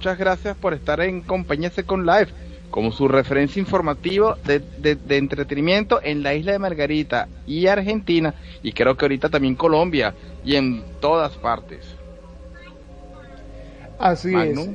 muchas 0.00 0.16
gracias 0.16 0.56
por 0.56 0.72
estar 0.72 0.98
en 1.02 1.20
compañía 1.20 1.70
con 1.84 2.06
Live 2.06 2.28
como 2.70 2.90
su 2.90 3.06
referencia 3.06 3.60
informativa 3.60 4.38
de, 4.46 4.60
de, 4.96 5.16
entretenimiento 5.18 6.00
en 6.02 6.22
la 6.22 6.32
isla 6.32 6.52
de 6.52 6.58
Margarita 6.58 7.28
y 7.46 7.66
Argentina 7.66 8.32
y 8.62 8.72
creo 8.72 8.96
que 8.96 9.04
ahorita 9.04 9.28
también 9.28 9.56
Colombia 9.56 10.14
y 10.42 10.56
en 10.56 10.82
todas 11.02 11.36
partes. 11.36 11.80
Así 13.98 14.34
es. 14.34 14.70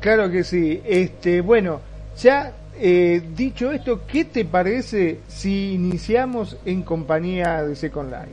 Claro 0.00 0.30
que 0.30 0.42
sí. 0.44 0.80
Este, 0.86 1.42
bueno, 1.42 1.82
ya 2.16 2.54
eh, 2.80 3.20
dicho 3.36 3.70
esto, 3.70 4.06
¿qué 4.06 4.24
te 4.24 4.46
parece 4.46 5.20
si 5.28 5.74
iniciamos 5.74 6.56
en 6.64 6.80
compañía 6.80 7.62
de 7.64 7.76
Second 7.76 8.10
Life? 8.10 8.32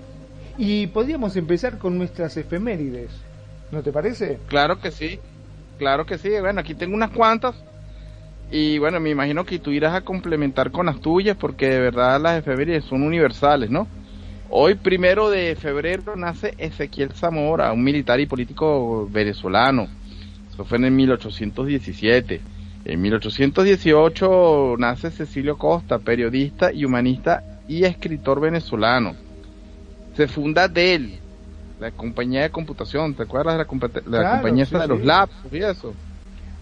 Y 0.58 0.88
podríamos 0.88 1.36
empezar 1.36 1.78
con 1.78 1.98
nuestras 1.98 2.38
efemérides, 2.38 3.12
¿no 3.70 3.84
te 3.84 3.92
parece? 3.92 4.40
Claro 4.48 4.80
que 4.80 4.92
sí, 4.92 5.20
claro 5.78 6.06
que 6.06 6.18
sí. 6.18 6.30
Bueno, 6.40 6.60
aquí 6.60 6.76
tengo 6.76 6.96
unas 6.96 7.12
cuantas. 7.12 7.56
Y 8.52 8.78
bueno, 8.78 9.00
me 9.00 9.10
imagino 9.10 9.46
que 9.46 9.60
tú 9.60 9.72
irás 9.72 9.94
a 9.94 10.02
complementar 10.02 10.72
con 10.72 10.86
las 10.86 11.00
tuyas 11.02 11.36
porque 11.36 11.70
de 11.70 11.80
verdad 11.80 12.22
las 12.22 12.40
efemérides 12.40 12.86
son 12.86 13.04
universales, 13.04 13.70
¿no? 13.70 13.88
Hoy, 14.50 14.76
primero 14.76 15.30
de 15.30 15.56
febrero, 15.56 16.16
nace 16.16 16.54
Ezequiel 16.58 17.12
Zamora, 17.14 17.74
un 17.74 17.84
militar 17.84 18.20
y 18.20 18.28
político 18.28 19.10
venezolano. 19.12 19.88
Eso 20.54 20.64
fue 20.64 20.78
en 20.78 20.86
el 20.86 20.92
1817. 20.92 22.42
En 22.86 23.02
1818 23.02 24.76
nace 24.78 25.10
Cecilio 25.10 25.58
Costa, 25.58 25.98
periodista 25.98 26.72
y 26.72 26.86
humanista 26.86 27.44
y 27.68 27.84
escritor 27.84 28.40
venezolano. 28.40 29.16
Se 30.16 30.28
funda 30.28 30.68
Dell, 30.68 31.20
la 31.80 31.92
compañía 31.92 32.44
de 32.44 32.50
computación, 32.50 33.14
¿te 33.14 33.24
acuerdas 33.24 33.54
de 33.54 33.60
la, 33.60 33.66
compañía 33.66 34.66
de 34.66 34.88
los 34.88 35.04
labs 35.04 35.34
y 35.52 35.58
eso? 35.58 35.94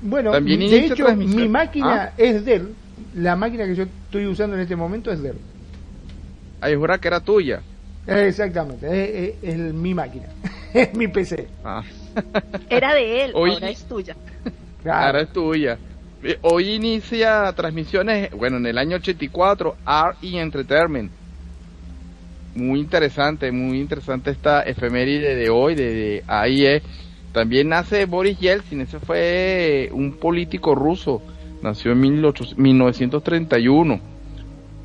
Bueno, 0.02 0.32
También 0.32 0.60
de 0.60 0.86
hecho, 0.86 1.16
mi 1.16 1.48
máquina 1.48 2.06
ah. 2.06 2.14
es 2.18 2.44
Dell, 2.44 2.74
la 3.16 3.36
máquina 3.36 3.66
que 3.66 3.76
yo 3.76 3.84
estoy 3.84 4.26
usando 4.28 4.56
en 4.56 4.64
este 4.64 4.76
momento 4.76 5.12
es 5.12 5.22
Dell. 5.22 5.38
Ahí 6.62 6.76
jura 6.76 6.98
que 6.98 7.08
era 7.08 7.20
tuya. 7.20 7.62
Exactamente, 8.06 9.38
es, 9.42 9.58
mi 9.74 9.94
máquina, 9.94 10.28
es 10.74 10.94
mi 10.94 11.08
PC. 11.08 11.48
Ah. 11.64 11.84
Era 12.70 12.94
de 12.94 13.26
él, 13.26 13.32
ahora 13.34 13.70
es 13.70 13.86
tuya. 13.86 14.16
Ahora 14.86 15.22
es 15.22 15.30
tuya. 15.30 15.78
Hoy 16.42 16.76
inicia 16.76 17.52
transmisiones, 17.54 18.32
bueno, 18.32 18.58
en 18.58 18.68
el 18.68 18.78
año 18.78 18.98
84, 18.98 19.76
RE 19.86 20.40
Entertainment. 20.40 21.12
Muy 22.56 22.80
interesante, 22.80 23.52
muy 23.52 23.80
interesante 23.80 24.32
esta 24.32 24.62
efeméride 24.62 25.36
de 25.36 25.50
hoy, 25.50 25.76
de, 25.76 26.24
AIE. 26.28 26.82
También 27.32 27.70
nace 27.70 28.06
Boris 28.06 28.40
Yeltsin, 28.40 28.82
ese 28.82 29.00
fue 29.00 29.90
un 29.92 30.14
político 30.14 30.76
ruso, 30.76 31.22
nació 31.64 31.94
en 31.94 32.02
1931. 32.58 34.00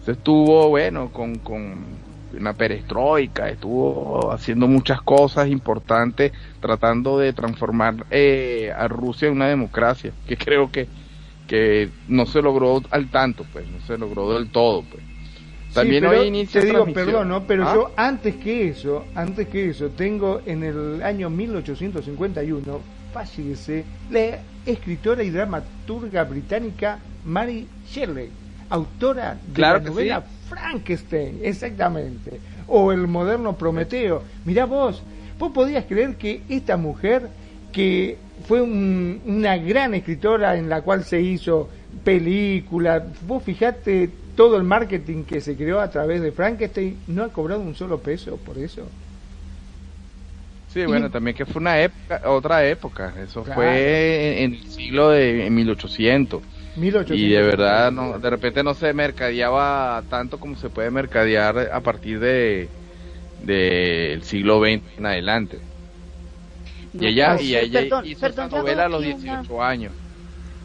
Se 0.05 0.13
estuvo, 0.13 0.71
bueno, 0.71 1.13
con, 1.13 1.37
con 1.41 1.85
una 2.39 2.55
perestroika, 2.55 3.51
estuvo 3.51 4.33
haciendo 4.33 4.67
muchas 4.67 5.03
cosas 5.03 5.49
importantes, 5.49 6.33
tratando 6.61 7.19
de 7.19 7.35
transformar 7.35 8.07
eh, 8.11 8.73
a 8.75 8.89
Rusia 8.89 9.29
en 9.29 9.35
una 9.35 9.49
democracia, 9.49 10.13
que 10.27 10.39
creo 10.39 10.71
que 10.73 10.89
que 11.49 11.89
no 12.07 12.27
se 12.27 12.43
logró 12.43 12.81
al 12.91 13.11
tanto, 13.11 13.45
pues, 13.53 13.67
no 13.69 13.81
se 13.81 13.99
logró 13.99 14.35
del 14.35 14.51
todo, 14.51 14.83
pues. 14.83 15.03
También 15.73 16.05
hoy 16.07 16.27
inicia 16.27 16.61
te 16.61 16.67
digo, 16.69 16.87
perdón, 16.87 17.29
¿no? 17.29 17.47
pero 17.47 17.69
¿Ah? 17.69 17.75
yo 17.75 17.91
antes 17.97 18.37
que 18.37 18.69
eso, 18.69 19.05
antes 19.15 19.49
que 19.49 19.71
eso, 19.71 19.91
tengo 19.91 20.41
en 20.47 20.65
el 20.65 21.03
año 21.03 21.31
1851 21.31 22.81
fallece 23.13 23.85
la 24.11 24.39
escritora 24.67 25.23
y 25.23 25.31
dramaturga 25.31 26.25
británica 26.25 26.99
Mary 27.25 27.67
Shelley, 27.91 28.31
autora 28.71 29.39
de 29.47 29.61
la 29.61 29.79
novela 29.79 30.25
Frankenstein, 30.49 31.41
exactamente, 31.43 32.41
o 32.67 32.93
el 32.93 33.07
moderno 33.07 33.57
Prometeo. 33.57 34.23
Mirá 34.45 34.65
vos, 34.65 35.03
vos 35.39 35.53
podías 35.53 35.85
creer 35.85 36.17
que 36.17 36.43
esta 36.49 36.77
mujer 36.77 37.29
que 37.73 38.17
fue 38.47 38.63
una 38.63 39.57
gran 39.59 39.95
escritora 39.95 40.57
en 40.57 40.69
la 40.69 40.83
cual 40.83 41.05
se 41.05 41.21
hizo 41.21 41.69
película. 42.05 43.05
Vos 43.27 43.43
fijate 43.43 44.11
todo 44.39 44.57
el 44.57 44.63
marketing 44.63 45.25
que 45.25 45.41
se 45.41 45.57
creó 45.57 45.81
a 45.81 45.91
través 45.91 46.23
de 46.23 46.31
Frankenstein, 46.31 46.97
no 47.09 47.25
ha 47.25 47.29
cobrado 47.31 47.61
un 47.61 47.75
solo 47.75 47.99
peso 47.99 48.37
por 48.37 48.57
eso. 48.57 48.89
Sí, 50.73 50.87
bueno, 50.87 51.11
también 51.11 51.37
que 51.37 51.45
fue 51.45 51.61
una 51.61 51.81
época, 51.81 52.23
otra 52.25 52.65
época, 52.65 53.13
eso 53.21 53.43
fue 53.43 54.45
en, 54.45 54.55
el 54.55 54.63
siglo 54.69 55.11
de 55.11 55.51
1800. 55.51 56.41
1800. 56.77 57.17
Y 57.19 57.29
de 57.31 57.43
verdad, 57.43 57.91
no, 57.91 58.21
de 58.21 58.31
repente 58.31 58.63
no 58.63 58.75
se 58.75 58.93
mercadeaba 58.93 60.05
tanto 60.09 60.39
como 60.39 60.55
se 60.55 60.71
puede 60.71 60.93
mercadear 60.93 61.71
a 61.73 61.81
partir 61.81 62.21
de 62.21 62.69
del 63.43 64.23
siglo 64.23 64.61
XX 64.61 64.99
en 64.99 65.07
adelante 65.07 65.59
y 66.93 67.07
ella, 67.07 67.41
y 67.41 67.57
ella 67.57 67.83
hizo 68.05 68.27
esa 68.27 68.47
novela 68.47 68.85
a 68.85 68.89
los 68.89 69.03
18 69.03 69.63
años. 69.63 69.93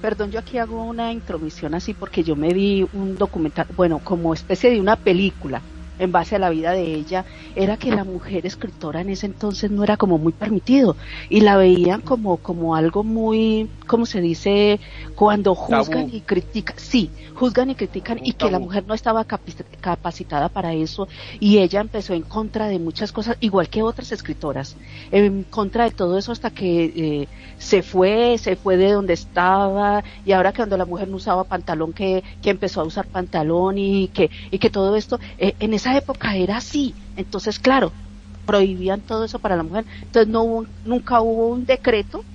Perdón, 0.04 0.32
yo 0.32 0.40
aquí 0.40 0.58
hago 0.58 0.84
una 0.84 1.14
intromisión 1.14 1.74
así 1.76 1.94
porque 1.94 2.24
yo 2.26 2.36
me 2.36 2.50
vi 2.54 2.86
un 2.92 3.16
documental, 3.16 3.66
bueno, 3.74 4.02
como 4.02 4.34
especie 4.34 4.70
de 4.70 4.82
una 4.82 4.98
película 4.98 5.66
en 6.00 6.12
base 6.12 6.36
a 6.36 6.40
la 6.40 6.50
vida 6.50 6.72
de 6.72 6.94
ella, 6.96 7.26
era 7.56 7.78
que 7.78 7.92
la 7.92 8.04
mujer 8.04 8.46
escritora 8.46 9.02
en 9.02 9.10
ese 9.10 9.26
entonces 9.26 9.72
no 9.72 9.84
era 9.84 9.98
como 9.98 10.18
muy 10.18 10.34
permitido 10.34 10.96
y 11.30 11.42
la 11.42 11.58
veían 11.58 12.02
como, 12.02 12.38
como 12.38 12.76
algo 12.76 13.04
muy, 13.04 13.70
¿cómo 13.88 14.06
se 14.06 14.22
dice? 14.22 14.80
Cuando 15.16 15.56
juzgan 15.56 16.10
y 16.12 16.22
critican, 16.22 16.78
sí, 16.78 17.10
juzgan 17.36 17.70
y 17.70 17.76
critican 17.76 18.20
y 18.24 18.34
que 18.34 18.50
la 18.50 18.60
mujer 18.60 18.86
no 18.88 18.94
estaba 18.94 19.26
capacitada 19.26 20.50
para 20.50 20.74
eso 20.74 21.08
y 21.40 21.60
ella 21.60 21.82
empezó 21.82 22.14
en 22.14 22.24
contra 22.24 22.68
de 22.68 22.80
muchas 22.80 23.12
cosas, 23.12 23.38
igual 23.40 23.70
que 23.70 23.84
otras 23.84 24.12
escritoras, 24.12 24.76
en 25.12 25.44
contra 25.44 25.86
de 25.86 25.92
todo 25.92 26.18
eso 26.18 26.32
hasta 26.32 26.52
que 26.52 26.86
eh, 26.86 27.28
se 27.58 27.82
fue, 27.84 28.38
se 28.38 28.56
fue 28.56 28.78
de 28.78 28.92
donde 28.92 29.14
estaba 29.14 30.04
y 30.26 30.32
ahora 30.32 30.52
que 30.52 30.58
cuando 30.58 30.78
la 30.78 30.86
mujer 30.86 31.08
no 31.08 31.18
usaba 31.18 31.44
pantalón, 31.44 31.94
que, 31.94 32.24
que 32.42 32.50
empezó 32.50 32.82
a 32.82 32.86
usar 32.86 33.06
pantalón 33.06 33.78
y 33.78 34.08
que, 34.10 34.30
y 34.52 34.60
que 34.60 34.70
todo 34.70 34.96
esto, 34.96 35.20
eh, 35.38 35.56
en 35.60 35.74
esa 35.84 35.98
época 35.98 36.36
era 36.38 36.58
así, 36.58 36.96
entonces 37.16 37.60
claro, 37.60 37.98
prohibían 38.46 39.04
todo 39.04 39.26
eso 39.26 39.40
para 39.40 39.56
la 39.58 39.64
mujer, 39.64 39.86
entonces 40.04 40.30
no 40.32 40.44
hubo, 40.44 40.68
nunca 40.84 41.22
hubo 41.22 41.50
un 41.50 41.66
decreto 41.66 42.28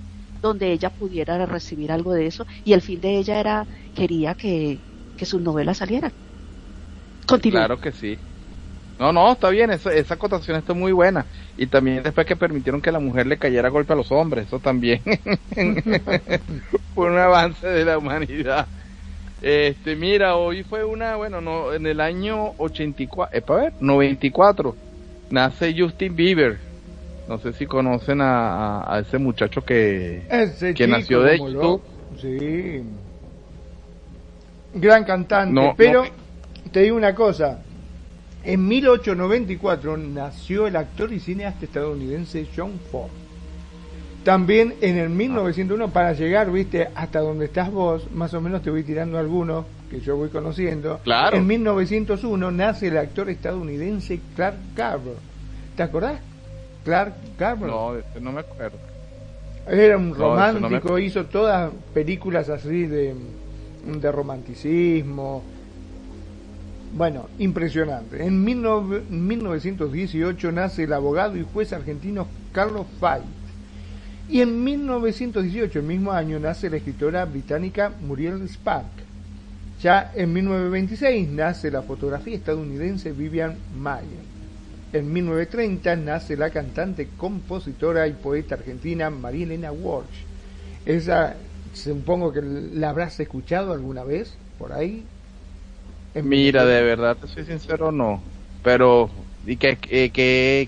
donde 0.42 0.72
ella 0.72 0.90
pudiera 0.90 1.44
recibir 1.46 1.92
algo 1.92 2.12
de 2.12 2.26
eso 2.26 2.46
y 2.64 2.72
el 2.74 2.82
fin 2.82 3.00
de 3.00 3.18
ella 3.18 3.40
era 3.40 3.68
quería 3.94 4.34
que, 4.34 4.84
que 5.16 5.26
sus 5.26 5.40
novelas 5.42 5.78
salieran. 5.78 6.12
Continúa. 7.26 7.60
Claro 7.60 7.80
que 7.80 7.92
sí. 7.92 8.18
No, 8.98 9.12
no, 9.12 9.32
está 9.32 9.50
bien, 9.50 9.70
esa, 9.70 9.92
esa 9.94 10.14
acotación 10.14 10.56
está 10.58 10.74
muy 10.74 10.92
buena. 10.92 11.28
Y 11.56 11.68
también 11.68 12.02
después 12.02 12.26
que 12.26 12.36
permitieron 12.36 12.82
que 12.82 12.92
la 12.92 13.00
mujer 13.00 13.26
le 13.26 13.38
cayera 13.38 13.68
golpe 13.70 13.92
a 13.94 13.96
los 13.96 14.12
hombres, 14.12 14.46
eso 14.46 14.60
también 14.60 15.02
fue 16.94 17.10
un 17.10 17.18
avance 17.18 17.66
de 17.66 17.84
la 17.84 17.98
humanidad. 17.98 18.70
Este, 19.40 19.94
mira, 19.94 20.36
hoy 20.36 20.64
fue 20.64 20.84
una, 20.84 21.16
bueno, 21.16 21.40
no, 21.40 21.72
en 21.72 21.86
el 21.86 22.00
año 22.00 22.54
84, 22.58 23.36
eh, 23.36 23.40
para 23.40 23.62
ver, 23.62 23.72
94, 23.80 24.74
nace 25.30 25.74
Justin 25.78 26.16
Bieber. 26.16 26.58
No 27.28 27.38
sé 27.38 27.52
si 27.52 27.66
conocen 27.66 28.20
a, 28.20 28.92
a, 28.92 29.00
ese 29.00 29.18
muchacho 29.18 29.62
que, 29.62 30.22
que 30.74 30.86
nació 30.86 31.22
de 31.22 31.38
YouTube. 31.38 31.82
Sí. 32.20 32.82
Gran 34.74 35.04
cantante. 35.04 35.74
pero 35.76 36.04
te 36.72 36.80
digo 36.80 36.96
una 36.96 37.14
cosa. 37.14 37.62
En 38.44 38.66
1894 38.66 39.96
nació 39.98 40.66
el 40.66 40.76
actor 40.76 41.12
y 41.12 41.20
cineasta 41.20 41.66
estadounidense 41.66 42.46
John 42.56 42.80
Ford. 42.90 43.10
También 44.24 44.74
en 44.80 44.98
el 44.98 45.10
1901, 45.10 45.90
para 45.90 46.12
llegar, 46.12 46.50
viste, 46.50 46.88
hasta 46.94 47.20
donde 47.20 47.46
estás 47.46 47.70
vos, 47.70 48.10
más 48.12 48.34
o 48.34 48.40
menos 48.40 48.62
te 48.62 48.70
voy 48.70 48.82
tirando 48.82 49.18
algunos 49.18 49.64
que 49.90 50.00
yo 50.00 50.16
voy 50.16 50.28
conociendo. 50.28 50.98
Claro. 51.04 51.36
En 51.36 51.46
1901 51.46 52.50
nace 52.50 52.88
el 52.88 52.98
actor 52.98 53.30
estadounidense 53.30 54.20
Clark 54.34 54.56
Gable. 54.74 55.12
¿Te 55.76 55.82
acordás? 55.82 56.20
Clark 56.84 57.14
Gable. 57.38 57.68
No, 57.68 57.92
no 58.20 58.32
me 58.32 58.40
acuerdo. 58.40 58.76
Era 59.66 59.96
un 59.96 60.14
romántico, 60.14 60.98
hizo 60.98 61.26
todas 61.26 61.70
películas 61.94 62.48
así 62.48 62.86
de, 62.86 63.14
de 63.84 64.12
romanticismo. 64.12 65.42
Bueno, 66.94 67.28
impresionante. 67.38 68.24
En 68.24 68.42
1918 68.42 70.52
nace 70.52 70.84
el 70.84 70.92
abogado 70.92 71.36
y 71.36 71.46
juez 71.52 71.72
argentino 71.72 72.26
Carlos 72.52 72.86
Fay 72.98 73.20
y 74.28 74.40
en 74.42 74.62
1918, 74.62 75.78
el 75.78 75.84
mismo 75.84 76.12
año, 76.12 76.38
nace 76.38 76.68
la 76.68 76.76
escritora 76.76 77.24
británica 77.24 77.92
Muriel 78.06 78.46
Spark. 78.48 78.86
Ya 79.82 80.12
en 80.14 80.32
1926 80.32 81.28
nace 81.28 81.70
la 81.70 81.82
fotografía 81.82 82.36
estadounidense 82.36 83.12
Vivian 83.12 83.56
Mayer. 83.78 84.38
En 84.92 85.12
1930 85.12 85.96
nace 85.96 86.36
la 86.36 86.50
cantante, 86.50 87.08
compositora 87.16 88.06
y 88.06 88.12
poeta 88.12 88.56
argentina 88.56 89.10
María 89.10 89.44
Elena 89.44 89.70
Walsh. 89.70 90.24
Esa 90.84 91.36
supongo 91.74 92.32
que 92.32 92.42
la 92.42 92.90
habrás 92.90 93.20
escuchado 93.20 93.72
alguna 93.72 94.02
vez 94.02 94.34
por 94.58 94.72
ahí. 94.72 95.04
Mira, 96.22 96.64
de 96.64 96.82
verdad, 96.82 97.16
te 97.16 97.28
soy 97.28 97.44
sincero, 97.44 97.92
no. 97.92 98.20
Pero, 98.62 99.08
¿y 99.46 99.56
qué, 99.56 99.76
qué, 99.76 100.10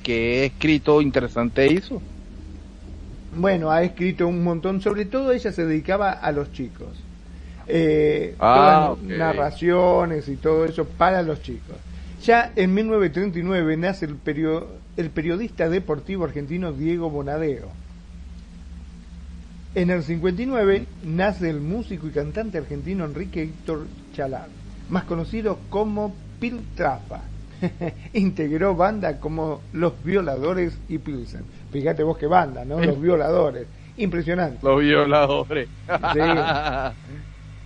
qué, 0.02 0.44
escrito 0.44 1.02
interesante 1.02 1.66
hizo? 1.72 2.00
Bueno, 3.34 3.70
ha 3.70 3.82
escrito 3.82 4.26
un 4.26 4.42
montón, 4.42 4.80
sobre 4.80 5.04
todo 5.04 5.32
ella 5.32 5.52
se 5.52 5.64
dedicaba 5.64 6.10
a 6.12 6.32
los 6.32 6.52
chicos. 6.52 6.88
Eh, 7.66 8.34
ah, 8.40 8.96
narraciones 9.02 10.28
y 10.28 10.36
todo 10.36 10.64
eso 10.64 10.84
para 10.84 11.22
los 11.22 11.40
chicos. 11.42 11.76
Ya 12.24 12.52
en 12.56 12.74
1939 12.74 13.76
nace 13.76 14.06
el, 14.06 14.16
el 14.96 15.10
periodista 15.10 15.68
deportivo 15.68 16.24
argentino 16.24 16.72
Diego 16.72 17.08
Bonadeo. 17.08 17.68
En 19.76 19.90
el 19.90 20.02
59 20.02 20.86
nace 21.04 21.48
el 21.48 21.60
músico 21.60 22.08
y 22.08 22.10
cantante 22.10 22.58
argentino 22.58 23.04
Enrique 23.04 23.44
Héctor 23.44 23.86
Chalar, 24.14 24.48
más 24.88 25.04
conocido 25.04 25.60
como 25.70 26.12
Piltrafa. 26.40 27.20
Integró 28.12 28.74
banda 28.74 29.20
como 29.20 29.60
Los 29.72 30.02
Violadores 30.02 30.76
y 30.88 30.98
Pilsen. 30.98 31.44
Fíjate 31.70 32.02
vos 32.02 32.18
qué 32.18 32.26
banda, 32.26 32.64
¿no? 32.64 32.80
Los 32.80 33.00
Violadores. 33.00 33.66
Impresionante. 33.96 34.58
Los 34.62 34.80
Violadores. 34.80 35.68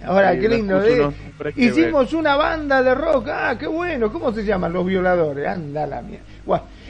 Ahora, 0.06 0.38
qué 0.38 0.48
lindo, 0.48 0.82
¿eh? 0.82 1.10
Hicimos 1.56 2.12
una 2.12 2.36
banda 2.36 2.82
de 2.82 2.94
rock, 2.94 3.28
ah, 3.28 3.56
qué 3.58 3.66
bueno, 3.66 4.12
¿cómo 4.12 4.32
se 4.32 4.44
llaman? 4.44 4.72
Los 4.72 4.84
Violadores, 4.84 5.46
anda 5.46 5.86
la 5.86 6.02
mía. 6.02 6.20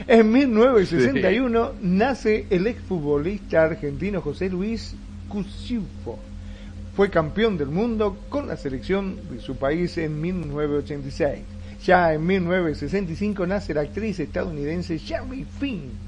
en 0.07 0.31
1961 0.31 1.71
nace 1.81 2.45
el 2.49 2.67
exfutbolista 2.67 3.63
argentino 3.63 4.21
José 4.21 4.49
Luis 4.49 4.95
Cusiufo. 5.29 6.19
Fue 6.95 7.09
campeón 7.09 7.57
del 7.57 7.69
mundo 7.69 8.17
con 8.29 8.47
la 8.47 8.57
selección 8.57 9.17
de 9.29 9.39
su 9.39 9.57
país 9.57 9.97
en 9.97 10.19
1986. 10.21 11.39
Ya 11.83 12.13
en 12.13 12.25
1965 12.25 13.45
nace 13.45 13.73
la 13.73 13.81
actriz 13.81 14.19
estadounidense 14.19 14.97
Sherry 14.97 15.45
Finn. 15.59 16.04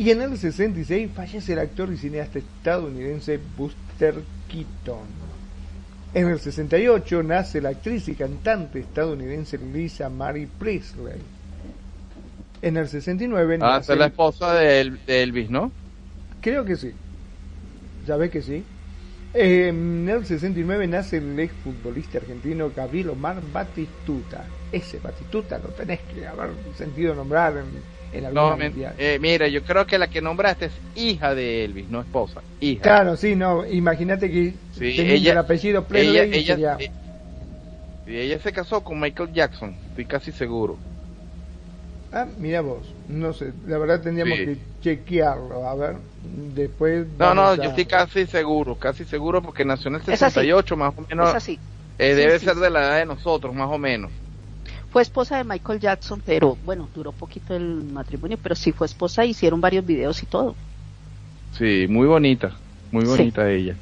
Y 0.00 0.10
en 0.12 0.22
el 0.22 0.38
66 0.38 1.10
fallece 1.14 1.52
el 1.52 1.58
actor 1.58 1.92
y 1.92 1.98
cineasta 1.98 2.38
estadounidense 2.38 3.38
Buster 3.54 4.14
Keaton. 4.48 5.04
En 6.14 6.26
el 6.26 6.40
68 6.40 7.22
nace 7.22 7.60
la 7.60 7.68
actriz 7.68 8.08
y 8.08 8.14
cantante 8.14 8.78
estadounidense 8.80 9.58
Lisa 9.58 10.08
Marie 10.08 10.48
Presley. 10.58 11.20
En 12.62 12.78
el 12.78 12.88
69 12.88 13.56
ah, 13.60 13.76
nace... 13.76 13.94
la 13.94 14.06
esposa 14.06 14.54
de, 14.54 14.80
Elvis, 15.06 15.50
¿no? 15.50 15.70
Creo 16.40 16.64
que 16.64 16.76
sí. 16.76 16.94
Ya 18.06 18.16
ve 18.16 18.30
que 18.30 18.40
sí. 18.40 18.64
En 19.34 20.08
el 20.08 20.24
69 20.24 20.86
nace 20.86 21.18
el 21.18 21.38
exfutbolista 21.38 22.16
argentino 22.16 22.72
Gabriel 22.74 23.10
Omar 23.10 23.42
Batistuta. 23.52 24.46
Ese 24.72 24.98
Batistuta 24.98 25.58
lo 25.58 25.68
tenés 25.68 26.00
que 26.14 26.26
haber 26.26 26.52
sentido 26.78 27.14
nombrar 27.14 27.58
en 27.58 27.99
no, 28.32 28.56
eh, 28.60 29.18
mira, 29.20 29.48
yo 29.48 29.62
creo 29.62 29.86
que 29.86 29.98
la 29.98 30.08
que 30.08 30.20
nombraste 30.20 30.66
es 30.66 30.72
hija 30.94 31.34
de 31.34 31.64
Elvis, 31.64 31.88
no 31.88 32.00
esposa, 32.00 32.42
hija. 32.60 32.82
Claro, 32.82 33.16
sí, 33.16 33.36
no, 33.36 33.66
imagínate 33.66 34.30
que 34.30 34.54
tenía 34.78 35.32
el 35.32 35.38
apellido 35.38 35.86
ella, 35.92 36.24
ella, 36.24 36.76
eh, 36.78 36.90
ella 38.06 38.38
se 38.40 38.52
casó 38.52 38.82
con 38.82 38.98
Michael 39.00 39.32
Jackson, 39.32 39.76
estoy 39.88 40.06
casi 40.06 40.32
seguro. 40.32 40.78
Ah, 42.12 42.26
mira 42.38 42.60
vos, 42.60 42.92
no 43.06 43.32
sé, 43.32 43.52
la 43.66 43.78
verdad 43.78 44.02
tendríamos 44.02 44.38
que 44.38 44.58
chequearlo, 44.80 45.68
a 45.68 45.74
ver, 45.76 45.96
después... 46.54 47.06
No, 47.18 47.34
no, 47.34 47.54
yo 47.54 47.62
estoy 47.64 47.84
casi 47.84 48.26
seguro, 48.26 48.76
casi 48.76 49.04
seguro 49.04 49.40
porque 49.40 49.64
nació 49.64 49.90
en 49.90 49.96
el 49.96 50.02
68 50.02 50.76
más 50.76 50.92
o 50.96 51.06
menos. 51.08 51.28
Es 51.28 51.34
así. 51.36 51.60
Eh, 51.98 52.14
debe 52.14 52.38
ser 52.38 52.56
de 52.56 52.70
la 52.70 52.80
edad 52.80 52.98
de 52.98 53.06
nosotros, 53.06 53.54
más 53.54 53.68
o 53.70 53.78
menos. 53.78 54.10
Fue 54.90 55.02
esposa 55.02 55.36
de 55.36 55.44
Michael 55.44 55.78
Jackson, 55.78 56.20
pero 56.24 56.56
bueno, 56.64 56.88
duró 56.94 57.12
poquito 57.12 57.54
el 57.54 57.84
matrimonio, 57.84 58.38
pero 58.42 58.54
sí 58.54 58.72
fue 58.72 58.86
esposa, 58.86 59.24
hicieron 59.24 59.60
varios 59.60 59.86
videos 59.86 60.22
y 60.22 60.26
todo. 60.26 60.56
Sí, 61.56 61.86
muy 61.88 62.06
bonita, 62.06 62.56
muy 62.90 63.04
bonita 63.04 63.48
ella. 63.48 63.76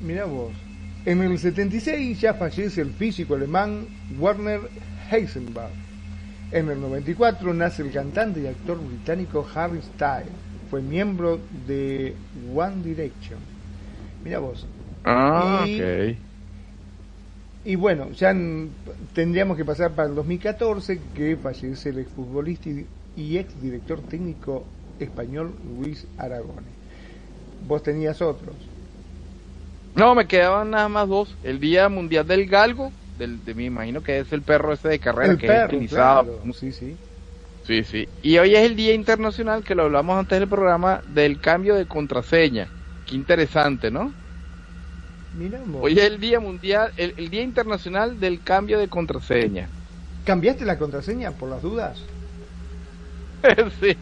Mira 0.00 0.26
vos, 0.26 0.52
en 1.06 1.22
el 1.22 1.38
76 1.38 2.20
ya 2.20 2.34
fallece 2.34 2.82
el 2.82 2.92
físico 2.92 3.34
alemán 3.34 3.86
Werner 4.18 4.60
Heisenberg. 5.10 5.72
En 6.50 6.68
el 6.68 6.80
94 6.80 7.54
nace 7.54 7.82
el 7.82 7.90
cantante 7.90 8.42
y 8.42 8.46
actor 8.46 8.78
británico 8.78 9.46
Harry 9.54 9.80
Styles. 9.80 10.30
Fue 10.70 10.82
miembro 10.82 11.40
de 11.66 12.14
One 12.54 12.82
Direction. 12.82 13.38
Mira 14.22 14.38
vos. 14.38 14.66
Ah, 15.04 15.64
ok. 15.64 16.16
Y 17.64 17.76
bueno, 17.76 18.10
ya 18.10 18.34
tendríamos 19.12 19.56
que 19.56 19.64
pasar 19.64 19.94
para 19.94 20.08
el 20.08 20.14
2014, 20.16 20.98
que 21.14 21.36
fallece 21.36 21.90
el 21.90 22.00
exfutbolista 22.00 22.68
y, 23.16 23.38
ex 23.38 23.60
director 23.60 24.00
técnico 24.08 24.64
español 24.98 25.54
Luis 25.78 26.06
Aragón. 26.18 26.64
Vos 27.60 27.82
tenías 27.82 28.20
otros. 28.20 28.56
No, 29.94 30.14
me 30.14 30.26
quedaban 30.26 30.70
nada 30.70 30.88
más 30.88 31.08
dos. 31.08 31.36
El 31.44 31.60
Día 31.60 31.88
Mundial 31.88 32.26
del 32.26 32.48
Galgo, 32.48 32.90
del, 33.18 33.44
de, 33.44 33.54
me 33.54 33.64
imagino 33.64 34.02
que 34.02 34.18
es 34.18 34.32
el 34.32 34.42
perro 34.42 34.72
ese 34.72 34.88
de 34.88 34.98
carrera 34.98 35.36
que 35.36 35.46
es 35.46 35.64
utilizado. 35.66 36.42
Sí, 36.52 36.72
sí. 36.72 36.96
Sí, 37.64 37.84
sí. 37.84 38.08
Y 38.22 38.38
hoy 38.38 38.56
es 38.56 38.62
el 38.62 38.74
Día 38.74 38.92
Internacional, 38.92 39.62
que 39.62 39.76
lo 39.76 39.84
hablamos 39.84 40.18
antes 40.18 40.40
del 40.40 40.48
programa, 40.48 41.00
del 41.06 41.40
cambio 41.40 41.76
de 41.76 41.86
contraseña. 41.86 42.68
Qué 43.06 43.14
interesante, 43.14 43.90
¿no? 43.90 44.12
Hoy 45.80 45.92
es 45.92 46.04
el 46.04 46.20
Día 46.20 46.40
Mundial, 46.40 46.92
el, 46.96 47.30
Día 47.30 47.42
Internacional 47.42 48.18
del 48.20 48.42
Cambio 48.42 48.78
de 48.78 48.88
Contraseña. 48.88 49.68
¿Cambiaste 50.24 50.66
la 50.66 50.78
contraseña 50.78 51.32
por 51.32 51.48
las 51.48 51.62
dudas? 51.62 51.98
sí, 53.80 53.96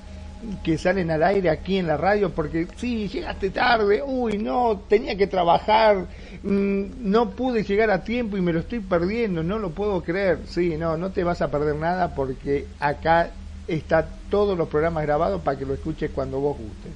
que 0.64 0.78
salen 0.78 1.12
al 1.12 1.24
aire 1.24 1.50
aquí 1.50 1.78
en 1.78 1.88
la 1.88 1.98
radio 1.98 2.32
porque 2.32 2.68
sí, 2.78 3.08
llegaste 3.08 3.50
tarde, 3.50 4.02
uy, 4.06 4.38
no, 4.38 4.82
tenía 4.88 5.18
que 5.18 5.28
trabajar, 5.28 6.06
mm, 6.44 6.84
no 7.00 7.32
pude 7.32 7.64
llegar 7.64 7.90
a 7.92 8.04
tiempo 8.04 8.38
y 8.38 8.42
me 8.42 8.54
lo 8.54 8.60
estoy 8.60 8.80
perdiendo, 8.80 9.44
no 9.44 9.60
lo 9.60 9.72
puedo 9.72 10.02
creer. 10.04 10.40
Sí, 10.48 10.78
no, 10.78 10.98
no 10.98 11.12
te 11.12 11.24
vas 11.24 11.42
a 11.42 11.50
perder 11.50 11.76
nada 11.76 12.16
porque 12.16 12.68
acá 12.80 13.32
está 13.68 14.08
todos 14.30 14.58
los 14.58 14.70
programas 14.70 15.04
grabados 15.04 15.42
para 15.42 15.58
que 15.58 15.66
lo 15.66 15.74
escuches 15.74 16.12
cuando 16.14 16.40
vos 16.40 16.58
gustes. 16.58 16.92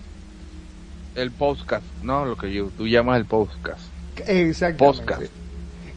El 1.15 1.31
podcast, 1.31 1.85
¿no? 2.03 2.25
Lo 2.25 2.37
que 2.37 2.53
yo, 2.53 2.69
tú 2.77 2.87
llamas 2.87 3.17
el 3.17 3.25
podcast. 3.25 3.81
Exactamente. 4.27 5.01
Podcast. 5.03 5.40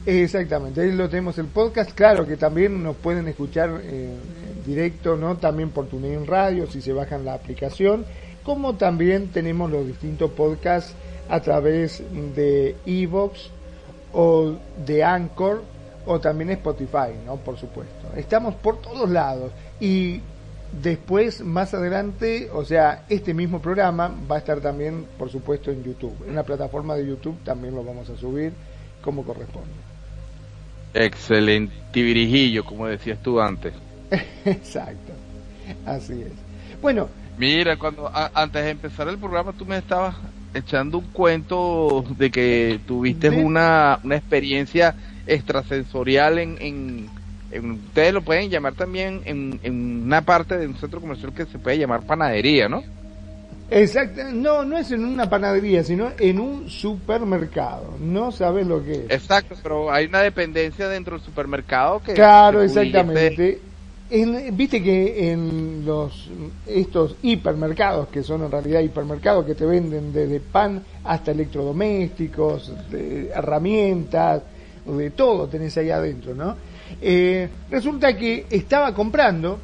Exactamente, 0.06 0.82
ahí 0.82 0.92
lo 0.92 1.08
tenemos 1.08 1.38
el 1.38 1.46
podcast, 1.46 1.92
claro 1.92 2.26
que 2.26 2.36
también 2.36 2.82
nos 2.82 2.94
pueden 2.96 3.26
escuchar 3.26 3.80
eh, 3.82 4.10
directo, 4.66 5.16
¿no? 5.16 5.38
También 5.38 5.70
por 5.70 5.86
TuneIn 5.86 6.26
Radio, 6.26 6.66
si 6.66 6.82
se 6.82 6.92
bajan 6.92 7.24
la 7.24 7.32
aplicación, 7.32 8.04
como 8.42 8.74
también 8.76 9.28
tenemos 9.28 9.70
los 9.70 9.86
distintos 9.86 10.30
podcasts 10.32 10.94
a 11.30 11.40
través 11.40 12.02
de 12.34 12.76
Evox 12.84 13.50
o 14.12 14.56
de 14.84 15.02
Anchor 15.02 15.62
o 16.04 16.20
también 16.20 16.50
Spotify, 16.50 17.14
¿no? 17.24 17.36
Por 17.36 17.56
supuesto. 17.56 18.08
Estamos 18.14 18.54
por 18.56 18.82
todos 18.82 19.08
lados 19.08 19.52
y 19.80 20.20
después, 20.82 21.42
más 21.42 21.72
adelante, 21.72 22.50
o 22.52 22.62
sea, 22.62 23.06
este 23.08 23.32
mismo 23.32 23.60
programa 23.60 24.14
va 24.30 24.36
a 24.36 24.40
estar 24.40 24.60
también, 24.60 25.06
por 25.18 25.30
supuesto, 25.30 25.70
en 25.70 25.82
YouTube. 25.82 26.14
En 26.28 26.34
la 26.34 26.42
plataforma 26.42 26.94
de 26.94 27.06
YouTube 27.06 27.42
también 27.42 27.74
lo 27.74 27.82
vamos 27.82 28.10
a 28.10 28.16
subir 28.18 28.52
como 29.02 29.24
corresponde. 29.24 29.93
Excelente 30.94 31.74
virijillo, 31.92 32.64
como 32.64 32.86
decías 32.86 33.18
tú 33.22 33.40
antes. 33.40 33.74
Exacto, 34.44 35.12
así 35.84 36.22
es. 36.22 36.32
Bueno. 36.80 37.08
Mira, 37.36 37.76
cuando 37.76 38.10
antes 38.14 38.64
de 38.64 38.70
empezar 38.70 39.08
el 39.08 39.18
programa 39.18 39.52
tú 39.52 39.66
me 39.66 39.76
estabas 39.76 40.14
echando 40.54 40.98
un 40.98 41.06
cuento 41.06 42.04
de 42.16 42.30
que 42.30 42.78
tuviste 42.86 43.28
una, 43.28 43.98
una 44.04 44.16
experiencia 44.16 44.94
extrasensorial 45.26 46.38
en, 46.38 47.08
en, 47.50 47.70
ustedes 47.72 48.14
lo 48.14 48.22
pueden 48.22 48.50
llamar 48.50 48.74
también 48.74 49.22
en, 49.24 49.58
en 49.64 50.04
una 50.04 50.22
parte 50.22 50.56
de 50.56 50.68
un 50.68 50.76
centro 50.76 51.00
comercial 51.00 51.32
que 51.32 51.44
se 51.46 51.58
puede 51.58 51.78
llamar 51.78 52.02
panadería, 52.02 52.68
¿no? 52.68 52.84
Exacto, 53.70 54.22
no, 54.32 54.64
no 54.64 54.76
es 54.76 54.90
en 54.90 55.04
una 55.04 55.28
panadería, 55.28 55.82
sino 55.82 56.12
en 56.18 56.38
un 56.38 56.68
supermercado. 56.68 57.96
No 57.98 58.30
sabes 58.30 58.66
lo 58.66 58.84
que 58.84 58.92
es. 58.92 59.10
Exacto, 59.10 59.56
pero 59.62 59.90
hay 59.90 60.06
una 60.06 60.20
dependencia 60.20 60.88
dentro 60.88 61.16
del 61.16 61.24
supermercado 61.24 62.00
que. 62.02 62.12
Claro, 62.12 62.62
exactamente 62.62 63.60
viste 64.52 64.82
que 64.82 65.32
en 65.32 65.84
los 65.84 66.28
estos 66.66 67.16
hipermercados 67.22 68.08
que 68.08 68.22
son 68.22 68.44
en 68.44 68.50
realidad 68.50 68.80
hipermercados 68.80 69.46
que 69.46 69.54
te 69.54 69.64
venden 69.64 70.12
desde 70.12 70.40
pan 70.40 70.82
hasta 71.04 71.30
electrodomésticos 71.30 72.90
de 72.90 73.30
herramientas 73.30 74.42
de 74.86 75.10
todo 75.10 75.48
tenés 75.48 75.76
ahí 75.78 75.90
adentro 75.90 76.34
no 76.34 76.54
eh, 77.00 77.48
resulta 77.70 78.16
que 78.16 78.46
estaba 78.50 78.94
comprando 78.94 79.58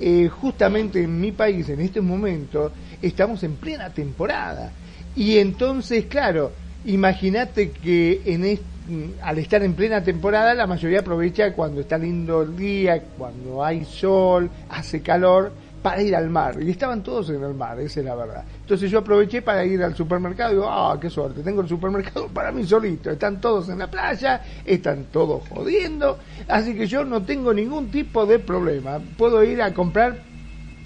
eh, 0.00 0.28
justamente 0.28 1.02
en 1.02 1.20
mi 1.20 1.32
país 1.32 1.68
en 1.68 1.80
este 1.80 2.00
momento 2.00 2.72
estamos 3.00 3.42
en 3.42 3.56
plena 3.56 3.90
temporada. 3.90 4.72
Y 5.16 5.38
entonces 5.38 6.06
claro 6.06 6.52
imagínate 6.84 7.70
que 7.70 8.22
en 8.26 8.44
Mm, 8.86 9.12
al 9.22 9.38
estar 9.38 9.62
en 9.62 9.72
plena 9.72 10.02
temporada, 10.02 10.52
la 10.52 10.66
mayoría 10.66 11.00
aprovecha 11.00 11.54
cuando 11.54 11.80
está 11.80 11.96
lindo 11.96 12.42
el 12.42 12.54
día, 12.54 13.02
cuando 13.16 13.64
hay 13.64 13.82
sol, 13.86 14.50
hace 14.68 15.00
calor, 15.00 15.52
para 15.84 16.00
ir 16.00 16.16
al 16.16 16.30
mar. 16.30 16.56
Y 16.62 16.70
estaban 16.70 17.02
todos 17.02 17.28
en 17.28 17.44
el 17.44 17.52
mar, 17.52 17.78
esa 17.78 18.00
es 18.00 18.06
la 18.06 18.14
verdad. 18.14 18.42
Entonces 18.62 18.90
yo 18.90 19.00
aproveché 19.00 19.42
para 19.42 19.66
ir 19.66 19.82
al 19.82 19.94
supermercado 19.94 20.52
y 20.52 20.54
digo, 20.54 20.66
ah, 20.66 20.96
qué 20.98 21.10
suerte, 21.10 21.42
tengo 21.42 21.60
el 21.60 21.68
supermercado 21.68 22.26
para 22.28 22.50
mí 22.50 22.64
solito. 22.64 23.10
Están 23.10 23.38
todos 23.38 23.68
en 23.68 23.80
la 23.80 23.90
playa, 23.90 24.40
están 24.64 25.08
todos 25.12 25.46
jodiendo, 25.46 26.18
así 26.48 26.74
que 26.74 26.86
yo 26.86 27.04
no 27.04 27.22
tengo 27.22 27.52
ningún 27.52 27.90
tipo 27.90 28.24
de 28.24 28.38
problema. 28.38 28.98
Puedo 29.18 29.44
ir 29.44 29.60
a 29.60 29.74
comprar 29.74 30.22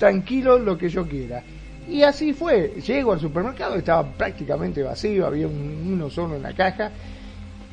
tranquilo 0.00 0.58
lo 0.58 0.76
que 0.76 0.88
yo 0.88 1.06
quiera. 1.06 1.44
Y 1.88 2.02
así 2.02 2.32
fue. 2.32 2.80
Llego 2.84 3.12
al 3.12 3.20
supermercado, 3.20 3.76
estaba 3.76 4.02
prácticamente 4.02 4.82
vacío, 4.82 5.28
había 5.28 5.46
uno 5.46 6.10
solo 6.10 6.34
en 6.34 6.42
la 6.42 6.54
caja 6.54 6.90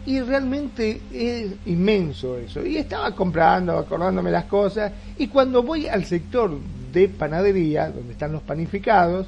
y 0.05 0.21
realmente 0.21 1.01
es 1.11 1.55
inmenso 1.65 2.37
eso. 2.37 2.63
Y 2.63 2.77
estaba 2.77 3.15
comprando, 3.15 3.79
acordándome 3.79 4.29
las 4.29 4.45
cosas, 4.45 4.91
y 5.17 5.25
cuando 5.25 5.63
voy 5.63 5.87
al 5.87 6.05
sector 6.05 6.51
de 6.95 7.09
panadería, 7.09 7.89
donde 7.89 8.13
están 8.13 8.31
los 8.31 8.41
panificados, 8.41 9.27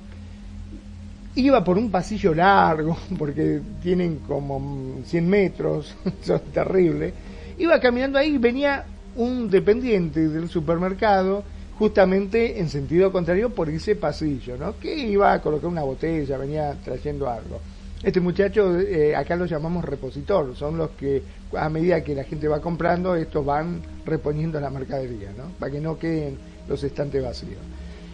iba 1.36 1.64
por 1.64 1.78
un 1.78 1.92
pasillo 1.92 2.34
largo, 2.34 2.98
porque 3.20 3.62
tienen 3.84 4.20
como 4.28 5.02
100 5.06 5.30
metros, 5.30 5.96
son 6.22 6.42
terribles, 6.54 7.14
iba 7.60 7.80
caminando 7.80 8.18
ahí 8.18 8.36
y 8.36 8.38
venía 8.38 8.86
un 9.16 9.50
dependiente 9.50 10.30
del 10.30 10.50
supermercado, 10.50 11.44
justamente 11.78 12.60
en 12.60 12.70
sentido 12.70 13.12
contrario 13.12 13.52
por 13.52 13.70
ese 13.70 13.96
pasillo, 13.96 14.58
¿no? 14.58 14.80
Que 14.80 14.96
iba 14.96 15.34
a 15.34 15.42
colocar 15.42 15.70
una 15.70 15.84
botella, 15.84 16.38
venía 16.38 16.76
trayendo 16.84 17.30
algo. 17.30 17.60
Este 18.02 18.20
muchacho, 18.20 18.80
eh, 18.80 19.16
acá 19.16 19.36
lo 19.36 19.46
llamamos 19.46 19.84
repositor, 19.84 20.56
son 20.56 20.78
los 20.78 20.92
que 20.92 21.22
a 21.56 21.70
medida 21.70 22.04
que 22.04 22.16
la 22.16 22.24
gente 22.24 22.48
va 22.48 22.62
comprando, 22.62 23.16
estos 23.16 23.46
van 23.46 23.82
reponiendo 24.06 24.60
la 24.60 24.70
mercadería, 24.70 25.30
¿no? 25.36 25.46
Para 25.60 25.72
que 25.72 25.80
no 25.80 25.98
queden 25.98 26.38
los 26.68 26.84
estantes 26.84 27.24
vacíos. 27.24 27.60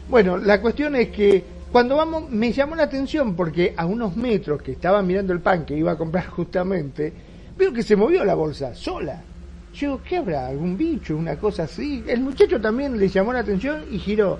Bueno, 0.09 0.37
la 0.37 0.61
cuestión 0.61 0.95
es 0.95 1.09
que 1.09 1.43
cuando 1.71 1.95
vamos, 1.95 2.29
me 2.29 2.51
llamó 2.51 2.75
la 2.75 2.83
atención 2.83 3.35
porque 3.35 3.73
a 3.75 3.85
unos 3.85 4.15
metros 4.15 4.61
que 4.61 4.73
estaba 4.73 5.01
mirando 5.01 5.33
el 5.33 5.39
pan 5.39 5.65
que 5.65 5.75
iba 5.75 5.93
a 5.93 5.97
comprar 5.97 6.27
justamente, 6.29 7.11
veo 7.57 7.73
que 7.73 7.83
se 7.83 7.95
movió 7.95 8.23
la 8.23 8.35
bolsa 8.35 8.75
sola. 8.75 9.21
Yo, 9.73 9.99
¿qué 10.03 10.17
habrá? 10.17 10.47
¿Algún 10.47 10.77
bicho? 10.77 11.17
¿Una 11.17 11.35
cosa 11.37 11.63
así? 11.63 12.03
El 12.07 12.21
muchacho 12.21 12.61
también 12.61 12.99
le 12.99 13.07
llamó 13.07 13.33
la 13.33 13.39
atención 13.39 13.85
y 13.89 13.97
giró 13.97 14.37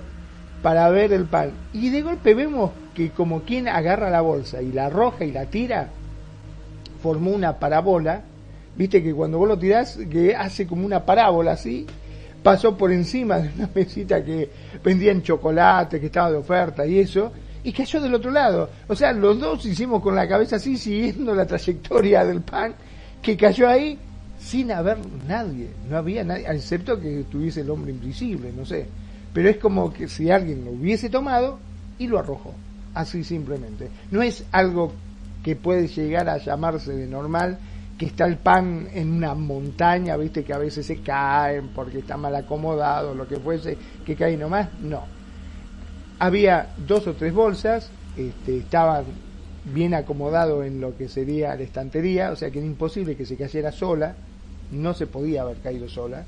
para 0.62 0.88
ver 0.90 1.12
el 1.12 1.24
pan. 1.24 1.50
Y 1.72 1.90
de 1.90 2.02
golpe 2.02 2.34
vemos 2.34 2.70
que 2.94 3.10
como 3.10 3.42
quien 3.42 3.66
agarra 3.66 4.10
la 4.10 4.20
bolsa 4.20 4.62
y 4.62 4.70
la 4.70 4.86
arroja 4.86 5.24
y 5.24 5.32
la 5.32 5.46
tira, 5.46 5.90
formó 7.02 7.32
una 7.32 7.58
parábola. 7.58 8.22
Viste 8.76 9.02
que 9.02 9.12
cuando 9.12 9.38
vos 9.38 9.48
lo 9.48 9.58
tirás, 9.58 9.98
que 10.10 10.36
hace 10.36 10.66
como 10.68 10.86
una 10.86 11.04
parábola 11.04 11.52
así, 11.52 11.84
pasó 12.44 12.76
por 12.76 12.92
encima 12.92 13.40
de 13.40 13.50
una 13.56 13.68
mesita 13.74 14.24
que 14.24 14.48
vendían 14.84 15.22
chocolate, 15.22 15.98
que 15.98 16.06
estaba 16.06 16.30
de 16.30 16.36
oferta 16.36 16.86
y 16.86 17.00
eso, 17.00 17.32
y 17.64 17.72
cayó 17.72 18.00
del 18.00 18.14
otro 18.14 18.30
lado. 18.30 18.70
O 18.86 18.94
sea, 18.94 19.12
los 19.12 19.40
dos 19.40 19.66
hicimos 19.66 20.00
con 20.00 20.14
la 20.14 20.28
cabeza 20.28 20.56
así, 20.56 20.76
siguiendo 20.76 21.34
la 21.34 21.46
trayectoria 21.46 22.24
del 22.24 22.42
pan, 22.42 22.72
que 23.20 23.36
cayó 23.36 23.68
ahí 23.68 23.98
sin 24.38 24.70
haber 24.70 24.98
nadie. 25.26 25.70
No 25.90 25.96
había 25.96 26.22
nadie, 26.22 26.46
excepto 26.48 27.00
que 27.00 27.24
tuviese 27.28 27.62
el 27.62 27.70
hombre 27.70 27.90
invisible, 27.90 28.52
no 28.56 28.64
sé 28.64 28.86
pero 29.34 29.50
es 29.50 29.58
como 29.58 29.92
que 29.92 30.08
si 30.08 30.30
alguien 30.30 30.64
lo 30.64 30.70
hubiese 30.70 31.10
tomado 31.10 31.58
y 31.98 32.06
lo 32.06 32.18
arrojó, 32.20 32.54
así 32.94 33.24
simplemente. 33.24 33.90
No 34.10 34.22
es 34.22 34.44
algo 34.52 34.92
que 35.42 35.56
puede 35.56 35.88
llegar 35.88 36.28
a 36.28 36.38
llamarse 36.38 36.92
de 36.92 37.06
normal, 37.08 37.58
que 37.98 38.06
está 38.06 38.26
el 38.26 38.36
pan 38.36 38.88
en 38.92 39.12
una 39.12 39.34
montaña, 39.34 40.16
viste 40.16 40.44
que 40.44 40.52
a 40.52 40.58
veces 40.58 40.86
se 40.86 41.00
caen 41.00 41.68
porque 41.68 41.98
está 41.98 42.16
mal 42.16 42.34
acomodado, 42.34 43.14
lo 43.14 43.28
que 43.28 43.36
fuese, 43.36 43.76
que 44.04 44.16
cae 44.16 44.36
nomás, 44.36 44.68
no. 44.80 45.04
Había 46.18 46.74
dos 46.76 47.06
o 47.06 47.14
tres 47.14 47.32
bolsas, 47.32 47.90
este, 48.16 48.58
estaban 48.58 49.04
bien 49.64 49.94
acomodado 49.94 50.62
en 50.64 50.80
lo 50.80 50.96
que 50.96 51.08
sería 51.08 51.54
la 51.54 51.62
estantería, 51.62 52.30
o 52.30 52.36
sea 52.36 52.50
que 52.50 52.58
era 52.58 52.66
imposible 52.66 53.16
que 53.16 53.26
se 53.26 53.36
cayera 53.36 53.72
sola, 53.72 54.14
no 54.72 54.94
se 54.94 55.06
podía 55.06 55.42
haber 55.42 55.58
caído 55.58 55.88
sola, 55.88 56.24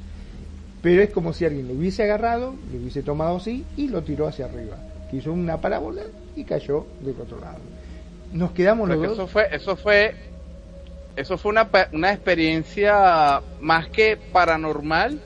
pero 0.83 1.03
es 1.03 1.11
como 1.11 1.33
si 1.33 1.45
alguien 1.45 1.69
lo 1.69 1.75
hubiese 1.75 2.05
agarrado, 2.05 2.55
lo 2.73 2.79
hubiese 2.79 3.03
tomado 3.03 3.37
así 3.37 3.65
y 3.77 3.89
lo 3.89 4.03
tiró 4.03 4.29
hacia 4.29 4.47
arriba. 4.47 4.77
Hizo 5.13 5.33
una 5.33 5.61
parábola 5.61 6.03
y 6.35 6.45
cayó 6.45 6.87
del 7.01 7.21
otro 7.21 7.41
lado. 7.41 7.59
Nos 8.33 8.53
quedamos 8.53 8.89
los 8.89 8.99
dos. 8.99 9.13
Eso 9.13 9.27
fue, 9.27 9.49
eso 9.51 9.77
fue, 9.77 10.15
eso 11.17 11.39
fue 11.39 11.51
una, 11.51 11.69
una 11.93 12.13
experiencia 12.13 13.41
más 13.61 13.89
que 13.89 14.17
paranormal, 14.17 15.21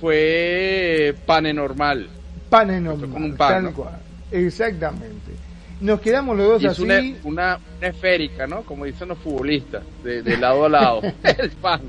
fue 0.00 1.14
panenormal. 1.24 2.08
Panenormal, 2.50 3.36
tal 3.36 3.72
cual. 3.72 3.98
Exactamente. 4.30 5.32
Nos 5.80 6.00
quedamos 6.00 6.36
los 6.36 6.62
dos 6.62 6.64
así. 6.72 6.82
Una, 6.82 7.00
una, 7.24 7.60
esférica, 7.80 8.46
¿no? 8.46 8.62
Como 8.62 8.84
dicen 8.84 9.08
los 9.08 9.18
futbolistas, 9.18 9.82
de, 10.04 10.22
de 10.22 10.36
lado 10.36 10.66
a 10.66 10.68
lado. 10.68 11.02
el 11.22 11.50
pan. 11.52 11.80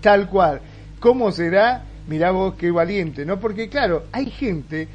Tal 0.00 0.28
cual. 0.28 0.60
¿Cómo 1.00 1.30
será? 1.32 1.84
Mirá 2.06 2.30
vos 2.30 2.54
qué 2.54 2.70
valiente, 2.70 3.24
¿no? 3.24 3.38
Porque 3.38 3.68
claro, 3.68 4.04
hay 4.12 4.30
gente 4.30 4.88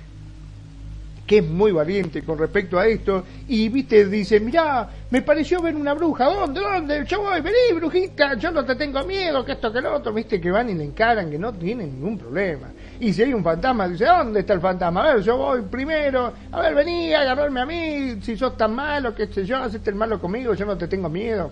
que 1.27 1.39
es 1.39 1.46
muy 1.46 1.74
valiente 1.74 2.24
con 2.24 2.38
respecto 2.38 2.79
a 2.79 2.88
esto, 2.88 3.25
y 3.50 3.67
viste, 3.67 4.05
dice, 4.07 4.39
mirá, 4.39 4.89
me 5.12 5.22
pareció 5.22 5.62
ver 5.62 5.75
una 5.75 5.93
bruja, 5.93 6.25
¿dónde, 6.25 6.62
dónde? 6.62 7.05
Yo 7.05 7.22
voy, 7.22 7.41
vení, 7.41 7.75
brujita, 7.75 8.36
yo 8.36 8.50
no 8.51 8.63
te 8.63 8.75
tengo 8.75 9.03
miedo, 9.03 9.43
que 9.43 9.51
esto, 9.51 9.72
que 9.72 9.81
lo 9.81 9.93
otro, 9.93 10.13
viste, 10.13 10.39
que 10.39 10.50
van 10.50 10.69
y 10.69 10.74
le 10.74 10.86
encaran, 10.86 11.29
que 11.29 11.38
no 11.38 11.53
tienen 11.53 11.96
ningún 11.96 12.17
problema. 12.17 12.69
Y 13.01 13.12
si 13.12 13.24
hay 13.24 13.34
un 13.34 13.43
fantasma, 13.43 13.89
dice, 13.89 14.05
¿dónde 14.05 14.39
está 14.39 14.53
el 14.53 14.62
fantasma? 14.62 15.03
A 15.03 15.15
ver, 15.15 15.24
yo 15.24 15.38
voy 15.38 15.63
primero, 15.63 16.31
a 16.50 16.62
ver, 16.62 16.74
vení, 16.74 17.13
agarrarme 17.13 17.60
a 17.60 17.65
mí, 17.65 18.22
si 18.22 18.38
sos 18.38 18.55
tan 18.55 18.74
malo, 18.74 19.13
que 19.13 19.27
sé 19.27 19.46
yo, 19.46 19.57
hacete 19.57 19.89
el 19.89 19.98
malo 19.98 20.22
conmigo, 20.22 20.53
yo 20.53 20.65
no 20.65 20.77
te 20.77 20.88
tengo 20.88 21.10
miedo. 21.10 21.51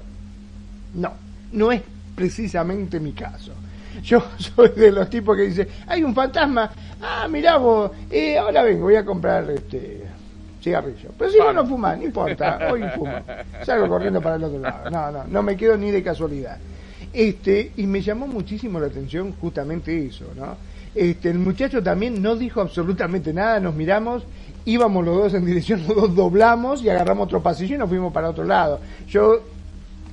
No, 0.94 1.12
no 1.52 1.72
es 1.74 1.82
precisamente 2.16 2.98
mi 3.02 3.12
caso. 3.12 3.52
Yo 4.04 4.24
soy 4.38 4.70
de 4.70 4.92
los 4.92 5.10
tipos 5.10 5.36
que 5.36 5.44
dice, 5.44 5.68
hay 5.88 6.04
un 6.04 6.14
fantasma, 6.14 6.72
ah, 7.02 7.28
mirá 7.30 7.58
vos, 7.58 7.92
eh, 8.10 8.38
ahora 8.38 8.64
vengo, 8.64 8.84
voy 8.84 8.96
a 8.96 9.06
comprar 9.06 9.50
este 9.50 10.04
cigarrillo. 10.62 11.10
Pero 11.18 11.32
si 11.32 11.38
vos 11.38 11.54
no 11.54 11.66
fumás, 11.66 11.98
no 11.98 12.04
importa, 12.04 12.60
hoy 12.72 12.84
fumo. 12.96 13.14
Salgo 13.64 13.88
corriendo 13.88 14.22
para 14.22 14.36
el 14.36 14.44
otro 14.44 14.60
lado. 14.60 14.90
No, 14.90 15.12
no, 15.12 15.24
no 15.26 15.44
me 15.44 15.56
quedo 15.56 15.78
ni 15.78 15.92
de 15.92 16.02
casualidad. 16.02 16.58
Este, 17.14 17.72
y 17.78 17.88
me 17.88 18.02
llamó 18.02 18.28
muchísimo 18.28 18.80
la 18.80 18.88
atención 18.88 19.34
justamente 19.40 20.06
eso, 20.06 20.26
¿no? 20.36 20.58
Este, 20.94 21.30
el 21.30 21.40
muchacho 21.40 21.84
también 21.84 22.22
no 22.22 22.36
dijo 22.36 22.62
absolutamente 22.62 23.34
nada, 23.34 23.60
nos 23.60 23.76
miramos, 23.76 24.24
íbamos 24.66 25.06
los 25.06 25.18
dos 25.18 25.34
en 25.34 25.46
dirección, 25.46 25.82
los 25.88 25.96
dos 25.96 26.16
doblamos 26.16 26.82
y 26.84 26.90
agarramos 26.90 27.26
otro 27.26 27.42
pasillo 27.42 27.76
y 27.76 27.78
nos 27.78 27.90
fuimos 27.90 28.12
para 28.12 28.30
otro 28.30 28.44
lado. 28.44 28.80
Yo 29.08 29.42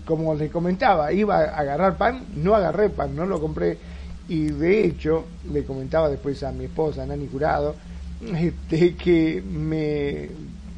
como 0.05 0.35
les 0.35 0.51
comentaba, 0.51 1.13
iba 1.13 1.39
a 1.39 1.59
agarrar 1.59 1.97
pan, 1.97 2.25
no 2.37 2.55
agarré 2.55 2.91
pan, 2.91 3.15
no 3.15 3.27
lo 3.27 3.41
compré. 3.41 3.79
Y 4.29 4.47
de 4.47 4.87
hecho, 4.87 5.25
le 5.53 5.65
comentaba 5.65 6.09
después 6.09 6.43
a 6.43 6.53
mi 6.53 6.65
esposa, 6.65 7.05
Nani 7.07 7.29
Jurado, 7.31 7.75
este, 8.37 8.95
que 8.95 9.43
me. 9.43 10.29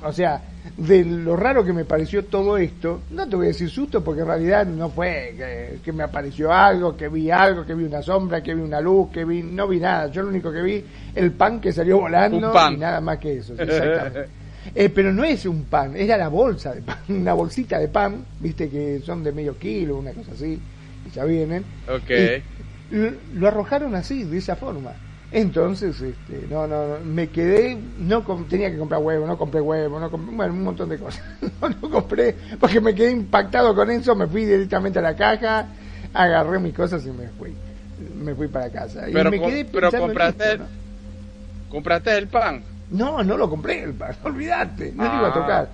O 0.06 0.12
sea, 0.12 0.42
de 0.76 1.04
lo 1.04 1.36
raro 1.36 1.64
que 1.64 1.72
me 1.72 1.84
pareció 1.84 2.24
todo 2.26 2.58
esto, 2.58 3.02
no 3.10 3.26
te 3.26 3.36
voy 3.36 3.46
a 3.46 3.48
decir 3.48 3.70
susto 3.70 4.04
porque 4.04 4.20
en 4.20 4.26
realidad 4.26 4.66
no 4.66 4.90
fue 4.90 5.80
que, 5.82 5.92
me 5.92 6.02
apareció 6.02 6.52
algo, 6.52 6.94
que 6.94 7.08
vi 7.08 7.30
algo, 7.30 7.64
que 7.64 7.74
vi 7.74 7.84
una 7.84 8.02
sombra, 8.02 8.42
que 8.42 8.54
vi 8.54 8.60
una 8.60 8.80
luz, 8.80 9.10
que 9.10 9.24
vi. 9.24 9.42
No 9.42 9.66
vi 9.66 9.80
nada. 9.80 10.08
Yo 10.08 10.22
lo 10.22 10.28
único 10.28 10.52
que 10.52 10.62
vi, 10.62 10.84
el 11.14 11.32
pan 11.32 11.60
que 11.60 11.72
salió 11.72 12.00
volando 12.00 12.52
y 12.70 12.76
nada 12.76 13.00
más 13.00 13.18
que 13.18 13.38
eso. 13.38 13.54
Exactamente. 13.54 14.28
Eh, 14.75 14.88
pero 14.88 15.12
no 15.12 15.25
es 15.25 15.47
un 15.47 15.64
pan, 15.64 15.97
era 15.97 16.16
la 16.16 16.28
bolsa 16.28 16.75
de 16.75 16.83
pan, 16.83 16.99
una 17.09 17.35
bolsita 17.35 17.78
de 17.78 17.88
pan, 17.88 18.25
viste 18.40 18.68
que 18.68 19.00
son 19.04 19.23
de 19.23 19.33
medio 19.33 19.59
kilo, 19.59 19.99
una 19.99 20.12
cosa 20.12 20.33
así, 20.33 20.59
y 21.06 21.11
ya 21.11 21.25
vienen. 21.25 21.64
Ok. 21.88 22.11
lo 23.35 23.49
arrojaron 23.49 23.94
así, 23.94 24.25
de 24.25 24.38
esa 24.38 24.56
forma. 24.56 24.92
Entonces, 25.33 26.00
este, 26.00 26.47
no, 26.49 26.66
no, 26.68 27.00
me 27.04 27.28
quedé, 27.28 27.76
no 27.99 28.23
tenía 28.49 28.71
que 28.71 28.78
comprar 28.78 29.02
huevo, 29.02 29.26
no 29.26 29.37
compré 29.37 29.61
huevo, 29.61 29.99
no 29.99 30.09
compré, 30.09 30.33
bueno, 30.33 30.52
un 30.52 30.62
montón 30.62 30.88
de 30.88 30.97
cosas. 30.97 31.25
no, 31.61 31.68
no 31.68 31.90
compré, 31.90 32.37
porque 32.61 32.80
me 32.80 32.94
quedé 32.94 33.11
impactado 33.11 33.75
con 33.75 33.90
eso, 33.90 34.14
me 34.14 34.28
fui 34.28 34.44
directamente 34.44 35.00
a 35.00 35.02
la 35.02 35.16
caja, 35.16 35.66
agarré 36.12 36.61
mis 36.61 36.73
cosas 36.73 37.04
y 37.04 37.11
me 37.11 37.28
fui. 37.28 37.52
Me 38.23 38.35
fui 38.35 38.49
para 38.49 38.71
casa. 38.71 39.06
Pero, 39.12 39.28
y 39.28 39.38
me 39.38 39.47
quedé 39.47 39.64
pero 39.64 39.90
compraste, 39.90 40.59
compraste 41.68 42.16
el 42.16 42.28
pan. 42.28 42.62
No, 42.94 43.24
no 43.24 43.36
lo 43.36 43.50
compré 43.50 43.82
el 43.82 43.94
pan, 43.94 44.14
olvídate, 44.22 44.92
no 44.94 45.04
lo 45.04 45.18
iba 45.18 45.26
a 45.26 45.30
ah. 45.30 45.34
tocar. 45.34 45.68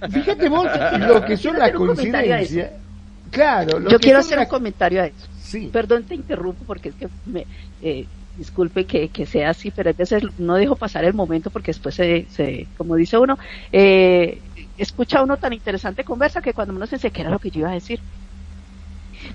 Fíjate 0.10 0.48
vos 0.48 0.66
lo 0.98 1.24
que 1.24 1.36
son 1.36 1.58
las 1.58 1.72
coincidencias. 1.72 2.70
Claro, 3.30 3.80
yo 3.88 3.98
quiero 4.00 4.18
hacer 4.18 4.38
un 4.38 4.46
comentario 4.46 5.02
a 5.02 5.06
eso. 5.06 5.28
Sí. 5.40 5.68
Perdón, 5.72 6.04
te 6.04 6.14
interrumpo 6.14 6.64
porque 6.64 6.88
es 6.90 6.94
que 6.94 7.08
me, 7.26 7.46
eh, 7.82 8.06
disculpe 8.36 8.86
que, 8.86 9.08
que, 9.08 9.26
sea 9.26 9.50
así, 9.50 9.70
pero 9.70 9.90
a 9.90 9.92
veces 9.92 10.22
no 10.38 10.54
dejo 10.54 10.76
pasar 10.76 11.04
el 11.04 11.12
momento 11.12 11.50
porque 11.50 11.70
después 11.70 11.94
se, 11.94 12.26
se 12.30 12.66
como 12.76 12.96
dice 12.96 13.18
uno, 13.18 13.38
eh, 13.72 14.40
escucha 14.78 15.22
uno 15.22 15.36
tan 15.36 15.52
interesante 15.52 16.04
conversa 16.04 16.40
que 16.40 16.54
cuando 16.54 16.74
uno 16.74 16.86
se 16.86 16.96
dice 16.96 17.10
que 17.10 17.20
era 17.20 17.30
lo 17.30 17.38
que 17.38 17.50
yo 17.50 17.60
iba 17.60 17.70
a 17.70 17.74
decir. 17.74 18.00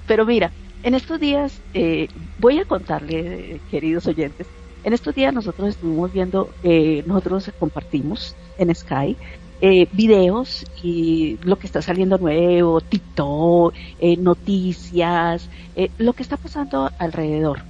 Pero 0.08 0.26
mira, 0.26 0.52
en 0.84 0.96
estos 0.96 1.20
días 1.20 1.60
eh, 1.74 2.08
voy 2.40 2.60
a 2.60 2.66
contarle, 2.66 3.60
queridos 3.70 4.08
oyentes, 4.08 4.48
en 4.86 4.94
estos 4.94 5.16
días 5.16 5.34
nosotros 5.34 5.70
estuvimos 5.70 6.14
viendo, 6.14 6.50
eh, 6.64 7.04
nosotros 7.08 7.52
compartimos 7.60 8.36
en 8.58 8.74
Sky 8.74 9.18
eh, 9.62 9.88
videos 9.92 10.64
y 10.84 11.40
lo 11.44 11.58
que 11.58 11.66
está 11.66 11.82
saliendo 11.82 12.20
nuevo, 12.20 12.82
TikTok, 12.82 13.74
eh, 14.00 14.16
noticias, 14.18 15.50
eh, 15.76 15.90
lo 15.98 16.14
que 16.14 16.22
está 16.22 16.38
pasando 16.38 16.92
alrededor. 17.00 17.62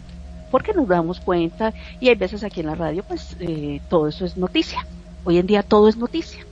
Porque 0.51 0.73
nos 0.73 0.87
damos 0.89 1.21
cuenta 1.21 1.73
y 2.01 2.09
hay 2.09 2.15
veces 2.15 2.43
aquí 2.43 2.59
en 2.59 2.67
la 2.67 2.75
radio 2.75 3.03
pues 3.07 3.37
eh, 3.39 3.79
todo 3.89 4.09
eso 4.09 4.25
es 4.25 4.35
noticia. 4.35 4.85
Hoy 5.23 5.37
en 5.37 5.47
día 5.47 5.63
todo 5.63 5.87
es 5.87 5.95
noticia 5.95 6.45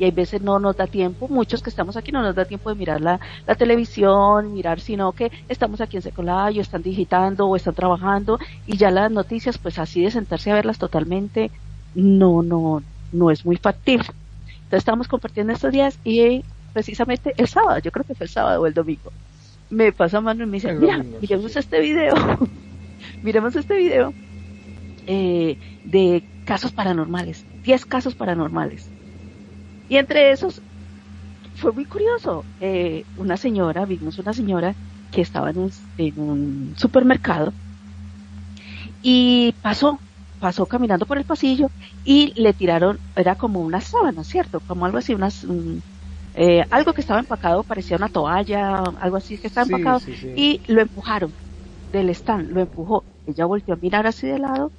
y 0.00 0.04
hay 0.04 0.12
veces 0.12 0.40
no 0.40 0.58
nos 0.58 0.78
da 0.78 0.86
tiempo, 0.86 1.28
muchos 1.28 1.62
que 1.62 1.68
estamos 1.68 1.94
aquí 1.94 2.10
no 2.10 2.22
nos 2.22 2.34
da 2.34 2.46
tiempo 2.46 2.70
de 2.70 2.74
mirar 2.74 3.02
la, 3.02 3.20
televisión, 3.58 4.54
mirar, 4.54 4.80
sino 4.80 5.12
que 5.12 5.30
estamos 5.50 5.82
aquí 5.82 5.98
en 5.98 6.02
Secolayo, 6.02 6.62
están 6.62 6.82
digitando 6.82 7.46
o 7.46 7.54
están 7.54 7.74
trabajando 7.74 8.38
y 8.66 8.78
ya 8.78 8.90
las 8.90 9.10
noticias, 9.10 9.58
pues 9.58 9.78
así 9.78 10.02
de 10.02 10.10
sentarse 10.10 10.50
a 10.50 10.54
verlas 10.54 10.78
totalmente, 10.78 11.50
no, 11.94 12.42
no, 12.42 12.82
no 13.12 13.30
es 13.30 13.44
muy 13.44 13.56
factible. 13.56 14.06
Entonces 14.46 14.78
estamos 14.78 15.06
compartiendo 15.06 15.52
estos 15.52 15.70
días 15.70 15.98
y 16.02 16.44
precisamente 16.72 17.34
el 17.36 17.46
sábado, 17.46 17.78
yo 17.80 17.92
creo 17.92 18.06
que 18.06 18.14
fue 18.14 18.24
el 18.24 18.30
sábado 18.32 18.62
o 18.62 18.66
el 18.66 18.72
domingo, 18.72 19.12
me 19.68 19.92
pasa 19.92 20.22
mano 20.22 20.44
y 20.44 20.46
me 20.46 20.52
dice, 20.54 20.72
mira, 20.72 21.04
miremos 21.20 21.54
este 21.54 21.78
video, 21.78 22.14
miremos 23.22 23.54
este 23.54 23.76
video 23.76 24.14
eh, 25.06 25.58
de 25.84 26.24
casos 26.46 26.72
paranormales, 26.72 27.44
10 27.64 27.84
casos 27.84 28.14
paranormales. 28.14 28.88
Y 29.90 29.98
entre 29.98 30.30
esos 30.32 30.64
fue 31.54 31.72
muy 31.72 31.86
curioso. 31.86 32.48
Eh, 32.60 33.06
una 33.16 33.36
señora, 33.38 33.86
vimos 33.86 34.18
una 34.18 34.34
señora 34.34 34.76
que 35.10 35.22
estaba 35.22 35.50
en 35.50 35.58
un, 35.58 35.70
en 35.96 36.18
un 36.20 36.74
supermercado 36.78 37.56
y 39.00 39.52
pasó, 39.60 40.04
pasó 40.38 40.66
caminando 40.66 41.06
por 41.06 41.18
el 41.18 41.24
pasillo 41.24 41.72
y 42.02 42.32
le 42.40 42.54
tiraron, 42.54 43.00
era 43.14 43.36
como 43.36 43.60
una 43.62 43.80
sábana, 43.80 44.24
¿cierto? 44.24 44.60
Como 44.62 44.86
algo 44.86 44.98
así, 44.98 45.14
unas, 45.14 45.46
eh, 46.34 46.64
algo 46.70 46.92
que 46.94 47.00
estaba 47.00 47.20
empacado, 47.20 47.64
parecía 47.64 47.96
una 47.96 48.08
toalla, 48.08 48.78
algo 48.98 49.16
así 49.16 49.38
que 49.38 49.46
estaba 49.48 49.64
empacado, 49.64 50.02
y 50.34 50.62
lo 50.72 50.80
empujaron 50.82 51.36
del 51.92 52.10
stand, 52.10 52.50
lo 52.50 52.60
empujó. 52.60 53.06
Ella 53.26 53.46
volvió 53.46 53.74
a 53.74 53.78
mirar 53.78 54.06
así 54.06 54.26
de 54.28 54.38
lado 54.38 54.72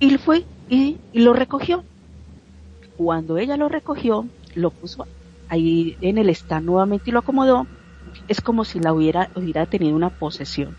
y 0.00 0.18
fue 0.18 0.48
y 0.68 1.02
lo 1.12 1.34
recogió. 1.34 1.86
Cuando 2.96 3.38
ella 3.38 3.56
lo 3.56 3.68
recogió, 3.68 4.26
lo 4.54 4.70
puso 4.70 5.06
ahí 5.48 5.96
en 6.00 6.18
el 6.18 6.30
stand 6.30 6.66
nuevamente 6.66 7.10
y 7.10 7.12
lo 7.12 7.20
acomodó, 7.20 7.66
es 8.28 8.40
como 8.40 8.64
si 8.64 8.80
la 8.80 8.92
hubiera, 8.92 9.30
hubiera 9.34 9.66
tenido 9.66 9.94
una 9.94 10.10
posesión. 10.10 10.76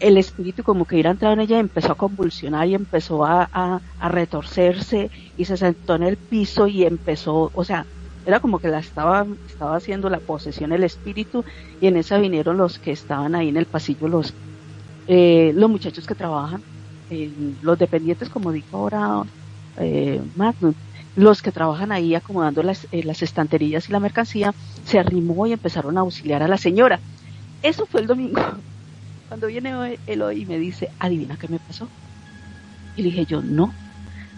El 0.00 0.16
espíritu 0.16 0.64
como 0.64 0.84
que 0.84 0.96
hubiera 0.96 1.12
entrado 1.12 1.34
en 1.34 1.40
ella 1.40 1.58
empezó 1.60 1.92
a 1.92 1.96
convulsionar 1.96 2.66
y 2.66 2.74
empezó 2.74 3.24
a, 3.24 3.48
a, 3.52 4.08
retorcerse 4.08 5.10
y 5.36 5.44
se 5.44 5.56
sentó 5.56 5.94
en 5.94 6.02
el 6.02 6.16
piso 6.16 6.66
y 6.66 6.82
empezó, 6.82 7.52
o 7.54 7.64
sea, 7.64 7.86
era 8.26 8.40
como 8.40 8.58
que 8.58 8.68
la 8.68 8.80
estaba, 8.80 9.26
estaba 9.46 9.76
haciendo 9.76 10.10
la 10.10 10.18
posesión 10.18 10.72
el 10.72 10.84
espíritu 10.84 11.44
y 11.80 11.86
en 11.86 11.96
esa 11.96 12.18
vinieron 12.18 12.56
los 12.56 12.78
que 12.80 12.90
estaban 12.92 13.34
ahí 13.36 13.48
en 13.48 13.56
el 13.56 13.66
pasillo, 13.66 14.08
los, 14.08 14.34
eh, 15.06 15.52
los 15.54 15.70
muchachos 15.70 16.06
que 16.06 16.16
trabajan, 16.16 16.62
eh, 17.10 17.30
los 17.60 17.78
dependientes 17.78 18.28
como 18.28 18.50
dijo 18.50 18.76
ahora 18.76 19.22
eh, 19.76 20.20
Magnum, 20.34 20.74
los 21.16 21.42
que 21.42 21.52
trabajan 21.52 21.92
ahí 21.92 22.14
acomodando 22.14 22.62
las, 22.62 22.86
eh, 22.92 23.02
las 23.04 23.22
estanterías 23.22 23.88
y 23.88 23.92
la 23.92 24.00
mercancía 24.00 24.54
se 24.84 24.98
arrimó 24.98 25.46
y 25.46 25.52
empezaron 25.52 25.98
a 25.98 26.00
auxiliar 26.00 26.42
a 26.42 26.48
la 26.48 26.56
señora. 26.58 27.00
Eso 27.62 27.86
fue 27.86 28.00
el 28.00 28.06
domingo. 28.06 28.40
Cuando 29.28 29.46
viene 29.46 29.98
él 30.06 30.22
hoy 30.22 30.42
y 30.42 30.46
me 30.46 30.58
dice, 30.58 30.90
adivina 30.98 31.36
qué 31.36 31.48
me 31.48 31.58
pasó. 31.58 31.88
Y 32.96 33.02
le 33.02 33.10
dije 33.10 33.26
yo, 33.26 33.42
no, 33.42 33.72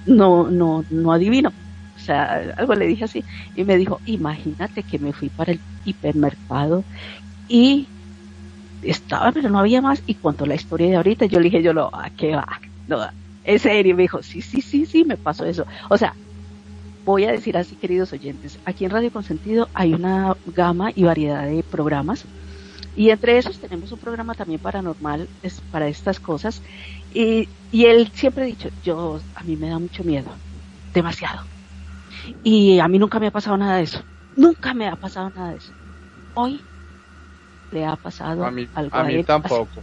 no, 0.07 0.51
no, 0.51 0.85
no 0.91 1.13
adivino. 1.13 1.53
O 1.97 1.99
sea, 1.99 2.55
algo 2.57 2.75
le 2.75 2.87
dije 2.87 3.05
así. 3.05 3.25
Y 3.55 3.65
me 3.65 3.77
dijo, 3.77 4.01
imagínate 4.05 4.83
que 4.83 4.99
me 4.99 5.13
fui 5.13 5.31
para 5.31 5.53
el 5.53 5.61
hipermercado 5.85 6.85
y 7.49 7.89
estaba, 8.83 9.33
pero 9.33 9.49
no 9.51 9.59
había 9.59 9.81
más. 9.81 10.03
Y 10.07 10.15
contó 10.17 10.47
la 10.47 10.55
historia 10.55 10.89
de 10.89 10.97
ahorita. 10.97 11.27
Yo 11.27 11.39
le 11.39 11.45
dije, 11.45 11.63
yo, 11.63 11.73
lo, 11.73 11.95
¿a 11.95 12.11
qué 12.11 12.37
va? 12.37 12.47
No, 12.87 12.99
en 13.45 13.59
serio. 13.59 13.97
Me 13.97 14.03
dijo, 14.03 14.23
sí, 14.23 14.43
sí, 14.43 14.61
sí, 14.61 14.87
sí, 14.87 15.05
me 15.05 15.17
pasó 15.17 15.45
eso. 15.45 15.67
O 15.89 15.97
sea, 15.99 16.15
voy 17.05 17.25
a 17.25 17.33
decir 17.33 17.57
así, 17.57 17.77
queridos 17.77 18.13
oyentes, 18.13 18.59
aquí 18.65 18.85
en 18.85 18.91
Radio 18.91 19.13
Consentido 19.13 19.69
hay 19.75 19.95
una 19.95 20.37
gama 20.47 20.91
y 20.95 21.05
variedad 21.05 21.45
de 21.47 21.63
programas 21.63 22.25
y 22.97 23.11
entre 23.11 23.39
esos 23.39 23.59
tenemos 23.59 23.91
un 23.93 23.99
programa 23.99 24.35
también 24.35 24.61
paranormal 24.61 25.29
es 25.43 25.61
para 25.73 25.89
estas 25.89 26.21
cosas 26.21 26.63
y, 27.13 27.49
y 27.73 27.87
él 27.87 28.11
siempre 28.15 28.45
ha 28.45 28.47
dicho, 28.47 28.71
yo 28.85 29.21
a 29.35 29.43
mí 29.43 29.57
me 29.57 29.69
da 29.69 29.79
mucho 29.79 30.05
miedo, 30.05 30.31
demasiado. 30.93 31.43
Y 32.43 32.79
a 32.79 32.89
mí 32.89 32.99
nunca 32.99 33.21
me 33.21 33.27
ha 33.27 33.31
pasado 33.31 33.57
nada 33.57 33.77
de 33.77 33.83
eso, 33.83 34.03
nunca 34.37 34.73
me 34.75 34.89
ha 34.89 34.97
pasado 34.97 35.31
nada 35.31 35.51
de 35.51 35.59
eso. 35.59 35.73
Hoy 36.35 36.61
le 37.71 37.85
ha 37.85 37.97
pasado 37.97 38.47
a 38.47 38.51
mí, 38.51 38.69
algo 38.75 38.97
a, 38.97 39.05
mí 39.05 39.23
tampoco. 39.25 39.83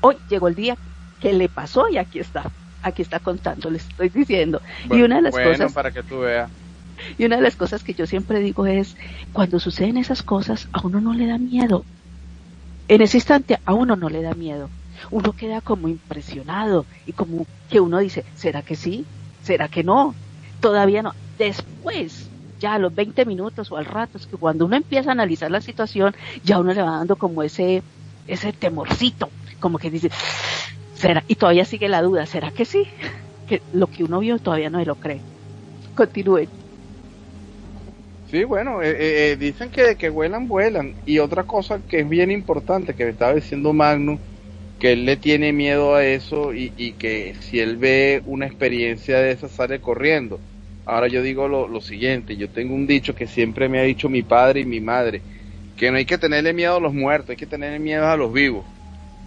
hoy 0.00 0.16
llegó 0.28 0.48
el 0.48 0.54
día 0.54 0.76
que 1.20 1.32
le 1.32 1.48
pasó 1.48 1.88
y 1.88 1.98
aquí 1.98 2.18
está, 2.18 2.50
aquí 2.82 3.02
está 3.02 3.20
contando, 3.20 3.70
le 3.70 3.78
estoy 3.78 4.08
diciendo. 4.08 4.60
y 4.90 5.02
una 5.02 5.16
de 5.16 5.22
las 5.22 5.34
cosas 5.34 5.72
para 5.72 5.90
que 5.90 6.02
tú 6.02 6.20
veas. 6.20 6.50
Y 7.18 7.24
una 7.24 7.36
de 7.36 7.42
las 7.42 7.56
cosas 7.56 7.82
que 7.82 7.94
yo 7.94 8.06
siempre 8.06 8.40
digo 8.40 8.66
es, 8.66 8.96
cuando 9.32 9.58
suceden 9.58 9.96
esas 9.96 10.22
cosas, 10.22 10.68
a 10.72 10.80
uno 10.86 11.00
no 11.00 11.14
le 11.14 11.26
da 11.26 11.38
miedo. 11.38 11.84
En 12.88 13.02
ese 13.02 13.18
instante 13.18 13.58
a 13.64 13.72
uno 13.72 13.96
no 13.96 14.08
le 14.08 14.22
da 14.22 14.34
miedo. 14.34 14.68
Uno 15.10 15.32
queda 15.32 15.60
como 15.60 15.88
impresionado 15.88 16.84
y 17.06 17.12
como 17.12 17.46
que 17.70 17.80
uno 17.80 17.98
dice, 17.98 18.24
¿será 18.34 18.62
que 18.62 18.76
sí? 18.76 19.06
¿Será 19.42 19.68
que 19.68 19.82
no? 19.82 20.14
Todavía 20.60 21.02
no. 21.02 21.14
Después, 21.38 22.28
ya 22.58 22.74
a 22.74 22.78
los 22.78 22.94
20 22.94 23.24
minutos 23.24 23.72
o 23.72 23.76
al 23.76 23.86
rato, 23.86 24.18
es 24.18 24.26
que 24.26 24.36
cuando 24.36 24.66
uno 24.66 24.76
empieza 24.76 25.10
a 25.10 25.12
analizar 25.12 25.50
la 25.50 25.62
situación, 25.62 26.14
ya 26.44 26.58
uno 26.58 26.74
le 26.74 26.82
va 26.82 26.98
dando 26.98 27.16
como 27.16 27.42
ese, 27.42 27.82
ese 28.26 28.52
temorcito, 28.52 29.30
como 29.58 29.78
que 29.78 29.90
dice, 29.90 30.10
Y 31.28 31.34
todavía 31.36 31.64
sigue 31.64 31.88
la 31.88 32.02
duda, 32.02 32.26
¿será 32.26 32.50
que 32.50 32.64
sí? 32.64 32.84
Que 33.46 33.62
lo 33.72 33.88
que 33.88 34.04
uno 34.04 34.20
vio 34.20 34.38
todavía 34.38 34.70
no 34.70 34.78
se 34.78 34.86
lo 34.86 34.94
cree. 34.94 35.20
Continúe. 35.96 36.46
Sí, 38.30 38.44
bueno, 38.44 38.80
eh, 38.80 38.90
eh, 38.90 39.32
eh, 39.32 39.36
dicen 39.36 39.70
que 39.70 39.96
que 39.96 40.08
vuelan, 40.08 40.46
vuelan. 40.46 40.94
Y 41.04 41.18
otra 41.18 41.42
cosa 41.42 41.80
que 41.80 42.00
es 42.00 42.08
bien 42.08 42.30
importante, 42.30 42.94
que 42.94 43.04
me 43.04 43.10
estaba 43.10 43.34
diciendo 43.34 43.72
Magnus, 43.72 44.20
que 44.78 44.92
él 44.92 45.04
le 45.04 45.16
tiene 45.16 45.52
miedo 45.52 45.96
a 45.96 46.04
eso 46.04 46.54
y, 46.54 46.72
y, 46.76 46.92
que 46.92 47.34
si 47.40 47.58
él 47.58 47.76
ve 47.76 48.22
una 48.26 48.46
experiencia 48.46 49.18
de 49.18 49.32
esa 49.32 49.48
sale 49.48 49.80
corriendo. 49.80 50.38
Ahora 50.86 51.08
yo 51.08 51.22
digo 51.22 51.48
lo, 51.48 51.66
lo, 51.68 51.80
siguiente, 51.80 52.36
yo 52.36 52.48
tengo 52.48 52.74
un 52.74 52.86
dicho 52.86 53.14
que 53.14 53.26
siempre 53.26 53.68
me 53.68 53.80
ha 53.80 53.82
dicho 53.82 54.08
mi 54.08 54.22
padre 54.22 54.60
y 54.60 54.64
mi 54.64 54.80
madre, 54.80 55.22
que 55.76 55.90
no 55.90 55.96
hay 55.98 56.04
que 56.06 56.18
tenerle 56.18 56.52
miedo 56.52 56.76
a 56.76 56.80
los 56.80 56.94
muertos, 56.94 57.30
hay 57.30 57.36
que 57.36 57.46
tenerle 57.46 57.78
miedo 57.78 58.06
a 58.06 58.16
los 58.16 58.32
vivos. 58.32 58.64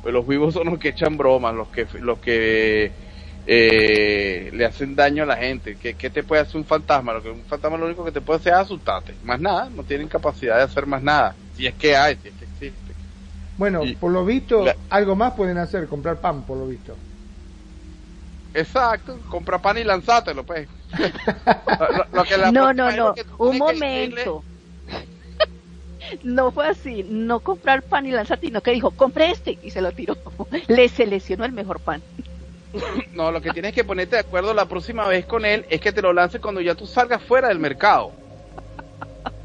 Pues 0.04 0.13
los 0.13 0.28
vivos 0.28 0.54
son 0.54 0.68
los 0.68 0.80
que 0.80 0.89
echan 0.89 1.16
bromas, 1.18 1.56
los 1.56 1.70
que, 1.70 1.88
los 2.02 2.20
que 2.20 2.92
eh, 3.48 4.50
le 4.54 4.66
hacen 4.66 4.96
daño 4.96 5.24
a 5.24 5.26
la 5.26 5.38
gente. 5.38 5.78
¿Qué, 5.82 5.94
¿Qué, 5.94 6.10
te 6.10 6.24
puede 6.24 6.42
hacer 6.42 6.58
un 6.58 6.66
fantasma? 6.66 7.13
Lo 7.13 7.24
que 7.24 7.30
un 7.30 7.46
fantasma 7.46 7.78
lo 7.78 7.86
único 7.86 8.04
que 8.04 8.12
te 8.12 8.20
puede 8.20 8.42
hacer 8.42 8.52
es 8.52 8.60
asustarte. 8.60 9.16
Más 9.24 9.39
nada, 9.39 9.70
no 9.74 9.84
tienen 9.84 10.10
capacidad 10.10 10.58
de 10.58 10.63
hacer 10.63 10.86
más 10.86 11.02
nada. 11.02 11.34
Si 11.56 11.66
es 11.66 11.74
que 11.76 11.96
hay, 11.96 12.18
si 12.18 12.28
es 12.28 12.34
que 12.36 12.44
existe. 12.44 12.94
Bueno, 13.58 13.82
por 13.98 14.12
lo 14.12 14.26
visto, 14.26 14.66
algo 14.89 15.16
más 15.16 15.34
pueden 15.34 15.58
hacer, 15.58 15.88
comprar 15.88 16.18
pan, 16.18 16.44
por 16.44 16.58
lo 16.58 16.68
visto. 16.68 16.98
Exacto, 18.54 19.20
compra 19.30 19.60
pan 19.60 19.78
y 19.78 19.86
lanzátelo, 19.86 20.44
pues. 20.44 20.68
no, 22.52 22.74
no, 22.74 22.92
no, 22.92 23.16
un 23.38 23.58
momento. 23.58 24.44
no 26.24 26.52
fue 26.52 26.68
así, 26.68 27.04
no 27.08 27.39
comprar 27.39 27.82
pan 27.84 28.06
y 28.06 28.12
lanzarte, 28.12 28.48
sino 28.48 28.62
que 28.62 28.72
dijo, 28.72 28.92
compre 28.92 29.32
este 29.32 29.58
y 29.62 29.72
se 29.72 29.82
lo 29.82 29.92
tiró. 29.92 30.18
Le 30.68 30.89
seleccionó 30.89 31.46
el 31.46 31.52
mejor 31.52 31.80
pan. 31.80 32.02
No, 33.13 33.32
lo 33.32 33.39
que 33.39 33.52
tienes 33.52 33.74
que 33.74 33.84
ponerte 33.84 34.16
de 34.16 34.22
acuerdo 34.22 34.52
la 34.52 34.66
próxima 34.66 35.08
vez 35.08 35.28
con 35.28 35.46
él 35.46 35.63
es 35.70 35.80
que 35.80 35.92
te 35.92 36.02
lo 36.02 36.12
lance 36.12 36.39
cuando 36.39 36.60
ya 36.60 36.74
tú 36.74 36.88
salgas 36.88 37.22
fuera 37.22 37.50
del 37.50 37.60
mercado. 37.60 38.12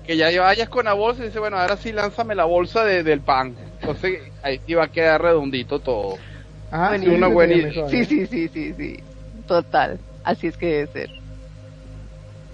Que 0.06 0.16
ya 0.16 0.30
vayas 0.40 0.70
con 0.70 0.86
la 0.86 0.94
bolsa 0.94 1.22
y 1.22 1.26
dice, 1.26 1.38
bueno, 1.38 1.58
ahora 1.58 1.76
sí 1.76 1.92
lánzame 1.92 2.34
la 2.34 2.46
bolsa 2.46 2.84
de, 2.84 3.02
del 3.02 3.20
pan. 3.20 3.54
Entonces 3.80 4.20
ahí 4.42 4.62
sí 4.66 4.72
va 4.72 4.84
a 4.84 4.88
quedar 4.88 5.20
redondito 5.20 5.78
todo. 5.80 6.16
Ah, 6.72 6.96
sí, 6.98 7.06
una 7.08 7.28
buena 7.28 7.54
idea. 7.54 7.88
Sí, 7.90 8.06
sí, 8.06 8.26
sí, 8.26 8.48
sí, 8.48 8.72
sí. 8.72 9.00
Total. 9.46 9.98
Así 10.24 10.46
es 10.46 10.56
que 10.56 10.66
debe 10.66 10.92
ser. 10.92 11.17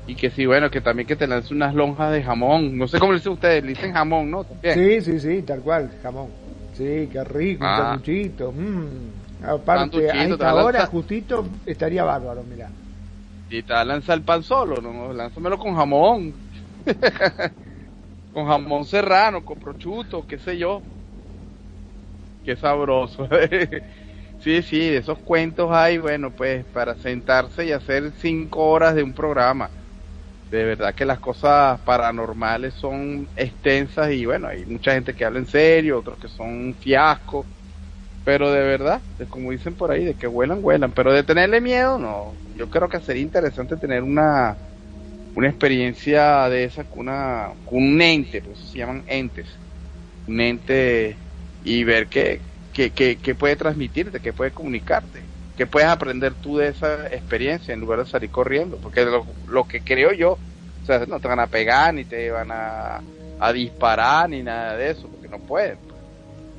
Y 0.06 0.16
que 0.16 0.30
sí, 0.30 0.44
bueno, 0.44 0.70
que 0.70 0.80
también 0.80 1.06
que 1.06 1.16
te 1.16 1.26
lance 1.26 1.54
unas 1.54 1.74
lonjas 1.74 2.12
de 2.12 2.22
jamón. 2.22 2.76
No 2.76 2.86
sé 2.86 2.98
cómo 2.98 3.12
le 3.12 3.18
dicen 3.18 3.32
ustedes, 3.32 3.62
le 3.62 3.70
dicen 3.70 3.92
jamón, 3.92 4.30
¿no? 4.30 4.46
Sí, 4.62 5.00
sí, 5.00 5.18
sí, 5.18 5.42
tal 5.42 5.60
cual, 5.60 5.90
jamón. 6.02 6.28
Sí, 6.74 7.08
qué 7.10 7.24
rico, 7.24 7.64
un 7.64 7.70
ah. 7.70 7.98
Mmm. 7.98 9.46
Aparte, 9.46 10.10
ahora 10.40 10.86
justito 10.86 11.44
estaría 11.66 12.04
bárbaro, 12.04 12.42
mira. 12.42 12.68
Y 13.50 13.62
te 13.62 13.84
lanza 13.84 14.14
el 14.14 14.22
pan 14.22 14.42
solo, 14.42 14.80
no, 14.80 15.12
lánzamelo 15.12 15.58
con 15.58 15.74
jamón. 15.76 16.34
con 18.32 18.46
jamón 18.46 18.84
serrano, 18.84 19.44
con 19.44 19.58
prosciutto, 19.58 20.26
qué 20.26 20.38
sé 20.38 20.58
yo. 20.58 20.82
Qué 22.44 22.56
sabroso. 22.56 23.28
sí, 24.40 24.62
sí, 24.62 24.78
de 24.90 24.98
esos 24.98 25.18
cuentos 25.18 25.70
hay, 25.70 25.98
bueno, 25.98 26.30
pues 26.30 26.64
para 26.66 26.94
sentarse 26.96 27.66
y 27.66 27.72
hacer 27.72 28.12
cinco 28.18 28.70
horas 28.70 28.94
de 28.94 29.02
un 29.02 29.12
programa. 29.12 29.70
De 30.54 30.64
verdad 30.64 30.94
que 30.94 31.04
las 31.04 31.18
cosas 31.18 31.80
paranormales 31.80 32.74
son 32.74 33.28
extensas 33.36 34.12
y 34.12 34.24
bueno, 34.24 34.48
hay 34.48 34.64
mucha 34.66 34.92
gente 34.94 35.14
que 35.14 35.24
habla 35.24 35.40
en 35.40 35.46
serio, 35.46 35.98
otros 35.98 36.18
que 36.18 36.28
son 36.28 36.76
fiascos 36.80 37.46
pero 38.24 38.52
de 38.52 38.60
verdad, 38.60 39.02
como 39.28 39.50
dicen 39.52 39.74
por 39.76 39.90
ahí, 39.92 40.04
de 40.04 40.14
que 40.16 40.26
vuelan, 40.26 40.62
vuelan. 40.62 40.92
Pero 40.92 41.12
de 41.12 41.24
tenerle 41.24 41.60
miedo, 41.60 41.98
no. 41.98 42.36
Yo 42.54 42.70
creo 42.70 42.88
que 42.88 43.00
sería 43.00 43.22
interesante 43.22 43.76
tener 43.76 44.02
una, 44.02 44.58
una 45.34 45.48
experiencia 45.48 46.48
de 46.48 46.64
esa 46.64 46.84
con, 46.84 47.00
una, 47.08 47.54
un 47.66 48.00
ente, 48.02 48.42
por 48.42 48.54
eso 48.54 48.66
se 48.66 48.78
llaman 48.78 49.04
entes. 49.08 49.48
Un 50.26 50.40
ente 50.40 51.18
y 51.62 51.84
ver 51.84 52.08
qué, 52.08 52.42
qué, 52.72 52.92
qué, 52.92 53.34
puede 53.34 53.56
transmitirte, 53.56 54.20
qué 54.20 54.32
puede 54.32 54.52
comunicarte. 54.52 55.33
¿Qué 55.56 55.66
puedes 55.66 55.88
aprender 55.88 56.34
tú 56.34 56.56
de 56.58 56.68
esa 56.68 57.06
experiencia 57.06 57.72
en 57.74 57.80
lugar 57.80 58.00
de 58.00 58.06
salir 58.06 58.30
corriendo? 58.30 58.80
Porque 58.80 59.04
lo, 59.04 59.24
lo 59.46 59.64
que 59.66 59.82
creo 59.82 60.12
yo, 60.12 60.32
o 60.32 60.84
sea, 60.84 61.06
no 61.06 61.20
te 61.20 61.28
van 61.28 61.40
a 61.40 61.46
pegar, 61.46 61.94
ni 61.94 62.04
te 62.04 62.30
van 62.30 62.50
a, 62.50 63.04
a 63.38 63.52
disparar, 63.52 64.28
ni 64.30 64.42
nada 64.42 64.76
de 64.76 64.90
eso, 64.90 65.08
porque 65.08 65.28
no 65.28 65.38
pueden. 65.46 65.78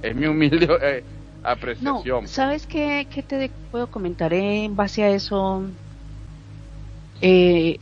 Es 0.02 0.16
mi 0.16 0.28
humilde 0.28 0.68
eh, 0.82 1.04
apreciación. 1.44 2.26
No, 2.26 2.28
¿Sabes 2.28 2.68
qué, 2.68 3.08
qué 3.10 3.24
te 3.24 3.56
puedo 3.70 3.90
comentar 3.90 4.34
en 4.34 4.76
base 4.76 5.04
a 5.04 5.10
eso? 5.12 5.74
Eh, 7.22 7.80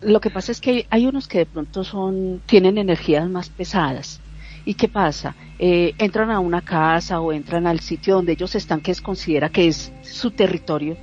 lo 0.00 0.20
que 0.20 0.30
pasa 0.30 0.52
es 0.52 0.60
que 0.60 0.86
hay 0.90 1.06
unos 1.06 1.28
que 1.28 1.38
de 1.38 1.46
pronto 1.46 1.84
son 1.84 2.42
tienen 2.46 2.78
energías 2.78 3.28
más 3.30 3.50
pesadas. 3.50 4.24
¿Y 4.64 4.76
qué 4.76 4.88
pasa? 4.88 5.36
Eh, 5.58 5.94
entran 5.98 6.30
a 6.30 6.40
una 6.40 6.62
casa 6.62 7.20
o 7.20 7.32
entran 7.32 7.66
al 7.66 7.80
sitio 7.80 8.16
donde 8.16 8.32
ellos 8.32 8.54
están, 8.54 8.80
que 8.80 8.90
es 8.90 9.00
considera 9.00 9.48
que 9.48 9.68
es 9.68 9.92
su 10.02 10.30
territorio. 10.30 10.96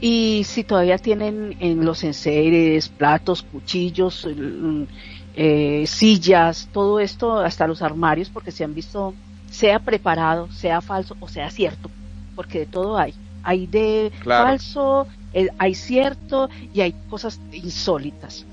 Y 0.00 0.42
si 0.44 0.64
todavía 0.64 0.98
tienen 0.98 1.56
en 1.60 1.84
los 1.84 2.02
enseres, 2.04 2.88
platos, 2.88 3.42
cuchillos, 3.42 4.28
eh, 5.36 5.84
sillas, 5.86 6.68
todo 6.72 7.00
esto, 7.00 7.38
hasta 7.38 7.66
los 7.66 7.82
armarios, 7.82 8.28
porque 8.28 8.50
se 8.50 8.64
han 8.64 8.74
visto 8.74 9.14
sea 9.50 9.78
preparado, 9.78 10.50
sea 10.50 10.80
falso 10.80 11.14
o 11.20 11.28
sea 11.28 11.50
cierto, 11.50 11.90
porque 12.34 12.60
de 12.60 12.66
todo 12.66 12.98
hay. 12.98 13.14
Hay 13.44 13.66
de 13.66 14.12
falso, 14.24 15.06
eh, 15.32 15.48
hay 15.58 15.74
cierto 15.74 16.48
y 16.72 16.80
hay 16.80 16.94
cosas 17.08 17.40
insólitas. 17.52 18.46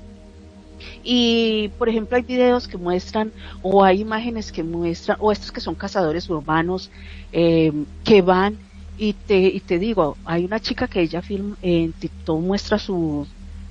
Y, 1.02 1.68
por 1.78 1.88
ejemplo, 1.88 2.16
hay 2.16 2.22
videos 2.22 2.68
que 2.68 2.76
muestran, 2.76 3.32
o 3.62 3.82
hay 3.82 4.00
imágenes 4.00 4.52
que 4.52 4.62
muestran, 4.62 5.16
o 5.20 5.32
estos 5.32 5.50
que 5.52 5.60
son 5.60 5.74
cazadores 5.74 6.28
urbanos, 6.28 6.90
eh, 7.32 7.72
que 8.04 8.22
van 8.22 8.58
y 8.98 9.14
te, 9.14 9.38
y 9.38 9.60
te 9.60 9.78
digo, 9.78 10.16
hay 10.24 10.44
una 10.44 10.60
chica 10.60 10.86
que 10.86 11.00
ella 11.00 11.22
film, 11.22 11.56
en 11.62 11.92
TikTok 11.92 12.40
muestra 12.40 12.78
su, 12.78 13.26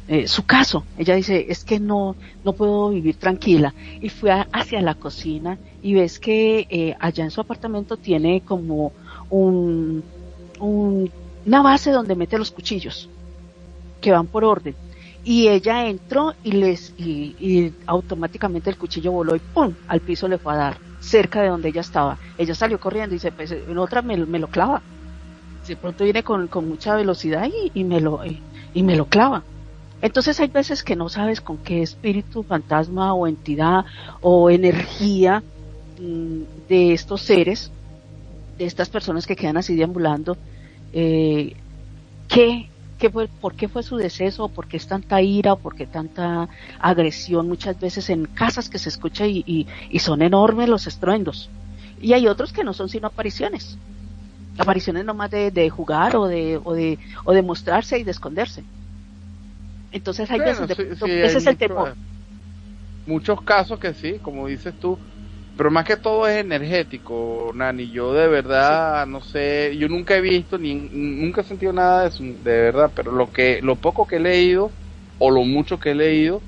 eh, 0.08 0.28
su 0.28 0.44
caso. 0.44 0.84
Ella 0.98 1.14
dice, 1.14 1.46
es 1.50 1.64
que 1.64 1.80
no, 1.80 2.16
no 2.44 2.54
puedo 2.54 2.90
vivir 2.90 3.18
tranquila. 3.18 3.76
Y 4.02 4.10
fue 4.10 4.32
hacia 4.52 4.82
la 4.82 4.96
cocina 4.96 5.60
y 5.84 5.94
ves 5.94 6.18
que 6.18 6.66
eh, 6.68 6.96
allá 7.00 7.26
en 7.26 7.30
su 7.30 7.42
apartamento 7.42 7.96
tiene 7.96 8.42
como 8.42 8.92
un, 9.30 10.04
una 10.60 11.62
base 11.62 11.92
donde 11.92 12.16
mete 12.16 12.40
los 12.40 12.50
cuchillos 12.50 13.08
que 14.02 14.12
van 14.12 14.26
por 14.26 14.44
orden. 14.44 14.74
Y 15.24 15.48
ella 15.48 15.86
entró 15.88 16.34
y 16.44 16.54
les 16.54 16.94
y, 16.98 17.74
automáticamente 17.86 18.70
el 18.70 18.78
cuchillo 18.78 19.12
voló 19.12 19.36
y 19.36 19.40
¡pum! 19.40 19.74
al 19.88 20.00
piso 20.00 20.28
le 20.28 20.38
fue 20.38 20.54
a 20.54 20.58
dar 20.58 20.78
cerca 21.00 21.42
de 21.42 21.50
donde 21.50 21.70
ella 21.70 21.82
estaba. 21.82 22.18
Ella 22.38 22.56
salió 22.56 22.80
corriendo 22.80 23.14
y 23.14 23.18
dice, 23.18 23.32
pues 23.32 23.52
en 23.52 23.78
otra 23.78 24.02
me, 24.02 24.18
me 24.18 24.40
lo 24.40 24.48
clava. 24.48 24.82
De 25.68 25.76
pronto 25.76 26.04
viene 26.04 26.24
con, 26.24 26.48
con 26.48 26.68
mucha 26.68 26.96
velocidad 26.96 27.48
y, 27.48 27.72
y 27.80 27.84
me 27.84 28.02
lo 28.02 28.22
y 28.74 28.84
me 28.84 28.96
lo 28.96 29.06
clava. 29.06 29.44
Entonces 30.02 30.40
hay 30.40 30.48
veces 30.48 30.84
que 30.84 30.96
no 30.96 31.10
sabes 31.10 31.42
con 31.42 31.58
qué 31.58 31.82
espíritu, 31.82 32.44
fantasma 32.44 33.14
o 33.14 33.28
entidad 33.28 33.86
o 34.22 34.50
energía 34.50 35.44
mm, 36.00 36.68
de 36.70 36.94
estos 36.94 37.22
seres, 37.22 37.72
de 38.58 38.66
estas 38.66 38.90
personas 38.90 39.28
que 39.28 39.36
quedan 39.36 39.58
así 39.58 39.76
deambulando, 39.76 40.38
eh, 40.94 41.54
qué, 42.30 42.70
qué 43.00 43.10
fue, 43.10 43.28
por 43.28 43.56
qué 43.56 43.68
fue 43.68 43.82
su 43.82 43.98
deceso, 43.98 44.50
por 44.50 44.68
qué 44.68 44.78
es 44.78 44.86
tanta 44.86 45.22
ira, 45.22 45.54
o 45.54 45.58
por 45.58 45.76
qué 45.76 45.88
tanta 45.88 46.50
agresión 46.80 47.48
muchas 47.48 47.80
veces 47.80 48.10
en 48.10 48.26
casas 48.26 48.70
que 48.70 48.78
se 48.78 48.90
escucha 48.90 49.26
y, 49.26 49.44
y, 49.90 50.00
son 50.00 50.22
enormes 50.22 50.70
los 50.70 50.86
estruendos. 50.86 51.50
Y 52.02 52.14
hay 52.14 52.28
otros 52.28 52.54
que 52.54 52.64
no 52.64 52.74
son 52.74 52.90
sino 52.90 53.08
apariciones. 53.08 53.78
Apariciones 54.58 55.06
nomás 55.06 55.32
de, 55.32 55.50
de 55.50 55.70
jugar 55.70 56.16
o 56.18 56.28
de, 56.28 56.60
o 56.64 56.74
de, 56.74 57.00
o 57.24 57.34
de 57.34 57.42
mostrarse 57.42 57.98
y 57.98 58.04
de 58.04 58.12
esconderse. 58.12 58.64
Entonces 59.92 60.30
hay 60.30 60.40
veces, 60.40 60.70
ese 60.70 61.38
es 61.38 61.48
el 61.48 61.58
temor. 61.58 61.96
Muchos 63.08 63.42
casos 63.42 63.80
que 63.80 63.94
sí, 63.94 64.20
como 64.22 64.48
dices 64.48 64.74
tú, 64.80 65.00
pero 65.60 65.72
más 65.72 65.84
que 65.84 65.98
todo 65.98 66.26
es 66.26 66.38
energético, 66.38 67.52
Nani. 67.54 67.92
Yo 67.92 68.14
de 68.14 68.30
verdad, 68.30 69.06
no 69.06 69.20
sé, 69.20 69.76
yo 69.78 69.90
nunca 69.90 70.16
he 70.16 70.22
visto 70.22 70.58
ni 70.58 70.74
nunca 70.74 71.42
he 71.42 71.44
sentido 71.44 71.74
nada 71.74 72.04
de 72.04 72.08
eso, 72.08 72.24
de 72.24 72.62
verdad, 72.62 72.90
pero 72.96 73.12
lo 73.12 73.30
que, 73.34 73.60
lo 73.62 73.76
poco 73.76 74.08
que 74.08 74.16
he 74.16 74.20
leído 74.22 74.72
o 75.18 75.30
lo 75.30 75.44
mucho 75.44 75.78
que 75.78 75.92
he 75.92 75.96
leído, 75.96 76.42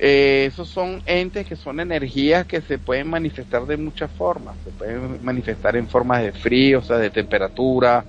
eh, 0.00 0.46
esos 0.48 0.68
son 0.68 1.00
entes 1.06 1.46
que 1.46 1.54
son 1.54 1.78
energías 1.78 2.44
que 2.44 2.60
se 2.60 2.78
pueden 2.78 3.08
manifestar 3.08 3.66
de 3.66 3.76
muchas 3.76 4.10
formas. 4.10 4.56
Se 4.64 4.72
pueden 4.72 5.24
manifestar 5.24 5.76
en 5.76 5.86
formas 5.86 6.24
de 6.24 6.32
frío, 6.32 6.80
o 6.80 6.82
sea, 6.82 6.98
de 6.98 7.10
temperatura, 7.10 8.04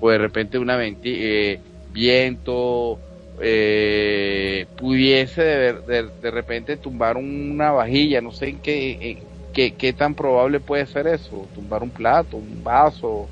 o 0.00 0.10
de 0.10 0.18
repente 0.18 0.58
una 0.58 0.76
eh, 0.82 1.60
viento, 1.92 2.98
eh, 3.40 4.66
pudiese 4.76 5.40
de, 5.40 6.10
de, 6.20 6.30
repente 6.32 6.78
tumbar 6.78 7.16
una 7.16 7.70
vajilla, 7.70 8.20
no 8.20 8.32
sé 8.32 8.48
en 8.48 8.58
qué, 8.58 9.27
¿qué, 9.76 9.92
tan 9.92 10.14
probable 10.14 10.60
puede 10.60 10.86
ser 10.86 11.08
eso? 11.08 11.48
Tumbar 11.54 11.82
un 11.82 11.90
plato, 11.90 12.36
un 12.36 12.62
vaso, 12.62 13.28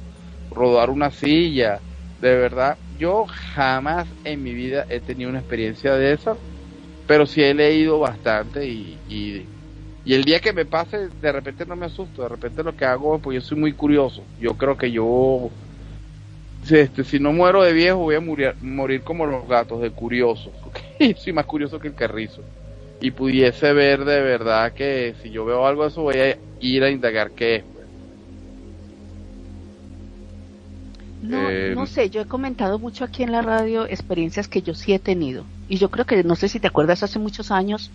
rodar 0.51 0.91
una 0.91 1.11
silla. 1.11 1.81
De 2.21 2.35
verdad, 2.35 2.79
yo 2.99 3.27
jamás 3.55 4.09
en 4.25 4.43
mi 4.43 4.53
vida 4.53 4.87
he 4.89 5.01
tenido 5.01 5.31
una 5.31 5.39
experiencia 5.39 5.95
de 5.95 6.15
esa, 6.15 6.37
pero 7.07 7.27
sí 7.27 7.43
he 7.43 7.55
leído 7.55 8.01
bastante 8.01 8.67
y, 8.67 8.99
y, 9.09 9.47
el 10.13 10.25
día 10.25 10.41
que 10.41 10.53
me 10.53 10.65
pase, 10.65 11.09
de 11.21 11.33
repente 11.33 11.67
no 11.67 11.77
me 11.77 11.87
asusto, 11.87 12.23
de 12.23 12.29
repente 12.29 12.63
lo 12.63 12.77
que 12.77 12.85
hago, 12.85 13.19
pues 13.19 13.35
yo 13.37 13.41
soy 13.41 13.59
muy 13.59 13.73
curioso. 13.73 14.23
Yo 14.41 14.55
creo 14.55 14.77
que 14.77 14.91
yo, 14.91 15.51
este, 16.71 17.05
si 17.05 17.19
no 17.19 17.33
muero 17.33 17.63
de 17.63 17.73
viejo, 17.73 17.99
voy 17.99 18.15
a 18.15 18.21
morir, 18.21 18.55
morir 18.61 19.03
como 19.03 19.27
los 19.27 19.47
gatos, 19.49 19.81
de 19.83 19.91
curioso. 19.91 20.53
soy 21.17 21.33
más 21.33 21.47
curioso 21.47 21.79
que 21.79 21.89
el 21.89 21.95
carrizo 21.95 22.43
y 23.07 23.13
pudiese 23.13 23.73
ver 23.73 24.05
de 24.05 24.21
verdad 24.21 24.73
que 24.73 25.15
si 25.23 25.31
yo 25.31 25.45
veo 25.45 25.65
algo 25.65 25.83
de 25.85 25.89
eso 25.91 26.03
voy 26.03 26.17
a 26.17 26.37
ir 26.59 26.83
a 26.83 26.91
indagar 26.91 27.31
qué 27.31 27.57
es. 27.57 27.65
Pues. 27.73 27.87
No, 31.23 31.49
eh, 31.49 31.73
no 31.77 31.87
sé, 31.87 32.11
yo 32.11 32.21
he 32.21 32.25
comentado 32.25 32.81
mucho 32.81 33.05
aquí 33.05 33.23
en 33.23 33.31
la 33.31 33.43
radio 33.43 33.87
experiencias 33.87 34.49
que 34.49 34.61
yo 34.61 34.75
sí 34.75 34.93
he 34.93 34.99
tenido. 34.99 35.45
Y 35.69 35.77
yo 35.77 35.89
creo 35.89 36.05
que, 36.05 36.25
no 36.25 36.35
sé 36.35 36.49
si 36.49 36.59
te 36.59 36.67
acuerdas, 36.67 37.05
hace 37.05 37.21
muchos 37.21 37.53
años 37.53 37.93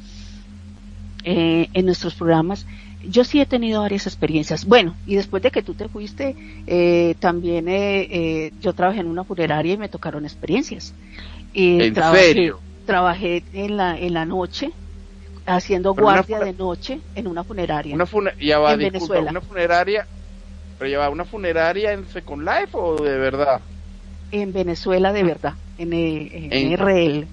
eh, 1.25 1.67
en 1.73 1.85
nuestros 1.85 2.15
programas, 2.15 2.65
yo 3.05 3.25
sí 3.25 3.41
he 3.41 3.45
tenido 3.45 3.81
varias 3.81 4.07
experiencias. 4.07 4.63
Bueno, 4.63 4.95
y 5.05 5.15
después 5.15 5.43
de 5.43 5.51
que 5.51 5.61
tú 5.61 5.73
te 5.73 5.89
fuiste, 5.89 6.37
eh, 6.67 7.15
también 7.19 7.65
yo 8.61 8.71
trabajé 8.71 9.01
en 9.01 9.07
una 9.07 9.25
funeraria 9.25 9.73
y 9.73 9.77
me 9.77 9.89
tocaron 9.89 10.23
experiencias. 10.23 10.93
¿En 11.53 11.95
serio? 11.95 12.61
Trabajé 12.85 13.43
en 13.51 13.75
la, 13.75 13.99
en 13.99 14.13
la 14.13 14.25
noche 14.25 14.71
haciendo 15.45 15.93
guardia 15.93 16.39
de 16.39 16.53
noche 16.53 16.99
en 17.15 17.27
una 17.27 17.43
funeraria. 17.43 17.95
Una 17.95 18.05
en 18.73 18.79
Venezuela. 18.79 19.31
Una 19.31 19.41
funeraria, 19.41 20.07
pero 20.77 20.89
lleva 20.89 21.09
una 21.09 21.25
funeraria 21.25 21.93
en 21.93 22.07
Second 22.07 22.43
Life 22.43 22.69
o 22.73 23.01
de 23.01 23.17
verdad? 23.17 23.61
En 24.31 24.53
Venezuela 24.53 25.11
de 25.11 25.23
verdad, 25.23 25.53
en, 25.77 25.93
eh, 25.93 26.49
en, 26.51 26.77
RL. 26.77 27.27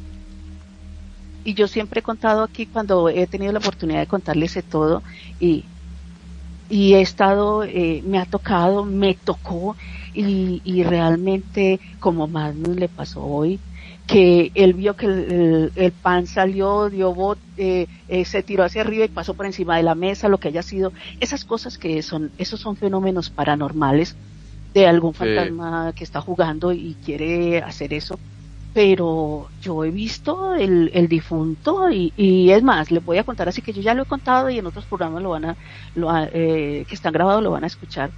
Y 1.44 1.54
yo 1.54 1.68
siempre 1.68 2.00
he 2.00 2.02
contado 2.02 2.42
aquí 2.42 2.66
cuando 2.66 3.08
he 3.08 3.26
tenido 3.26 3.52
la 3.52 3.58
oportunidad 3.58 4.00
de 4.00 4.06
contarles 4.06 4.54
de 4.54 4.62
todo 4.62 5.02
y, 5.38 5.64
y 6.68 6.94
he 6.94 7.00
estado, 7.00 7.62
eh, 7.62 8.02
me 8.04 8.18
ha 8.18 8.26
tocado, 8.26 8.84
me 8.84 9.14
tocó 9.14 9.76
y, 10.12 10.60
y 10.64 10.82
realmente 10.82 11.78
como 12.00 12.26
más 12.26 12.54
nos 12.54 12.76
le 12.76 12.88
pasó 12.88 13.24
hoy, 13.24 13.60
que 14.08 14.50
él 14.54 14.72
vio 14.72 14.96
que 14.96 15.06
el, 15.06 15.92
pan 16.02 16.26
salió, 16.26 16.88
dio 16.88 17.14
bot, 17.14 17.38
eh, 17.58 17.86
eh, 18.08 18.24
se 18.24 18.42
tiró 18.42 18.64
hacia 18.64 18.80
arriba 18.80 19.04
y 19.04 19.08
pasó 19.08 19.34
por 19.34 19.44
encima 19.44 19.76
de 19.76 19.82
la 19.82 19.94
mesa, 19.94 20.30
lo 20.30 20.38
que 20.38 20.48
haya 20.48 20.62
sido, 20.62 20.94
esas 21.20 21.44
cosas 21.44 21.76
que 21.76 22.02
son, 22.02 22.30
esos 22.38 22.58
son 22.58 22.76
fenómenos 22.76 23.28
paranormales 23.28 24.16
de 24.72 24.86
algún 24.86 25.12
fantasma 25.12 25.92
que 25.94 26.04
está 26.04 26.22
jugando 26.22 26.72
y 26.72 26.96
quiere 27.04 27.58
hacer 27.58 27.92
eso. 27.92 28.18
Pero 28.72 29.48
yo 29.60 29.84
he 29.84 29.90
visto 29.90 30.54
el, 30.54 30.90
el 30.94 31.08
difunto 31.08 31.90
y, 31.90 32.14
y, 32.16 32.50
es 32.50 32.62
más, 32.62 32.90
le 32.90 33.00
voy 33.00 33.18
a 33.18 33.24
contar 33.24 33.48
así 33.50 33.60
que 33.60 33.74
yo 33.74 33.82
ya 33.82 33.92
lo 33.92 34.04
he 34.04 34.06
contado 34.06 34.48
y 34.48 34.58
en 34.58 34.66
otros 34.66 34.86
programas 34.86 35.22
lo 35.22 35.30
van 35.30 35.44
a, 35.44 35.56
lo, 35.94 36.10
eh, 36.32 36.86
que 36.88 36.94
están 36.94 37.12
grabados 37.12 37.42
lo 37.42 37.50
van 37.50 37.64
a 37.64 37.66
escuchar. 37.66 38.10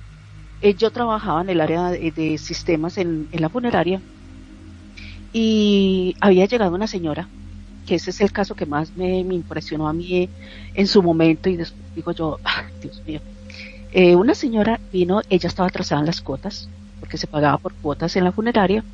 Eh, 0.63 0.75
yo 0.75 0.93
trabajaba 0.93 1.41
en 1.41 1.51
el 1.51 1.61
área 1.61 1.91
de, 1.91 2.13
de 2.13 2.39
sistemas 2.39 2.97
en, 2.97 3.29
en 3.33 3.41
la 3.41 3.49
funeraria 3.49 4.01
y 5.33 6.17
había 6.21 6.47
llegado 6.47 6.75
una 6.75 6.87
señora, 6.87 7.29
que 7.87 7.97
ese 7.97 8.11
es 8.11 8.21
el 8.21 8.33
caso 8.33 8.55
que 8.55 8.67
más 8.67 8.97
me, 8.97 9.19
impresionó 9.21 9.89
a 9.89 9.93
mí 9.93 10.29
en 10.75 10.87
su 10.87 11.03
momento 11.03 11.49
y 11.49 11.57
después 11.57 11.95
digo 11.95 12.13
yo, 12.13 12.39
Dios 12.83 13.03
mío, 13.07 13.21
eh, 13.93 14.15
una 14.17 14.35
señora 14.35 14.81
vino, 14.93 15.23
ella 15.29 15.49
estaba 15.49 15.69
atrasada 15.69 16.01
en 16.01 16.07
las 16.07 16.21
cuotas, 16.21 16.69
porque 17.01 17.17
se 17.17 17.27
pagaba 17.27 17.59
por 17.59 17.75
cuotas 17.75 18.15
en 18.17 18.25
la 18.25 18.33
funeraria, 18.33 18.85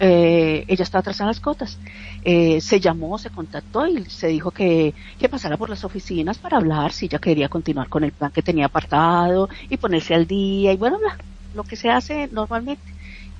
eh, 0.00 0.64
ella 0.68 0.84
estaba 0.84 1.00
atrasada 1.00 1.30
en 1.30 1.34
las 1.34 1.40
cuotas. 1.40 1.78
Eh, 2.24 2.60
se 2.60 2.80
llamó, 2.80 3.18
se 3.18 3.30
contactó 3.30 3.86
y 3.86 4.04
se 4.04 4.28
dijo 4.28 4.50
que, 4.50 4.94
que 5.18 5.28
pasara 5.28 5.56
por 5.56 5.70
las 5.70 5.84
oficinas 5.84 6.38
para 6.38 6.56
hablar 6.56 6.92
si 6.92 7.06
ella 7.06 7.18
quería 7.18 7.48
continuar 7.48 7.88
con 7.88 8.04
el 8.04 8.12
plan 8.12 8.30
que 8.30 8.42
tenía 8.42 8.66
apartado 8.66 9.48
y 9.68 9.76
ponerse 9.76 10.14
al 10.14 10.26
día 10.26 10.72
y 10.72 10.76
bueno, 10.76 10.98
lo 11.54 11.64
que 11.64 11.76
se 11.76 11.90
hace 11.90 12.28
normalmente 12.32 12.82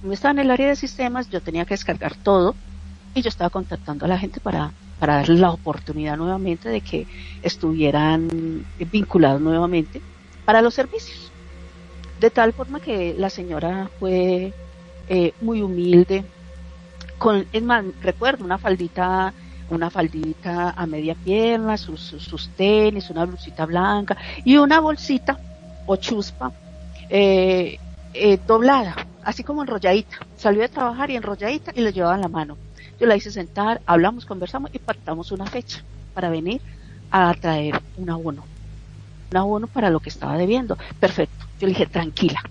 como 0.00 0.12
estaba 0.12 0.32
en 0.32 0.38
el 0.40 0.50
área 0.50 0.68
de 0.68 0.76
sistemas, 0.76 1.28
yo 1.28 1.40
tenía 1.40 1.64
que 1.64 1.74
descargar 1.74 2.14
todo 2.16 2.54
y 3.14 3.22
yo 3.22 3.28
estaba 3.28 3.50
contactando 3.50 4.04
a 4.04 4.08
la 4.08 4.18
gente 4.18 4.40
para, 4.40 4.72
para 4.98 5.16
darles 5.16 5.40
la 5.40 5.50
oportunidad 5.50 6.16
nuevamente 6.16 6.68
de 6.68 6.80
que 6.80 7.06
estuvieran 7.42 8.64
vinculados 8.92 9.40
nuevamente 9.40 10.00
para 10.44 10.62
los 10.62 10.74
servicios. 10.74 11.32
De 12.20 12.30
tal 12.30 12.52
forma 12.52 12.80
que 12.80 13.14
la 13.16 13.30
señora 13.30 13.90
fue 13.98 14.52
eh, 15.08 15.32
muy 15.40 15.62
humilde, 15.62 16.24
con, 17.18 17.46
es 17.52 17.62
más, 17.62 17.84
recuerdo 18.02 18.44
una 18.44 18.58
faldita, 18.58 19.32
una 19.70 19.90
faldita 19.90 20.70
a 20.70 20.86
media 20.86 21.14
pierna, 21.14 21.76
sus, 21.76 22.00
sus, 22.00 22.48
tenis, 22.50 23.10
una 23.10 23.24
blusita 23.24 23.66
blanca 23.66 24.16
y 24.44 24.56
una 24.56 24.80
bolsita 24.80 25.38
o 25.86 25.96
chuspa 25.96 26.52
eh, 27.08 27.78
eh, 28.14 28.38
doblada 28.46 28.94
así 29.28 29.44
como 29.44 29.60
enrolladita. 29.60 30.16
Salió 30.36 30.62
de 30.62 30.70
trabajar 30.70 31.10
y 31.10 31.16
enrolladita 31.16 31.70
y 31.74 31.82
le 31.82 31.92
llevaban 31.92 32.22
la 32.22 32.28
mano. 32.28 32.56
Yo 32.98 33.06
la 33.06 33.14
hice 33.14 33.30
sentar, 33.30 33.82
hablamos, 33.84 34.24
conversamos 34.24 34.70
y 34.72 34.78
pactamos 34.78 35.32
una 35.32 35.44
fecha 35.44 35.84
para 36.14 36.30
venir 36.30 36.62
a 37.10 37.34
traer 37.34 37.78
un 37.98 38.08
abono. 38.08 38.44
Un 39.30 39.36
abono 39.36 39.66
para 39.66 39.90
lo 39.90 40.00
que 40.00 40.08
estaba 40.08 40.38
debiendo. 40.38 40.78
Perfecto. 40.98 41.44
Yo 41.60 41.66
le 41.66 41.74
dije, 41.74 41.84
tranquila. 41.84 42.42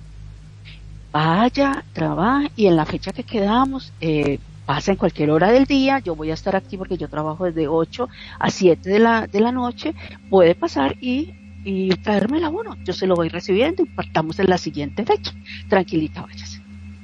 Vaya, 1.12 1.84
trabaja 1.94 2.52
y 2.56 2.68
en 2.68 2.76
la 2.76 2.86
fecha 2.86 3.12
que 3.12 3.24
quedamos, 3.24 3.92
eh, 4.00 4.38
pasa 4.68 4.92
en 4.92 4.98
cualquier 4.98 5.32
hora 5.32 5.52
del 5.52 5.66
día, 5.66 5.98
yo 5.98 6.16
voy 6.16 6.30
a 6.30 6.36
estar 6.36 6.56
aquí 6.56 6.78
porque 6.78 6.98
yo 6.98 7.10
trabajo 7.10 7.46
desde 7.46 7.68
8 7.68 8.08
a 8.38 8.52
7 8.52 8.88
de 8.88 9.00
la, 9.00 9.26
de 9.26 9.40
la 9.40 9.52
noche, 9.52 9.96
puede 10.30 10.54
pasar 10.54 10.96
y 11.02 11.34
y 11.68 11.90
traerme 11.98 12.38
el 12.38 12.46
abono. 12.46 12.78
Yo 12.86 12.94
se 12.94 13.08
lo 13.08 13.16
voy 13.16 13.28
recibiendo 13.28 13.84
y 13.84 13.88
partamos 13.88 14.40
en 14.40 14.50
la 14.50 14.58
siguiente 14.58 15.04
fecha. 15.04 15.34
Tranquilita, 15.68 16.22
váyase. 16.22 16.57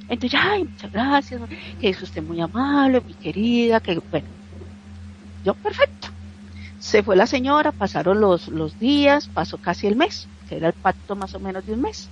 Entonces, 0.09 0.39
ay, 0.41 0.65
muchas 0.65 0.91
gracias, 0.91 1.41
que 1.79 1.89
es 1.89 2.01
usted 2.01 2.21
muy 2.21 2.41
amable, 2.41 3.01
muy 3.01 3.13
querida, 3.13 3.79
que 3.79 4.01
bueno. 4.11 4.27
Yo, 5.43 5.53
perfecto. 5.53 6.09
Se 6.79 7.03
fue 7.03 7.15
la 7.15 7.27
señora, 7.27 7.71
pasaron 7.71 8.19
los, 8.19 8.49
los 8.49 8.77
días, 8.79 9.29
pasó 9.33 9.57
casi 9.57 9.87
el 9.87 9.95
mes, 9.95 10.27
que 10.49 10.57
era 10.57 10.67
el 10.67 10.73
pacto 10.73 11.15
más 11.15 11.33
o 11.33 11.39
menos 11.39 11.65
de 11.65 11.73
un 11.73 11.81
mes. 11.81 12.09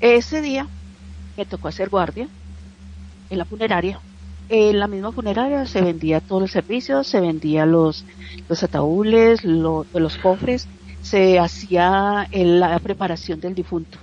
Ese 0.00 0.42
día 0.42 0.66
me 1.36 1.44
tocó 1.46 1.68
hacer 1.68 1.88
guardia 1.88 2.28
en 3.30 3.38
la 3.38 3.44
funeraria. 3.44 4.00
En 4.48 4.78
la 4.78 4.88
misma 4.88 5.12
funeraria 5.12 5.66
se 5.66 5.80
vendía 5.80 6.20
todos 6.20 6.42
los 6.42 6.50
servicios, 6.50 7.06
se 7.06 7.20
vendía 7.20 7.64
los, 7.64 8.04
los 8.48 8.62
ataúdes, 8.62 9.44
los 9.44 10.16
cofres, 10.20 10.66
se 11.00 11.38
hacía 11.38 12.28
la 12.32 12.78
preparación 12.80 13.40
del 13.40 13.54
difunto 13.54 13.98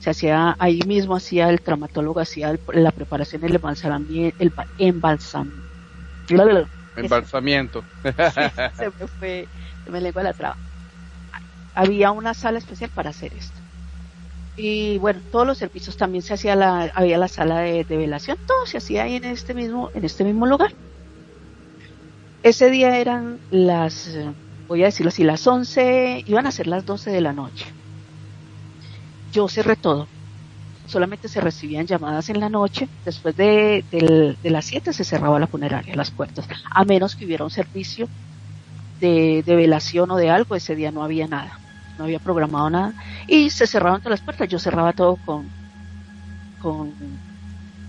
se 0.00 0.10
hacía 0.10 0.56
ahí 0.58 0.80
mismo 0.86 1.14
hacía 1.14 1.48
el 1.50 1.60
traumatólogo 1.60 2.20
hacía 2.20 2.58
la 2.72 2.90
preparación 2.90 3.42
del 3.42 3.54
embalsamiento 3.54 4.36
el 4.38 4.52
embalsamiento 4.78 5.70
embalsamiento. 6.96 7.84
Se 8.76 8.86
me 8.86 9.06
fue 9.06 9.48
se 9.84 9.90
me 9.90 10.00
lengua 10.00 10.22
la 10.22 10.32
traba. 10.32 10.56
Había 11.74 12.10
una 12.10 12.34
sala 12.34 12.58
especial 12.58 12.90
para 12.90 13.10
hacer 13.10 13.32
esto. 13.34 13.56
Y 14.56 14.98
bueno 14.98 15.20
todos 15.30 15.46
los 15.46 15.58
servicios 15.58 15.96
también 15.96 16.22
se 16.22 16.34
hacía 16.34 16.54
la 16.54 16.90
había 16.94 17.16
la 17.16 17.28
sala 17.28 17.60
de, 17.60 17.84
de 17.84 17.96
velación 17.96 18.36
todo 18.46 18.66
se 18.66 18.78
hacía 18.78 19.04
ahí 19.04 19.16
en 19.16 19.24
este 19.24 19.54
mismo 19.54 19.90
en 19.94 20.04
este 20.04 20.24
mismo 20.24 20.46
lugar. 20.46 20.72
Ese 22.42 22.70
día 22.70 22.98
eran 22.98 23.38
las 23.50 24.18
voy 24.68 24.82
a 24.82 24.86
decirlo 24.86 25.08
así 25.08 25.24
las 25.24 25.46
11 25.46 26.24
iban 26.26 26.46
a 26.46 26.52
ser 26.52 26.66
las 26.66 26.84
12 26.84 27.10
de 27.10 27.20
la 27.20 27.32
noche 27.32 27.66
yo 29.32 29.48
cerré 29.48 29.76
todo. 29.76 30.06
Solamente 30.86 31.28
se 31.28 31.40
recibían 31.40 31.86
llamadas 31.86 32.28
en 32.30 32.40
la 32.40 32.48
noche. 32.48 32.88
Después 33.04 33.36
de, 33.36 33.84
las 34.42 34.64
7 34.64 34.92
se 34.92 35.04
cerraba 35.04 35.38
la 35.38 35.46
funeraria, 35.46 35.94
las 35.94 36.10
puertas. 36.10 36.48
A 36.70 36.84
menos 36.84 37.14
que 37.14 37.24
hubiera 37.24 37.44
un 37.44 37.50
servicio 37.50 38.08
de, 39.00 39.42
velación 39.46 40.10
o 40.10 40.16
de 40.16 40.30
algo, 40.30 40.56
ese 40.56 40.74
día 40.74 40.90
no 40.90 41.02
había 41.02 41.26
nada, 41.26 41.58
no 41.96 42.04
había 42.04 42.18
programado 42.18 42.70
nada 42.70 42.92
y 43.26 43.50
se 43.50 43.66
cerraban 43.66 44.00
todas 44.00 44.18
las 44.18 44.24
puertas, 44.24 44.48
yo 44.48 44.58
cerraba 44.58 44.92
todo 44.92 45.16
con, 45.24 45.48
con, 46.60 46.92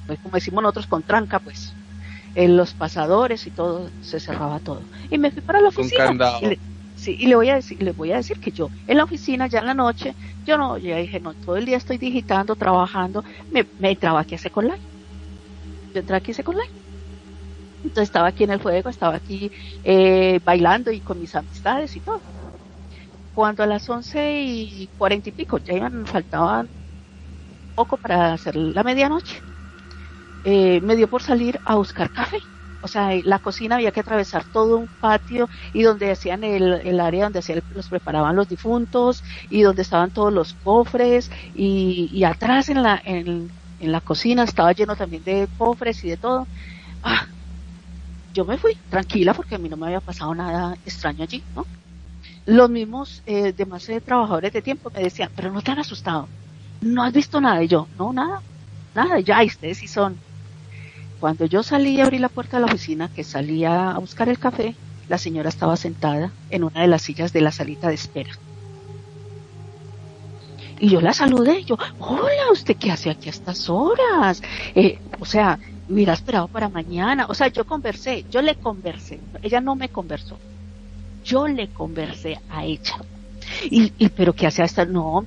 pues, 0.08 0.20
como 0.20 0.36
decimos 0.36 0.62
nosotros, 0.62 0.88
con 0.88 1.02
tranca, 1.02 1.40
pues, 1.40 1.74
en 2.36 2.56
los 2.56 2.74
pasadores 2.74 3.46
y 3.48 3.52
todo, 3.52 3.90
se 4.02 4.20
cerraba 4.20 4.60
todo. 4.60 4.82
Y 5.10 5.18
me 5.18 5.32
fui 5.32 5.42
para 5.42 5.60
la 5.60 5.70
oficina. 5.70 6.14
Y 6.42 6.46
le, 6.46 6.60
sí, 7.02 7.16
y 7.20 7.28
le 7.28 7.36
voy 7.36 7.50
a 7.50 7.56
decir, 7.56 7.82
le 7.82 7.92
voy 7.94 8.12
a 8.12 8.18
decir 8.18 8.40
que 8.40 8.52
yo 8.52 8.72
en 8.86 8.98
la 8.98 9.04
oficina 9.06 9.48
ya 9.48 9.60
en 9.60 9.66
la 9.68 9.74
noche, 9.74 10.16
yo 10.46 10.58
no, 10.58 10.78
ya 10.78 10.98
dije, 10.98 11.20
no, 11.20 11.36
todo 11.36 11.58
el 11.58 11.66
día 11.66 11.78
estoy 11.78 11.98
digitando, 11.98 12.56
trabajando, 12.56 13.24
me, 13.50 13.72
me 13.78 13.98
aquí 14.20 14.36
a 14.36 14.38
Second 14.38 14.70
Life. 14.72 14.84
Yo 15.94 16.00
entré 16.02 16.16
aquí 16.18 16.32
a 16.32 16.34
Second 16.36 16.58
Life 16.58 16.74
entonces 17.84 18.08
estaba 18.10 18.28
aquí 18.28 18.44
en 18.44 18.52
el 18.52 18.60
fuego, 18.62 18.90
estaba 18.90 19.16
aquí 19.16 19.52
eh, 19.84 20.40
bailando 20.44 20.92
y 20.92 21.02
con 21.02 21.20
mis 21.20 21.36
amistades 21.36 21.96
y 21.96 22.02
todo. 22.02 22.26
Cuando 23.34 23.64
a 23.64 23.68
las 23.68 23.90
once 23.90 24.42
y 24.44 24.88
cuarenta 24.96 25.28
y 25.30 25.32
pico, 25.34 25.58
ya 25.60 25.74
iban, 25.74 26.06
faltaban 26.06 26.72
poco 27.76 27.98
para 27.98 28.34
hacer 28.34 28.56
la 28.56 28.84
medianoche, 28.84 29.42
eh, 30.44 30.82
me 30.82 30.96
dio 30.96 31.10
por 31.10 31.22
salir 31.24 31.60
a 31.66 31.76
buscar 31.76 32.12
café. 32.12 32.38
O 32.82 32.88
sea, 32.88 33.10
la 33.24 33.40
cocina 33.40 33.76
había 33.76 33.92
que 33.92 34.00
atravesar 34.02 34.46
todo 34.46 34.78
un 34.80 34.90
patio 35.00 35.50
y 35.74 35.84
donde 35.84 36.12
hacían 36.12 36.44
el, 36.44 37.00
área 37.00 37.26
donde 37.26 37.40
hacían, 37.40 37.62
los 37.70 37.90
preparaban 37.90 38.36
los 38.36 38.48
difuntos 38.48 39.24
y 39.50 39.62
donde 39.62 39.82
estaban 39.84 40.12
todos 40.12 40.34
los 40.34 40.54
cofres 40.56 41.30
y, 41.54 42.10
y 42.12 42.24
atrás 42.24 42.70
en 42.70 42.82
la, 42.84 43.00
en, 43.04 43.54
en 43.78 43.92
la 43.92 44.02
cocina 44.02 44.44
estaba 44.44 44.74
lleno 44.74 44.96
también 44.96 45.24
de 45.24 45.50
cofres 45.56 46.04
y 46.04 46.10
de 46.10 46.18
todo. 46.18 46.50
Ah, 47.04 47.28
yo 48.34 48.46
me 48.46 48.58
fui 48.58 48.74
tranquila 48.88 49.34
porque 49.34 49.56
a 49.56 49.58
mí 49.58 49.70
no 49.70 49.78
me 49.78 49.88
había 49.88 50.02
pasado 50.02 50.34
nada 50.36 50.78
extraño 50.84 51.24
allí, 51.24 51.48
¿no? 51.56 51.70
Los 52.46 52.70
mismos 52.70 53.24
eh, 53.26 53.54
demás 53.54 53.90
eh, 53.90 54.02
trabajadores 54.02 54.54
de 54.54 54.62
tiempo 54.64 54.92
me 54.94 55.02
decían, 55.04 55.32
pero 55.36 55.52
no 55.52 55.62
te 55.62 55.72
han 55.72 55.80
asustado, 55.80 56.32
no 56.82 57.04
has 57.04 57.14
visto 57.14 57.42
nada. 57.42 57.64
Y 57.64 57.68
yo, 57.70 57.90
no, 57.94 58.14
nada, 58.14 58.44
nada, 58.94 59.20
y 59.20 59.48
ustedes 59.48 59.80
sí 59.80 59.88
son. 59.88 60.24
Cuando 61.22 61.46
yo 61.46 61.62
salí 61.62 61.92
y 61.92 62.02
abrí 62.02 62.18
la 62.18 62.30
puerta 62.30 62.58
de 62.58 62.66
la 62.66 62.66
oficina, 62.66 63.08
que 63.08 63.24
salía 63.24 63.92
a 63.92 64.00
buscar 64.00 64.28
el 64.28 64.40
café, 64.40 64.74
la 65.08 65.20
señora 65.20 65.50
estaba 65.50 65.78
sentada 65.78 66.32
en 66.50 66.64
una 66.64 66.82
de 66.82 66.88
las 66.88 67.04
sillas 67.04 67.32
de 67.32 67.42
la 67.42 67.52
salita 67.52 67.90
de 67.90 67.94
espera. 67.94 68.32
Y 70.80 70.90
yo 70.90 71.00
la 71.00 71.14
saludé, 71.14 71.64
yo, 71.64 71.78
hola, 72.00 72.52
¿usted 72.52 72.76
qué 72.76 72.90
hace 72.90 73.12
aquí 73.12 73.30
a 73.30 73.34
estas 73.34 73.70
horas? 73.70 74.42
Eh, 74.74 74.98
o 75.20 75.26
sea, 75.26 75.60
hubiera 75.88 76.14
esperado 76.14 76.48
para 76.48 76.70
mañana. 76.70 77.28
O 77.30 77.36
sea, 77.36 77.50
yo 77.50 77.68
conversé, 77.68 78.26
yo 78.32 78.42
le 78.42 78.56
conversé. 78.56 79.20
Ella 79.44 79.62
no 79.62 79.76
me 79.76 79.90
conversó. 79.90 80.40
Yo 81.24 81.48
le 81.48 81.68
conversé 81.68 82.40
a 82.50 82.66
ella. 82.66 82.96
Y, 83.70 83.94
y 84.00 84.10
pero 84.10 84.34
¿qué 84.34 84.48
hace 84.48 84.64
hasta? 84.64 84.86
No, 84.86 85.24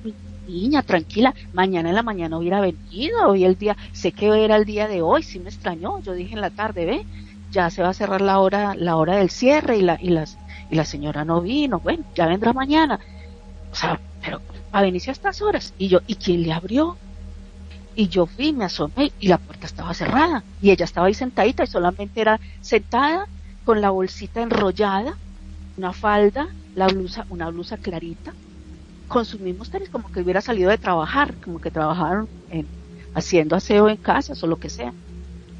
niña, 0.47 0.83
tranquila. 0.83 1.33
Mañana 1.53 1.89
en 1.89 1.95
la 1.95 2.03
mañana 2.03 2.37
hubiera 2.37 2.61
venido. 2.61 3.29
Hoy 3.29 3.43
el 3.43 3.57
día, 3.57 3.75
sé 3.93 4.11
que 4.11 4.43
era 4.43 4.55
el 4.55 4.65
día 4.65 4.87
de 4.87 5.01
hoy. 5.01 5.23
Sí 5.23 5.39
me 5.39 5.49
extrañó. 5.49 5.99
Yo 5.99 6.13
dije 6.13 6.33
en 6.33 6.41
la 6.41 6.49
tarde, 6.49 6.85
ve, 6.85 7.05
ya 7.51 7.69
se 7.69 7.81
va 7.81 7.89
a 7.89 7.93
cerrar 7.93 8.21
la 8.21 8.39
hora, 8.39 8.75
la 8.75 8.97
hora 8.97 9.17
del 9.17 9.29
cierre 9.29 9.77
y 9.77 9.81
la, 9.81 9.97
y 10.01 10.09
las, 10.09 10.37
y 10.69 10.75
la 10.75 10.85
señora 10.85 11.25
no 11.25 11.41
vino. 11.41 11.79
Bueno, 11.79 12.03
ya 12.15 12.27
vendrá 12.27 12.53
mañana. 12.53 12.99
O 13.71 13.75
sea, 13.75 13.99
pero 14.21 14.41
a 14.71 14.81
venirse 14.81 15.09
a 15.09 15.13
estas 15.13 15.41
horas. 15.41 15.73
Y 15.77 15.87
yo, 15.87 15.99
¿y 16.07 16.15
quién 16.15 16.43
le 16.43 16.53
abrió? 16.53 16.97
Y 17.95 18.09
yo 18.09 18.25
fui, 18.25 18.51
me 18.51 18.65
asomé 18.65 19.13
y 19.19 19.27
la 19.27 19.37
puerta 19.37 19.65
estaba 19.65 19.93
cerrada. 19.93 20.43
Y 20.61 20.71
ella 20.71 20.85
estaba 20.85 21.07
ahí 21.07 21.13
sentadita 21.13 21.63
y 21.63 21.67
solamente 21.67 22.19
era 22.21 22.39
sentada 22.61 23.27
con 23.63 23.81
la 23.81 23.89
bolsita 23.89 24.41
enrollada, 24.41 25.17
una 25.77 25.91
falda, 25.91 26.47
la 26.75 26.87
blusa, 26.87 27.25
una 27.29 27.49
blusa 27.49 27.77
clarita, 27.77 28.33
con 29.07 29.25
sus 29.25 29.39
mismos 29.39 29.69
tenis, 29.69 29.89
como 29.89 30.11
que 30.11 30.21
hubiera 30.21 30.41
salido 30.41 30.69
de 30.69 30.77
trabajar, 30.77 31.33
como 31.43 31.59
que 31.59 31.71
trabajaron 31.71 32.27
en, 32.49 32.67
haciendo 33.13 33.55
aseo 33.55 33.89
en 33.89 33.97
casa 33.97 34.33
o 34.41 34.47
lo 34.47 34.57
que 34.57 34.69
sea. 34.69 34.93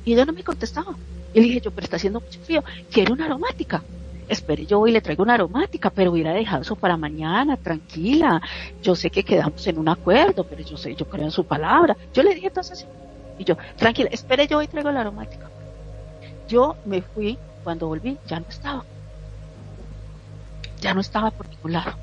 Y 0.04 0.14
ella 0.14 0.26
no 0.26 0.34
me 0.34 0.44
contestaba. 0.44 0.96
Y 1.34 1.40
le 1.40 1.48
dije 1.48 1.62
yo, 1.62 1.72
pero 1.72 1.84
está 1.84 1.98
haciendo 1.98 2.22
mucho 2.22 2.40
frío, 2.42 2.64
quiero 2.92 3.14
una 3.14 3.26
aromática 3.26 3.84
espere, 4.28 4.66
yo 4.66 4.80
voy 4.80 4.90
y 4.90 4.94
le 4.94 5.02
traigo 5.02 5.24
una 5.24 5.36
aromática, 5.36 5.90
pero 5.90 6.12
hubiera 6.12 6.34
dejado 6.34 6.62
eso 6.62 6.76
para 6.76 6.98
mañana, 6.98 7.58
tranquila. 7.58 8.42
Yo 8.82 8.96
sé 8.96 9.10
que 9.10 9.24
quedamos 9.24 9.66
en 9.68 9.78
un 9.78 9.90
acuerdo, 9.90 10.44
pero 10.46 10.64
yo 10.64 10.78
sé, 10.78 10.96
yo 10.96 11.08
creo 11.08 11.26
en 11.26 11.32
su 11.32 11.46
palabra. 11.46 11.96
Yo 12.14 12.24
le 12.24 12.36
dije 12.36 12.48
entonces, 12.48 12.86
y 13.38 13.44
yo, 13.44 13.58
tranquila, 13.78 14.10
espere, 14.12 14.48
yo 14.48 14.58
voy 14.58 14.66
y 14.66 14.68
traigo 14.68 14.92
la 14.92 15.02
aromática. 15.02 15.50
Yo 16.48 16.76
me 16.86 17.02
fui, 17.02 17.38
cuando 17.64 17.88
volví, 17.88 18.18
ya 18.28 18.40
no 18.40 18.46
estaba. 18.50 18.84
Ya 20.82 20.94
no 20.94 21.02
estaba 21.02 21.32
por 21.32 21.50
ningún 21.50 21.74
lado. 21.74 21.94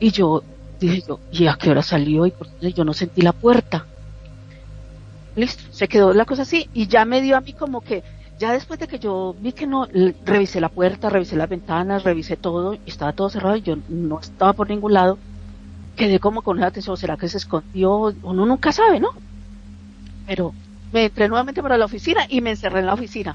Y 0.00 0.10
yo 0.10 0.42
dije 0.78 1.02
yo, 1.06 1.20
¿y 1.32 1.46
a 1.46 1.54
qué 1.54 1.70
hora 1.70 1.82
salió? 1.82 2.26
Y 2.26 2.72
yo 2.72 2.84
no 2.84 2.94
sentí 2.94 3.22
la 3.22 3.32
puerta. 3.32 3.86
Listo, 5.36 5.62
se 5.70 5.88
quedó 5.88 6.12
la 6.12 6.24
cosa 6.24 6.42
así 6.42 6.68
y 6.74 6.86
ya 6.86 7.04
me 7.04 7.20
dio 7.20 7.36
a 7.36 7.40
mí 7.40 7.52
como 7.52 7.80
que 7.80 8.02
ya 8.38 8.52
después 8.52 8.78
de 8.78 8.86
que 8.86 8.98
yo 8.98 9.34
vi 9.40 9.52
que 9.52 9.66
no, 9.66 9.88
revisé 10.24 10.60
la 10.60 10.68
puerta, 10.68 11.10
revisé 11.10 11.36
las 11.36 11.48
ventanas, 11.48 12.04
revisé 12.04 12.36
todo, 12.36 12.76
estaba 12.86 13.12
todo 13.12 13.28
cerrado 13.28 13.56
y 13.56 13.62
yo 13.62 13.76
no 13.88 14.20
estaba 14.20 14.52
por 14.52 14.68
ningún 14.68 14.92
lado, 14.92 15.18
quedé 15.96 16.20
como 16.20 16.42
con 16.42 16.58
una 16.58 16.68
atención, 16.68 16.96
¿será 16.96 17.16
que 17.16 17.28
se 17.28 17.38
escondió? 17.38 18.14
Uno 18.22 18.46
nunca 18.46 18.70
sabe, 18.70 19.00
¿no? 19.00 19.10
Pero 20.26 20.54
me 20.92 21.06
entré 21.06 21.28
nuevamente 21.28 21.62
para 21.62 21.76
la 21.76 21.86
oficina 21.86 22.26
y 22.28 22.40
me 22.40 22.50
encerré 22.50 22.80
en 22.80 22.86
la 22.86 22.94
oficina. 22.94 23.34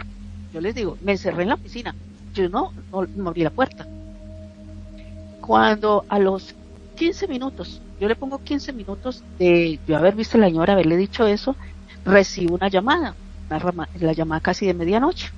Yo 0.53 0.61
les 0.61 0.73
digo, 0.73 0.97
me 1.01 1.13
encerré 1.13 1.43
en 1.43 1.49
la 1.49 1.55
oficina. 1.55 1.93
Yo 2.33 2.47
no, 2.47 2.71
no, 2.91 3.29
abrí 3.29 3.43
la 3.43 3.49
puerta. 3.49 3.85
Cuando 5.45 6.05
a 6.07 6.19
los 6.19 6.55
15 6.95 7.27
minutos, 7.27 7.81
yo 7.99 8.07
le 8.07 8.15
pongo 8.15 8.39
15 8.39 8.71
minutos 8.73 9.23
de 9.37 9.79
yo 9.85 9.97
haber 9.97 10.15
visto 10.15 10.37
a 10.37 10.41
la 10.41 10.47
señora, 10.47 10.73
haberle 10.73 10.95
dicho 10.95 11.27
eso, 11.27 11.55
recibo 12.05 12.55
una 12.55 12.69
llamada 12.69 13.15
la 13.99 14.13
llamada 14.13 14.41
casi 14.41 14.65
de 14.65 14.73
medianoche. 14.73 15.29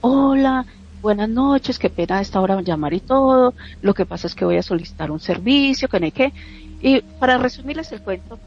Hola, 0.00 0.64
buenas 1.02 1.28
noches, 1.28 1.78
qué 1.78 1.90
pena 1.90 2.18
a 2.18 2.20
esta 2.20 2.40
hora 2.40 2.60
llamar 2.62 2.94
y 2.94 3.00
todo. 3.00 3.54
Lo 3.82 3.94
que 3.94 4.06
pasa 4.06 4.26
es 4.26 4.34
que 4.34 4.44
voy 4.44 4.56
a 4.56 4.62
solicitar 4.62 5.10
un 5.10 5.20
servicio, 5.20 5.88
que 5.88 6.00
no 6.00 6.06
hay 6.06 6.12
que. 6.12 6.32
Y 6.80 7.00
para 7.20 7.38
resumirles 7.38 7.92
el 7.92 8.00
cuento, 8.00 8.38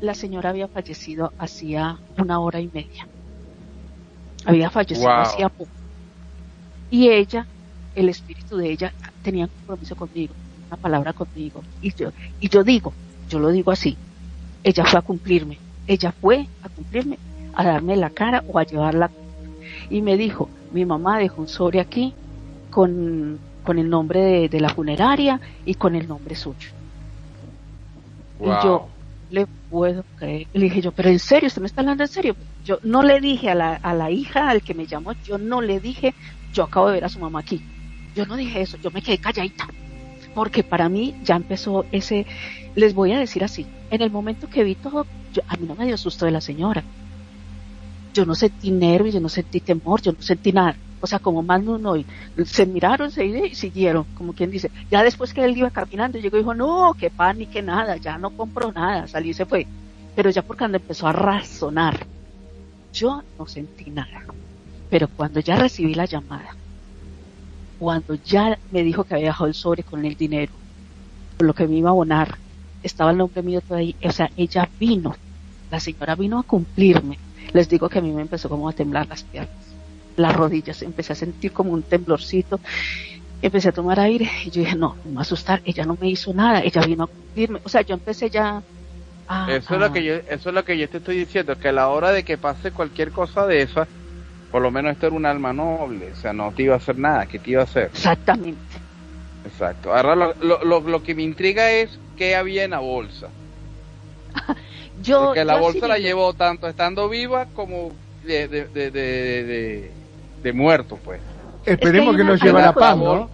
la 0.00 0.14
señora 0.14 0.50
había 0.50 0.68
fallecido 0.68 1.32
hacía 1.38 1.98
una 2.16 2.38
hora 2.38 2.60
y 2.60 2.70
media. 2.72 3.06
Había 4.44 4.70
fallecido 4.70 5.10
hacía 5.10 5.48
poco. 5.48 5.70
Y 6.90 7.08
ella, 7.08 7.46
el 7.94 8.08
espíritu 8.08 8.56
de 8.56 8.70
ella, 8.70 8.92
tenía 9.22 9.44
un 9.44 9.50
compromiso 9.50 9.96
conmigo, 9.96 10.34
una 10.68 10.76
palabra 10.76 11.12
conmigo. 11.12 11.62
Y 11.80 11.92
yo, 11.94 12.10
y 12.40 12.48
yo 12.48 12.64
digo, 12.64 12.92
yo 13.28 13.38
lo 13.38 13.48
digo 13.50 13.70
así, 13.70 13.96
ella 14.64 14.84
fue 14.84 14.98
a 14.98 15.02
cumplirme, 15.02 15.58
ella 15.86 16.12
fue 16.12 16.46
a 16.62 16.68
cumplirme 16.68 17.18
a 17.54 17.64
darme 17.64 17.96
la 17.96 18.10
cara 18.10 18.44
o 18.48 18.58
a 18.58 18.64
llevarla. 18.64 19.10
Y 19.90 20.02
me 20.02 20.16
dijo, 20.16 20.48
mi 20.72 20.84
mamá 20.84 21.18
dejó 21.18 21.42
un 21.42 21.48
sobre 21.48 21.80
aquí 21.80 22.14
con, 22.70 23.38
con 23.62 23.78
el 23.78 23.88
nombre 23.88 24.48
de, 24.48 24.60
la 24.60 24.70
funeraria 24.70 25.40
y 25.64 25.74
con 25.74 25.94
el 25.94 26.08
nombre 26.08 26.34
suyo. 26.34 26.70
Y 28.40 28.46
yo 28.64 28.88
le 29.30 29.46
puedo 29.70 30.04
creer. 30.16 30.46
Le 30.52 30.64
dije 30.64 30.80
yo, 30.80 30.92
pero 30.92 31.08
en 31.08 31.18
serio, 31.18 31.46
usted 31.46 31.60
me 31.60 31.66
está 31.66 31.80
hablando 31.80 32.02
en 32.02 32.08
serio. 32.08 32.36
Yo 32.64 32.78
no 32.82 33.02
le 33.02 33.20
dije 33.20 33.50
a 33.50 33.54
la, 33.54 33.74
a 33.74 33.94
la 33.94 34.10
hija, 34.10 34.48
al 34.48 34.62
que 34.62 34.74
me 34.74 34.86
llamó, 34.86 35.12
yo 35.24 35.38
no 35.38 35.60
le 35.60 35.80
dije, 35.80 36.14
yo 36.52 36.64
acabo 36.64 36.88
de 36.88 36.94
ver 36.94 37.04
a 37.04 37.08
su 37.08 37.18
mamá 37.18 37.40
aquí. 37.40 37.62
Yo 38.14 38.26
no 38.26 38.36
dije 38.36 38.60
eso, 38.62 38.76
yo 38.82 38.90
me 38.90 39.02
quedé 39.02 39.18
calladita. 39.18 39.68
Porque 40.34 40.62
para 40.62 40.88
mí 40.88 41.14
ya 41.24 41.36
empezó 41.36 41.84
ese, 41.92 42.26
les 42.74 42.94
voy 42.94 43.12
a 43.12 43.18
decir 43.18 43.44
así, 43.44 43.66
en 43.90 44.00
el 44.00 44.10
momento 44.10 44.48
que 44.48 44.64
vi 44.64 44.74
todo, 44.74 45.06
a 45.46 45.56
mí 45.56 45.66
no 45.66 45.74
me 45.74 45.86
dio 45.86 45.96
susto 45.96 46.24
de 46.24 46.30
la 46.30 46.40
señora 46.40 46.82
yo 48.12 48.26
no 48.26 48.34
sentí 48.34 48.70
nervios, 48.70 49.14
yo 49.14 49.20
no 49.20 49.28
sentí 49.28 49.60
temor, 49.60 50.02
yo 50.02 50.12
no 50.12 50.22
sentí 50.22 50.52
nada. 50.52 50.76
O 51.00 51.06
sea, 51.06 51.18
como 51.18 51.42
más 51.42 51.62
no, 51.62 51.96
y 51.96 52.06
se 52.44 52.64
miraron, 52.64 53.10
se 53.10 53.24
y 53.24 53.54
siguieron, 53.54 54.04
como 54.16 54.34
quien 54.34 54.50
dice. 54.50 54.70
Ya 54.90 55.02
después 55.02 55.34
que 55.34 55.44
él 55.44 55.56
iba 55.56 55.70
caminando, 55.70 56.18
llegó 56.18 56.36
y 56.36 56.40
dijo, 56.40 56.54
no, 56.54 56.94
qué 56.98 57.10
pan 57.10 57.38
ni 57.38 57.46
qué 57.46 57.60
nada, 57.60 57.96
ya 57.96 58.18
no 58.18 58.30
compró 58.30 58.70
nada, 58.70 59.08
salí 59.08 59.30
y 59.30 59.34
se 59.34 59.46
fue. 59.46 59.66
Pero 60.14 60.30
ya 60.30 60.42
porque 60.42 60.60
cuando 60.60 60.78
empezó 60.78 61.08
a 61.08 61.12
razonar, 61.12 62.06
yo 62.92 63.22
no 63.36 63.46
sentí 63.46 63.90
nada. 63.90 64.22
Pero 64.90 65.08
cuando 65.08 65.40
ya 65.40 65.56
recibí 65.56 65.94
la 65.94 66.04
llamada, 66.04 66.54
cuando 67.82 68.14
ya 68.14 68.56
me 68.70 68.84
dijo 68.84 69.02
que 69.02 69.14
había 69.14 69.26
dejado 69.26 69.46
el 69.46 69.54
sobre 69.54 69.82
con 69.82 70.04
el 70.04 70.14
dinero, 70.14 70.52
con 71.36 71.48
lo 71.48 71.52
que 71.52 71.66
me 71.66 71.78
iba 71.78 71.88
a 71.88 71.90
abonar, 71.90 72.38
estaba 72.80 73.10
el 73.10 73.18
nombre 73.18 73.42
mío 73.42 73.60
todavía, 73.60 73.96
o 74.04 74.12
sea, 74.12 74.30
ella 74.36 74.68
vino, 74.78 75.16
la 75.68 75.80
señora 75.80 76.14
vino 76.14 76.38
a 76.38 76.44
cumplirme. 76.44 77.18
Les 77.52 77.68
digo 77.68 77.88
que 77.88 77.98
a 77.98 78.00
mí 78.00 78.12
me 78.12 78.22
empezó 78.22 78.48
como 78.48 78.68
a 78.68 78.72
temblar 78.72 79.08
las 79.08 79.24
piernas, 79.24 79.50
las 80.16 80.32
rodillas, 80.32 80.80
empecé 80.82 81.12
a 81.12 81.16
sentir 81.16 81.50
como 81.50 81.72
un 81.72 81.82
temblorcito, 81.82 82.60
empecé 83.42 83.70
a 83.70 83.72
tomar 83.72 83.98
aire 83.98 84.30
y 84.44 84.50
yo 84.50 84.60
dije, 84.60 84.76
no, 84.76 84.94
no 85.04 85.10
me 85.10 85.14
va 85.14 85.22
a 85.22 85.22
asustar, 85.22 85.60
ella 85.64 85.84
no 85.84 85.98
me 86.00 86.08
hizo 86.08 86.32
nada, 86.32 86.60
ella 86.60 86.82
vino 86.82 87.02
a 87.02 87.06
cumplirme, 87.08 87.58
o 87.64 87.68
sea, 87.68 87.80
yo 87.80 87.94
empecé 87.94 88.30
ya 88.30 88.62
a... 89.26 89.50
Eso, 89.50 89.74
es 89.74 89.80
lo 89.80 89.92
que 89.92 90.04
yo, 90.04 90.14
eso 90.14 90.50
es 90.50 90.54
lo 90.54 90.64
que 90.64 90.78
yo 90.78 90.88
te 90.88 90.98
estoy 90.98 91.16
diciendo, 91.16 91.58
que 91.58 91.70
a 91.70 91.72
la 91.72 91.88
hora 91.88 92.12
de 92.12 92.22
que 92.22 92.38
pase 92.38 92.70
cualquier 92.70 93.10
cosa 93.10 93.44
de 93.48 93.62
esa, 93.62 93.88
por 94.52 94.60
lo 94.60 94.70
menos 94.70 94.92
esto 94.92 95.06
era 95.06 95.16
un 95.16 95.24
alma 95.24 95.54
noble, 95.54 96.12
o 96.12 96.16
sea, 96.16 96.34
no 96.34 96.52
te 96.52 96.64
iba 96.64 96.74
a 96.74 96.76
hacer 96.76 96.98
nada, 96.98 97.24
¿qué 97.24 97.38
te 97.38 97.52
iba 97.52 97.62
a 97.62 97.64
hacer? 97.64 97.84
Exactamente. 97.84 98.60
Exacto. 99.46 99.94
Ahora 99.94 100.14
lo, 100.14 100.34
lo, 100.62 100.80
lo, 100.80 101.02
que 101.02 101.14
me 101.14 101.22
intriga 101.22 101.70
es 101.70 101.98
qué 102.18 102.36
había 102.36 102.64
en 102.64 102.72
la 102.72 102.78
bolsa. 102.78 103.28
yo, 105.02 105.24
Porque 105.24 105.44
la 105.44 105.56
bolsa 105.56 105.88
la 105.88 105.98
llevó 105.98 106.34
tanto 106.34 106.68
estando 106.68 107.08
viva 107.08 107.46
como 107.54 107.92
de, 108.24 108.46
de, 108.46 108.90
de, 108.90 109.90
de, 110.42 110.52
muerto, 110.52 110.98
pues. 111.02 111.20
Esperemos 111.64 112.14
que, 112.14 112.22
no 112.22 112.34
llevara 112.36 112.74
pan, 112.74 112.98
¿no? 112.98 113.30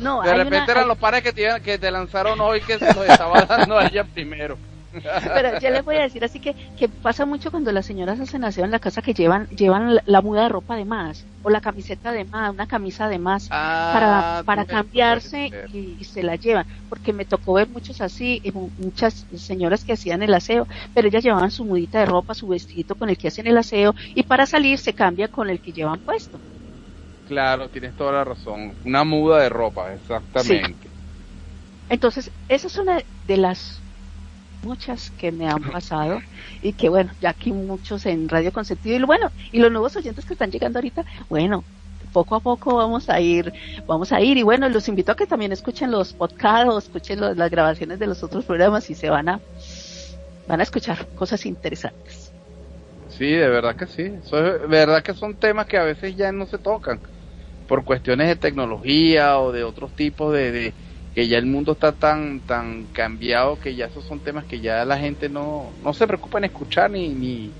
no, 0.00 0.22
de 0.24 0.34
repente 0.34 0.72
eran 0.72 0.88
los 0.88 0.98
panes 0.98 1.22
que 1.22 1.32
te, 1.32 1.48
que 1.62 1.78
te 1.78 1.90
lanzaron 1.92 2.40
hoy 2.40 2.60
que 2.60 2.78
se 2.78 2.92
los 2.92 3.08
estaba 3.08 3.42
dando 3.48 3.78
a 3.78 3.86
ella 3.86 4.02
primero. 4.02 4.58
Pero 5.34 5.58
ya 5.58 5.70
les 5.70 5.84
voy 5.84 5.96
a 5.96 6.02
decir 6.02 6.24
así 6.24 6.40
que, 6.40 6.54
que 6.78 6.88
pasa 6.88 7.26
mucho 7.26 7.50
cuando 7.50 7.72
las 7.72 7.86
señoras 7.86 8.20
hacen 8.20 8.44
aseo 8.44 8.64
en 8.64 8.70
la 8.70 8.78
casa 8.78 9.02
que 9.02 9.14
llevan 9.14 9.46
llevan 9.48 10.00
la, 10.04 10.20
muda 10.22 10.42
de 10.42 10.48
ropa 10.48 10.76
de 10.76 10.84
más 10.84 11.24
o 11.42 11.50
la 11.50 11.60
camiseta 11.60 12.12
de 12.12 12.24
más, 12.24 12.52
una 12.52 12.66
camisa 12.66 13.08
de 13.08 13.18
más 13.18 13.48
ah, 13.50 13.90
para, 13.92 14.42
para 14.44 14.64
cambiarse 14.64 15.50
y, 15.72 16.02
se 16.04 16.22
la 16.22 16.36
llevan. 16.36 16.66
Porque 16.88 17.12
me 17.12 17.24
tocó 17.24 17.54
ver 17.54 17.68
muchos 17.68 18.00
así, 18.00 18.42
muchas 18.78 19.26
señoras 19.36 19.84
que 19.84 19.92
hacían 19.92 20.22
el 20.22 20.34
aseo, 20.34 20.66
pero 20.94 21.08
ellas 21.08 21.22
llevaban 21.22 21.50
su 21.50 21.64
mudita 21.64 22.00
de 22.00 22.06
ropa, 22.06 22.34
su 22.34 22.48
vestido 22.48 22.94
con 22.96 23.10
el 23.10 23.16
que 23.16 23.28
hacen 23.28 23.46
el 23.46 23.58
aseo 23.58 23.94
y 24.14 24.22
para 24.24 24.46
salir 24.46 24.78
se 24.78 24.92
cambia 24.92 25.28
con 25.28 25.48
el 25.48 25.60
que 25.60 25.72
llevan 25.72 26.00
puesto. 26.00 26.38
Claro, 27.28 27.68
tienes 27.68 27.94
toda 27.96 28.12
la 28.12 28.24
razón. 28.24 28.74
Una 28.84 29.04
muda 29.04 29.40
de 29.40 29.48
ropa, 29.48 29.92
exactamente. 29.92 30.88
Entonces, 31.88 32.30
esa 32.48 32.66
es 32.66 32.78
una 32.78 33.02
de 33.26 33.36
las 33.36 33.80
muchas 34.66 35.10
que 35.12 35.32
me 35.32 35.48
han 35.48 35.62
pasado 35.62 36.18
y 36.60 36.74
que 36.74 36.88
bueno, 36.88 37.12
ya 37.20 37.30
aquí 37.30 37.52
muchos 37.52 38.06
en 38.06 38.28
Radio 38.28 38.52
Consentido 38.52 38.96
y 38.96 39.02
bueno, 39.04 39.32
y 39.52 39.58
los 39.60 39.70
nuevos 39.72 39.96
oyentes 39.96 40.24
que 40.24 40.34
están 40.34 40.50
llegando 40.50 40.78
ahorita, 40.78 41.04
bueno, 41.28 41.64
poco 42.12 42.34
a 42.36 42.40
poco 42.40 42.76
vamos 42.76 43.08
a 43.08 43.20
ir, 43.20 43.52
vamos 43.86 44.12
a 44.12 44.20
ir 44.20 44.36
y 44.38 44.42
bueno, 44.42 44.68
los 44.68 44.88
invito 44.88 45.12
a 45.12 45.16
que 45.16 45.26
también 45.26 45.52
escuchen 45.52 45.90
los 45.90 46.12
podcasts 46.14 46.86
escuchen 46.86 47.20
las 47.20 47.50
grabaciones 47.50 47.98
de 47.98 48.06
los 48.06 48.22
otros 48.22 48.44
programas 48.44 48.88
y 48.90 48.94
se 48.94 49.10
van 49.10 49.28
a 49.28 49.40
van 50.46 50.60
a 50.60 50.62
escuchar 50.62 51.08
cosas 51.14 51.44
interesantes. 51.46 52.32
Sí, 53.08 53.30
de 53.30 53.48
verdad 53.48 53.76
que 53.76 53.86
sí. 53.86 54.02
Eso 54.02 54.36
de 54.36 54.66
verdad 54.66 55.02
que 55.02 55.14
son 55.14 55.36
temas 55.36 55.66
que 55.66 55.78
a 55.78 55.84
veces 55.84 56.16
ya 56.16 56.32
no 56.32 56.46
se 56.46 56.58
tocan 56.58 57.00
por 57.66 57.84
cuestiones 57.84 58.28
de 58.28 58.36
tecnología 58.36 59.40
o 59.40 59.52
de 59.52 59.64
otros 59.64 59.94
tipos 59.94 60.32
de 60.32 60.74
que 61.16 61.26
ya 61.28 61.38
el 61.38 61.46
mundo 61.46 61.72
está 61.72 61.92
tan 61.92 62.40
tan 62.40 62.84
cambiado 62.92 63.58
que 63.58 63.74
ya 63.74 63.86
esos 63.86 64.04
son 64.04 64.20
temas 64.20 64.44
que 64.44 64.60
ya 64.60 64.84
la 64.84 64.98
gente 64.98 65.30
no, 65.30 65.70
no 65.82 65.94
se 65.94 66.06
preocupa 66.06 66.36
en 66.36 66.44
escuchar 66.44 66.90
ni 66.90 67.08
ni, 67.08 67.50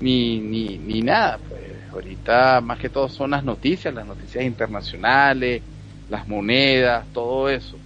ni, 0.00 0.78
ni, 0.78 1.02
nada. 1.02 1.40
Pues 1.48 1.62
ahorita 1.92 2.60
más 2.60 2.78
que 2.78 2.88
todo 2.88 3.08
son 3.08 3.32
las 3.32 3.42
noticias, 3.42 3.92
las 3.92 4.06
noticias 4.06 4.44
internacionales, 4.44 5.62
las 6.08 6.28
monedas, 6.28 7.04
todo 7.12 7.48
eso. 7.48 7.76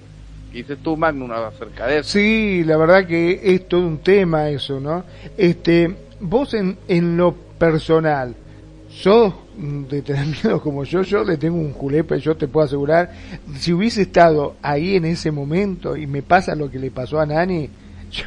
¿Qué 0.53 0.59
dices 0.59 0.77
tú, 0.83 0.99
Magnum, 0.99 1.33
acerca 1.33 1.87
de 1.87 2.01
eso? 2.01 2.11
Sí, 2.11 2.63
la 2.65 2.77
verdad 2.77 3.07
que 3.07 3.41
es 3.43 3.69
todo 3.69 3.87
un 3.87 4.01
tema 4.01 4.51
eso, 4.51 4.81
¿no? 4.81 5.05
Este, 5.39 5.97
vos 6.21 6.53
en, 6.53 6.77
en 6.89 7.17
lo 7.17 7.33
personal, 7.33 8.35
sos 8.91 9.33
de 9.57 10.03
tener 10.03 10.27
miedo 10.45 10.61
como 10.61 10.85
yo, 10.85 11.03
yo 11.03 11.25
le 11.25 11.37
tengo 11.37 11.59
un 11.59 11.73
julepe, 11.73 12.19
yo 12.21 12.37
te 12.37 12.49
puedo 12.49 12.67
asegurar, 12.67 13.11
si 13.59 13.73
hubiese 13.73 14.03
estado 14.03 14.57
ahí 14.63 14.97
en 14.97 15.05
ese 15.05 15.31
momento 15.31 15.97
y 15.97 16.07
me 16.07 16.23
pasa 16.23 16.55
lo 16.55 16.71
que 16.71 16.79
le 16.79 16.91
pasó 16.91 17.21
a 17.21 17.27
Nani, 17.27 17.71
yo, 18.11 18.25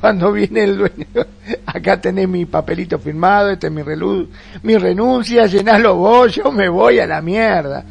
cuando 0.00 0.32
viene 0.32 0.64
el 0.64 0.78
dueño, 0.78 1.26
acá 1.66 2.00
tenés 2.00 2.28
mi 2.28 2.46
papelito 2.46 2.98
firmado, 2.98 3.50
este 3.50 3.66
es 3.66 3.72
mi, 3.72 3.82
relu 3.82 4.28
mi 4.62 4.76
renuncia, 4.76 5.46
llenalo 5.46 5.96
vos, 5.96 6.34
yo 6.34 6.50
me 6.50 6.68
voy 6.68 7.00
a 7.00 7.06
la 7.06 7.20
mierda. 7.20 7.84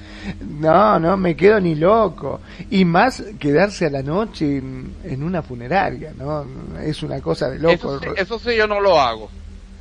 No, 0.59 0.97
no 0.99 1.17
me 1.17 1.35
quedo 1.35 1.59
ni 1.59 1.75
loco. 1.75 2.39
Y 2.71 2.85
más 2.85 3.21
quedarse 3.37 3.87
a 3.87 3.89
la 3.89 4.01
noche 4.01 4.57
en, 4.57 5.21
una 5.21 5.41
funeraria, 5.41 6.13
¿no? 6.17 6.45
Es 6.81 7.03
una 7.03 7.19
cosa 7.19 7.49
de 7.49 7.59
loco. 7.59 7.97
Eso 7.97 8.15
eso 8.15 8.39
sí 8.39 8.55
yo 8.55 8.65
no 8.65 8.79
lo 8.79 8.99
hago. 8.99 9.29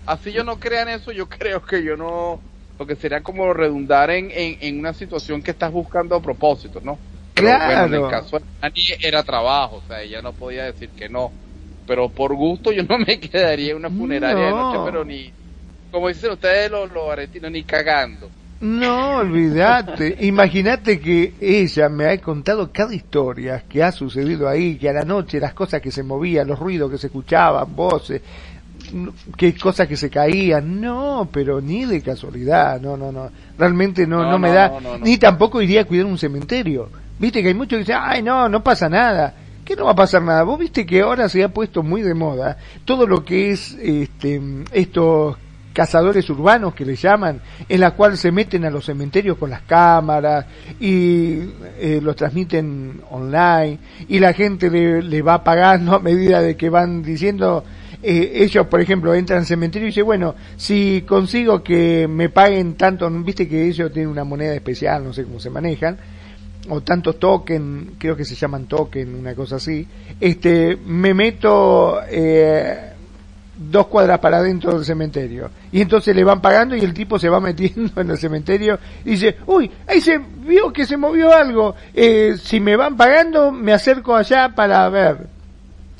Así 0.06 0.32
yo 0.32 0.44
no 0.44 0.58
crean 0.58 0.88
eso, 0.88 1.12
yo 1.12 1.28
creo 1.28 1.62
que 1.64 1.82
yo 1.82 1.96
no 1.96 2.40
que 2.86 2.96
sería 2.96 3.22
como 3.22 3.52
redundar 3.52 4.10
en, 4.10 4.30
en, 4.32 4.78
una 4.78 4.92
situación 4.92 5.42
que 5.42 5.52
estás 5.52 5.70
buscando 5.70 6.16
a 6.16 6.20
propósito, 6.20 6.80
¿no? 6.82 6.98
claro. 7.34 7.86
en 7.94 8.04
el 8.04 8.10
caso 8.10 8.38
de 8.38 8.44
Dani 8.60 8.82
era 9.00 9.22
trabajo, 9.22 9.82
o 9.84 9.88
sea, 9.88 10.02
ella 10.02 10.20
no 10.22 10.32
podía 10.32 10.64
decir 10.64 10.90
que 10.90 11.08
no. 11.08 11.30
Pero 11.86 12.08
por 12.08 12.34
gusto 12.34 12.72
yo 12.72 12.82
no 12.88 12.98
me 12.98 13.18
quedaría 13.18 13.72
en 13.72 13.76
una 13.78 13.90
funeraria 13.90 14.46
de 14.46 14.50
noche, 14.50 14.80
pero 14.84 15.04
ni, 15.04 15.32
como 15.90 16.08
dicen 16.08 16.32
ustedes 16.32 16.70
los, 16.70 16.90
los 16.92 17.10
argentinos, 17.10 17.50
ni 17.50 17.62
cagando. 17.64 18.30
No, 18.60 19.16
olvídate. 19.16 20.18
Imagínate 20.20 21.00
que 21.00 21.34
ella 21.40 21.88
me 21.88 22.06
ha 22.06 22.18
contado 22.18 22.70
cada 22.72 22.94
historia 22.94 23.64
que 23.68 23.82
ha 23.82 23.90
sucedido 23.90 24.48
ahí, 24.48 24.76
que 24.76 24.88
a 24.88 24.92
la 24.92 25.04
noche 25.04 25.40
las 25.40 25.52
cosas 25.52 25.82
que 25.82 25.90
se 25.90 26.04
movían, 26.04 26.46
los 26.46 26.60
ruidos 26.60 26.88
que 26.90 26.98
se 26.98 27.08
escuchaban, 27.08 27.74
voces, 27.74 28.22
qué 29.36 29.54
cosas 29.54 29.88
que 29.88 29.96
se 29.96 30.10
caían, 30.10 30.80
no, 30.80 31.28
pero 31.32 31.60
ni 31.60 31.84
de 31.84 32.00
casualidad, 32.00 32.80
no, 32.80 32.96
no, 32.96 33.12
no, 33.12 33.30
realmente 33.58 34.06
no, 34.06 34.30
no, 34.30 34.38
me 34.38 34.50
da, 34.50 34.72
ni 35.02 35.18
tampoco 35.18 35.60
iría 35.62 35.82
a 35.82 35.84
cuidar 35.84 36.06
un 36.06 36.18
cementerio, 36.18 36.88
viste 37.18 37.42
que 37.42 37.48
hay 37.48 37.54
muchos 37.54 37.78
que 37.78 37.84
dicen, 37.84 37.98
ay 38.00 38.22
no, 38.22 38.48
no 38.48 38.62
pasa 38.62 38.88
nada, 38.88 39.34
¿qué 39.64 39.76
no 39.76 39.84
va 39.84 39.92
a 39.92 39.96
pasar 39.96 40.22
nada? 40.22 40.42
Vos 40.42 40.58
viste 40.58 40.84
que 40.86 41.02
ahora 41.02 41.28
se 41.28 41.42
ha 41.42 41.48
puesto 41.48 41.82
muy 41.82 42.02
de 42.02 42.14
moda 42.14 42.58
todo 42.84 43.06
lo 43.06 43.24
que 43.24 43.50
es 43.50 43.76
este, 43.80 44.40
estos 44.72 45.36
cazadores 45.72 46.28
urbanos 46.28 46.74
que 46.74 46.84
le 46.84 46.96
llaman, 46.96 47.40
en 47.68 47.80
la 47.80 47.92
cual 47.92 48.18
se 48.18 48.30
meten 48.30 48.64
a 48.64 48.70
los 48.70 48.84
cementerios 48.84 49.38
con 49.38 49.50
las 49.50 49.62
cámaras 49.62 50.46
y 50.78 51.38
eh, 51.78 52.00
los 52.02 52.14
transmiten 52.16 53.00
online 53.10 53.78
y 54.08 54.18
la 54.18 54.32
gente 54.32 54.70
le, 54.70 55.02
le 55.02 55.22
va 55.22 55.42
pagando 55.42 55.94
a 55.94 55.98
medida 55.98 56.40
de 56.40 56.56
que 56.56 56.68
van 56.68 57.02
diciendo 57.02 57.64
eh, 58.02 58.32
ellos, 58.34 58.66
por 58.66 58.80
ejemplo, 58.80 59.14
entran 59.14 59.40
al 59.40 59.46
cementerio 59.46 59.86
y 59.86 59.90
dicen, 59.90 60.04
bueno, 60.04 60.34
si 60.56 61.04
consigo 61.06 61.62
que 61.62 62.08
me 62.08 62.28
paguen 62.28 62.74
tanto, 62.74 63.08
viste 63.10 63.48
que 63.48 63.68
ellos 63.68 63.92
tienen 63.92 64.10
una 64.10 64.24
moneda 64.24 64.54
especial, 64.54 65.04
no 65.04 65.12
sé 65.12 65.24
cómo 65.24 65.38
se 65.38 65.50
manejan, 65.50 65.96
o 66.68 66.80
tantos 66.80 67.18
token, 67.18 67.92
creo 67.98 68.16
que 68.16 68.24
se 68.24 68.34
llaman 68.34 68.66
token, 68.66 69.14
una 69.14 69.34
cosa 69.34 69.56
así, 69.56 69.86
este, 70.20 70.76
me 70.84 71.14
meto 71.14 72.00
eh, 72.08 72.92
dos 73.56 73.86
cuadras 73.86 74.18
para 74.18 74.38
adentro 74.38 74.74
del 74.74 74.84
cementerio. 74.84 75.50
Y 75.70 75.80
entonces 75.80 76.14
le 76.14 76.24
van 76.24 76.40
pagando 76.40 76.74
y 76.74 76.80
el 76.80 76.94
tipo 76.94 77.18
se 77.18 77.28
va 77.28 77.40
metiendo 77.40 77.92
en 78.00 78.10
el 78.10 78.18
cementerio 78.18 78.78
y 79.04 79.10
dice, 79.10 79.36
uy, 79.46 79.70
ahí 79.86 80.00
se 80.00 80.18
vio 80.18 80.72
que 80.72 80.86
se 80.86 80.96
movió 80.96 81.32
algo, 81.32 81.74
eh, 81.94 82.34
si 82.42 82.60
me 82.60 82.76
van 82.76 82.96
pagando 82.96 83.52
me 83.52 83.72
acerco 83.72 84.16
allá 84.16 84.48
para 84.54 84.88
ver 84.88 85.31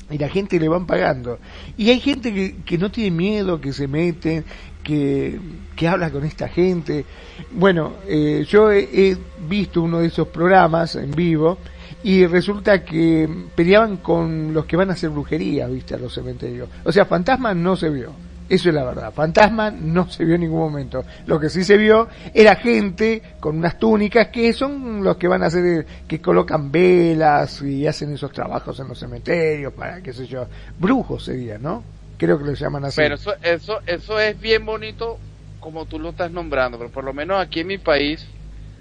y 0.09 0.17
la 0.17 0.29
gente 0.29 0.59
le 0.59 0.67
van 0.67 0.85
pagando. 0.85 1.39
Y 1.77 1.89
hay 1.89 1.99
gente 1.99 2.33
que, 2.33 2.57
que 2.63 2.77
no 2.77 2.91
tiene 2.91 3.11
miedo, 3.11 3.59
que 3.59 3.73
se 3.73 3.87
meten, 3.87 4.43
que, 4.83 5.39
que 5.75 5.87
habla 5.87 6.11
con 6.11 6.25
esta 6.25 6.47
gente. 6.47 7.05
Bueno, 7.51 7.93
eh, 8.07 8.45
yo 8.47 8.71
he, 8.71 9.17
visto 9.47 9.81
uno 9.81 9.99
de 9.99 10.07
esos 10.07 10.27
programas 10.27 10.95
en 10.95 11.11
vivo 11.11 11.57
y 12.03 12.25
resulta 12.25 12.83
que 12.83 13.27
peleaban 13.55 13.97
con 13.97 14.53
los 14.53 14.65
que 14.65 14.75
van 14.75 14.89
a 14.89 14.93
hacer 14.93 15.09
brujería, 15.09 15.67
viste, 15.67 15.95
a 15.95 15.97
los 15.97 16.13
cementerios. 16.13 16.69
O 16.83 16.91
sea, 16.91 17.05
fantasmas 17.05 17.55
no 17.55 17.75
se 17.75 17.89
vio 17.89 18.13
eso 18.49 18.69
es 18.69 18.75
la 18.75 18.83
verdad. 18.83 19.13
Fantasma 19.13 19.71
no 19.71 20.09
se 20.09 20.25
vio 20.25 20.35
en 20.35 20.41
ningún 20.41 20.59
momento. 20.59 21.03
Lo 21.25 21.39
que 21.39 21.49
sí 21.49 21.63
se 21.63 21.77
vio 21.77 22.07
era 22.33 22.55
gente 22.55 23.21
con 23.39 23.57
unas 23.57 23.79
túnicas 23.79 24.27
que 24.27 24.53
son 24.53 25.03
los 25.03 25.17
que 25.17 25.27
van 25.27 25.43
a 25.43 25.47
hacer, 25.47 25.85
que 26.07 26.19
colocan 26.19 26.71
velas 26.71 27.61
y 27.61 27.87
hacen 27.87 28.13
esos 28.13 28.31
trabajos 28.31 28.79
en 28.79 28.87
los 28.87 28.99
cementerios 28.99 29.73
para, 29.73 30.01
qué 30.01 30.13
sé 30.13 30.27
yo, 30.27 30.45
brujos 30.77 31.25
sería, 31.25 31.57
¿no? 31.57 31.83
Creo 32.17 32.37
que 32.37 32.45
lo 32.45 32.53
llaman 32.53 32.85
así. 32.85 32.97
Pero 32.97 33.15
eso, 33.15 33.33
eso, 33.41 33.79
eso 33.85 34.19
es 34.19 34.39
bien 34.39 34.65
bonito 34.65 35.17
como 35.59 35.85
tú 35.85 35.97
lo 35.97 36.09
estás 36.09 36.29
nombrando, 36.29 36.77
pero 36.77 36.89
por 36.89 37.05
lo 37.05 37.13
menos 37.13 37.39
aquí 37.39 37.61
en 37.61 37.67
mi 37.67 37.77
país, 37.77 38.27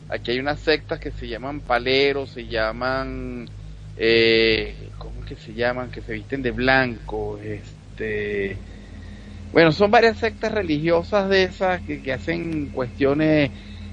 aquí 0.09 0.33
hay 0.33 0.41
unas 0.41 0.59
sectas 0.59 0.99
que 0.99 1.13
se 1.13 1.29
llaman 1.29 1.61
paleros, 1.61 2.31
se 2.31 2.47
llaman, 2.47 3.49
eh, 3.97 4.91
¿cómo 4.99 5.25
que 5.25 5.37
se 5.37 5.55
llaman? 5.55 5.93
Que 5.93 6.03
se 6.03 6.13
visten 6.13 6.43
de 6.43 6.51
blanco, 6.51 7.39
este 7.39 8.57
bueno, 9.53 9.71
son 9.71 9.91
varias 9.91 10.19
sectas 10.19 10.51
religiosas 10.51 11.29
de 11.29 11.45
esas 11.45 11.83
que, 11.83 12.13
hacen 12.13 12.71
cuestiones 12.71 13.51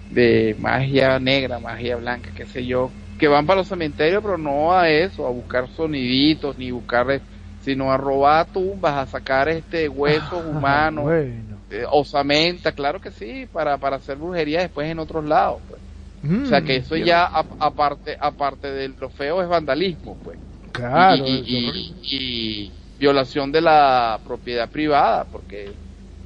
de 0.09 0.55
magia 0.57 1.19
negra, 1.19 1.59
magia 1.59 1.97
blanca, 1.97 2.31
qué 2.33 2.45
sé 2.45 2.65
yo, 2.65 2.91
que 3.17 3.27
van 3.27 3.45
para 3.45 3.59
los 3.59 3.67
cementerios, 3.67 4.23
pero 4.23 4.37
no 4.37 4.73
a 4.73 4.89
eso, 4.89 5.27
a 5.27 5.31
buscar 5.31 5.67
soniditos, 5.67 6.57
ni 6.57 6.71
buscar, 6.71 7.21
sino 7.59 7.91
a 7.91 7.97
robar 7.97 8.47
tumbas, 8.47 8.95
a 8.95 9.05
sacar 9.05 9.49
este 9.49 9.89
huesos 9.89 10.31
ah, 10.31 10.47
humanos, 10.47 11.03
bueno. 11.03 11.59
Eh, 11.69 11.83
osamenta, 11.91 12.71
claro 12.71 12.99
que 12.99 13.11
sí, 13.11 13.45
para, 13.51 13.77
para 13.77 13.97
hacer 13.97 14.17
brujería 14.17 14.61
después 14.61 14.89
en 14.89 14.97
otros 14.97 15.25
lados, 15.25 15.61
pues. 15.67 15.81
o 16.23 16.45
sea 16.47 16.61
que 16.61 16.77
eso 16.77 16.95
ya 16.95 17.25
aparte 17.25 18.17
aparte 18.19 18.71
de 18.71 18.87
lo 18.87 19.09
feo 19.09 19.41
es 19.41 19.49
vandalismo, 19.49 20.17
pues. 20.23 20.39
Claro. 20.71 21.25
y, 21.27 22.71
violación 22.99 23.51
de 23.51 23.61
la 23.61 24.19
propiedad 24.25 24.69
privada, 24.69 25.25
porque 25.31 25.71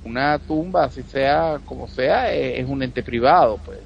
una 0.04 0.40
tumba, 0.40 0.86
así 0.86 1.04
sea 1.04 1.60
como 1.66 1.88
sea, 1.88 2.34
es, 2.34 2.68
un 2.68 2.84
ente 2.84 3.04
privado, 3.04 3.60
pues. 3.64 3.80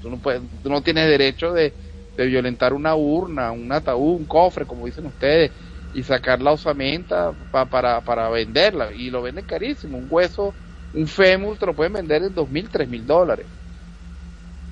tú 0.00 0.10
no 0.10 0.16
puedes, 0.16 0.42
tú 0.62 0.70
no 0.70 0.80
tienes 0.80 1.06
derecho 1.06 1.52
de, 1.52 1.72
de 2.16 2.26
violentar 2.26 2.72
una 2.72 2.94
urna, 2.94 3.52
un 3.52 3.70
ataúd, 3.70 4.16
un 4.16 4.24
cofre, 4.24 4.64
como 4.64 4.86
dicen 4.86 5.06
ustedes, 5.06 5.52
y 5.94 6.02
sacar 6.02 6.40
la 6.40 6.52
osamenta 6.52 7.32
para, 7.50 8.00
para 8.00 8.28
venderla. 8.30 8.92
Y 8.92 9.10
lo 9.10 9.22
venden 9.22 9.44
carísimo. 9.44 9.98
Un 9.98 10.06
hueso, 10.08 10.54
un 10.94 11.06
fémur, 11.06 11.58
te 11.58 11.66
lo 11.66 11.74
pueden 11.74 11.92
vender 11.92 12.22
en 12.22 12.34
dos 12.34 12.48
mil, 12.48 12.68
tres 12.68 12.88
mil 12.88 13.06
dólares. 13.06 13.46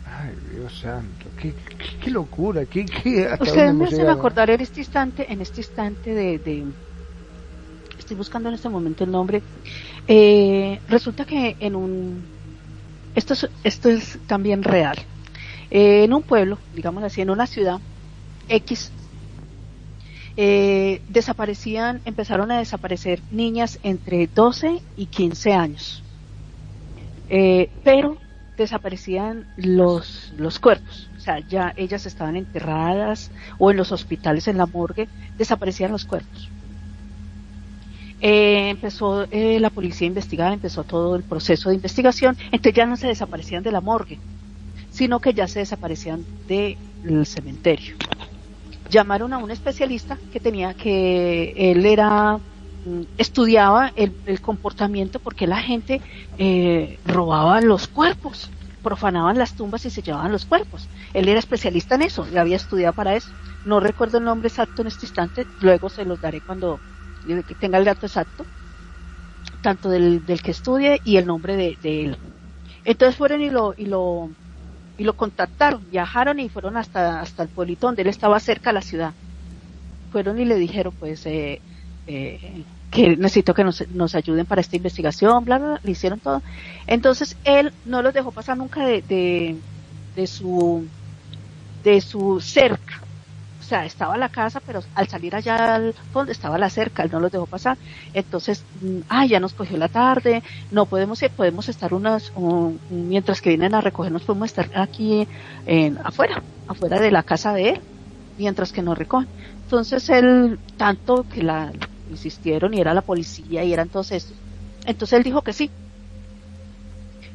Ay, 0.06 0.34
Dios 0.52 0.80
santo, 0.80 1.26
qué, 1.40 1.54
qué, 2.02 2.10
locura, 2.10 2.64
qué, 2.66 2.84
Ustedes 3.40 3.74
me 3.74 3.84
hacen 3.84 4.08
acordar 4.08 4.50
en 4.50 4.60
este 4.60 4.80
instante, 4.80 5.32
en 5.32 5.40
este 5.40 5.60
instante 5.60 6.14
de, 6.14 6.64
estoy 8.10 8.18
buscando 8.18 8.48
en 8.48 8.56
este 8.56 8.68
momento 8.68 9.04
el 9.04 9.12
nombre. 9.12 9.40
Eh, 10.08 10.80
resulta 10.88 11.24
que 11.24 11.56
en 11.60 11.76
un, 11.76 12.24
esto 13.14 13.34
es, 13.34 13.48
esto 13.62 13.88
es 13.88 14.18
también 14.26 14.64
real. 14.64 14.96
Eh, 15.70 16.02
en 16.02 16.12
un 16.12 16.22
pueblo, 16.22 16.58
digamos 16.74 17.04
así, 17.04 17.20
en 17.20 17.30
una 17.30 17.46
ciudad 17.46 17.78
X, 18.48 18.90
eh, 20.36 21.02
desaparecían, 21.06 22.00
empezaron 22.04 22.50
a 22.50 22.58
desaparecer 22.58 23.22
niñas 23.30 23.78
entre 23.84 24.26
12 24.26 24.82
y 24.96 25.06
15 25.06 25.52
años. 25.52 26.02
Eh, 27.28 27.70
pero 27.84 28.18
desaparecían 28.56 29.46
los, 29.54 30.32
los 30.36 30.58
cuerpos, 30.58 31.08
o 31.16 31.20
sea, 31.20 31.38
ya 31.38 31.72
ellas 31.76 32.06
estaban 32.06 32.34
enterradas 32.34 33.30
o 33.56 33.70
en 33.70 33.76
los 33.76 33.92
hospitales, 33.92 34.48
en 34.48 34.58
la 34.58 34.66
morgue, 34.66 35.08
desaparecían 35.38 35.92
los 35.92 36.04
cuerpos. 36.04 36.50
Empezó 38.20 39.26
la 39.30 39.70
policía 39.70 40.06
a 40.06 40.08
investigar, 40.08 40.52
empezó 40.52 40.84
todo 40.84 41.16
el 41.16 41.22
proceso 41.22 41.70
de 41.70 41.76
investigación, 41.76 42.36
entonces 42.46 42.74
ya 42.74 42.86
no 42.86 42.96
se 42.96 43.06
desaparecían 43.06 43.62
de 43.62 43.72
la 43.72 43.80
morgue, 43.80 44.18
sino 44.90 45.20
que 45.20 45.32
ya 45.32 45.48
se 45.48 45.60
desaparecían 45.60 46.24
del 46.46 46.76
cementerio. 47.24 47.96
Llamaron 48.90 49.32
a 49.32 49.38
un 49.38 49.50
especialista 49.50 50.18
que 50.32 50.40
tenía 50.40 50.74
que 50.74 51.54
él 51.56 51.86
era 51.86 52.38
mm, 52.38 53.02
estudiaba 53.18 53.92
el, 53.94 54.40
comportamiento 54.40 55.20
porque 55.20 55.46
la 55.46 55.62
gente 55.62 56.00
eh, 56.38 56.98
robaba 57.06 57.60
los 57.60 57.86
cuerpos, 57.86 58.50
profanaban 58.82 59.38
las 59.38 59.54
tumbas 59.54 59.86
y 59.86 59.90
se 59.90 60.02
llevaban 60.02 60.32
los 60.32 60.44
cuerpos. 60.44 60.88
Él 61.14 61.28
era 61.28 61.38
especialista 61.38 61.94
en 61.94 62.02
eso, 62.02 62.26
y 62.32 62.36
había 62.36 62.56
estudiado 62.56 62.92
para 62.92 63.14
eso. 63.14 63.30
No 63.64 63.78
recuerdo 63.78 64.18
el 64.18 64.24
nombre 64.24 64.48
exacto 64.48 64.82
en 64.82 64.88
este 64.88 65.06
instante, 65.06 65.46
luego 65.60 65.88
se 65.88 66.04
los 66.04 66.20
daré 66.20 66.40
cuando 66.40 66.80
tenga 67.58 67.78
el 67.78 67.84
dato 67.84 68.06
exacto, 68.06 68.44
tanto 69.62 69.88
del, 69.88 70.22
que 70.42 70.50
estudie 70.50 71.00
y 71.04 71.16
el 71.16 71.26
nombre 71.26 71.56
de, 71.56 71.76
él. 71.82 72.16
Entonces 72.84 73.16
fueron 73.16 73.42
y 73.42 73.50
lo, 73.50 73.74
y 73.76 73.86
lo 73.86 74.30
y 74.98 75.04
lo 75.04 75.14
contactaron, 75.14 75.82
viajaron 75.90 76.40
y 76.40 76.50
fueron 76.50 76.76
hasta, 76.76 77.22
hasta 77.22 77.42
el 77.42 77.48
pueblito 77.48 77.86
donde 77.86 78.02
él 78.02 78.08
estaba 78.08 78.38
cerca 78.38 78.68
de 78.68 78.74
la 78.74 78.82
ciudad. 78.82 79.14
Fueron 80.12 80.38
y 80.38 80.44
le 80.44 80.56
dijeron, 80.56 80.92
pues, 80.98 81.24
eh, 81.24 81.62
eh, 82.06 82.64
que 82.90 83.16
necesito 83.16 83.54
que 83.54 83.64
nos, 83.64 83.88
nos, 83.94 84.14
ayuden 84.14 84.44
para 84.44 84.60
esta 84.60 84.76
investigación, 84.76 85.42
bla, 85.46 85.58
bla, 85.58 85.80
le 85.82 85.92
hicieron 85.92 86.20
todo. 86.20 86.42
Entonces 86.86 87.38
él 87.44 87.72
no 87.86 88.02
los 88.02 88.12
dejó 88.12 88.30
pasar 88.30 88.58
nunca 88.58 88.84
de, 88.84 89.00
de, 89.00 89.56
de 90.16 90.26
su, 90.26 90.86
de 91.82 92.02
su 92.02 92.38
cerca 92.40 93.00
sea, 93.70 93.84
estaba 93.84 94.16
la 94.18 94.28
casa, 94.28 94.60
pero 94.60 94.82
al 94.94 95.08
salir 95.08 95.34
allá 95.34 95.76
al 95.76 95.94
fondo 96.12 96.32
estaba 96.32 96.58
la 96.58 96.68
cerca, 96.68 97.04
él 97.04 97.10
no 97.12 97.20
los 97.20 97.30
dejó 97.30 97.46
pasar. 97.46 97.78
Entonces, 98.12 98.64
ah, 99.08 99.24
ya 99.24 99.40
nos 99.40 99.54
cogió 99.54 99.78
la 99.78 99.88
tarde, 99.88 100.42
no 100.70 100.86
podemos 100.86 101.22
ir, 101.22 101.30
podemos 101.30 101.68
estar 101.68 101.94
unas, 101.94 102.32
mientras 102.90 103.40
que 103.40 103.50
vienen 103.50 103.74
a 103.74 103.80
recogernos, 103.80 104.22
podemos 104.22 104.50
estar 104.50 104.70
aquí 104.74 105.26
en, 105.66 105.98
afuera, 105.98 106.42
afuera 106.66 107.00
de 107.00 107.10
la 107.12 107.22
casa 107.22 107.52
de 107.54 107.70
él, 107.70 107.80
mientras 108.38 108.72
que 108.72 108.82
nos 108.82 108.98
recogen. 108.98 109.28
Entonces 109.64 110.08
él, 110.10 110.58
tanto 110.76 111.24
que 111.32 111.42
la 111.42 111.72
insistieron 112.10 112.74
y 112.74 112.80
era 112.80 112.92
la 112.92 113.02
policía 113.02 113.62
y 113.62 113.72
eran 113.72 113.88
todos 113.88 114.10
estos, 114.10 114.36
entonces 114.84 115.16
él 115.16 115.22
dijo 115.22 115.42
que 115.42 115.52
sí. 115.52 115.70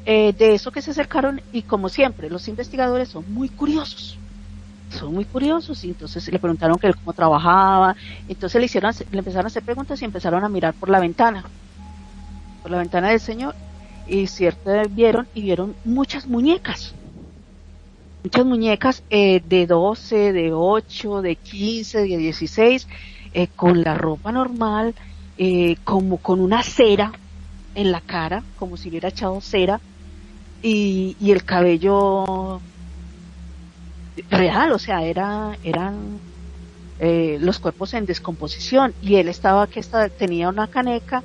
Eh, 0.08 0.34
de 0.38 0.54
eso 0.54 0.72
que 0.72 0.84
se 0.84 0.92
acercaron 0.92 1.42
y 1.52 1.64
como 1.64 1.90
siempre, 1.90 2.30
los 2.30 2.48
investigadores 2.48 3.10
son 3.10 3.26
muy 3.34 3.50
curiosos 3.50 4.20
son 4.90 5.14
muy 5.14 5.26
curiosos 5.26 5.84
y 5.84 5.90
entonces 5.90 6.28
le 6.32 6.40
preguntaron 6.40 6.78
que 6.78 6.88
él 6.88 6.96
cómo 6.96 7.14
trabajaba, 7.14 7.96
entonces 8.28 8.60
le 8.60 8.66
hicieron, 8.66 8.94
le 9.12 9.20
empezaron 9.20 9.46
a 9.46 9.48
hacer 9.48 9.64
preguntas 9.64 10.02
y 10.02 10.06
empezaron 10.06 10.44
a 10.44 10.50
mirar 10.50 10.74
por 10.74 10.90
la 10.90 11.00
ventana, 11.00 11.44
por 12.62 12.72
la 12.72 12.80
ventana 12.80 13.10
del 13.10 13.20
señor 13.20 13.56
y 14.08 14.28
cierto 14.28 14.72
vieron 14.90 15.28
y 15.34 15.42
vieron 15.42 15.76
muchas 15.84 16.28
muñecas, 16.28 16.94
muchas 18.24 18.46
muñecas 18.46 19.04
eh, 19.10 19.42
de 19.46 19.68
12, 19.68 20.34
de 20.34 20.54
8, 20.54 21.22
de 21.22 21.36
15, 21.36 22.00
de 22.00 22.18
16, 22.18 22.88
eh, 23.34 23.48
con 23.56 23.82
la 23.84 23.96
ropa 23.96 24.32
normal, 24.32 24.96
eh, 25.38 25.78
como 25.84 26.18
con 26.18 26.40
una 26.40 26.64
cera 26.64 27.12
en 27.74 27.92
la 27.92 28.02
cara, 28.02 28.44
como 28.56 28.78
si 28.78 28.90
hubiera 28.90 29.10
echado 29.10 29.42
cera 29.42 29.82
y, 30.62 31.18
y 31.20 31.32
el 31.32 31.44
cabello 31.44 32.62
real, 34.30 34.72
o 34.72 34.80
sea, 34.80 35.04
era, 35.04 35.58
eran 35.64 36.20
eh, 37.00 37.38
los 37.42 37.60
cuerpos 37.60 37.94
en 37.94 38.06
descomposición. 38.06 38.94
Y 39.02 39.16
él 39.16 39.28
estaba 39.28 39.68
que 39.68 39.80
estaba, 39.80 40.10
tenía 40.10 40.50
una 40.50 40.68
caneca 40.68 41.24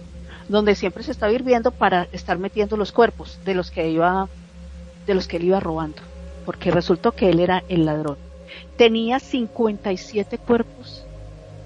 donde 0.49 0.74
siempre 0.74 1.05
se 1.05 1.12
estaba 1.12 1.32
hirviendo 1.32 1.70
para 1.70 2.09
estar 2.12 2.38
metiendo 2.38 2.76
los 2.76 2.93
cuerpos 2.93 3.38
de 3.45 3.55
los 3.55 3.70
que 3.70 3.88
iba 3.88 4.28
de 5.07 5.14
los 5.14 5.28
que 5.28 5.38
él 5.38 5.45
iba 5.45 5.61
robando, 5.61 6.03
porque 6.45 6.70
resultó 6.70 7.12
que 7.12 7.30
él 7.30 7.41
era 7.41 7.64
el 7.68 7.84
ladrón. 7.84 8.16
Tenía 8.76 9.18
57 9.18 10.38
cuerpos 10.38 11.05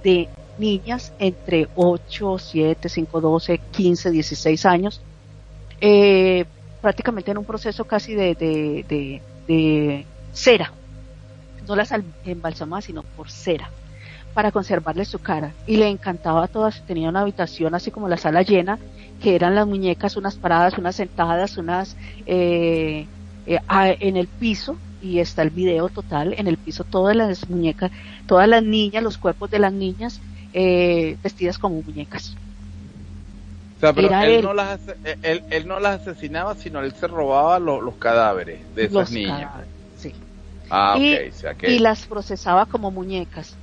de 0.03 0.29
niñas 0.59 1.12
entre 1.18 1.68
8, 1.75 2.39
7, 2.39 2.89
5, 2.89 3.20
12, 3.20 3.59
15, 3.59 4.11
16 4.11 4.66
años, 4.66 5.01
eh, 5.81 6.45
prácticamente 6.81 7.31
en 7.31 7.39
un 7.39 7.45
proceso 7.45 7.85
casi 7.87 8.14
de, 8.14 8.35
de, 8.35 9.20
de 9.49 10.07
cera, 10.33 10.72
no 11.66 11.76
las 11.76 11.92
embalsamaba, 12.24 12.82
sino 12.82 13.02
por 13.02 13.30
cera, 13.30 13.70
para 14.34 14.52
conservarle 14.52 15.04
su 15.04 15.18
cara. 15.18 15.52
Y 15.66 15.76
le 15.76 15.88
encantaba 15.88 16.44
a 16.44 16.48
todas, 16.48 16.82
tenía 16.86 17.08
una 17.08 17.20
habitación 17.20 17.74
así 17.74 17.90
como 17.90 18.08
la 18.08 18.16
sala 18.16 18.42
llena, 18.42 18.78
que 19.22 19.34
eran 19.34 19.54
las 19.54 19.66
muñecas, 19.66 20.16
unas 20.16 20.36
paradas, 20.36 20.76
unas 20.78 20.96
sentadas, 20.96 21.56
unas 21.56 21.96
eh, 22.26 23.06
eh, 23.46 23.58
en 24.00 24.16
el 24.16 24.26
piso, 24.26 24.76
y 25.02 25.18
está 25.18 25.42
el 25.42 25.50
video 25.50 25.88
total, 25.88 26.34
en 26.38 26.46
el 26.46 26.56
piso 26.56 26.82
todas 26.84 27.14
las 27.14 27.48
muñecas, 27.48 27.90
todas 28.26 28.48
las 28.48 28.62
niñas, 28.62 29.02
los 29.02 29.18
cuerpos 29.18 29.50
de 29.50 29.58
las 29.58 29.72
niñas, 29.72 30.20
eh, 30.52 31.16
vestidas 31.22 31.58
como 31.58 31.82
muñecas. 31.82 32.34
pero 33.80 34.20
él, 34.22 34.42
No 34.42 34.54
las, 34.54 34.80
él, 35.22 35.68
no 35.68 35.78
las 35.78 36.00
asesinaba, 36.00 36.54
sino 36.54 36.80
él 36.80 36.92
se 36.92 37.06
robaba 37.06 37.58
los 37.58 37.94
cadáveres 37.96 38.60
de 38.74 38.84
esas 38.86 39.10
niñas. 39.10 39.50
Ah, 40.70 40.96
y, 40.98 41.78
las 41.78 42.06
procesaba 42.06 42.66
como 42.66 42.90
muñecas. 42.90 43.56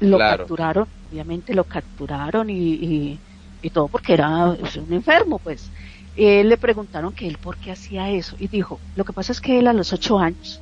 lo 0.00 0.18
capturaron, 0.18 0.86
obviamente 1.10 1.54
lo 1.54 1.64
capturaron 1.64 2.50
y, 2.50 3.18
y, 3.62 3.70
todo 3.70 3.88
porque 3.88 4.14
era 4.14 4.50
un 4.50 4.92
enfermo, 4.92 5.38
pues. 5.38 5.70
le 6.16 6.56
preguntaron 6.58 7.12
que 7.12 7.26
él 7.26 7.38
por 7.38 7.56
qué 7.56 7.72
hacía 7.72 8.10
eso 8.10 8.36
y 8.38 8.48
dijo, 8.48 8.78
lo 8.96 9.04
que 9.04 9.12
pasa 9.12 9.32
es 9.32 9.40
que 9.40 9.58
él 9.58 9.68
a 9.68 9.72
los 9.72 9.92
ocho 9.92 10.18
años, 10.18 10.60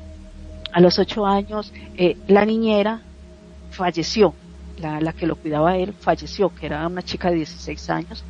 a 0.72 0.80
los 0.80 0.98
ocho 0.98 1.26
años, 1.26 1.72
eh, 1.96 2.16
la 2.26 2.44
niñera 2.44 3.00
falleció, 3.70 4.34
la, 4.78 5.00
la, 5.00 5.12
que 5.12 5.26
lo 5.26 5.36
cuidaba 5.36 5.76
él 5.76 5.94
falleció, 5.98 6.52
que 6.54 6.66
era 6.66 6.86
una 6.86 7.02
chica 7.02 7.30
de 7.30 7.36
16 7.36 7.90
años, 7.90 8.24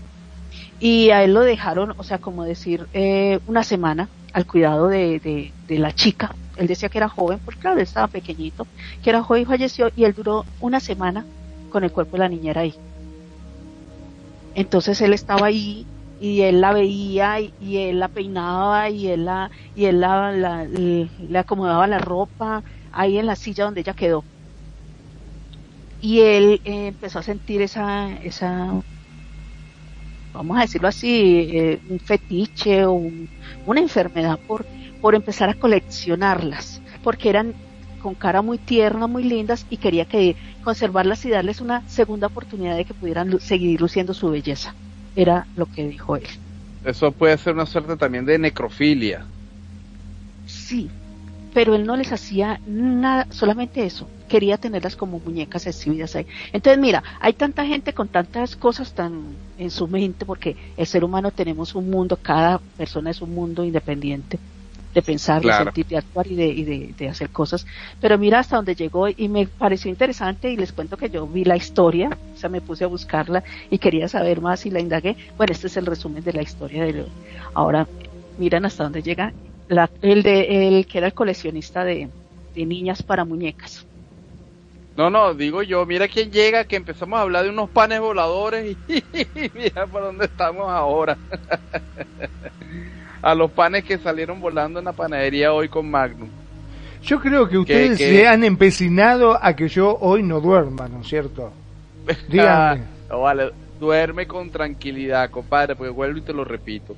y 0.80 1.10
a 1.10 1.22
él 1.22 1.34
lo 1.34 1.40
dejaron, 1.40 1.94
o 1.96 2.02
sea, 2.02 2.18
como 2.18 2.44
decir, 2.44 2.86
eh, 2.92 3.38
una 3.46 3.62
semana 3.62 4.08
al 4.32 4.46
cuidado 4.46 4.88
de, 4.88 5.20
de, 5.20 5.52
de 5.68 5.78
la 5.78 5.92
chica, 5.92 6.34
él 6.56 6.66
decía 6.66 6.88
que 6.88 6.98
era 6.98 7.08
joven, 7.08 7.40
porque 7.44 7.60
claro, 7.60 7.76
él 7.76 7.82
estaba 7.82 8.08
pequeñito, 8.08 8.66
que 9.02 9.10
era 9.10 9.22
joven 9.22 9.42
y 9.42 9.46
falleció 9.46 9.90
y 9.96 10.04
él 10.04 10.14
duró 10.14 10.44
una 10.60 10.80
semana 10.80 11.24
con 11.70 11.84
el 11.84 11.92
cuerpo 11.92 12.12
de 12.12 12.18
la 12.18 12.28
niñera 12.28 12.62
ahí. 12.62 12.74
Entonces 14.54 15.00
él 15.00 15.14
estaba 15.14 15.46
ahí 15.46 15.86
y 16.20 16.42
él 16.42 16.60
la 16.60 16.72
veía 16.72 17.40
y, 17.40 17.76
él 17.78 17.98
la 17.98 18.08
peinaba 18.08 18.90
y 18.90 19.08
él 19.08 19.24
la 19.24 19.50
y 19.74 19.86
él 19.86 20.00
la, 20.00 20.32
le, 20.64 21.38
acomodaba 21.38 21.86
la 21.86 21.98
ropa 21.98 22.62
ahí 22.92 23.18
en 23.18 23.26
la 23.26 23.36
silla 23.36 23.64
donde 23.64 23.80
ella 23.80 23.94
quedó. 23.94 24.24
Y 26.00 26.20
él 26.20 26.60
eh, 26.64 26.88
empezó 26.88 27.20
a 27.20 27.22
sentir 27.22 27.62
esa 27.62 28.12
esa 28.22 28.82
vamos 30.32 30.58
a 30.58 30.62
decirlo 30.62 30.88
así, 30.88 31.50
eh, 31.52 31.80
un 31.88 32.00
fetiche 32.00 32.84
o 32.86 33.00
una 33.64 33.80
enfermedad 33.80 34.38
por 34.46 34.66
por 35.02 35.16
empezar 35.16 35.50
a 35.50 35.54
coleccionarlas, 35.54 36.80
porque 37.02 37.28
eran 37.28 37.54
con 38.00 38.14
cara 38.14 38.40
muy 38.40 38.56
tierna, 38.56 39.06
muy 39.06 39.24
lindas, 39.24 39.66
y 39.68 39.76
quería 39.76 40.04
que 40.04 40.36
conservarlas 40.64 41.24
y 41.24 41.30
darles 41.30 41.60
una 41.60 41.86
segunda 41.88 42.28
oportunidad 42.28 42.76
de 42.76 42.84
que 42.84 42.94
pudieran 42.94 43.38
seguir 43.40 43.80
luciendo 43.80 44.14
su 44.14 44.30
belleza. 44.30 44.74
Era 45.14 45.46
lo 45.56 45.66
que 45.66 45.86
dijo 45.86 46.16
él. 46.16 46.26
eso 46.84 47.10
puede 47.12 47.36
ser 47.36 47.54
una 47.54 47.66
suerte 47.66 47.96
también 47.96 48.24
de 48.24 48.38
necrofilia. 48.38 49.26
Sí, 50.46 50.88
pero 51.52 51.74
él 51.74 51.84
no 51.84 51.96
les 51.96 52.12
hacía 52.12 52.60
nada, 52.66 53.26
solamente 53.30 53.84
eso, 53.84 54.08
quería 54.28 54.56
tenerlas 54.56 54.94
como 54.94 55.18
muñecas 55.18 55.66
exhibidas 55.66 56.14
ahí. 56.14 56.26
Entonces, 56.52 56.80
mira, 56.80 57.02
hay 57.20 57.32
tanta 57.32 57.66
gente 57.66 57.92
con 57.92 58.06
tantas 58.06 58.54
cosas 58.54 58.94
tan 58.94 59.22
en 59.58 59.70
su 59.70 59.88
mente, 59.88 60.24
porque 60.24 60.56
el 60.76 60.86
ser 60.86 61.02
humano 61.02 61.32
tenemos 61.32 61.74
un 61.74 61.90
mundo, 61.90 62.16
cada 62.22 62.58
persona 62.76 63.10
es 63.10 63.20
un 63.20 63.34
mundo 63.34 63.64
independiente 63.64 64.38
de 64.94 65.02
pensar, 65.02 65.42
de 65.42 65.52
sentir, 65.52 65.86
de 65.86 65.96
actuar 65.96 66.26
y, 66.26 66.34
de, 66.34 66.46
y 66.46 66.92
de, 66.92 67.08
hacer 67.08 67.30
cosas. 67.30 67.66
Pero 68.00 68.18
mira 68.18 68.38
hasta 68.38 68.56
donde 68.56 68.74
llegó 68.74 69.08
y 69.08 69.28
me 69.28 69.46
pareció 69.46 69.90
interesante 69.90 70.50
y 70.50 70.56
les 70.56 70.72
cuento 70.72 70.96
que 70.96 71.10
yo 71.10 71.26
vi 71.26 71.44
la 71.44 71.56
historia, 71.56 72.10
o 72.34 72.36
sea, 72.36 72.50
me 72.50 72.60
puse 72.60 72.84
a 72.84 72.88
buscarla 72.88 73.42
y 73.70 73.78
quería 73.78 74.08
saber 74.08 74.40
más 74.40 74.66
y 74.66 74.70
la 74.70 74.80
indagué. 74.80 75.16
Bueno, 75.36 75.52
este 75.52 75.66
es 75.66 75.76
el 75.76 75.86
resumen 75.86 76.22
de 76.22 76.32
la 76.32 76.42
historia 76.42 76.84
de 76.84 77.06
Ahora, 77.54 77.86
miran 78.38 78.64
hasta 78.64 78.84
dónde 78.84 79.02
llega 79.02 79.32
el 80.02 80.22
de 80.22 80.78
el 80.78 80.86
que 80.86 80.98
era 80.98 81.06
el 81.06 81.14
coleccionista 81.14 81.84
de, 81.84 82.08
niñas 82.54 83.02
para 83.02 83.24
muñecas. 83.24 83.86
No, 84.96 85.08
no, 85.08 85.32
digo 85.32 85.62
yo, 85.62 85.86
mira 85.86 86.06
quién 86.06 86.30
llega, 86.30 86.64
que 86.64 86.76
empezamos 86.76 87.18
a 87.18 87.22
hablar 87.22 87.44
de 87.44 87.50
unos 87.50 87.70
panes 87.70 88.00
voladores 88.00 88.76
y, 88.88 89.02
mira 89.54 89.86
por 89.86 90.02
dónde 90.02 90.26
estamos 90.26 90.68
ahora. 90.68 91.16
a 93.22 93.34
los 93.34 93.50
panes 93.52 93.84
que 93.84 93.98
salieron 93.98 94.40
volando 94.40 94.78
en 94.78 94.84
la 94.84 94.92
panadería 94.92 95.52
hoy 95.52 95.68
con 95.68 95.90
Magnum. 95.90 96.28
Yo 97.02 97.20
creo 97.20 97.48
que 97.48 97.58
ustedes 97.58 97.98
se 97.98 98.28
han 98.28 98.44
empecinado 98.44 99.38
a 99.42 99.56
que 99.56 99.68
yo 99.68 99.96
hoy 100.00 100.22
no 100.22 100.40
duerma, 100.40 100.88
¿no 100.88 101.00
es 101.00 101.08
cierto? 101.08 101.52
Díganme. 102.28 102.84
vale, 103.08 103.50
duerme 103.80 104.26
con 104.26 104.50
tranquilidad, 104.50 105.30
compadre, 105.30 105.74
porque 105.74 105.90
vuelvo 105.90 106.18
y 106.18 106.22
te 106.22 106.32
lo 106.32 106.44
repito 106.44 106.94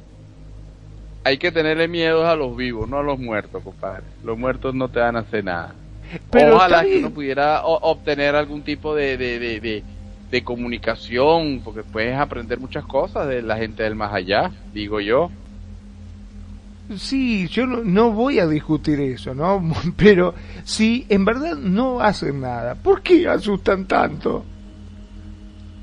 hay 1.25 1.39
que 1.39 1.51
tenerle 1.51 1.89
miedo 1.89 2.29
a 2.29 2.37
los 2.37 2.55
vivos, 2.55 2.89
no 2.89 2.99
a 2.99 3.03
los 3.03 3.18
muertos, 3.18 3.62
compadre. 3.62 4.05
Los 4.22 4.39
muertos 4.39 4.75
no 4.75 4.89
te 4.89 5.01
van 5.01 5.16
a 5.16 5.20
hacer 5.20 5.43
nada. 5.43 5.75
Pero 6.31 6.57
Ojalá 6.57 6.85
que 6.85 6.99
uno 6.99 7.11
pudiera 7.11 7.64
obtener 7.64 8.37
algún 8.37 8.62
tipo 8.62 8.95
de, 8.95 9.16
de, 9.16 9.83
de, 10.31 10.45
comunicación, 10.45 11.62
porque 11.64 11.83
puedes 11.83 12.16
aprender 12.16 12.61
muchas 12.61 12.85
cosas 12.85 13.27
de 13.27 13.41
la 13.41 13.57
gente 13.57 13.85
del 13.85 13.95
más 13.95 14.12
allá, 14.12 14.51
digo 14.72 15.01
yo. 15.01 15.31
Sí, 16.99 17.49
yo 17.49 17.66
no, 17.66 18.11
voy 18.11 18.39
a 18.39 18.47
discutir 18.47 19.01
eso, 19.01 19.35
¿no? 19.35 19.62
Pero 19.97 20.35
si 20.64 21.07
en 21.09 21.24
verdad 21.24 21.57
no 21.57 22.01
hacen 22.01 22.41
nada, 22.41 22.74
¿por 22.74 23.03
qué 23.03 23.26
asustan 23.26 23.87
tanto? 23.87 24.45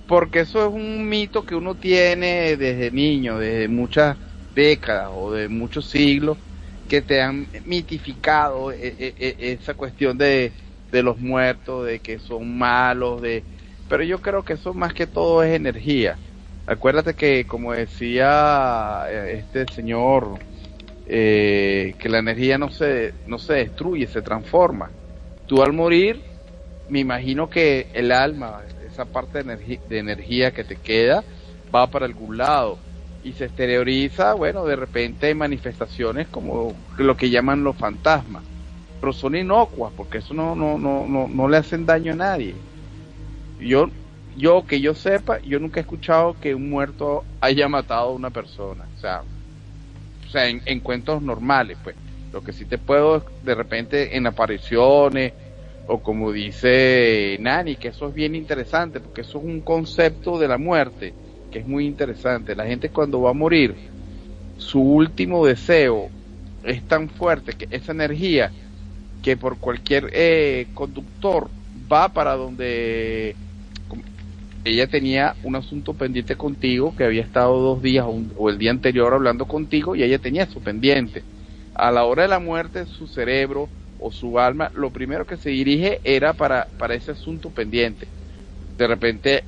Porque 0.07 0.41
eso 0.41 0.67
es 0.67 0.73
un 0.73 1.07
mito 1.07 1.45
que 1.45 1.55
uno 1.55 1.75
tiene 1.75 2.55
desde 2.57 2.91
niño, 2.91 3.39
desde 3.39 3.67
muchas 3.67 4.17
décadas 4.53 5.09
o 5.15 5.31
de 5.31 5.47
muchos 5.47 5.89
siglos 5.89 6.37
que 6.89 7.01
te 7.01 7.21
han 7.21 7.47
mitificado 7.65 8.71
e, 8.71 8.95
e, 8.99 9.13
e, 9.17 9.53
esa 9.53 9.73
cuestión 9.73 10.17
de, 10.17 10.51
de 10.91 11.03
los 11.03 11.17
muertos, 11.19 11.85
de 11.85 11.99
que 11.99 12.19
son 12.19 12.57
malos, 12.57 13.21
de 13.21 13.43
pero 13.91 14.03
yo 14.03 14.21
creo 14.21 14.45
que 14.45 14.53
eso 14.53 14.73
más 14.73 14.93
que 14.93 15.05
todo 15.05 15.43
es 15.43 15.53
energía. 15.53 16.17
Acuérdate 16.65 17.13
que, 17.13 17.45
como 17.45 17.73
decía 17.73 19.03
eh, 19.09 19.39
este 19.39 19.65
señor, 19.73 20.39
eh, 21.13 21.93
que 21.99 22.07
la 22.07 22.19
energía 22.19 22.57
no 22.57 22.69
se, 22.69 23.13
no 23.27 23.37
se 23.37 23.55
destruye, 23.55 24.07
se 24.07 24.21
transforma. 24.21 24.89
Tú 25.45 25.61
al 25.61 25.73
morir, 25.73 26.21
me 26.87 26.99
imagino 26.99 27.49
que 27.49 27.87
el 27.93 28.13
alma, 28.13 28.61
esa 28.89 29.03
parte 29.03 29.43
de, 29.43 29.79
de 29.89 29.99
energía 29.99 30.51
que 30.51 30.63
te 30.63 30.77
queda, 30.77 31.21
va 31.75 31.87
para 31.87 32.05
algún 32.05 32.37
lado 32.37 32.77
y 33.25 33.33
se 33.33 33.43
exterioriza, 33.43 34.35
bueno, 34.35 34.63
de 34.63 34.77
repente 34.77 35.27
hay 35.27 35.35
manifestaciones 35.35 36.29
como 36.29 36.73
lo 36.97 37.17
que 37.17 37.29
llaman 37.29 37.65
los 37.65 37.75
fantasmas, 37.75 38.43
pero 39.01 39.11
son 39.11 39.35
inocuas 39.35 39.91
porque 39.97 40.19
eso 40.19 40.33
no, 40.33 40.55
no, 40.55 40.77
no, 40.77 41.05
no, 41.09 41.27
no 41.27 41.49
le 41.49 41.57
hacen 41.57 41.85
daño 41.85 42.13
a 42.13 42.15
nadie. 42.15 42.55
Yo, 43.59 43.89
yo 44.37 44.65
que 44.65 44.79
yo 44.79 44.95
sepa, 44.95 45.39
yo 45.41 45.59
nunca 45.59 45.81
he 45.81 45.83
escuchado 45.83 46.37
que 46.39 46.55
un 46.55 46.69
muerto 46.69 47.25
haya 47.41 47.67
matado 47.67 48.11
a 48.11 48.13
una 48.13 48.29
persona, 48.29 48.85
o 48.95 48.99
sea, 49.01 49.23
o 50.31 50.33
sea, 50.33 50.47
en, 50.47 50.61
en 50.65 50.79
cuentos 50.79 51.21
normales, 51.21 51.77
pues. 51.83 51.97
Lo 52.31 52.41
que 52.41 52.53
sí 52.53 52.63
te 52.63 52.77
puedo, 52.77 53.25
de 53.43 53.53
repente, 53.53 54.15
en 54.15 54.25
apariciones, 54.25 55.33
o 55.87 56.01
como 56.01 56.31
dice 56.31 57.35
Nani, 57.41 57.75
que 57.75 57.89
eso 57.89 58.07
es 58.07 58.13
bien 58.13 58.35
interesante, 58.35 59.01
porque 59.01 59.21
eso 59.21 59.39
es 59.39 59.43
un 59.43 59.59
concepto 59.59 60.39
de 60.39 60.47
la 60.47 60.57
muerte 60.57 61.13
que 61.51 61.59
es 61.59 61.67
muy 61.67 61.85
interesante. 61.85 62.55
La 62.55 62.65
gente 62.65 62.87
cuando 62.87 63.21
va 63.21 63.31
a 63.31 63.33
morir, 63.33 63.75
su 64.55 64.79
último 64.79 65.45
deseo 65.45 66.07
es 66.63 66.81
tan 66.83 67.09
fuerte 67.09 67.51
que 67.51 67.67
esa 67.69 67.91
energía 67.91 68.49
que 69.21 69.35
por 69.35 69.57
cualquier 69.57 70.09
eh, 70.13 70.67
conductor 70.73 71.49
va 71.91 72.07
para 72.07 72.37
donde 72.37 73.35
ella 74.63 74.87
tenía 74.87 75.35
un 75.43 75.55
asunto 75.55 75.93
pendiente 75.93 76.35
contigo, 76.35 76.95
que 76.95 77.03
había 77.03 77.23
estado 77.23 77.59
dos 77.59 77.81
días 77.81 78.05
o, 78.07 78.49
el 78.49 78.57
día 78.57 78.71
anterior 78.71 79.13
hablando 79.13 79.45
contigo 79.45 79.95
y 79.95 80.03
ella 80.03 80.19
tenía 80.19 80.45
su 80.45 80.61
pendiente. 80.61 81.23
A 81.73 81.91
la 81.91 82.05
hora 82.05 82.23
de 82.23 82.29
la 82.29 82.39
muerte, 82.39 82.85
su 82.85 83.07
cerebro 83.07 83.69
o 83.99 84.11
su 84.11 84.39
alma, 84.39 84.71
lo 84.75 84.91
primero 84.91 85.25
que 85.25 85.37
se 85.37 85.49
dirige 85.49 85.99
era 86.03 86.33
para, 86.33 86.67
para 86.77 86.95
ese 86.95 87.11
asunto 87.11 87.49
pendiente. 87.49 88.07
De 88.77 88.87
repente, 88.87 89.43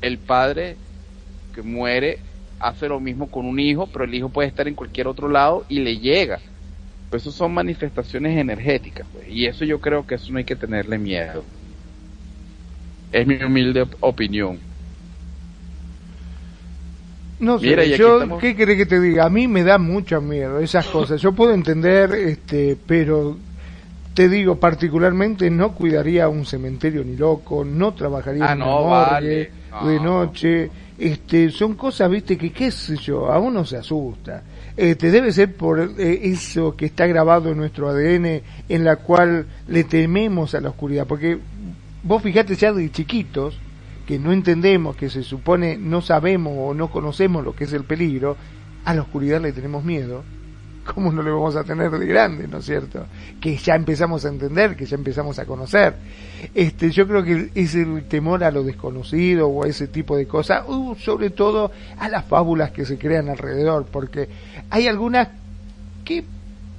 el 0.00 0.18
padre 0.18 0.76
muere 1.62 2.18
hace 2.58 2.88
lo 2.88 3.00
mismo 3.00 3.30
con 3.30 3.46
un 3.46 3.58
hijo, 3.60 3.86
pero 3.86 4.04
el 4.04 4.14
hijo 4.14 4.28
puede 4.28 4.48
estar 4.48 4.68
en 4.68 4.74
cualquier 4.74 5.06
otro 5.08 5.28
lado 5.28 5.64
y 5.68 5.80
le 5.80 5.98
llega. 5.98 6.40
Pues 7.10 7.22
eso 7.22 7.32
son 7.32 7.54
manifestaciones 7.54 8.36
energéticas, 8.36 9.06
pues, 9.12 9.28
y 9.28 9.46
eso 9.46 9.64
yo 9.64 9.80
creo 9.80 10.06
que 10.06 10.16
eso 10.16 10.32
no 10.32 10.38
hay 10.38 10.44
que 10.44 10.56
tenerle 10.56 10.98
miedo. 10.98 11.44
Es 13.12 13.26
mi 13.26 13.42
humilde 13.42 13.86
opinión. 14.00 14.58
No 17.40 17.58
sé, 17.58 17.96
yo, 17.96 18.38
¿qué 18.38 18.56
querés 18.56 18.76
que 18.76 18.86
te 18.86 19.00
diga? 19.00 19.24
A 19.24 19.30
mí 19.30 19.46
me 19.46 19.62
da 19.62 19.78
mucho 19.78 20.20
miedo 20.20 20.58
esas 20.58 20.86
cosas. 20.88 21.20
Yo 21.20 21.32
puedo 21.32 21.52
entender, 21.52 22.12
este, 22.12 22.76
pero 22.86 23.36
te 24.12 24.28
digo, 24.28 24.56
particularmente 24.56 25.48
no 25.48 25.72
cuidaría 25.72 26.28
un 26.28 26.44
cementerio 26.44 27.04
ni 27.04 27.16
loco, 27.16 27.64
no 27.64 27.94
trabajaría 27.94 28.50
ah, 28.50 28.52
en 28.52 28.62
una 28.62 28.70
morgue 28.72 29.50
de 29.84 30.00
noche 30.00 30.70
este, 30.98 31.50
son 31.50 31.74
cosas, 31.74 32.10
viste, 32.10 32.36
que 32.36 32.50
qué 32.50 32.72
sé 32.72 32.96
yo, 32.96 33.30
a 33.30 33.38
uno 33.38 33.64
se 33.64 33.76
asusta. 33.76 34.42
Este, 34.76 35.12
debe 35.12 35.30
ser 35.32 35.54
por 35.54 35.80
eh, 35.80 36.20
eso 36.24 36.74
que 36.76 36.86
está 36.86 37.06
grabado 37.06 37.52
en 37.52 37.56
nuestro 37.56 37.88
ADN, 37.88 38.42
en 38.68 38.84
la 38.84 38.96
cual 38.96 39.46
le 39.68 39.84
tememos 39.84 40.56
a 40.56 40.60
la 40.60 40.70
oscuridad, 40.70 41.06
porque 41.06 41.38
vos 42.02 42.22
fijate 42.22 42.54
ya 42.54 42.72
de 42.72 42.90
chiquitos, 42.90 43.58
que 44.06 44.18
no 44.18 44.32
entendemos, 44.32 44.96
que 44.96 45.10
se 45.10 45.22
supone 45.22 45.76
no 45.76 46.00
sabemos 46.00 46.54
o 46.56 46.74
no 46.74 46.90
conocemos 46.90 47.44
lo 47.44 47.54
que 47.54 47.64
es 47.64 47.72
el 47.72 47.84
peligro, 47.84 48.36
a 48.84 48.94
la 48.94 49.02
oscuridad 49.02 49.40
le 49.40 49.52
tenemos 49.52 49.84
miedo 49.84 50.22
¿cómo 50.94 51.12
no 51.12 51.22
le 51.22 51.30
vamos 51.30 51.56
a 51.56 51.64
tener 51.64 51.90
de 51.90 52.06
grande, 52.06 52.48
no 52.48 52.58
es 52.58 52.64
cierto? 52.64 53.06
Que 53.40 53.56
ya 53.56 53.74
empezamos 53.74 54.24
a 54.24 54.28
entender, 54.28 54.76
que 54.76 54.86
ya 54.86 54.96
empezamos 54.96 55.38
a 55.38 55.44
conocer. 55.44 55.94
Este, 56.54 56.90
yo 56.90 57.06
creo 57.06 57.22
que 57.22 57.50
es 57.54 57.74
el 57.74 58.04
temor 58.04 58.42
a 58.44 58.50
lo 58.50 58.62
desconocido 58.62 59.48
o 59.48 59.64
a 59.64 59.68
ese 59.68 59.86
tipo 59.86 60.16
de 60.16 60.26
cosas, 60.26 60.64
uh, 60.66 60.94
sobre 60.96 61.30
todo 61.30 61.70
a 61.98 62.08
las 62.08 62.24
fábulas 62.24 62.70
que 62.70 62.84
se 62.84 62.98
crean 62.98 63.28
alrededor, 63.28 63.86
porque 63.86 64.28
hay 64.70 64.86
algunas 64.86 65.28
que 66.04 66.24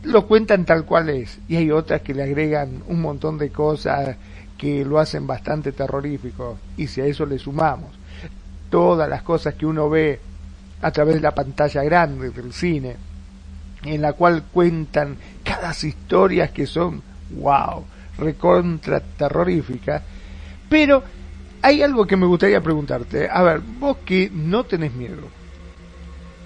lo 0.04 0.28
cuentan 0.28 0.66
tal 0.66 0.86
cual 0.86 1.10
es 1.10 1.40
y 1.48 1.58
hay 1.58 1.72
otras 1.72 2.02
que 2.02 2.14
le 2.14 2.24
agregan 2.24 2.82
un 2.88 3.02
montón 3.02 3.38
de 3.38 3.50
cosas 3.50 4.16
que 4.60 4.86
lo 4.86 5.00
hacen 5.00 5.26
bastante 5.26 5.72
terrorífico 5.72 6.60
y 6.78 6.86
si 6.88 7.02
a 7.02 7.06
eso 7.06 7.26
le 7.26 7.40
sumamos 7.40 7.98
todas 8.70 9.10
las 9.10 9.24
cosas 9.24 9.56
que 9.56 9.66
uno 9.66 9.90
ve 9.90 10.20
a 10.82 10.92
través 10.92 11.16
de 11.16 11.22
la 11.22 11.34
pantalla 11.34 11.84
grande 11.84 12.30
del 12.30 12.54
cine, 12.54 12.96
en 13.84 14.02
la 14.02 14.14
cual 14.14 14.44
cuentan 14.52 15.18
cada 15.44 15.72
historias 15.72 16.52
que 16.52 16.66
son, 16.66 17.02
wow, 17.32 17.86
recontra 18.18 19.00
terroríficas. 19.00 20.02
Pero 20.70 21.04
hay 21.62 21.82
algo 21.82 22.06
que 22.06 22.16
me 22.16 22.26
gustaría 22.26 22.62
preguntarte. 22.62 23.28
A 23.30 23.42
ver, 23.42 23.62
vos 23.80 23.98
que 24.06 24.30
no 24.32 24.64
tenés 24.66 24.94
miedo. 24.94 25.24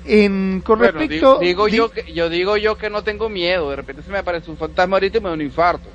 En, 0.06 0.62
con 0.66 0.80
respecto... 0.80 1.40
Digo, 1.40 1.68
yo, 1.68 1.90
que, 1.90 2.12
yo 2.14 2.30
digo 2.30 2.58
yo 2.58 2.78
que 2.78 2.90
no 2.90 3.04
tengo 3.04 3.30
miedo. 3.30 3.70
De 3.70 3.76
repente 3.76 4.02
se 4.02 4.12
me 4.12 4.20
aparece 4.20 4.50
un 4.50 4.58
fantasma 4.58 4.96
ahorita 4.96 5.18
y 5.18 5.22
me 5.22 5.30
da 5.30 5.36
un 5.36 5.42
infarto. 5.42 5.90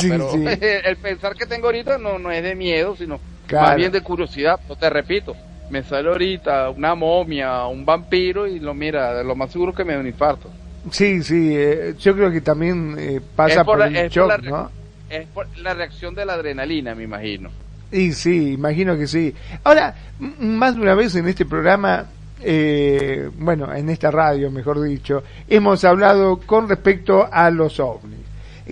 Pero 0.00 0.32
el 0.34 0.96
pensar 0.96 1.34
que 1.34 1.46
tengo 1.46 1.66
ahorita 1.66 1.98
no, 1.98 2.18
no 2.18 2.30
es 2.30 2.42
de 2.42 2.54
miedo, 2.54 2.96
sino 2.96 3.20
más 3.50 3.76
bien 3.76 3.92
de 3.92 4.00
curiosidad. 4.00 4.60
No 4.68 4.76
te 4.76 4.88
repito, 4.90 5.36
me 5.70 5.82
sale 5.82 6.08
ahorita 6.08 6.70
una 6.70 6.94
momia, 6.94 7.66
un 7.66 7.84
vampiro 7.84 8.46
y 8.46 8.58
lo 8.60 8.74
mira, 8.74 9.22
lo 9.22 9.34
más 9.34 9.50
seguro 9.50 9.74
que 9.74 9.84
me 9.84 9.94
da 9.94 10.00
un 10.00 10.06
infarto. 10.06 10.50
Sí, 10.90 11.22
sí, 11.22 11.54
eh, 11.56 11.94
yo 11.98 12.14
creo 12.14 12.30
que 12.30 12.40
también 12.40 12.96
eh, 12.98 13.20
pasa 13.36 13.64
por, 13.64 13.80
el 13.82 14.08
shock, 14.08 14.42
¿no? 14.42 14.70
Es 15.08 15.26
por 15.28 15.46
la 15.58 15.74
reacción 15.74 16.14
de 16.14 16.24
la 16.24 16.34
adrenalina, 16.34 16.94
me 16.94 17.04
imagino. 17.04 17.50
Y 17.92 18.12
sí, 18.12 18.54
imagino 18.54 18.96
que 18.96 19.06
sí. 19.06 19.34
Ahora, 19.62 19.94
más 20.18 20.74
de 20.74 20.80
una 20.80 20.94
vez 20.94 21.14
en 21.14 21.28
este 21.28 21.44
programa 21.44 22.06
eh, 22.44 23.30
bueno, 23.38 23.72
en 23.72 23.88
esta 23.88 24.10
radio, 24.10 24.50
mejor 24.50 24.82
dicho, 24.82 25.22
hemos 25.48 25.84
hablado 25.84 26.38
con 26.38 26.68
respecto 26.68 27.28
a 27.30 27.50
los 27.50 27.78
ovnis, 27.78 28.18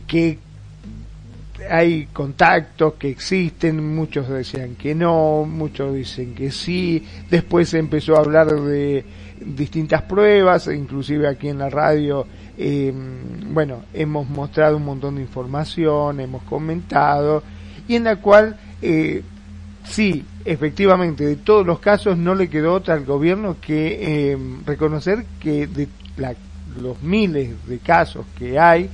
que 0.07 0.39
hay 1.69 2.07
contactos 2.13 2.95
que 2.95 3.11
existen, 3.11 3.95
muchos 3.95 4.29
decían 4.29 4.77
que 4.77 4.95
no, 4.95 5.45
muchos 5.45 5.95
dicen 5.95 6.35
que 6.35 6.51
sí, 6.51 7.05
después 7.31 7.69
se 7.69 7.79
empezó 7.79 8.17
a 8.17 8.21
hablar 8.21 8.49
de 8.49 9.05
distintas 9.41 10.03
pruebas, 10.03 10.69
inclusive 10.69 11.29
aquí 11.29 11.49
en 11.49 11.59
la 11.59 11.71
radio, 11.71 12.27
eh, 12.59 12.93
bueno, 13.53 13.83
hemos 13.95 14.29
mostrado 14.29 14.77
un 14.77 14.85
montón 14.85 15.17
de 15.17 15.23
información, 15.23 16.21
hemos 16.21 16.43
comentado, 16.43 17.43
y 17.89 17.97
en 17.97 18.05
la 18.05 18.17
cual 18.17 18.57
eh, 18.83 19.23
sí, 19.85 20.25
efectivamente, 20.45 21.25
de 21.25 21.37
todos 21.37 21.67
los 21.67 21.81
casos 21.81 22.17
no 22.17 22.35
le 22.35 22.49
quedó 22.49 22.75
otra 22.75 22.95
al 22.95 23.05
gobierno 23.05 23.57
que 23.61 24.33
eh, 24.33 24.39
reconocer 24.67 25.25
que 25.41 25.67
de 25.67 25.89
los 26.81 27.03
miles 27.03 27.51
de 27.67 27.79
casos 27.79 28.27
que 28.39 28.59
hay, 28.59 28.89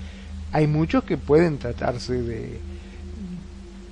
hay 0.52 0.66
muchos 0.66 1.04
que 1.04 1.16
pueden 1.16 1.58
tratarse 1.58 2.14
de 2.22 2.60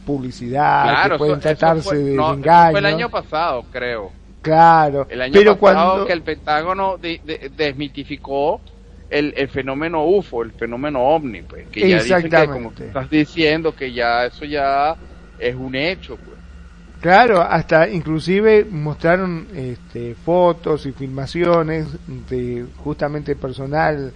publicidad, 0.05 1.11
que 1.11 1.19
pueden 1.19 1.41
tratarse 1.41 1.97
de 1.97 2.15
engaño. 2.15 2.71
Fue 2.73 2.81
el 2.81 2.87
año 2.87 3.09
pasado, 3.09 3.65
creo. 3.71 4.13
Claro, 4.43 5.07
el 5.09 5.23
año 5.23 5.33
pero 5.33 5.57
pasado 5.59 5.91
cuando... 5.91 6.07
que 6.07 6.13
el 6.13 6.23
Pentágono 6.23 6.99
desmitificó 6.99 8.61
el, 9.09 9.33
el, 9.37 9.49
fenómeno 9.49 10.05
UFO, 10.05 10.43
el 10.43 10.53
fenómeno 10.53 11.01
OVNI, 11.01 11.43
pues, 11.43 11.69
que 11.69 11.89
ya 11.89 12.03
dice 12.03 12.29
que, 12.29 12.47
como 12.47 12.73
estás 12.79 13.09
diciendo, 13.09 13.75
que 13.75 13.93
ya 13.93 14.27
eso 14.27 14.45
ya 14.45 14.97
es 15.39 15.55
un 15.55 15.75
hecho, 15.75 16.17
pues. 16.17 16.35
Claro, 17.01 17.43
hasta 17.43 17.89
inclusive 17.89 18.65
mostraron 18.65 19.47
este, 19.55 20.15
fotos 20.15 20.87
y 20.87 20.93
filmaciones 20.93 21.87
de 22.31 22.65
justamente 22.79 23.37
personal 23.37 24.13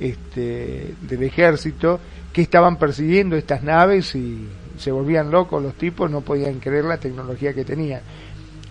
este, 0.00 0.94
del 1.02 1.22
ejército 1.22 2.00
que 2.32 2.42
estaban 2.42 2.76
persiguiendo 2.76 3.36
estas 3.36 3.62
naves 3.62 4.14
y 4.14 4.48
se 4.78 4.90
volvían 4.90 5.30
locos 5.30 5.62
los 5.62 5.74
tipos, 5.74 6.10
no 6.10 6.22
podían 6.22 6.58
creer 6.58 6.84
la 6.84 6.98
tecnología 6.98 7.52
que 7.52 7.64
tenían. 7.64 8.00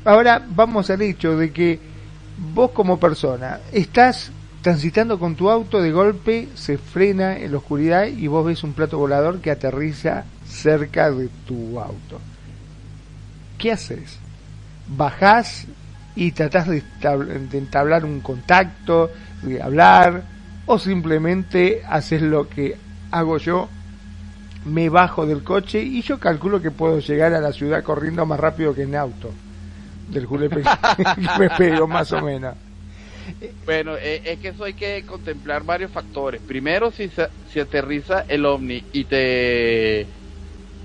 Ahora 0.03 0.45
vamos 0.49 0.89
al 0.89 1.01
hecho 1.01 1.37
de 1.37 1.51
que 1.51 1.79
vos 2.53 2.71
como 2.71 2.99
persona 2.99 3.59
estás 3.71 4.31
transitando 4.61 5.19
con 5.19 5.35
tu 5.35 5.49
auto, 5.49 5.81
de 5.81 5.91
golpe 5.91 6.49
se 6.55 6.77
frena 6.77 7.37
en 7.37 7.51
la 7.51 7.59
oscuridad 7.59 8.07
y 8.07 8.27
vos 8.27 8.45
ves 8.45 8.63
un 8.63 8.73
plato 8.73 8.97
volador 8.97 9.39
que 9.39 9.51
aterriza 9.51 10.25
cerca 10.45 11.11
de 11.11 11.29
tu 11.45 11.79
auto 11.79 12.19
¿qué 13.59 13.73
haces? 13.73 14.17
¿Bajás 14.87 15.67
y 16.15 16.31
tratás 16.31 16.67
de, 16.67 16.81
entablar 17.53 18.03
un 18.03 18.21
contacto, 18.21 19.11
de 19.43 19.61
hablar, 19.61 20.23
o 20.71 20.77
simplemente 20.77 21.81
haces 21.89 22.21
lo 22.21 22.47
que 22.47 22.75
hago 23.09 23.39
yo, 23.39 23.67
me 24.65 24.89
bajo 24.89 25.25
del 25.25 25.43
coche 25.43 25.81
y 25.81 26.03
yo 26.03 26.19
calculo 26.19 26.61
que 26.61 26.69
puedo 26.69 26.99
llegar 26.99 27.33
a 27.33 27.41
la 27.41 27.51
ciudad 27.51 27.83
corriendo 27.83 28.23
más 28.27 28.39
rápido 28.39 28.75
que 28.75 28.83
en 28.83 28.95
auto 28.95 29.31
del 30.11 30.27
Julepe 30.27 30.61
me 31.39 31.49
pego 31.49 31.87
más 31.87 32.11
o 32.11 32.21
menos. 32.21 32.53
Bueno, 33.65 33.95
eh, 33.95 34.21
es 34.23 34.37
que 34.37 34.49
eso 34.49 34.63
hay 34.63 34.73
que 34.73 35.03
contemplar 35.07 35.63
varios 35.63 35.89
factores. 35.89 36.39
Primero, 36.39 36.91
si, 36.91 37.09
si 37.51 37.59
aterriza 37.59 38.25
el 38.27 38.45
ovni 38.45 38.83
y 38.93 39.05
te 39.05 40.05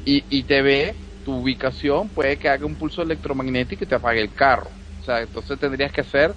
y, 0.06 0.24
y 0.30 0.42
te 0.44 0.62
ve, 0.62 0.94
tu 1.26 1.42
ubicación 1.42 2.08
puede 2.08 2.38
que 2.38 2.48
haga 2.48 2.64
un 2.64 2.76
pulso 2.76 3.02
electromagnético 3.02 3.84
y 3.84 3.86
te 3.86 3.96
apague 3.96 4.22
el 4.22 4.32
carro. 4.32 4.70
O 5.02 5.04
sea, 5.04 5.20
entonces 5.20 5.58
tendrías 5.58 5.92
que 5.92 6.00
hacer 6.00 6.34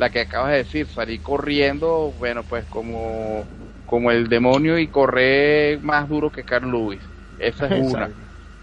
la 0.00 0.08
que 0.08 0.20
acabas 0.20 0.52
de 0.52 0.56
decir, 0.56 0.86
salir 0.86 1.20
corriendo, 1.20 2.14
bueno, 2.18 2.42
pues 2.42 2.64
como, 2.64 3.44
como 3.84 4.10
el 4.10 4.28
demonio 4.28 4.78
y 4.78 4.88
correr 4.88 5.78
más 5.82 6.08
duro 6.08 6.32
que 6.32 6.42
Carl 6.42 6.70
Lewis. 6.70 7.02
Esa 7.38 7.66
es 7.66 7.92
una. 7.92 8.10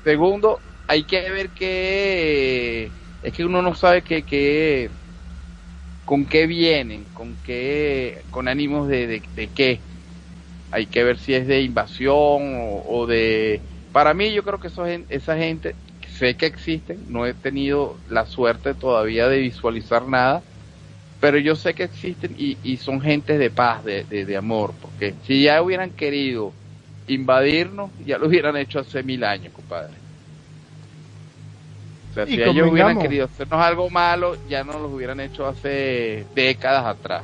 Segundo, 0.03 0.59
hay 0.87 1.03
que 1.03 1.29
ver 1.29 1.51
que 1.51 2.91
es 3.21 3.33
que 3.33 3.45
uno 3.45 3.61
no 3.61 3.75
sabe 3.75 4.01
que, 4.01 4.23
que 4.23 4.89
con 6.05 6.25
qué 6.25 6.47
vienen, 6.47 7.05
con 7.13 7.35
qué, 7.43 8.25
con 8.31 8.47
ánimos 8.47 8.87
de, 8.87 9.21
de, 9.35 9.47
qué. 9.49 9.79
Hay 10.71 10.87
que 10.87 11.03
ver 11.03 11.19
si 11.19 11.35
es 11.35 11.45
de 11.45 11.61
invasión 11.61 12.81
o 12.83 13.05
de 13.05 13.61
para 13.91 14.15
mí 14.15 14.33
yo 14.33 14.43
creo 14.43 14.59
que 14.59 14.69
eso, 14.69 14.85
esa 14.87 15.37
gente, 15.37 15.75
sé 16.07 16.35
que 16.35 16.47
existen, 16.47 17.05
no 17.07 17.27
he 17.27 17.35
tenido 17.35 17.99
la 18.07 18.25
suerte 18.25 18.73
todavía 18.73 19.27
de 19.27 19.37
visualizar 19.37 20.07
nada, 20.07 20.43
pero 21.19 21.37
yo 21.39 21.55
sé 21.55 21.73
que 21.73 21.83
existen 21.83 22.35
y, 22.37 22.77
son 22.77 23.01
gente 23.01 23.37
de 23.37 23.49
paz, 23.49 23.83
de, 23.83 24.03
de, 24.03 24.37
amor, 24.37 24.73
porque 24.81 25.15
si 25.25 25.43
ya 25.43 25.61
hubieran 25.61 25.91
querido 25.91 26.53
invadirnos, 27.07 27.89
ya 28.05 28.17
lo 28.17 28.27
hubieran 28.27 28.55
hecho 28.57 28.79
hace 28.79 29.01
mil 29.01 29.23
años, 29.23 29.53
compadre. 29.53 29.93
O 32.11 32.13
sea, 32.13 32.25
si 32.25 32.41
ellos 32.41 32.71
hubieran 32.71 32.99
querido 32.99 33.25
hacernos 33.25 33.59
algo 33.59 33.89
malo, 33.89 34.37
ya 34.47 34.63
no 34.63 34.73
lo 34.73 34.89
hubieran 34.89 35.19
hecho 35.19 35.47
hace 35.47 36.25
décadas 36.35 36.85
atrás. 36.85 37.23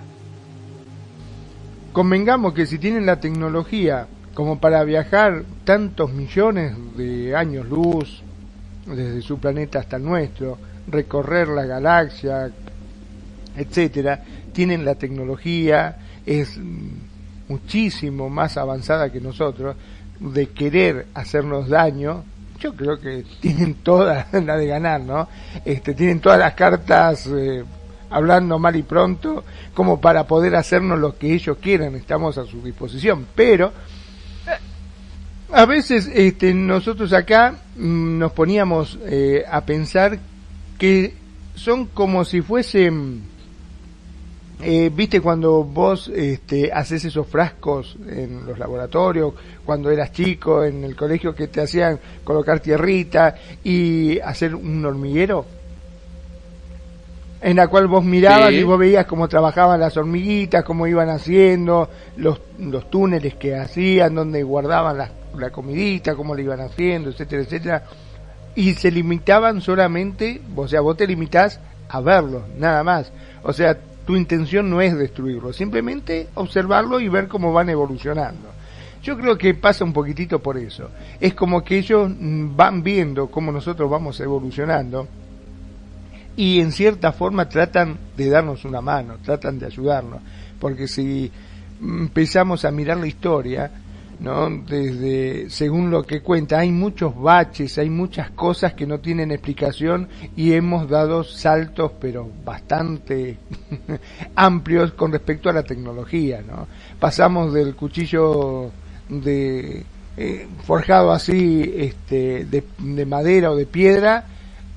Convengamos 1.91 2.53
que 2.53 2.65
si 2.65 2.79
tienen 2.79 3.05
la 3.05 3.19
tecnología 3.19 4.07
como 4.33 4.59
para 4.59 4.83
viajar 4.83 5.43
tantos 5.63 6.11
millones 6.11 6.73
de 6.97 7.35
años 7.35 7.67
luz 7.67 8.23
desde 8.87 9.21
su 9.21 9.37
planeta 9.37 9.79
hasta 9.79 9.97
el 9.97 10.03
nuestro, 10.03 10.57
recorrer 10.87 11.49
la 11.49 11.65
galaxia, 11.65 12.51
etcétera, 13.55 14.23
tienen 14.51 14.85
la 14.85 14.95
tecnología, 14.95 15.97
es 16.25 16.59
muchísimo 17.47 18.29
más 18.29 18.57
avanzada 18.57 19.11
que 19.11 19.19
nosotros, 19.19 19.75
de 20.19 20.47
querer 20.47 21.07
hacernos 21.13 21.69
daño, 21.69 22.23
yo 22.59 22.73
creo 22.75 22.99
que 22.99 23.25
tienen 23.41 23.75
toda 23.75 24.27
la 24.31 24.55
de 24.57 24.67
ganar, 24.67 25.01
¿no? 25.01 25.27
Este, 25.65 25.93
tienen 25.93 26.19
todas 26.19 26.39
las 26.39 26.53
cartas 26.53 27.27
eh, 27.27 27.63
hablando 28.09 28.57
mal 28.59 28.75
y 28.75 28.83
pronto, 28.83 29.43
como 29.73 29.99
para 29.99 30.25
poder 30.25 30.55
hacernos 30.55 30.99
lo 30.99 31.17
que 31.17 31.33
ellos 31.33 31.57
quieran, 31.59 31.95
estamos 31.95 32.37
a 32.37 32.45
su 32.45 32.61
disposición, 32.61 33.27
pero 33.35 33.73
a 35.51 35.65
veces 35.65 36.09
este, 36.13 36.53
nosotros 36.53 37.13
acá 37.13 37.55
mm, 37.75 38.17
nos 38.17 38.31
poníamos 38.31 38.97
eh, 39.05 39.43
a 39.49 39.61
pensar 39.61 40.17
que 40.77 41.13
son 41.55 41.85
como 41.85 42.25
si 42.25 42.41
fuesen, 42.41 43.21
eh, 44.63 44.91
viste 44.93 45.21
cuando 45.21 45.63
vos 45.63 46.09
este, 46.09 46.71
haces 46.71 47.05
esos 47.05 47.27
frascos 47.27 47.97
en 48.07 48.45
los 48.45 48.57
laboratorios, 48.57 49.33
cuando 49.65 49.91
eras 49.91 50.11
chico 50.11 50.63
en 50.63 50.83
el 50.83 50.95
colegio 50.95 51.35
que 51.35 51.47
te 51.47 51.61
hacían 51.61 51.99
colocar 52.23 52.59
tierrita 52.59 53.35
y 53.63 54.19
hacer 54.19 54.55
un 54.55 54.85
hormiguero 54.85 55.45
en 57.41 57.57
la 57.57 57.67
cual 57.67 57.87
vos 57.87 58.05
mirabas 58.05 58.53
y 58.53 58.63
vos 58.63 58.79
veías 58.79 59.05
cómo 59.05 59.27
trabajaban 59.27 59.77
las 59.77 59.97
hormiguitas, 59.97 60.63
cómo 60.63 60.87
iban 60.87 61.09
haciendo, 61.09 61.89
los, 62.15 62.39
los 62.57 62.89
túneles 62.89 63.35
que 63.35 63.57
hacían, 63.57 64.15
donde 64.15 64.43
guardaban 64.43 64.97
las 64.97 65.11
la 65.37 65.49
comidita, 65.49 66.15
cómo 66.15 66.35
le 66.35 66.43
iban 66.43 66.61
haciendo, 66.61 67.09
etcétera, 67.09 67.41
etcétera. 67.43 67.83
Y 68.55 68.73
se 68.73 68.91
limitaban 68.91 69.61
solamente, 69.61 70.41
o 70.55 70.67
sea, 70.67 70.81
vos 70.81 70.97
te 70.97 71.07
limitás 71.07 71.59
a 71.89 72.01
verlo, 72.01 72.43
nada 72.57 72.83
más. 72.83 73.11
O 73.43 73.51
sea, 73.51 73.77
tu 74.05 74.15
intención 74.15 74.69
no 74.69 74.81
es 74.81 74.97
destruirlo, 74.97 75.53
simplemente 75.53 76.27
observarlo 76.35 76.99
y 76.99 77.07
ver 77.09 77.27
cómo 77.27 77.53
van 77.53 77.69
evolucionando. 77.69 78.49
Yo 79.01 79.17
creo 79.17 79.37
que 79.37 79.53
pasa 79.53 79.83
un 79.83 79.93
poquitito 79.93 80.39
por 80.39 80.57
eso. 80.57 80.89
Es 81.19 81.33
como 81.33 81.63
que 81.63 81.77
ellos 81.77 82.09
van 82.19 82.83
viendo 82.83 83.27
cómo 83.27 83.51
nosotros 83.51 83.89
vamos 83.89 84.19
evolucionando 84.19 85.07
y 86.35 86.61
en 86.61 86.71
cierta 86.71 87.11
forma 87.11 87.47
tratan 87.47 87.97
de 88.17 88.29
darnos 88.29 88.65
una 88.65 88.81
mano, 88.81 89.17
tratan 89.23 89.59
de 89.59 89.65
ayudarnos. 89.65 90.21
Porque 90.59 90.87
si 90.87 91.29
empezamos 91.81 92.63
a 92.63 92.71
mirar 92.71 92.97
la 92.97 93.07
historia, 93.07 93.71
¿no? 94.23 94.49
Desde, 94.49 95.49
según 95.49 95.91
lo 95.91 96.03
que 96.03 96.21
cuenta, 96.21 96.59
hay 96.59 96.71
muchos 96.71 97.13
baches, 97.19 97.77
hay 97.77 97.89
muchas 97.89 98.31
cosas 98.31 98.73
que 98.73 98.87
no 98.87 98.99
tienen 98.99 99.31
explicación 99.31 100.07
y 100.37 100.53
hemos 100.53 100.89
dado 100.89 101.25
saltos, 101.25 101.91
pero 101.99 102.29
bastante 102.45 103.37
amplios 104.35 104.93
con 104.93 105.11
respecto 105.11 105.49
a 105.49 105.53
la 105.53 105.63
tecnología, 105.63 106.41
¿no? 106.41 106.67
Pasamos 107.01 107.53
del 107.53 107.75
cuchillo 107.75 108.71
de, 109.09 109.83
eh, 110.15 110.47
forjado 110.63 111.11
así, 111.11 111.73
este, 111.75 112.45
de, 112.45 112.63
de 112.79 113.05
madera 113.05 113.51
o 113.51 113.57
de 113.57 113.65
piedra, 113.65 114.25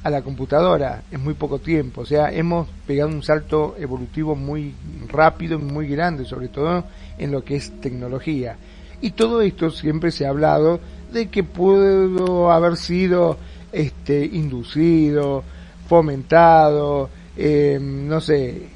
a 0.02 0.10
la 0.10 0.22
computadora 0.22 1.02
en 1.10 1.22
muy 1.22 1.34
poco 1.34 1.58
tiempo. 1.58 2.02
O 2.02 2.06
sea, 2.06 2.32
hemos 2.32 2.68
pegado 2.86 3.10
un 3.10 3.24
salto 3.24 3.74
evolutivo 3.76 4.36
muy 4.36 4.72
rápido 5.08 5.58
y 5.58 5.62
muy 5.62 5.88
grande, 5.88 6.24
sobre 6.24 6.46
todo 6.46 6.84
en 7.18 7.32
lo 7.32 7.42
que 7.42 7.56
es 7.56 7.80
tecnología. 7.80 8.56
Y 9.00 9.10
todo 9.10 9.40
esto 9.42 9.70
siempre 9.70 10.10
se 10.10 10.26
ha 10.26 10.30
hablado 10.30 10.80
de 11.12 11.28
que 11.28 11.44
pudo 11.44 12.50
haber 12.50 12.76
sido 12.76 13.38
este, 13.72 14.24
inducido, 14.24 15.44
fomentado, 15.88 17.10
eh, 17.36 17.78
no 17.80 18.20
sé, 18.20 18.68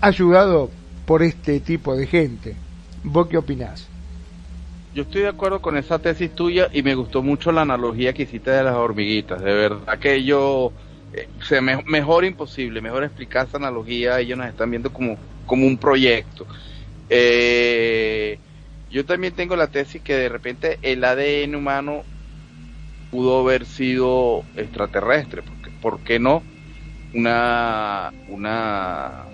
ayudado 0.00 0.70
por 1.06 1.22
este 1.22 1.60
tipo 1.60 1.96
de 1.96 2.06
gente. 2.06 2.54
¿Vos 3.02 3.28
qué 3.28 3.38
opinás? 3.38 3.88
Yo 4.94 5.02
estoy 5.02 5.22
de 5.22 5.28
acuerdo 5.28 5.62
con 5.62 5.76
esa 5.76 5.98
tesis 5.98 6.34
tuya 6.34 6.68
y 6.72 6.82
me 6.82 6.94
gustó 6.94 7.22
mucho 7.22 7.52
la 7.52 7.62
analogía 7.62 8.12
que 8.12 8.24
hiciste 8.24 8.50
de 8.50 8.64
las 8.64 8.74
hormiguitas. 8.74 9.40
De 9.40 9.52
verdad 9.52 9.98
que 9.98 10.24
yo, 10.24 10.72
eh, 11.12 11.28
sea, 11.46 11.60
mejor 11.60 12.24
imposible, 12.24 12.80
mejor 12.80 13.04
explicar 13.04 13.46
esa 13.46 13.58
analogía. 13.58 14.18
Ellos 14.18 14.36
nos 14.36 14.48
están 14.48 14.70
viendo 14.70 14.92
como, 14.92 15.16
como 15.46 15.66
un 15.66 15.78
proyecto. 15.78 16.44
Eh, 17.08 18.38
yo 18.90 19.04
también 19.04 19.34
tengo 19.34 19.56
la 19.56 19.68
tesis 19.68 20.02
que 20.02 20.14
de 20.14 20.28
repente 20.28 20.78
el 20.82 21.04
ADN 21.04 21.54
humano 21.54 22.02
pudo 23.10 23.40
haber 23.40 23.66
sido 23.66 24.44
extraterrestre, 24.56 25.42
porque 25.42 25.70
¿por 25.80 26.00
qué 26.00 26.18
no? 26.18 26.42
Una, 27.14 28.12
una 28.28 29.24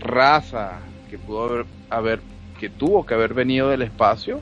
raza 0.00 0.80
que 1.10 1.18
pudo 1.18 1.44
haber, 1.44 1.66
haber, 1.90 2.20
que 2.58 2.68
tuvo 2.68 3.06
que 3.06 3.14
haber 3.14 3.34
venido 3.34 3.70
del 3.70 3.82
espacio, 3.82 4.40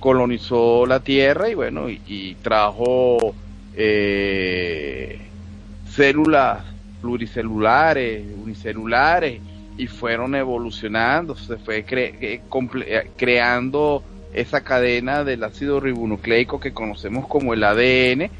colonizó 0.00 0.86
la 0.86 1.00
Tierra 1.00 1.48
y 1.48 1.54
bueno, 1.54 1.88
y, 1.88 2.36
trajo 2.42 3.34
eh, 3.74 5.20
células 5.90 6.64
pluricelulares, 7.00 8.26
unicelulares, 8.42 9.40
y 9.76 9.86
fueron 9.86 10.34
evolucionando, 10.34 11.36
se 11.36 11.56
fue 11.56 11.84
eh, 11.88 12.40
eh, 12.50 13.10
creando 13.16 14.02
esa 14.32 14.62
cadena 14.62 15.24
del 15.24 15.44
ácido 15.44 15.80
ribonucleico 15.80 16.60
que 16.60 16.72
conocemos 16.72 17.26
como 17.26 17.54
el 17.54 17.64
ADN 17.64 18.30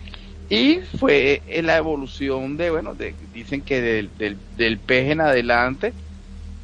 y 0.49 0.76
fue 0.99 1.43
la 1.62 1.76
evolución 1.76 2.57
de, 2.57 2.70
bueno, 2.70 2.95
dicen 3.34 3.62
que 3.62 3.80
del, 3.80 4.11
del, 4.16 4.37
del, 4.57 4.78
pez 4.78 5.11
en 5.11 5.20
adelante, 5.20 5.93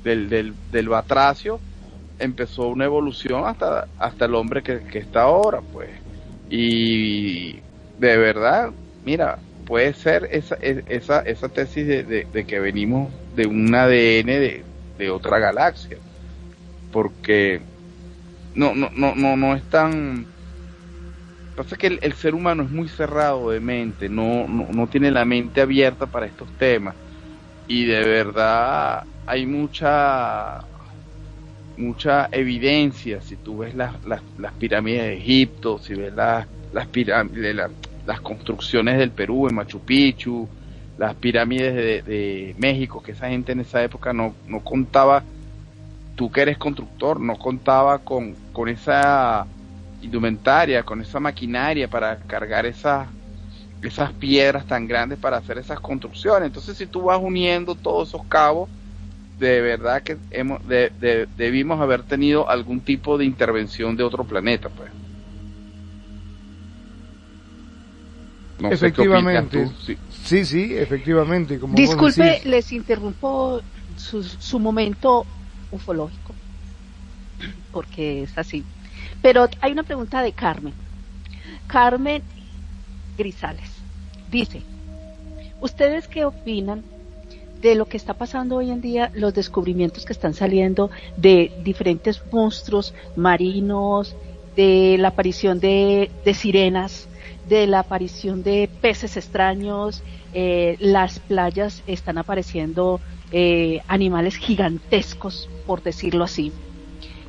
del, 0.04 0.28
del, 0.28 0.54
del 0.70 0.88
batracio, 0.88 1.58
empezó 2.22 2.68
una 2.68 2.84
evolución 2.84 3.44
hasta, 3.46 3.88
hasta 3.98 4.26
el 4.26 4.34
hombre 4.34 4.62
que, 4.62 4.98
está 4.98 5.22
ahora, 5.22 5.60
pues. 5.72 5.90
Y 6.48 7.54
de 7.98 8.16
verdad, 8.16 8.70
mira, 9.04 9.38
puede 9.72 9.94
ser 9.94 10.28
esa, 10.32 10.56
esa, 10.56 11.20
esa 11.20 11.48
tesis 11.48 11.86
de, 11.86 12.26
de 12.30 12.44
que 12.44 12.60
venimos 12.60 13.10
de 13.34 13.46
un 13.46 13.74
ADN 13.74 14.26
de, 14.26 14.62
de 14.98 15.10
otra 15.10 15.38
galaxia. 15.38 15.96
Porque 16.92 17.62
no, 18.54 18.74
no, 18.74 18.90
no, 18.94 19.14
no, 19.14 19.34
no 19.34 19.54
es 19.54 19.62
tan 19.70 20.26
pasa 21.56 21.78
que 21.78 21.86
el, 21.86 22.12
ser 22.12 22.34
humano 22.34 22.64
es 22.64 22.70
muy 22.70 22.86
cerrado 22.86 23.48
de 23.48 23.60
mente, 23.60 24.10
no, 24.10 24.46
no, 24.46 24.68
no, 24.70 24.86
tiene 24.88 25.10
la 25.10 25.24
mente 25.24 25.62
abierta 25.62 26.04
para 26.04 26.26
estos 26.26 26.50
temas. 26.58 26.94
Y 27.66 27.86
de 27.86 28.04
verdad 28.04 29.04
hay 29.24 29.46
mucha 29.46 30.64
mucha 31.78 32.28
evidencia, 32.30 33.22
si 33.22 33.36
tú 33.36 33.56
ves 33.56 33.74
las, 33.74 34.04
las, 34.04 34.20
las 34.36 34.52
pirámides 34.52 35.04
de 35.04 35.16
Egipto, 35.16 35.78
si 35.78 35.94
ves 35.94 36.12
las, 36.12 36.46
las 36.74 36.86
pirámides, 36.88 37.56
las 38.06 38.20
construcciones 38.20 38.98
del 38.98 39.10
Perú, 39.10 39.48
en 39.48 39.54
Machu 39.54 39.80
Picchu, 39.80 40.48
las 40.98 41.14
pirámides 41.14 41.74
de, 42.04 42.54
México, 42.58 43.02
que 43.02 43.12
esa 43.12 43.28
gente 43.28 43.52
en 43.52 43.60
esa 43.60 43.82
época 43.82 44.12
no, 44.12 44.34
no 44.46 44.60
contaba, 44.60 45.22
tú 46.16 46.30
que 46.30 46.42
eres 46.42 46.58
constructor, 46.58 47.20
no 47.20 47.38
contaba 47.38 47.98
con, 47.98 48.34
con 48.52 48.68
esa 48.68 49.46
indumentaria, 50.02 50.82
con 50.82 51.00
esa 51.00 51.20
maquinaria 51.20 51.88
para 51.88 52.16
cargar 52.16 52.66
esas, 52.66 53.08
esas 53.82 54.12
piedras 54.12 54.66
tan 54.66 54.86
grandes 54.86 55.18
para 55.18 55.38
hacer 55.38 55.58
esas 55.58 55.80
construcciones. 55.80 56.46
Entonces, 56.46 56.76
si 56.76 56.86
tú 56.86 57.02
vas 57.02 57.20
uniendo 57.22 57.74
todos 57.74 58.08
esos 58.08 58.24
cabos, 58.26 58.68
de 59.38 59.60
verdad 59.60 60.02
que 60.02 60.18
hemos, 60.30 60.60
debimos 60.66 61.80
haber 61.80 62.02
tenido 62.02 62.48
algún 62.48 62.80
tipo 62.80 63.18
de 63.18 63.24
intervención 63.24 63.96
de 63.96 64.04
otro 64.04 64.24
planeta, 64.24 64.68
pues. 64.68 64.90
Efectivamente. 68.60 69.68
Sí. 70.24 70.44
sí, 70.44 70.74
efectivamente. 70.76 71.58
Como 71.58 71.74
Disculpe, 71.74 72.42
les 72.44 72.72
interrumpo 72.72 73.60
su, 73.96 74.22
su 74.22 74.58
momento 74.58 75.26
ufológico, 75.70 76.34
porque 77.72 78.22
es 78.22 78.38
así. 78.38 78.64
Pero 79.20 79.48
hay 79.60 79.72
una 79.72 79.82
pregunta 79.82 80.22
de 80.22 80.32
Carmen. 80.32 80.74
Carmen 81.66 82.22
Grisales 83.16 83.70
dice, 84.30 84.62
¿ustedes 85.60 86.08
qué 86.08 86.24
opinan 86.24 86.82
de 87.62 87.76
lo 87.76 87.86
que 87.86 87.96
está 87.96 88.14
pasando 88.14 88.56
hoy 88.56 88.70
en 88.70 88.80
día, 88.80 89.12
los 89.14 89.32
descubrimientos 89.32 90.04
que 90.04 90.12
están 90.12 90.34
saliendo 90.34 90.90
de 91.16 91.52
diferentes 91.62 92.20
monstruos 92.32 92.92
marinos, 93.14 94.16
de 94.56 94.96
la 94.98 95.08
aparición 95.08 95.60
de, 95.60 96.10
sirenas, 96.34 97.08
de 97.48 97.66
la 97.66 97.80
aparición 97.80 98.42
de 98.42 98.68
peces 98.80 99.16
extraños, 99.16 100.02
eh, 100.34 100.76
las 100.80 101.18
playas 101.18 101.82
están 101.86 102.18
apareciendo 102.18 103.00
eh, 103.32 103.80
animales 103.88 104.36
gigantescos, 104.36 105.48
por 105.66 105.82
decirlo 105.82 106.24
así 106.24 106.52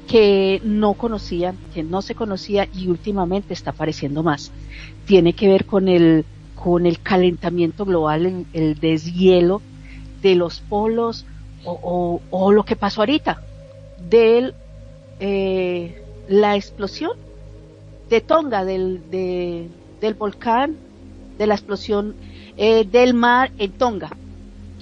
que 0.08 0.62
no 0.64 0.94
conocían, 0.94 1.58
que 1.74 1.84
no 1.84 2.02
se 2.02 2.16
conocía 2.16 2.68
y 2.74 2.88
últimamente 2.88 3.54
está 3.54 3.72
apareciendo 3.72 4.24
más. 4.24 4.52
Tiene 5.06 5.34
que 5.34 5.48
ver 5.48 5.66
con 5.66 5.88
el, 5.88 6.26
con 6.56 6.86
el 6.86 7.00
calentamiento 7.02 7.86
global, 7.86 8.46
el, 8.54 8.80
deshielo 8.80 9.62
de 10.22 10.36
los 10.36 10.62
polos 10.62 11.26
o, 11.66 12.22
o, 12.30 12.52
lo 12.52 12.64
que 12.66 12.76
pasó 12.76 13.02
ahorita, 13.02 13.42
de 14.10 14.54
eh, 15.20 16.04
la 16.28 16.56
explosión 16.56 17.12
de 18.10 18.22
Tonga, 18.22 18.66
del, 18.66 19.02
del 20.04 20.16
volcán, 20.16 20.76
de 21.38 21.48
la 21.48 21.56
explosión 21.56 22.14
eh, 22.58 22.86
del 22.86 23.14
mar 23.14 23.52
en 23.58 23.72
Tonga. 23.72 24.10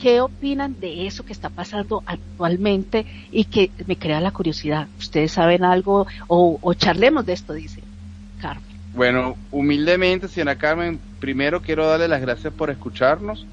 ¿Qué 0.01 0.19
opinan 0.19 0.79
de 0.79 1.05
eso 1.05 1.23
que 1.23 1.31
está 1.31 1.49
pasando 1.49 2.01
actualmente 2.07 3.05
y 3.31 3.45
que 3.45 3.69
me 3.85 3.97
crea 3.97 4.19
la 4.19 4.31
curiosidad? 4.31 4.87
¿Ustedes 4.97 5.31
saben 5.31 5.63
algo 5.63 6.07
o, 6.27 6.73
charlemos 6.73 7.23
de 7.27 7.33
esto, 7.33 7.53
dice 7.53 7.81
Carmen? 8.41 8.65
Bueno, 8.95 9.37
humildemente, 9.51 10.27
señora 10.27 10.57
Carmen, 10.57 10.99
primero 11.19 11.61
quiero 11.61 11.85
darle 11.85 12.07
las 12.07 12.21
gracias 12.21 12.51
por 12.51 12.71
escucharnos. 12.71 13.45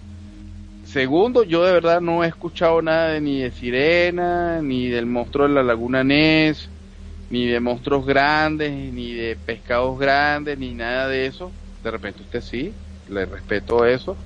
Segundo, 0.87 1.45
yo 1.45 1.63
de 1.67 1.73
verdad 1.73 2.01
no 2.01 2.25
he 2.25 2.29
escuchado 2.29 2.81
nada 2.81 3.11
de, 3.11 3.21
ni 3.21 3.41
de 3.41 3.51
sirena, 3.51 4.63
ni 4.63 4.89
del 4.89 5.05
monstruo 5.05 5.47
de 5.47 5.53
la 5.53 5.63
laguna 5.63 6.03
Ness, 6.03 6.71
ni 7.31 7.47
de 7.47 7.61
monstruos 7.61 8.07
grandes, 8.07 8.71
ni 8.71 9.13
de 9.13 9.37
pescados 9.37 9.99
grandes, 9.99 10.59
ni 10.59 10.75
nada 10.75 11.09
de 11.09 11.27
eso. 11.27 11.51
De 11.83 11.91
repente 11.91 12.23
usted 12.23 12.41
sí, 12.41 12.73
le 13.09 13.27
respeto 13.27 13.85
eso. 13.85 14.17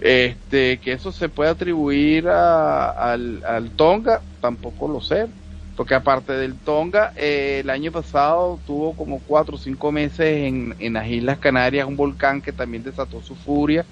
Este, 0.00 0.78
que 0.78 0.92
eso 0.92 1.10
se 1.10 1.28
puede 1.28 1.50
atribuir 1.50 2.28
al, 2.28 3.70
Tonga, 3.76 4.20
tampoco 4.40 4.88
lo 4.88 5.00
sé, 5.00 5.26
porque 5.74 5.94
aparte 5.94 6.34
del 6.34 6.54
Tonga, 6.54 7.12
eh, 7.16 7.60
el 7.62 7.70
año 7.70 7.90
pasado 7.92 8.60
tuvo 8.66 8.94
como 8.94 9.20
cuatro 9.20 9.56
o 9.56 9.58
cinco 9.58 9.92
meses 9.92 10.26
en, 10.26 10.74
en 10.78 10.92
las 10.94 11.08
Islas 11.08 11.38
Canarias 11.38 11.88
un 11.88 11.96
volcán 11.96 12.42
que 12.42 12.52
también 12.52 12.82
desató 12.82 13.22
su 13.22 13.34
furia 13.34 13.86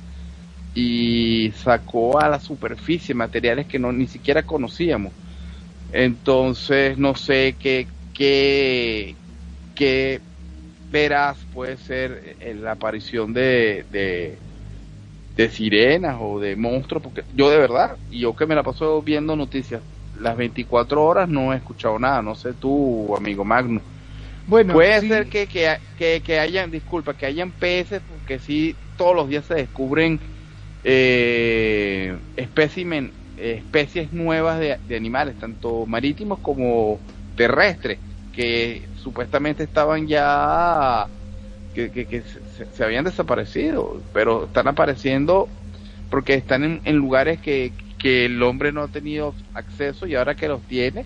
y 0.74 1.52
sacó 1.56 2.18
a 2.20 2.28
la 2.28 2.40
superficie 2.40 3.14
materiales 3.14 3.66
que 3.66 3.78
no 3.78 3.92
ni 3.92 4.06
siquiera 4.06 4.42
conocíamos. 4.42 5.12
Entonces 5.92 6.98
no 6.98 7.14
sé 7.14 7.56
qué, 7.58 7.86
qué, 8.14 9.16
qué 9.74 10.20
veraz 10.90 11.38
puede 11.52 11.76
ser 11.76 12.36
la 12.62 12.72
aparición 12.72 13.34
de 13.34 13.84
de 15.36 15.48
sirenas 15.48 16.16
o 16.20 16.38
de 16.38 16.56
monstruos, 16.56 17.02
porque 17.02 17.24
yo 17.34 17.50
de 17.50 17.58
verdad, 17.58 17.96
y 18.10 18.20
yo 18.20 18.36
que 18.36 18.46
me 18.46 18.54
la 18.54 18.62
paso 18.62 19.02
viendo 19.02 19.34
noticias 19.36 19.82
las 20.20 20.36
24 20.36 21.04
horas 21.04 21.28
no 21.28 21.52
he 21.52 21.56
escuchado 21.56 21.98
nada, 21.98 22.22
no 22.22 22.34
sé 22.34 22.54
tú, 22.54 23.14
amigo 23.16 23.44
Magno. 23.44 23.80
Bueno, 24.46 24.74
puede 24.74 25.00
ser 25.00 25.26
que, 25.28 25.46
que, 25.46 26.22
que, 26.24 26.38
hayan, 26.38 26.70
disculpa, 26.70 27.14
que 27.14 27.26
hayan 27.26 27.50
peces, 27.50 28.00
porque 28.06 28.38
sí, 28.38 28.76
todos 28.96 29.16
los 29.16 29.28
días 29.28 29.44
se 29.46 29.54
descubren 29.54 30.20
eh, 30.84 32.16
especies 32.36 34.12
nuevas 34.12 34.60
de, 34.60 34.78
de 34.86 34.96
animales, 34.96 35.34
tanto 35.36 35.84
marítimos 35.86 36.38
como 36.40 37.00
terrestres, 37.36 37.98
que 38.34 38.82
supuestamente 39.02 39.62
estaban 39.62 40.06
ya 40.06 41.06
que, 41.74 41.90
que, 41.90 42.22
se, 42.72 42.84
habían 42.84 43.04
desaparecido, 43.04 44.00
pero 44.12 44.44
están 44.44 44.68
apareciendo 44.68 45.48
porque 46.10 46.34
están 46.34 46.80
en, 46.84 46.96
lugares 46.96 47.40
que, 47.40 47.72
que, 47.98 48.26
el 48.26 48.42
hombre 48.42 48.72
no 48.72 48.82
ha 48.82 48.88
tenido 48.88 49.34
acceso 49.54 50.06
y 50.06 50.14
ahora 50.14 50.36
que 50.36 50.48
los 50.48 50.62
tiene, 50.62 51.04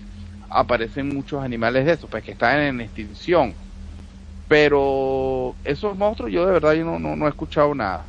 aparecen 0.49 1.09
muchos 1.09 1.43
animales 1.43 1.85
de 1.85 1.93
esos, 1.93 2.09
pues 2.09 2.23
que 2.23 2.31
están 2.31 2.59
en 2.59 2.81
extinción. 2.81 3.53
Pero 4.47 5.55
esos 5.63 5.97
monstruos 5.97 6.31
yo 6.31 6.45
de 6.45 6.53
verdad 6.53 6.73
yo 6.73 6.85
no, 6.85 6.99
no, 6.99 7.25
he 7.25 7.29
escuchado 7.29 7.73
nada. 7.73 8.05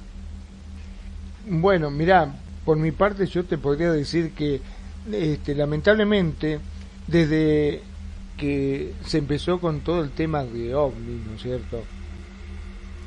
Bueno, 1.47 1.91
mira, 1.91 2.35
por 2.65 2.77
mi 2.79 2.93
parte 2.93 3.27
yo 3.27 3.45
te 3.45 3.59
podría 3.59 3.93
decir 3.93 4.33
que 4.33 4.61
este, 5.11 5.55
lamentablemente, 5.55 6.61
desde 7.07 7.83
que 8.41 8.93
se 9.05 9.19
empezó 9.19 9.61
con 9.61 9.81
todo 9.81 10.03
el 10.03 10.11
tema 10.11 10.45
de 10.45 10.75
ovni, 10.75 11.21
¿no 11.27 11.35
es 11.37 11.43
cierto? 11.43 11.83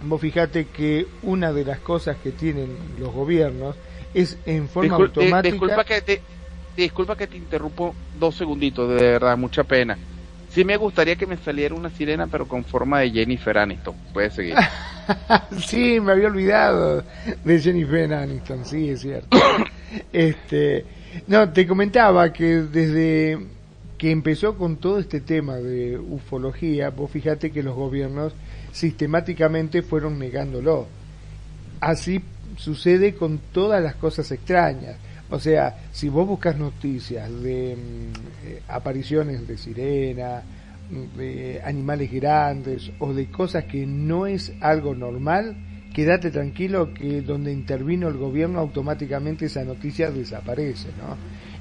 Vos 0.04 0.22
fijate 0.22 0.66
que 0.66 1.08
una 1.24 1.52
de 1.52 1.66
las 1.66 1.80
cosas 1.80 2.18
que 2.22 2.32
tienen 2.32 2.78
los 3.00 3.12
gobiernos 3.12 3.76
es 4.14 4.38
en 4.46 4.70
forma 4.70 4.96
automática. 4.96 5.42
disculpa, 5.42 5.84
que 5.84 6.02
te, 6.02 6.22
disculpa 6.78 7.18
que 7.18 7.26
te 7.26 7.38
interrumpo 7.38 7.96
dos 8.20 8.36
segunditos, 8.36 8.88
de 8.90 8.96
verdad, 8.96 9.36
mucha 9.36 9.64
pena. 9.64 9.98
Sí 10.50 10.64
me 10.64 10.78
gustaría 10.78 11.16
que 11.16 11.26
me 11.26 11.38
saliera 11.38 11.74
una 11.74 11.90
sirena, 11.90 12.28
pero 12.28 12.48
con 12.48 12.64
forma 12.64 13.00
de 13.00 13.10
Jennifer 13.10 13.58
Aniston. 13.58 13.96
Puedes 14.14 14.36
seguir. 14.36 14.56
sí, 15.66 16.00
me 16.00 16.12
había 16.12 16.28
olvidado 16.28 17.04
de 17.44 17.60
Jennifer 17.60 18.14
Aniston, 18.14 18.64
sí, 18.66 18.90
es 18.90 19.02
cierto. 19.02 19.36
este, 20.14 20.86
no, 21.26 21.50
te 21.50 21.66
comentaba 21.66 22.32
que 22.32 22.58
desde 22.58 23.40
que 24.04 24.12
empezó 24.12 24.58
con 24.58 24.76
todo 24.76 25.00
este 25.00 25.22
tema 25.22 25.56
de 25.56 25.98
ufología, 25.98 26.90
vos 26.90 27.10
fíjate 27.10 27.52
que 27.52 27.64
los 27.64 27.74
gobiernos 27.74 28.34
sistemáticamente 28.74 29.82
fueron 29.82 30.20
negándolo. 30.20 30.88
Así 31.80 32.22
sucede 32.58 33.16
con 33.16 33.40
todas 33.54 33.82
las 33.82 33.96
cosas 33.96 34.30
extrañas. 34.34 34.98
O 35.30 35.40
sea, 35.40 35.78
si 35.94 36.10
vos 36.10 36.28
buscas 36.28 36.58
noticias 36.58 37.32
de 37.42 37.78
mm, 37.78 38.46
eh, 38.46 38.62
apariciones 38.68 39.48
de 39.48 39.58
sirena, 39.58 40.42
de 41.18 41.62
animales 41.64 42.12
grandes 42.12 42.92
o 43.00 43.14
de 43.14 43.28
cosas 43.32 43.64
que 43.64 43.86
no 43.86 44.28
es 44.28 44.52
algo 44.60 44.96
normal, 44.96 45.56
quédate 45.94 46.30
tranquilo 46.30 46.94
que 46.94 47.22
donde 47.22 47.54
intervino 47.54 48.10
el 48.10 48.18
gobierno 48.18 48.60
automáticamente 48.60 49.46
esa 49.46 49.64
noticia 49.64 50.12
desaparece, 50.12 50.90
¿no? 50.98 51.16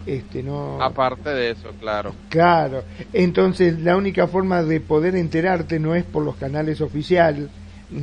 Este, 0.07 0.43
no. 0.43 0.83
Aparte 0.83 1.31
de 1.31 1.51
eso 1.51 1.71
claro. 1.81 2.15
Claro. 2.29 2.85
Entonces 3.13 3.81
la 3.81 3.97
única 3.97 4.27
forma 4.27 4.63
de 4.63 4.81
poder 4.81 5.17
enterarte 5.17 5.79
no 5.79 5.95
es 5.95 6.05
por 6.05 6.25
los 6.25 6.37
canales 6.37 6.81
oficiales 6.81 7.49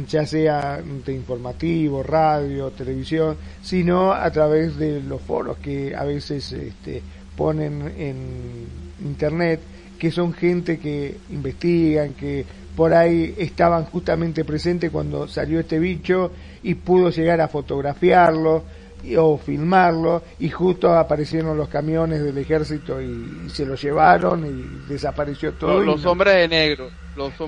ya 0.08 0.26
sea 0.26 0.82
de 1.06 1.14
informativo, 1.14 2.04
radio, 2.04 2.70
televisión, 2.72 3.38
sino 3.62 4.14
a 4.14 4.30
través 4.32 4.78
de 4.78 5.02
los 5.02 5.22
foros 5.22 5.58
que 5.58 5.95
a 5.95 6.04
veces 6.04 6.52
este, 6.52 7.02
ponen 7.36 7.93
en 7.97 8.68
internet, 9.04 9.60
que 9.97 10.12
son 10.12 10.34
gente 10.34 10.78
que 10.80 11.18
investigan, 11.32 12.14
que 12.14 12.45
por 12.76 12.93
ahí 12.93 13.36
estaban 13.38 13.86
justamente 13.86 14.45
presentes 14.45 14.91
cuando 14.91 15.28
salió 15.28 15.60
este 15.60 15.80
bicho 15.80 16.32
y 16.64 16.76
pudo 16.76 17.10
llegar 17.10 17.41
a 17.41 17.47
fotografiarlo 17.47 18.64
o 19.18 19.38
filmarlo 19.38 20.24
y 20.39 20.50
justo 20.50 20.93
aparecieron 20.93 21.58
los 21.58 21.70
camiones 21.70 22.24
del 22.24 22.38
ejército 22.38 23.02
y, 23.02 23.50
se 23.50 23.66
lo 23.66 23.76
llevaron 23.76 24.45
y 24.45 24.89
desapareció 24.89 25.54
todo. 25.54 25.80
Los, 25.82 26.06
hombres 26.06 26.36
de 26.36 26.47
negro. 26.47 26.89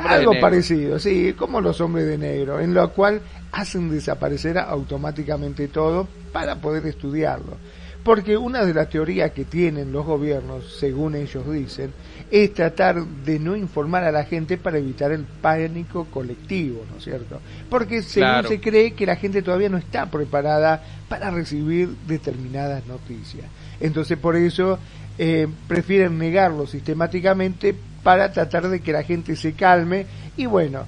Algo 0.08 0.34
parecido, 0.40 1.00
sí, 1.00 1.34
como 1.34 1.62
los 1.62 1.80
hombres 1.80 2.06
de 2.06 2.18
negro, 2.18 2.60
en 2.60 2.74
lo 2.74 2.92
cual 2.92 3.22
hacen 3.52 3.90
desaparecer 3.90 4.58
automáticamente 4.58 5.68
todo 5.68 6.08
para 6.34 6.56
poder 6.56 6.86
estudiarlo. 6.88 7.58
Porque 8.04 8.36
una 8.36 8.66
de 8.66 8.74
las 8.74 8.90
teorías 8.90 9.32
que 9.32 9.46
tienen 9.46 9.92
los 9.92 10.06
gobiernos, 10.06 10.78
según 10.80 11.16
ellos 11.16 11.50
dicen, 11.52 11.94
es 12.32 12.54
tratar 12.54 13.04
de 13.06 13.40
no 13.40 13.58
informar 13.58 14.06
a 14.06 14.12
la 14.12 14.24
gente 14.24 14.58
para 14.58 14.78
evitar 14.78 15.12
el 15.12 15.26
pánico 15.26 16.06
colectivo, 16.06 16.86
¿no 16.90 16.98
es 16.98 17.04
cierto? 17.04 17.42
Porque 17.70 18.02
según 18.02 18.48
se 18.48 18.62
cree 18.62 18.94
que 18.94 19.06
la 19.06 19.18
gente 19.18 19.42
todavía 19.42 19.68
no 19.68 19.78
está 19.78 20.10
preparada 20.10 20.82
para 21.10 21.30
recibir 21.30 21.90
determinadas 22.08 22.88
noticias. 22.88 23.46
Entonces 23.82 24.18
por 24.18 24.38
eso 24.38 24.80
eh, 25.18 25.46
prefieren 25.68 26.18
negarlo 26.18 26.66
sistemáticamente 26.68 27.76
para 28.02 28.32
tratar 28.32 28.70
de 28.70 28.80
que 28.80 28.94
la 28.94 29.04
gente 29.04 29.36
se 29.36 29.52
calme 29.52 30.06
y 30.38 30.46
bueno, 30.46 30.86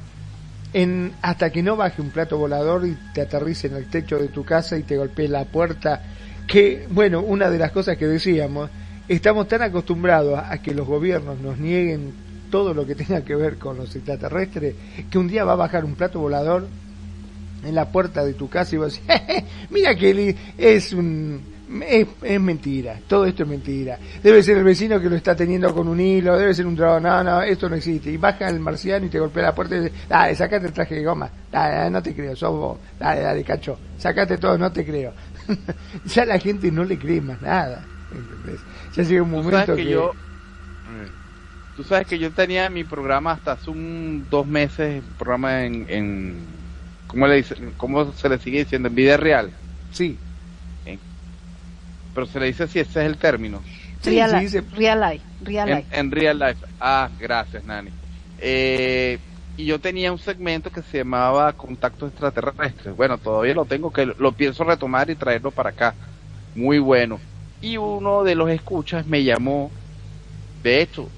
en, 0.72 1.12
hasta 1.22 1.52
que 1.52 1.62
no 1.62 1.76
baje 1.76 2.02
un 2.02 2.10
plato 2.10 2.38
volador 2.38 2.88
y 2.88 2.98
te 3.14 3.22
aterrice 3.22 3.68
en 3.68 3.76
el 3.76 3.90
techo 3.90 4.18
de 4.18 4.30
tu 4.30 4.46
casa 4.46 4.78
y 4.78 4.84
te 4.84 4.98
golpee 4.98 5.28
la 5.28 5.44
puerta, 5.44 6.02
que 6.48 6.88
bueno, 6.90 7.20
una 7.22 7.50
de 7.50 7.60
las 7.60 7.72
cosas 7.72 7.98
que 7.98 8.08
decíamos, 8.08 8.70
estamos 9.08 9.48
tan 9.48 9.62
acostumbrados 9.62 10.40
a 10.40 10.62
que 10.62 10.74
los 10.74 10.88
gobiernos 10.88 11.40
nos 11.40 11.58
nieguen 11.58 12.14
todo 12.50 12.74
lo 12.74 12.86
que 12.86 12.96
tenga 12.96 13.24
que 13.24 13.36
ver 13.36 13.58
con 13.58 13.78
los 13.78 13.96
extraterrestres, 13.96 14.76
que 15.10 15.18
un 15.18 15.28
día 15.28 15.44
va 15.44 15.54
a 15.54 15.58
bajar 15.58 15.86
un 15.86 15.96
plato 15.96 16.20
volador 16.20 16.68
en 17.64 17.76
la 17.76 17.92
puerta 17.92 18.24
de 18.24 18.34
tu 18.34 18.50
casa 18.50 18.76
y 18.76 18.78
vas 18.78 19.02
a 19.08 19.14
decir, 19.14 19.46
mira 19.70 19.96
que 19.96 20.36
es 20.58 20.94
un 20.94 21.54
es, 21.82 22.40
mentira, 22.40 23.00
todo 23.08 23.26
esto 23.26 23.44
es 23.44 23.50
mentira. 23.50 23.98
Debe 24.22 24.44
ser 24.44 24.58
el 24.58 24.64
vecino 24.64 25.00
que 25.00 25.10
lo 25.10 25.16
está 25.16 25.36
teniendo 25.36 25.74
con 25.74 25.88
un 25.88 26.00
hilo, 26.00 26.38
debe 26.38 26.54
ser 26.54 26.68
un 26.68 26.76
dragón, 26.76 27.04
no, 27.04 27.24
no, 27.24 27.42
esto 27.42 27.70
no 27.70 27.76
existe. 27.76 28.12
Y 28.12 28.18
baja 28.18 28.50
el 28.50 28.60
marciano 28.60 29.06
y 29.06 29.10
te 29.10 29.20
golpea 29.20 29.44
la 29.44 29.56
puerta 29.56 29.76
y 29.76 29.80
dice, 29.80 29.94
dale, 30.08 30.36
sacate 30.36 30.68
el 30.68 30.74
traje 30.74 30.96
de 30.96 31.04
goma, 31.04 31.30
dale, 31.52 31.90
no 31.90 32.04
te 32.04 32.14
creo, 32.14 32.36
sos 32.36 32.52
vos, 32.52 32.78
dale, 33.00 33.22
dale, 33.22 33.44
cacho, 33.44 33.78
sacate 33.98 34.38
todo, 34.38 34.58
no 34.58 34.72
te 34.72 34.86
creo. 34.86 35.14
ya 36.06 36.26
la 36.26 36.38
gente 36.38 36.72
no 36.72 36.84
le 36.84 36.98
cree 36.98 37.22
más 37.22 37.42
nada, 37.42 37.84
Ya 38.94 39.04
llega 39.04 39.24
un 39.24 39.32
momento 39.32 39.76
que, 39.76 39.86
yo... 39.86 40.14
Tú 41.76 41.84
sabes 41.84 42.06
que 42.06 42.20
yo 42.20 42.32
tenía 42.32 42.70
mi 42.70 42.84
programa 42.84 43.32
hasta 43.32 43.54
hace 43.54 43.72
un 43.72 44.28
dos 44.30 44.46
meses, 44.46 45.04
programa 45.18 45.66
en, 45.66 45.86
en 45.90 46.36
¿cómo, 47.08 47.26
le 47.26 47.38
dice, 47.38 47.56
¿cómo 47.78 48.14
se 48.14 48.30
le 48.30 48.38
sigue 48.38 48.60
diciendo? 48.60 48.90
En 48.90 48.96
vida 48.96 49.18
real. 49.18 49.50
Sí 49.92 50.20
pero 52.14 52.28
se 52.28 52.40
le 52.40 52.48
dice 52.48 52.68
si 52.68 52.80
ese 52.80 53.02
es 53.02 53.06
el 53.06 53.18
término. 53.18 53.62
real, 54.04 54.32
life, 54.32 54.62
real 54.76 55.00
life, 55.70 55.86
en, 55.92 56.12
real 56.12 56.40
life. 56.40 56.66
Ah, 56.80 57.10
gracias, 57.20 57.64
Nani. 57.64 57.92
Eh, 58.40 59.20
y 59.58 59.66
yo 59.66 59.80
tenía 59.80 60.12
un 60.12 60.20
segmento 60.20 60.72
que 60.72 60.82
se 60.82 61.00
llamaba 61.00 61.54
Contactos 61.54 62.10
Extraterrestres. 62.12 62.96
Bueno, 62.96 63.18
todavía 63.18 63.54
lo 63.54 63.66
tengo, 63.66 63.92
que 63.92 64.06
lo 64.06 64.32
pienso 64.32 64.64
retomar 64.64 65.10
y 65.10 65.16
traerlo 65.16 65.52
para 65.52 65.70
acá. 65.70 65.94
Muy 66.56 66.80
bueno. 66.80 67.20
Y 67.64 67.78
uno 67.78 68.24
de 68.26 68.36
los 68.36 68.50
escuchas 68.50 69.06
me 69.08 69.24
llamó. 69.24 69.74
De 70.64 70.82
hecho, 70.82 71.12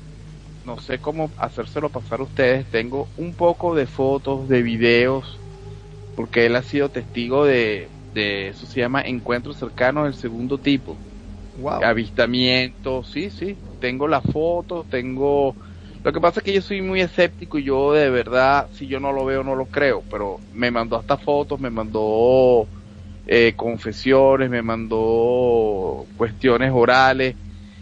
no 0.63 0.77
sé 0.79 0.99
cómo 0.99 1.33
hacérselo 1.37 1.91
pasar 1.91 2.21
a 2.21 2.25
ustedes. 2.25 2.69
Tengo 2.69 3.11
un 3.15 3.35
poco 3.35 3.75
de 3.75 3.87
fotos, 3.87 4.49
de 4.49 4.63
videos, 4.63 5.41
porque 6.15 6.45
él 6.47 6.55
ha 6.55 6.63
sido 6.63 6.89
testigo 6.91 7.45
de, 7.45 7.91
eso 8.13 8.67
se 8.67 8.81
llama 8.81 9.01
encuentros 9.01 9.57
cercanos 9.57 10.05
del 10.05 10.15
segundo 10.15 10.59
tipo. 10.59 11.01
Wow. 11.55 11.83
Avistamiento, 11.83 13.03
sí, 13.03 13.29
sí, 13.31 13.59
tengo 13.79 14.07
la 14.07 14.21
foto, 14.21 14.85
tengo... 14.85 15.57
Lo 16.03 16.13
que 16.13 16.21
pasa 16.21 16.39
es 16.41 16.43
que 16.45 16.53
yo 16.53 16.61
soy 16.61 16.81
muy 16.81 17.01
escéptico 17.01 17.59
y 17.59 17.65
yo 17.65 17.93
de 17.93 18.09
verdad, 18.11 18.69
si 18.73 18.87
yo 18.87 18.99
no 18.99 19.11
lo 19.13 19.25
veo, 19.25 19.43
no 19.43 19.55
lo 19.55 19.67
creo, 19.67 20.03
pero 20.09 20.41
me 20.51 20.71
mandó 20.71 20.97
hasta 20.97 21.17
fotos, 21.17 21.59
me 21.59 21.71
mandó 21.71 22.69
eh, 23.25 23.55
confesiones, 23.55 24.49
me 24.49 24.61
mandó 24.61 26.09
cuestiones 26.15 26.71
orales. 26.73 27.37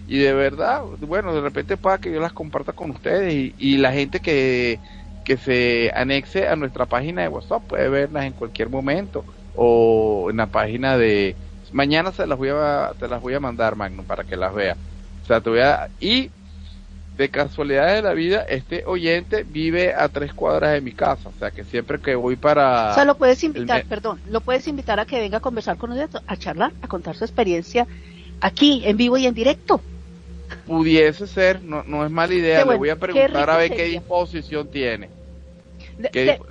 Y 0.06 0.18
de 0.20 0.34
verdad, 0.34 0.82
bueno, 1.00 1.34
de 1.34 1.42
repente 1.42 1.78
para 1.78 1.98
que 2.00 2.12
yo 2.12 2.20
las 2.20 2.34
comparta 2.34 2.74
con 2.74 2.92
ustedes 2.92 3.34
y, 3.34 3.56
y 3.58 3.78
la 3.78 3.94
gente 3.94 4.20
que, 4.22 4.82
que 5.24 5.38
se 5.38 5.92
anexe 5.96 6.48
a 6.48 6.56
nuestra 6.58 6.86
página 6.88 7.22
de 7.22 7.30
WhatsApp 7.30 7.66
puede 7.68 7.90
verlas 7.90 8.26
en 8.26 8.34
cualquier 8.34 8.70
momento 8.70 9.26
o 9.54 10.28
en 10.30 10.38
la 10.38 10.48
página 10.52 10.98
de 10.98 11.38
mañana 11.70 12.12
se 12.12 12.28
las 12.28 12.38
voy 12.38 12.50
a 12.52 12.94
te 13.00 13.08
las 13.08 13.22
voy 13.22 13.34
a 13.34 13.40
mandar 13.40 13.76
Magno 13.76 14.06
para 14.06 14.26
que 14.26 14.36
las 14.38 14.54
veas 14.54 14.78
o 15.22 15.26
sea 15.26 15.42
te 15.42 15.50
voy 15.50 15.60
a 15.62 15.90
y 16.00 16.34
de 17.18 17.30
casualidad 17.30 17.94
de 17.94 18.02
la 18.02 18.14
vida 18.14 18.42
este 18.42 18.84
oyente 18.86 19.44
vive 19.44 19.94
a 19.94 20.10
tres 20.10 20.34
cuadras 20.34 20.74
de 20.74 20.82
mi 20.82 20.94
casa 20.94 21.30
o 21.30 21.40
sea 21.40 21.52
que 21.52 21.64
siempre 21.64 22.00
que 22.00 22.16
voy 22.16 22.36
para 22.36 22.92
o 22.92 22.94
sea 22.96 23.06
lo 23.06 23.16
puedes 23.16 23.44
invitar 23.44 23.86
perdón 23.86 24.20
lo 24.30 24.42
puedes 24.42 24.68
invitar 24.68 25.00
a 25.00 25.06
que 25.06 25.20
venga 25.20 25.38
a 25.38 25.42
conversar 25.42 25.78
con 25.78 25.92
nosotros 25.92 26.24
a 26.26 26.38
charlar 26.38 26.72
a 26.82 26.88
contar 26.88 27.16
su 27.16 27.24
experiencia 27.24 27.88
aquí 28.44 28.82
en 28.86 28.98
vivo 28.98 29.18
y 29.18 29.26
en 29.26 29.34
directo. 29.34 29.82
Pudiese 30.68 31.26
ser 31.26 31.64
no, 31.64 31.84
no 31.84 32.06
es 32.06 32.12
mala 32.12 32.34
idea 32.34 32.66
le 32.66 32.78
voy 32.78 32.90
a 32.90 32.98
preguntar 32.98 33.50
a 33.50 33.58
ver 33.58 33.72
qué 33.72 33.86
disposición 33.86 34.68
tiene. 34.68 35.10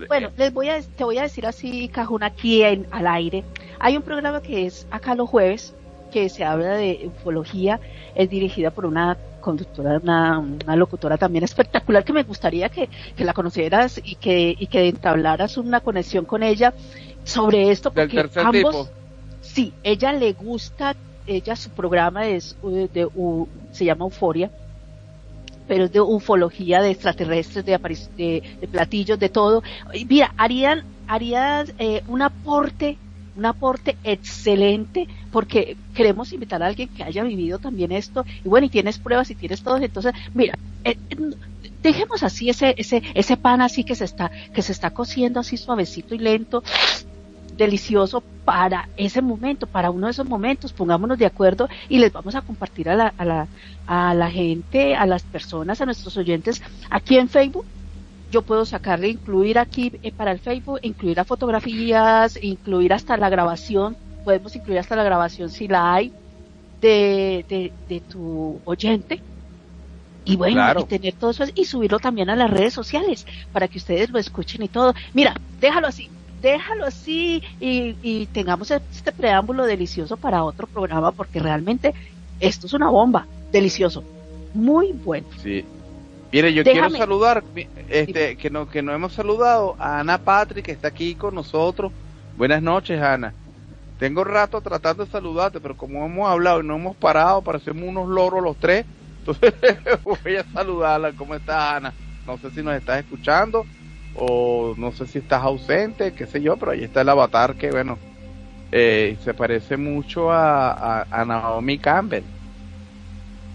Bueno, 0.09 0.31
les 0.37 0.53
voy 0.53 0.69
a, 0.69 0.81
te 0.81 1.05
voy 1.05 1.19
a 1.19 1.23
decir 1.23 1.47
así, 1.47 1.89
Cajón, 1.89 2.23
aquí 2.23 2.63
en, 2.63 2.87
al 2.91 3.07
aire. 3.07 3.45
Hay 3.81 3.97
un 3.97 4.03
programa 4.03 4.41
que 4.41 4.67
es 4.67 4.87
acá 4.91 5.15
los 5.15 5.29
jueves, 5.29 5.75
que 6.13 6.29
se 6.29 6.45
habla 6.45 6.77
de 6.77 7.03
ufología, 7.07 7.81
es 8.15 8.31
dirigida 8.31 8.71
por 8.71 8.87
una 8.87 9.19
conductora, 9.43 9.99
una, 10.03 10.77
locutora 10.77 11.19
también 11.19 11.45
espectacular 11.45 12.05
que 12.05 12.15
me 12.15 12.23
gustaría 12.23 12.71
que, 12.71 12.89
la 13.19 13.35
conocieras 13.35 14.01
y 14.03 14.15
que, 14.15 14.57
y 14.59 14.67
que 14.69 14.89
entablaras 14.89 15.59
una 15.59 15.81
conexión 15.81 16.25
con 16.25 16.43
ella 16.43 16.73
sobre 17.25 17.71
esto, 17.71 17.93
porque 17.93 18.29
ambos, 18.37 18.91
sí, 19.43 19.75
ella 19.83 20.13
le 20.13 20.33
gusta, 20.33 20.97
ella 21.27 21.55
su 21.55 21.71
programa 21.71 22.27
es 22.27 22.57
de, 22.63 23.09
se 23.73 23.85
llama 23.85 24.07
Euforia, 24.07 24.51
pero 25.69 25.85
es 25.85 25.93
de 25.93 26.01
ufología, 26.01 26.81
de 26.81 26.91
extraterrestres, 26.91 27.65
de, 27.65 27.79
de, 28.17 28.69
platillos, 28.69 29.19
de 29.19 29.29
todo. 29.29 29.63
Mira, 30.09 30.33
harían, 30.37 30.85
harían 31.07 31.69
eh, 31.79 32.03
un 32.09 32.23
aporte 32.23 32.99
un 33.37 33.47
aporte 33.47 33.97
excelente 34.05 35.09
porque 35.31 35.77
queremos 35.95 36.33
invitar 36.33 36.63
a 36.63 36.67
alguien 36.67 36.89
que 36.89 37.03
haya 37.03 37.23
vivido 37.25 37.59
también 37.59 37.93
esto. 37.93 38.25
Y 38.45 38.49
bueno, 38.49 38.67
y 38.67 38.71
tienes 38.71 38.99
pruebas 38.99 39.31
y 39.31 39.35
tienes 39.35 39.63
todo, 39.63 39.77
entonces, 39.79 40.13
mira, 40.35 40.59
eh, 40.85 40.97
eh, 41.11 41.17
dejemos 41.83 42.23
así 42.23 42.49
ese, 42.51 42.75
ese, 42.77 43.03
ese 43.15 43.37
pan 43.37 43.61
así 43.61 43.85
que 43.85 43.95
se 43.95 44.05
está, 44.05 44.31
que 44.55 44.63
se 44.63 44.73
está 44.73 44.91
cociendo 44.91 45.41
así 45.41 45.57
suavecito 45.57 46.15
y 46.15 46.19
lento, 46.19 46.63
delicioso 47.57 48.23
para 48.45 48.89
ese 48.97 49.23
momento, 49.23 49.67
para 49.67 49.91
uno 49.91 50.07
de 50.07 50.13
esos 50.13 50.29
momentos, 50.29 50.73
pongámonos 50.73 51.19
de 51.19 51.27
acuerdo 51.27 51.69
y 51.89 51.99
les 51.99 52.13
vamos 52.13 52.35
a 52.35 52.41
compartir 52.41 52.89
a 52.89 52.97
la, 52.97 53.15
a 53.17 53.25
la, 53.25 53.49
a 53.87 54.15
la 54.15 54.31
gente, 54.31 54.95
a 54.95 55.07
las 55.07 55.23
personas, 55.23 55.81
a 55.81 55.87
nuestros 55.87 56.17
oyentes 56.17 56.63
aquí 56.91 57.19
en 57.19 57.29
Facebook 57.29 57.67
yo 58.33 58.43
puedo 58.43 58.65
sacarle, 58.65 59.09
incluir 59.09 59.59
aquí 59.59 59.93
eh, 60.03 60.11
para 60.11 60.33
el 60.33 60.41
Facebook, 60.41 60.81
incluir 60.83 61.21
a 61.21 61.25
fotografías, 61.25 62.43
incluir 62.43 62.93
hasta 62.93 63.17
la 63.17 63.29
grabación, 63.29 63.97
podemos 64.25 64.57
incluir 64.57 64.81
hasta 64.81 64.97
la 64.97 65.05
grabación 65.05 65.51
si 65.51 65.69
la 65.69 65.95
hay 65.95 66.13
de, 66.81 67.71
de, 67.89 68.01
tu 68.01 68.59
oyente. 68.65 69.21
Y 70.25 70.37
bueno, 70.37 70.81
y 70.81 70.85
tener 70.85 71.15
todo 71.15 71.31
eso 71.31 71.45
y 71.55 71.65
subirlo 71.65 71.99
también 71.99 72.31
a 72.31 72.37
las 72.37 72.49
redes 72.49 72.73
sociales 72.73 73.27
para 73.53 73.69
que 73.69 73.79
ustedes 73.79 74.09
lo 74.11 74.19
escuchen 74.19 74.63
y 74.63 74.69
todo. 74.69 74.95
Mira, 75.15 75.35
déjalo 75.61 75.89
así, 75.89 76.09
déjalo 76.41 76.87
así 76.87 77.43
y, 77.61 77.97
y 78.03 78.27
tengamos 78.27 78.71
este 78.71 79.13
preámbulo 79.13 79.67
delicioso 79.67 80.17
para 80.17 80.45
otro 80.45 80.69
programa 80.69 81.11
porque 81.11 81.41
realmente 81.41 81.93
esto 82.39 82.67
es 82.67 82.73
una 82.73 82.89
bomba, 82.89 83.27
delicioso, 83.51 84.05
muy 84.55 84.93
bueno. 84.93 85.27
Sí, 85.43 85.65
Mire, 86.33 86.55
yo 86.55 86.65
quiero 86.65 86.89
saludar, 86.89 87.45
este, 87.91 88.37
que 88.37 88.49
no, 88.49 88.67
que 88.67 88.81
no 88.81 88.95
hemos 88.95 89.13
saludado 89.13 89.77
a 89.79 90.01
Ana 90.01 90.17
Patrick, 90.17 90.65
que 90.65 90.73
está 90.73 90.89
aquí 90.89 91.15
con 91.15 91.35
nosotros. 91.35 91.93
Buenas 92.39 92.63
noches, 92.63 93.03
Ana. 93.03 93.35
Tengo 93.99 94.25
rato 94.25 94.63
tratando 94.63 95.05
de 95.05 95.11
saludarte, 95.11 95.61
pero 95.61 95.77
como 95.77 96.07
hemos 96.07 96.27
hablado 96.29 96.61
y 96.61 96.67
no 96.67 96.77
hemos 96.77 96.97
parado, 96.97 97.43
parecemos 97.43 97.85
unos 97.85 98.09
loros 98.09 98.43
los 98.43 98.57
tres. 98.57 98.87
Entonces 99.19 99.53
voy 100.03 100.37
a 100.37 100.45
saludarla. 100.45 101.13
¿Cómo 101.13 101.35
estás, 101.35 101.77
Ana? 101.77 101.93
No 102.27 102.39
sé 102.39 102.51
si 102.51 102.63
nos 102.63 102.75
estás 102.75 103.01
escuchando 103.01 103.67
o 104.15 104.75
no 104.79 104.91
sé 104.93 105.07
si 105.07 105.19
estás 105.19 105.43
ausente, 105.43 106.15
qué 106.15 106.27
sé 106.27 106.41
yo, 106.41 106.57
pero 106.57 106.73
ahí 106.73 106.83
está 106.83 107.03
el 107.03 107.11
avatar 107.11 107.57
que, 107.57 107.71
bueno, 107.71 107.99
eh, 108.73 109.19
se 109.23 109.35
parece 109.35 109.77
mucho 109.77 110.33
a, 110.33 111.03
a 111.03 111.25
Naomi 111.27 111.79
Campbell. 111.79 112.25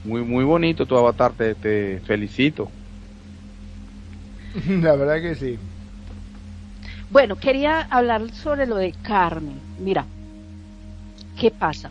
Muy, 0.07 0.23
muy 0.23 0.45
bonito 0.45 0.85
tu 0.85 0.95
avatar, 0.95 1.33
te, 1.33 1.99
felicito. 2.05 2.69
La 4.69 4.95
verdad 4.95 5.21
que 5.21 5.35
sí. 5.35 5.59
Bueno, 7.11 7.35
quería 7.35 7.81
hablar 7.81 8.31
sobre 8.31 8.65
lo 8.67 8.77
de 8.77 8.93
Carmen. 9.03 9.59
Mira, 9.79 10.05
¿qué 11.37 11.51
pasa? 11.51 11.89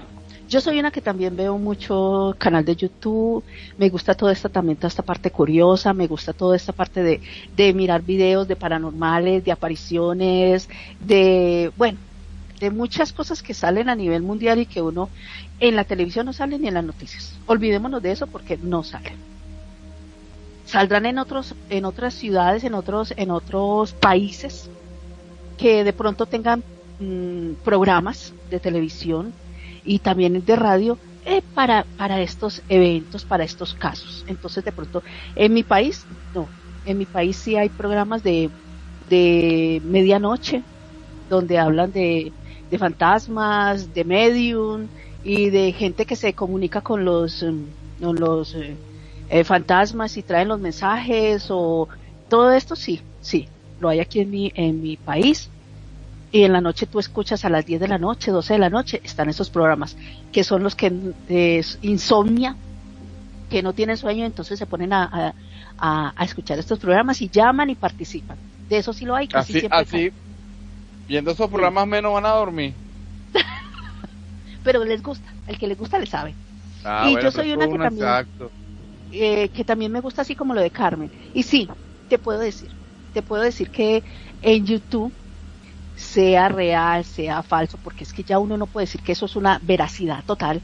Yo 0.48 0.62
soy 0.62 0.78
una 0.78 0.90
que 0.90 1.02
también 1.02 1.36
veo 1.36 1.58
mucho 1.58 2.34
canal 2.38 2.64
de 2.64 2.76
YouTube, 2.76 3.44
me 3.76 3.90
gusta 3.90 4.14
toda 4.14 4.32
esta 4.32 4.48
también, 4.48 4.76
toda 4.76 4.88
esta 4.88 5.02
parte 5.02 5.30
curiosa, 5.30 5.92
me 5.92 6.06
gusta 6.06 6.32
toda 6.32 6.56
esta 6.56 6.72
parte 6.72 7.02
de, 7.02 7.20
de 7.54 7.74
mirar 7.74 8.00
videos 8.00 8.48
de 8.48 8.56
paranormales, 8.56 9.44
de 9.44 9.52
apariciones, 9.52 10.70
de, 11.00 11.70
bueno, 11.76 11.98
de 12.58 12.70
muchas 12.70 13.12
cosas 13.12 13.42
que 13.42 13.54
salen 13.54 13.88
a 13.88 13.96
nivel 13.96 14.22
mundial 14.22 14.58
y 14.58 14.66
que 14.66 14.82
uno 14.82 15.10
en 15.58 15.76
la 15.76 15.84
televisión 15.84 16.26
no 16.26 16.32
sale 16.32 16.58
ni 16.58 16.68
en 16.68 16.74
las 16.74 16.84
noticias. 16.84 17.40
Olvidémonos 17.46 18.02
de 18.02 18.12
eso 18.12 18.26
porque 18.28 18.58
no 18.58 18.82
salen. 18.84 19.24
Saldrán 20.64 21.06
en 21.06 21.18
otros, 21.18 21.56
en 21.68 21.84
otras 21.84 22.14
ciudades, 22.14 22.64
en 22.64 22.74
otros, 22.74 23.12
en 23.16 23.30
otros 23.30 23.94
países 23.94 24.72
que 25.56 25.84
de 25.84 25.92
pronto 25.92 26.26
tengan 26.26 26.64
mm, 26.98 27.54
programas 27.62 28.34
de 28.44 28.60
televisión 28.60 29.36
y 29.82 30.00
también 30.00 30.44
de 30.44 30.56
radio 30.56 31.00
eh, 31.22 31.42
para, 31.54 31.88
para 31.96 32.20
estos 32.20 32.62
eventos, 32.68 33.24
para 33.24 33.44
estos 33.44 33.74
casos. 33.74 34.24
Entonces 34.26 34.64
de 34.64 34.72
pronto, 34.72 35.02
en 35.34 35.52
mi 35.54 35.64
país, 35.64 36.08
no, 36.32 36.52
en 36.84 36.98
mi 36.98 37.06
país 37.06 37.36
sí 37.38 37.56
hay 37.56 37.70
programas 37.70 38.22
de, 38.22 38.52
de 39.00 39.80
medianoche 39.84 40.66
donde 41.28 41.58
hablan 41.58 41.92
de 41.92 42.34
de 42.70 42.78
fantasmas, 42.78 43.94
de 43.94 44.04
medium 44.04 44.86
y 45.24 45.50
de 45.50 45.72
gente 45.72 46.06
que 46.06 46.16
se 46.16 46.32
comunica 46.32 46.80
con 46.80 47.04
los, 47.04 47.42
mm, 47.42 48.00
los 48.00 48.54
eh, 48.54 48.76
eh, 49.28 49.44
fantasmas 49.44 50.16
y 50.16 50.22
traen 50.22 50.48
los 50.48 50.60
mensajes 50.60 51.46
o 51.50 51.88
todo 52.28 52.52
esto 52.52 52.76
sí, 52.76 53.00
sí, 53.20 53.48
lo 53.80 53.88
hay 53.88 54.00
aquí 54.00 54.20
en 54.20 54.30
mi, 54.30 54.52
en 54.54 54.82
mi 54.82 54.96
país. 54.96 55.50
Y 56.32 56.42
en 56.42 56.52
la 56.52 56.60
noche 56.60 56.86
tú 56.86 56.98
escuchas 56.98 57.44
a 57.44 57.48
las 57.48 57.64
10 57.64 57.80
de 57.80 57.88
la 57.88 57.98
noche, 57.98 58.30
12 58.30 58.54
de 58.54 58.58
la 58.58 58.68
noche, 58.68 59.00
están 59.04 59.28
esos 59.28 59.48
programas, 59.48 59.96
que 60.32 60.44
son 60.44 60.62
los 60.62 60.74
que 60.74 60.90
de 60.90 61.64
insomnia, 61.82 62.56
que 63.48 63.62
no 63.62 63.72
tienen 63.72 63.96
sueño, 63.96 64.26
entonces 64.26 64.58
se 64.58 64.66
ponen 64.66 64.92
a, 64.92 65.32
a, 65.78 66.12
a, 66.16 66.24
escuchar 66.24 66.58
estos 66.58 66.78
programas 66.78 67.22
y 67.22 67.28
llaman 67.28 67.70
y 67.70 67.76
participan. 67.76 68.36
De 68.68 68.78
eso 68.78 68.92
sí 68.92 69.04
lo 69.04 69.14
hay. 69.14 69.28
Casi 69.28 69.58
así, 69.58 69.68
así, 69.70 70.12
Viendo 71.08 71.30
esos 71.30 71.48
programas 71.48 71.86
menos 71.86 72.12
van 72.12 72.26
a 72.26 72.30
dormir. 72.30 72.74
Pero 74.64 74.84
les 74.84 75.02
gusta, 75.02 75.32
el 75.46 75.58
que 75.58 75.66
les 75.66 75.78
gusta 75.78 75.98
le 75.98 76.06
sabe. 76.06 76.34
Ah, 76.84 77.08
y 77.10 77.22
yo 77.22 77.30
soy 77.30 77.52
una 77.52 77.68
que 77.68 77.78
también, 77.78 78.08
eh, 79.12 79.48
que 79.48 79.64
también 79.64 79.92
me 79.92 80.00
gusta 80.00 80.22
así 80.22 80.34
como 80.34 80.54
lo 80.54 80.60
de 80.60 80.70
Carmen. 80.70 81.10
Y 81.34 81.42
sí, 81.42 81.68
te 82.08 82.18
puedo 82.18 82.38
decir, 82.38 82.70
te 83.12 83.22
puedo 83.22 83.42
decir 83.42 83.70
que 83.70 84.04
en 84.42 84.66
YouTube 84.66 85.12
sea 85.96 86.48
real, 86.48 87.04
sea 87.04 87.42
falso, 87.42 87.78
porque 87.82 88.04
es 88.04 88.12
que 88.12 88.22
ya 88.22 88.38
uno 88.38 88.56
no 88.56 88.66
puede 88.66 88.86
decir 88.86 89.00
que 89.02 89.12
eso 89.12 89.26
es 89.26 89.36
una 89.36 89.58
veracidad 89.62 90.24
total. 90.24 90.62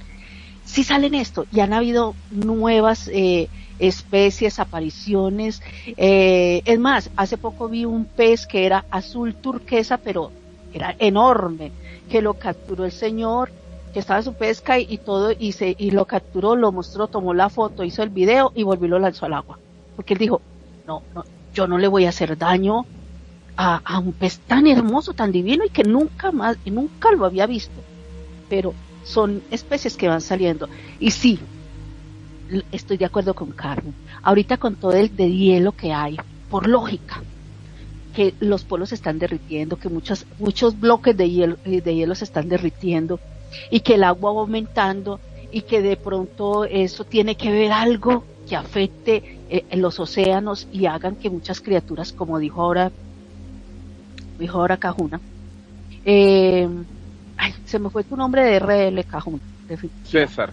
Si 0.65 0.85
salen 0.85 1.15
esto 1.15 1.47
y 1.51 1.61
han 1.61 1.73
habido 1.73 2.15
nuevas 2.31 3.09
eh, 3.13 3.49
especies, 3.83 4.61
apariciones. 4.61 5.61
Eh, 5.97 6.63
es 6.65 6.79
más, 6.79 7.11
hace 7.17 7.37
poco 7.37 7.69
vi 7.69 7.85
un 7.85 8.05
pez 8.05 8.47
que 8.47 8.65
era 8.65 8.85
azul 8.91 9.35
turquesa, 9.35 9.99
pero 9.99 10.31
era 10.73 10.95
enorme, 10.99 11.73
que 12.09 12.23
lo 12.23 12.35
capturó 12.35 12.85
el 12.85 12.93
señor, 12.93 13.51
que 13.93 13.99
estaba 13.99 14.21
en 14.21 14.25
su 14.25 14.35
pesca 14.35 14.79
y, 14.79 14.99
todo, 14.99 15.33
y, 15.37 15.53
se, 15.53 15.75
y 15.77 15.91
lo 15.91 16.07
capturó, 16.07 16.55
lo 16.55 16.71
mostró, 16.71 17.09
tomó 17.09 17.35
la 17.35 17.51
foto, 17.51 17.83
hizo 17.83 18.03
el 18.03 18.11
video 18.11 18.53
y 18.55 18.63
volvió 18.63 18.87
y 18.87 18.91
lo 18.91 18.99
lanzó 19.01 19.27
al 19.27 19.35
agua. 19.35 19.59
Porque 19.97 20.15
él 20.15 20.19
dijo, 20.19 20.41
no, 20.87 21.03
no, 21.15 21.25
yo 21.53 21.67
no 21.67 21.77
le 21.77 21.89
voy 21.89 22.07
a 22.07 22.11
hacer 22.11 22.39
daño 22.39 22.87
a, 23.57 23.83
a 23.85 23.99
un 23.99 24.13
pez 24.13 24.39
tan 24.39 24.69
hermoso, 24.69 25.13
tan 25.13 25.33
divino 25.33 25.65
y 25.65 25.71
que 25.71 25.83
nunca 25.83 26.31
más, 26.31 26.57
nunca 26.65 27.11
lo 27.11 27.27
había 27.27 27.47
visto. 27.47 27.75
Pero 28.49 28.73
son 29.05 29.43
especies 29.51 29.97
que 29.97 30.09
van 30.09 30.21
saliendo. 30.21 30.69
Y 31.01 31.11
sí, 31.11 31.41
estoy 32.71 32.97
de 32.97 33.05
acuerdo 33.05 33.35
con 33.35 33.53
Carmen. 33.53 33.95
Ahorita 34.23 34.57
con 34.57 34.77
todo 34.77 34.93
el 34.93 35.15
de 35.15 35.31
hielo 35.31 35.73
que 35.73 35.93
hay, 35.93 36.17
por 36.51 36.69
lógica, 36.69 37.23
que 38.15 38.35
los 38.41 38.65
polos 38.65 38.91
se 38.91 38.95
están 38.95 39.19
derritiendo, 39.19 39.77
que 39.77 39.89
muchos, 39.89 40.27
muchos 40.39 40.79
bloques 40.79 41.17
de 41.17 41.31
hielo, 41.31 41.57
eh, 41.65 41.81
de 41.81 41.95
hielo 41.95 42.15
se 42.15 42.25
están 42.25 42.49
derritiendo 42.49 43.19
y 43.71 43.81
que 43.81 43.95
el 43.95 44.05
agua 44.05 44.33
va 44.33 44.41
aumentando 44.41 45.21
y 45.51 45.63
que 45.63 45.83
de 45.83 45.97
pronto 45.97 46.65
eso 46.65 47.05
tiene 47.05 47.37
que 47.37 47.51
ver 47.51 47.73
algo 47.73 48.25
que 48.49 48.57
afecte 48.57 49.39
eh, 49.49 49.65
los 49.77 50.01
océanos 50.01 50.67
y 50.73 50.87
hagan 50.87 51.17
que 51.17 51.31
muchas 51.31 51.61
criaturas, 51.61 52.13
como 52.13 52.39
dijo 52.39 52.63
ahora, 52.63 52.91
dijo 54.39 54.59
ahora 54.59 54.77
Cajuna, 54.77 55.21
eh, 56.05 56.69
se 57.65 57.79
me 57.79 57.91
fue 57.91 58.05
tu 58.05 58.17
nombre 58.17 58.45
de 58.45 58.59
RL 58.59 59.05
Cajuna. 59.05 59.41
César. 60.05 60.53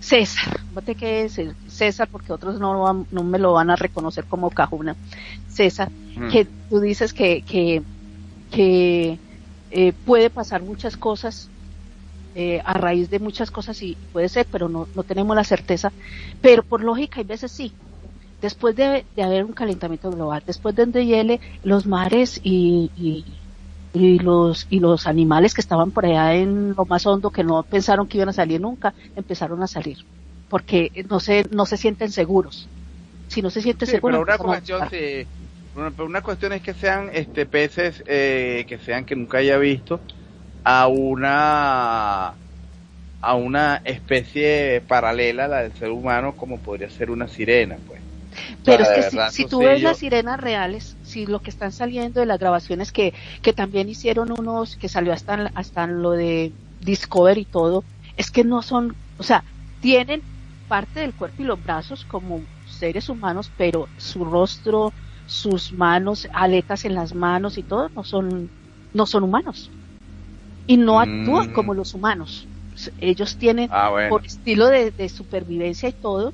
César, 0.00 0.58
bote 0.74 0.94
que 0.94 1.24
es 1.24 1.40
César, 1.68 2.08
porque 2.10 2.32
otros 2.32 2.58
no, 2.58 3.06
no 3.10 3.22
me 3.22 3.38
lo 3.38 3.52
van 3.52 3.70
a 3.70 3.76
reconocer 3.76 4.24
como 4.24 4.50
Cajuna. 4.50 4.96
César, 5.48 5.90
mm. 5.90 6.28
que 6.28 6.46
tú 6.68 6.80
dices 6.80 7.12
que, 7.12 7.42
que, 7.42 7.82
que 8.50 9.18
eh, 9.70 9.92
puede 10.04 10.30
pasar 10.30 10.62
muchas 10.62 10.96
cosas 10.96 11.48
eh, 12.34 12.62
a 12.64 12.74
raíz 12.74 13.10
de 13.10 13.18
muchas 13.18 13.50
cosas 13.50 13.82
y 13.82 13.96
puede 14.12 14.28
ser, 14.28 14.46
pero 14.50 14.68
no, 14.68 14.88
no 14.94 15.02
tenemos 15.02 15.36
la 15.36 15.44
certeza. 15.44 15.92
Pero 16.40 16.62
por 16.62 16.82
lógica, 16.82 17.20
hay 17.20 17.26
veces 17.26 17.52
sí. 17.52 17.72
Después 18.40 18.74
de, 18.74 19.04
de 19.16 19.22
haber 19.22 19.44
un 19.44 19.52
calentamiento 19.52 20.10
global, 20.10 20.42
después 20.46 20.74
de 20.74 21.04
hiele 21.04 21.40
los 21.62 21.86
mares 21.86 22.40
y, 22.42 22.90
y, 22.96 23.24
y 23.92 24.18
los 24.18 24.66
y 24.70 24.78
los 24.78 25.06
animales 25.06 25.54
que 25.54 25.60
estaban 25.60 25.90
por 25.90 26.06
allá 26.06 26.34
en 26.34 26.74
lo 26.76 26.84
más 26.84 27.06
hondo 27.06 27.30
que 27.30 27.42
no 27.42 27.62
pensaron 27.62 28.06
que 28.06 28.18
iban 28.18 28.28
a 28.28 28.32
salir 28.32 28.60
nunca 28.60 28.94
empezaron 29.16 29.62
a 29.62 29.66
salir. 29.66 29.98
Porque 30.48 30.90
no 31.08 31.20
se 31.20 31.46
no 31.50 31.66
se 31.66 31.76
sienten 31.76 32.10
seguros. 32.10 32.68
Si 33.28 33.42
no 33.42 33.50
se 33.50 33.60
sienten 33.60 33.88
seguros 33.88 34.20
pero 34.20 34.22
una 34.22 34.38
cuestión 34.38 34.88
una, 35.98 36.20
cuestión 36.20 36.52
es 36.52 36.62
que 36.62 36.74
sean 36.74 37.10
este 37.12 37.46
peces 37.46 38.02
eh, 38.06 38.64
que 38.68 38.78
sean 38.78 39.04
que 39.04 39.14
nunca 39.14 39.38
haya 39.38 39.56
visto 39.56 40.00
a 40.64 40.88
una 40.88 42.34
a 43.22 43.34
una 43.34 43.80
especie 43.84 44.82
paralela 44.86 45.44
a 45.44 45.48
la 45.48 45.62
del 45.62 45.72
ser 45.74 45.90
humano 45.90 46.34
como 46.36 46.58
podría 46.58 46.90
ser 46.90 47.10
una 47.10 47.28
sirena 47.28 47.76
pues. 47.86 48.00
Pero 48.64 48.84
es 48.84 48.88
que 48.88 49.30
si, 49.30 49.46
tú 49.46 49.60
ves 49.60 49.82
las 49.82 49.98
sirenas 49.98 50.40
reales 50.40 50.96
si 51.10 51.26
lo 51.26 51.40
que 51.40 51.50
están 51.50 51.72
saliendo 51.72 52.20
de 52.20 52.26
las 52.26 52.38
grabaciones 52.38 52.92
que, 52.92 53.12
que 53.42 53.52
también 53.52 53.88
hicieron 53.88 54.32
unos, 54.32 54.76
que 54.76 54.88
salió 54.88 55.12
hasta, 55.12 55.50
hasta 55.54 55.86
lo 55.86 56.12
de 56.12 56.52
Discover 56.80 57.36
y 57.38 57.44
todo, 57.44 57.84
es 58.16 58.30
que 58.30 58.44
no 58.44 58.62
son, 58.62 58.94
o 59.18 59.22
sea, 59.22 59.44
tienen 59.80 60.22
parte 60.68 61.00
del 61.00 61.12
cuerpo 61.12 61.42
y 61.42 61.46
los 61.46 61.62
brazos 61.62 62.04
como 62.04 62.40
seres 62.66 63.08
humanos, 63.08 63.50
pero 63.56 63.88
su 63.98 64.24
rostro, 64.24 64.92
sus 65.26 65.72
manos, 65.72 66.28
aletas 66.32 66.84
en 66.84 66.94
las 66.94 67.14
manos 67.14 67.58
y 67.58 67.62
todo, 67.62 67.88
no 67.90 68.04
son, 68.04 68.50
no 68.94 69.06
son 69.06 69.24
humanos. 69.24 69.70
Y 70.66 70.76
no 70.76 71.00
actúan 71.00 71.50
mm. 71.50 71.52
como 71.52 71.74
los 71.74 71.94
humanos. 71.94 72.46
Ellos 73.00 73.36
tienen, 73.36 73.68
ah, 73.72 73.90
por 74.08 74.24
estilo 74.24 74.66
de, 74.68 75.08
supervivencia 75.08 75.88
y 75.88 75.92
todo, 75.92 76.32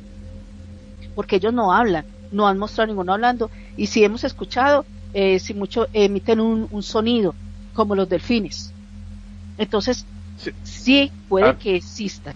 porque 1.14 1.36
ellos 1.36 1.52
no 1.52 1.72
hablan, 1.72 2.04
no 2.32 2.46
han 2.46 2.58
mostrado 2.58 2.88
ninguno 2.88 3.12
hablando. 3.12 3.50
Y 3.76 3.86
si 3.86 4.04
hemos 4.04 4.24
escuchado, 4.24 4.84
eh, 5.14 5.38
si 5.38 5.54
mucho 5.54 5.86
emiten 5.92 6.40
un, 6.40 6.82
sonido, 6.82 7.34
como 7.74 7.94
los 7.94 8.08
delfines. 8.08 8.72
Entonces, 9.58 10.04
sí, 10.62 11.10
puede 11.28 11.48
ah. 11.48 11.58
que 11.58 11.76
existan. 11.76 12.34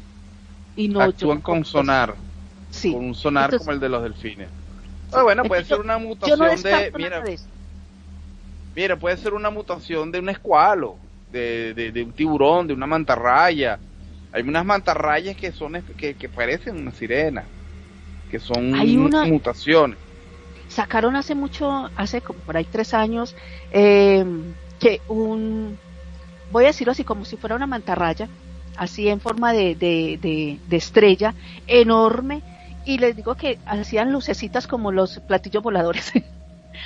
Y 0.76 0.88
no 0.88 1.00
Actúan 1.00 1.40
con 1.40 1.64
sonar. 1.64 2.14
Sí. 2.70 2.92
Con 2.92 3.04
un 3.04 3.14
sonar 3.14 3.56
como 3.58 3.72
el 3.72 3.80
de 3.80 3.88
los 3.88 4.02
delfines. 4.02 4.48
Ah, 5.12 5.22
bueno, 5.22 5.44
puede 5.44 5.64
ser 5.64 5.80
una 5.80 5.98
mutación 5.98 6.38
de. 6.62 6.92
Mira, 6.96 7.22
mira, 8.76 8.96
puede 8.96 9.16
ser 9.16 9.34
una 9.34 9.50
mutación 9.50 10.12
de 10.12 10.20
un 10.20 10.28
escualo, 10.28 10.96
de, 11.32 11.74
de, 11.74 12.02
un 12.02 12.12
tiburón, 12.12 12.66
de 12.66 12.74
una 12.74 12.86
mantarraya. 12.86 13.78
Hay 14.32 14.42
unas 14.42 14.64
mantarrayas 14.64 15.36
que 15.36 15.50
son 15.50 15.82
que, 15.96 16.14
que 16.14 16.28
parecen 16.28 16.76
una 16.76 16.92
sirena, 16.92 17.44
que 18.30 18.38
son 18.38 18.70
mutaciones. 19.28 19.98
Sacaron 20.68 21.16
hace 21.16 21.34
mucho, 21.34 21.90
hace 21.96 22.20
como 22.20 22.38
por 22.40 22.56
ahí 22.56 22.66
tres 22.70 22.94
años, 22.94 23.34
eh, 23.72 24.24
que 24.78 25.00
un, 25.08 25.76
voy 26.52 26.64
a 26.64 26.68
decirlo 26.68 26.92
así, 26.92 27.02
como 27.02 27.24
si 27.24 27.36
fuera 27.36 27.56
una 27.56 27.66
mantarraya, 27.66 28.28
así 28.76 29.08
en 29.08 29.20
forma 29.20 29.52
de, 29.52 29.74
de, 29.74 30.58
de 30.66 30.76
estrella, 30.76 31.34
enorme, 31.66 32.42
y 32.84 32.98
les 32.98 33.16
digo 33.16 33.34
que 33.34 33.58
hacían 33.66 34.12
lucecitas 34.12 34.66
como 34.66 34.92
los 34.92 35.18
platillos 35.20 35.62
voladores. 35.62 36.12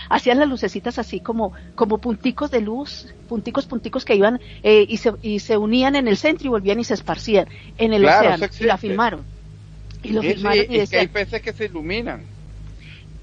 hacían 0.09 0.39
las 0.39 0.49
lucecitas 0.49 0.99
así 0.99 1.21
como, 1.21 1.53
como 1.75 1.99
punticos 1.99 2.51
de 2.51 2.61
luz, 2.61 3.09
punticos, 3.29 3.67
punticos 3.67 4.05
que 4.05 4.15
iban 4.15 4.41
eh, 4.63 4.85
y, 4.89 4.99
se, 4.99 5.13
y 5.23 5.41
se 5.41 5.57
unían 5.57 5.97
en 5.97 6.09
el 6.09 6.17
centro 6.17 6.47
y 6.47 6.51
volvían 6.51 6.81
y 6.81 6.85
se 6.85 6.95
esparcían 6.95 7.49
en 7.79 7.93
el 7.93 8.05
océano. 8.05 8.47
Y 8.59 8.65
la 8.65 8.77
filmaron. 8.77 9.25
Y 10.05 10.11
lo 10.11 10.23
filmaron 10.23 10.67
y, 10.69 10.87
que 10.87 10.99
hay 10.99 11.09
peces 11.09 11.43
que 11.43 11.53
se 11.53 11.65
iluminan. 11.65 12.23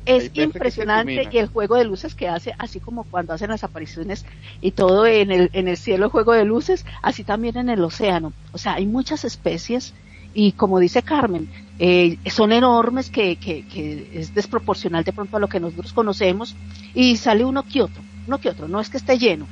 Es 0.05 0.31
impresionante 0.33 1.29
y 1.31 1.37
el 1.37 1.47
juego 1.47 1.75
de 1.75 1.85
luces 1.85 2.15
que 2.15 2.27
hace, 2.27 2.55
así 2.57 2.79
como 2.79 3.03
cuando 3.03 3.33
hacen 3.33 3.51
las 3.51 3.63
apariciones 3.63 4.25
y 4.59 4.71
todo 4.71 5.05
en 5.05 5.31
el, 5.31 5.51
en 5.53 5.67
el 5.67 5.77
cielo, 5.77 6.05
el 6.05 6.11
juego 6.11 6.33
de 6.33 6.43
luces, 6.43 6.85
así 7.03 7.23
también 7.23 7.55
en 7.57 7.69
el 7.69 7.83
océano. 7.83 8.33
O 8.51 8.57
sea, 8.57 8.73
hay 8.73 8.87
muchas 8.87 9.25
especies 9.25 9.93
y 10.33 10.53
como 10.53 10.79
dice 10.79 11.03
Carmen, 11.03 11.49
eh, 11.77 12.17
son 12.31 12.51
enormes 12.51 13.09
que, 13.09 13.35
que, 13.35 13.67
que, 13.67 14.09
es 14.13 14.33
desproporcional 14.33 15.03
de 15.03 15.13
pronto 15.13 15.37
a 15.37 15.39
lo 15.39 15.47
que 15.47 15.59
nosotros 15.59 15.93
conocemos 15.93 16.55
y 16.95 17.17
sale 17.17 17.45
uno 17.45 17.63
que 17.63 17.83
otro, 17.83 18.01
uno 18.27 18.39
que 18.39 18.49
otro, 18.49 18.67
no 18.67 18.79
es 18.79 18.89
que 18.89 18.97
esté 18.97 19.19
lleno, 19.19 19.47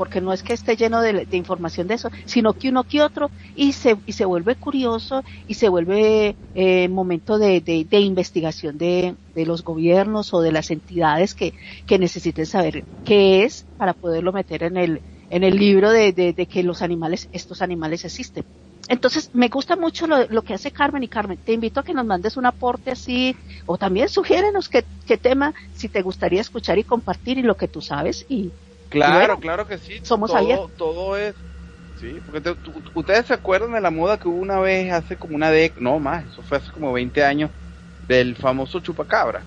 porque 0.00 0.22
no 0.22 0.32
es 0.32 0.42
que 0.42 0.54
esté 0.54 0.76
lleno 0.76 1.02
de, 1.02 1.26
información 1.32 1.86
de 1.86 1.92
eso, 1.92 2.10
sino 2.24 2.54
que 2.54 2.70
uno 2.70 2.84
que 2.84 3.02
otro 3.02 3.30
y 3.54 3.72
se, 3.72 3.98
y 4.06 4.12
se 4.12 4.24
vuelve 4.24 4.56
curioso 4.56 5.22
y 5.46 5.52
se 5.52 5.68
vuelve 5.68 6.36
eh, 6.54 6.88
momento 6.88 7.36
de, 7.36 7.60
de, 7.60 8.00
investigación 8.00 8.78
de, 8.78 9.14
de, 9.34 9.44
los 9.44 9.62
gobiernos 9.62 10.32
o 10.32 10.40
de 10.40 10.52
las 10.52 10.70
entidades 10.70 11.34
que, 11.34 11.52
que 11.86 11.98
necesiten 11.98 12.46
saber 12.46 12.82
qué 13.04 13.44
es 13.44 13.66
para 13.76 13.92
poderlo 13.92 14.32
meter 14.32 14.62
en 14.62 14.78
el, 14.78 15.02
en 15.28 15.44
el 15.44 15.58
libro 15.58 15.90
de, 15.90 16.12
de 16.12 16.46
que 16.46 16.62
los 16.62 16.80
animales, 16.80 17.28
estos 17.34 17.60
animales 17.60 18.02
existen. 18.06 18.46
Entonces, 18.88 19.28
me 19.34 19.48
gusta 19.48 19.76
mucho 19.76 20.06
lo, 20.06 20.42
que 20.42 20.54
hace 20.54 20.70
Carmen 20.70 21.02
y 21.02 21.08
Carmen, 21.08 21.36
te 21.44 21.52
invito 21.52 21.80
a 21.80 21.84
que 21.84 21.92
nos 21.92 22.06
mandes 22.06 22.38
un 22.38 22.46
aporte 22.46 22.90
así, 22.90 23.36
o 23.66 23.76
también 23.76 24.08
sugiérenos 24.08 24.70
qué, 24.70 24.82
qué 25.06 25.18
tema, 25.18 25.52
si 25.74 25.90
te 25.90 26.00
gustaría 26.00 26.40
escuchar 26.40 26.78
y 26.78 26.84
compartir 26.84 27.36
y 27.36 27.42
lo 27.42 27.58
que 27.58 27.68
tú 27.68 27.82
sabes. 27.82 28.24
y 28.30 28.50
Claro, 28.90 29.38
claro 29.38 29.66
que 29.66 29.78
sí. 29.78 30.00
Somos 30.02 30.30
todo, 30.30 30.70
Todo 30.76 31.16
es, 31.16 31.34
sí, 31.98 32.20
porque 32.26 32.54
ustedes 32.94 33.26
se 33.26 33.34
acuerdan 33.34 33.72
de 33.72 33.80
la 33.80 33.90
moda 33.90 34.18
que 34.18 34.28
hubo 34.28 34.38
una 34.38 34.60
vez 34.60 34.92
hace 34.92 35.16
como 35.16 35.36
una 35.36 35.50
década, 35.50 35.80
no 35.80 35.98
más, 35.98 36.26
eso 36.26 36.42
fue 36.42 36.58
hace 36.58 36.70
como 36.72 36.92
20 36.92 37.24
años, 37.24 37.50
del 38.06 38.34
famoso 38.36 38.80
chupacabra, 38.80 39.42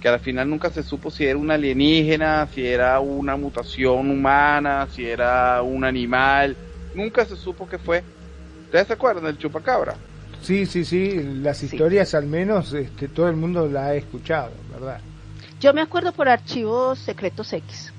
que 0.00 0.08
al 0.08 0.20
final 0.20 0.48
nunca 0.50 0.70
se 0.70 0.82
supo 0.82 1.10
si 1.10 1.24
era 1.24 1.38
un 1.38 1.50
alienígena, 1.50 2.46
si 2.54 2.66
era 2.66 3.00
una 3.00 3.36
mutación 3.36 4.10
humana, 4.10 4.86
si 4.92 5.06
era 5.06 5.62
un 5.62 5.84
animal, 5.84 6.54
nunca 6.94 7.24
se 7.24 7.36
supo 7.36 7.66
qué 7.66 7.78
fue 7.78 8.04
¿Ustedes 8.74 8.88
se 8.88 8.92
acuerdan 8.94 9.24
del 9.24 9.38
chupacabra? 9.38 9.94
Sí, 10.42 10.66
sí, 10.66 10.84
sí, 10.84 11.22
las 11.42 11.62
historias 11.62 12.12
al 12.12 12.26
menos 12.26 12.72
este, 12.72 13.06
todo 13.06 13.28
el 13.28 13.36
mundo 13.36 13.68
la 13.68 13.86
ha 13.86 13.94
escuchado, 13.94 14.50
¿verdad? 14.72 15.00
Yo 15.60 15.72
me 15.72 15.80
acuerdo 15.80 16.10
por 16.10 16.28
Archivos 16.28 16.98
Secretos 16.98 17.52
X, 17.52 17.93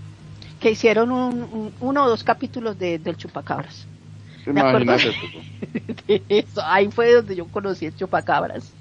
que 0.59 0.71
hicieron 0.71 1.11
un, 1.11 1.73
uno 1.79 2.03
o 2.05 2.09
dos 2.09 2.23
capítulos 2.23 2.77
de, 2.77 2.99
del 2.99 3.17
chupacabras. 3.17 3.87
Me 4.45 4.61
acuerdo 4.61 4.93
de 6.07 6.21
eso. 6.29 6.61
Ahí 6.63 6.89
fue 6.91 7.13
donde 7.13 7.35
yo 7.35 7.45
conocí 7.45 7.85
el 7.85 7.95
chupacabras. 7.95 8.71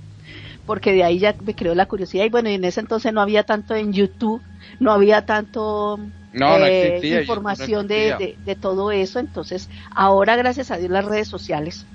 Porque 0.67 0.93
de 0.93 1.05
ahí 1.05 1.19
ya 1.19 1.35
me 1.45 1.55
creó 1.55 1.75
la 1.75 1.87
curiosidad. 1.87 2.25
Y 2.25 2.31
bueno, 2.31 2.49
en 2.49 2.65
ese 2.65 2.81
entonces 2.81 3.13
no 3.13 3.21
había 3.21 3.45
tanto 3.45 3.75
en 3.75 3.93
YouTube, 3.93 4.41
no 4.81 4.93
había 4.93 5.27
tanto 5.27 5.99
no, 6.33 6.57
eh, 6.59 7.01
información 7.21 7.87
de, 7.87 8.37
de, 8.45 8.55
todo 8.57 8.91
eso. 8.91 9.19
Entonces, 9.19 9.69
ahora 9.95 10.37
gracias 10.37 10.71
a 10.71 10.79
Dios 10.79 10.91
las 10.91 11.05
redes 11.05 11.29
sociales, 11.29 11.87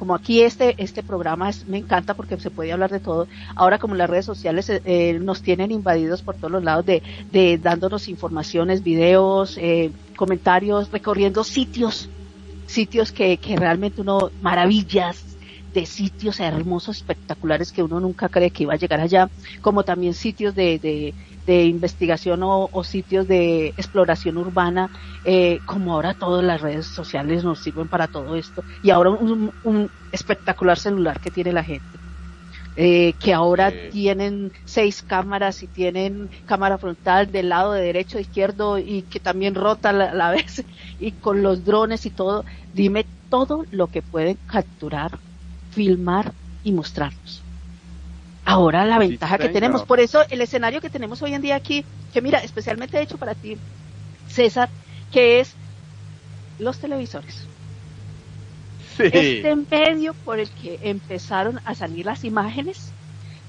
como 0.00 0.14
aquí 0.14 0.40
este, 0.40 0.74
este 0.78 1.02
programa 1.02 1.50
es, 1.50 1.68
me 1.68 1.76
encanta 1.76 2.14
porque 2.14 2.40
se 2.40 2.50
puede 2.50 2.72
hablar 2.72 2.90
de 2.90 3.00
todo, 3.00 3.28
ahora 3.54 3.78
como 3.78 3.94
las 3.94 4.08
redes 4.08 4.24
sociales 4.24 4.70
eh, 4.70 4.80
eh, 4.86 5.18
nos 5.20 5.42
tienen 5.42 5.70
invadidos 5.70 6.22
por 6.22 6.36
todos 6.36 6.50
los 6.50 6.64
lados 6.64 6.86
de, 6.86 7.02
de 7.30 7.58
dándonos 7.58 8.08
informaciones, 8.08 8.82
videos, 8.82 9.58
comentarios, 10.16 10.90
recorriendo 10.90 11.44
sitios, 11.44 12.08
sitios 12.66 13.12
que, 13.12 13.36
que 13.36 13.56
realmente 13.56 14.00
uno, 14.00 14.30
maravillas, 14.40 15.22
de 15.74 15.84
sitios 15.84 16.40
hermosos, 16.40 16.96
espectaculares 16.96 17.72
que 17.72 17.82
uno 17.82 18.00
nunca 18.00 18.30
cree 18.30 18.50
que 18.50 18.62
iba 18.64 18.72
a 18.72 18.78
llegar 18.78 19.00
allá, 19.00 19.28
como 19.60 19.84
también 19.84 20.14
sitios 20.14 20.54
de, 20.54 20.78
de, 20.78 21.14
de 21.50 21.64
investigación 21.64 22.42
o, 22.44 22.84
sitios 22.84 23.26
de 23.26 23.74
exploración 23.76 24.36
urbana, 24.38 24.88
eh, 25.24 25.58
como 25.66 25.94
ahora 25.94 26.14
todas 26.14 26.44
las 26.44 26.60
redes 26.60 26.86
sociales 26.86 27.42
nos 27.42 27.58
sirven 27.58 27.88
para 27.88 28.06
todo 28.06 28.36
esto, 28.36 28.62
y 28.84 28.90
ahora 28.90 29.10
un, 29.10 29.90
espectacular 30.12 30.78
celular 30.78 31.18
que 31.18 31.32
tiene 31.32 31.52
la 31.52 31.64
gente. 31.64 31.98
Eh, 32.76 33.14
que 33.18 33.34
ahora 33.34 33.72
tienen 33.90 34.52
seis 34.64 35.02
cámaras 35.02 35.64
y 35.64 35.66
tienen 35.66 36.30
cámara 36.46 36.78
frontal 36.78 37.32
del 37.32 37.48
lado 37.48 37.72
de 37.72 37.82
derecho, 37.82 38.16
de 38.16 38.22
izquierdo 38.22 38.78
y 38.78 39.02
que 39.02 39.18
también 39.18 39.56
rota 39.56 39.90
a 39.90 39.92
la 39.92 40.30
vez 40.30 40.64
y 41.00 41.10
con 41.10 41.42
los 41.42 41.64
drones 41.64 42.06
y 42.06 42.10
todo. 42.10 42.44
Dime 42.72 43.04
todo 43.28 43.66
lo 43.72 43.88
que 43.88 44.02
pueden 44.02 44.38
capturar, 44.46 45.18
filmar 45.72 46.32
y 46.62 46.70
mostrarnos 46.70 47.42
ahora 48.50 48.84
la 48.84 48.98
ventaja 48.98 49.38
que 49.38 49.48
tenemos. 49.48 49.84
Por 49.84 50.00
eso 50.00 50.22
el 50.28 50.40
escenario 50.40 50.80
que 50.80 50.90
tenemos 50.90 51.22
hoy 51.22 51.34
en 51.34 51.42
día 51.42 51.56
aquí, 51.56 51.84
que 52.12 52.20
mira, 52.20 52.40
especialmente 52.40 53.00
hecho 53.00 53.16
para 53.16 53.34
ti, 53.34 53.56
César, 54.28 54.68
que 55.12 55.40
es 55.40 55.54
los 56.58 56.78
televisores. 56.78 57.46
Este 58.98 59.56
medio 59.56 60.14
por 60.24 60.40
el 60.40 60.50
que 60.50 60.78
empezaron 60.82 61.60
a 61.64 61.74
salir 61.74 62.04
las 62.04 62.24
imágenes 62.24 62.92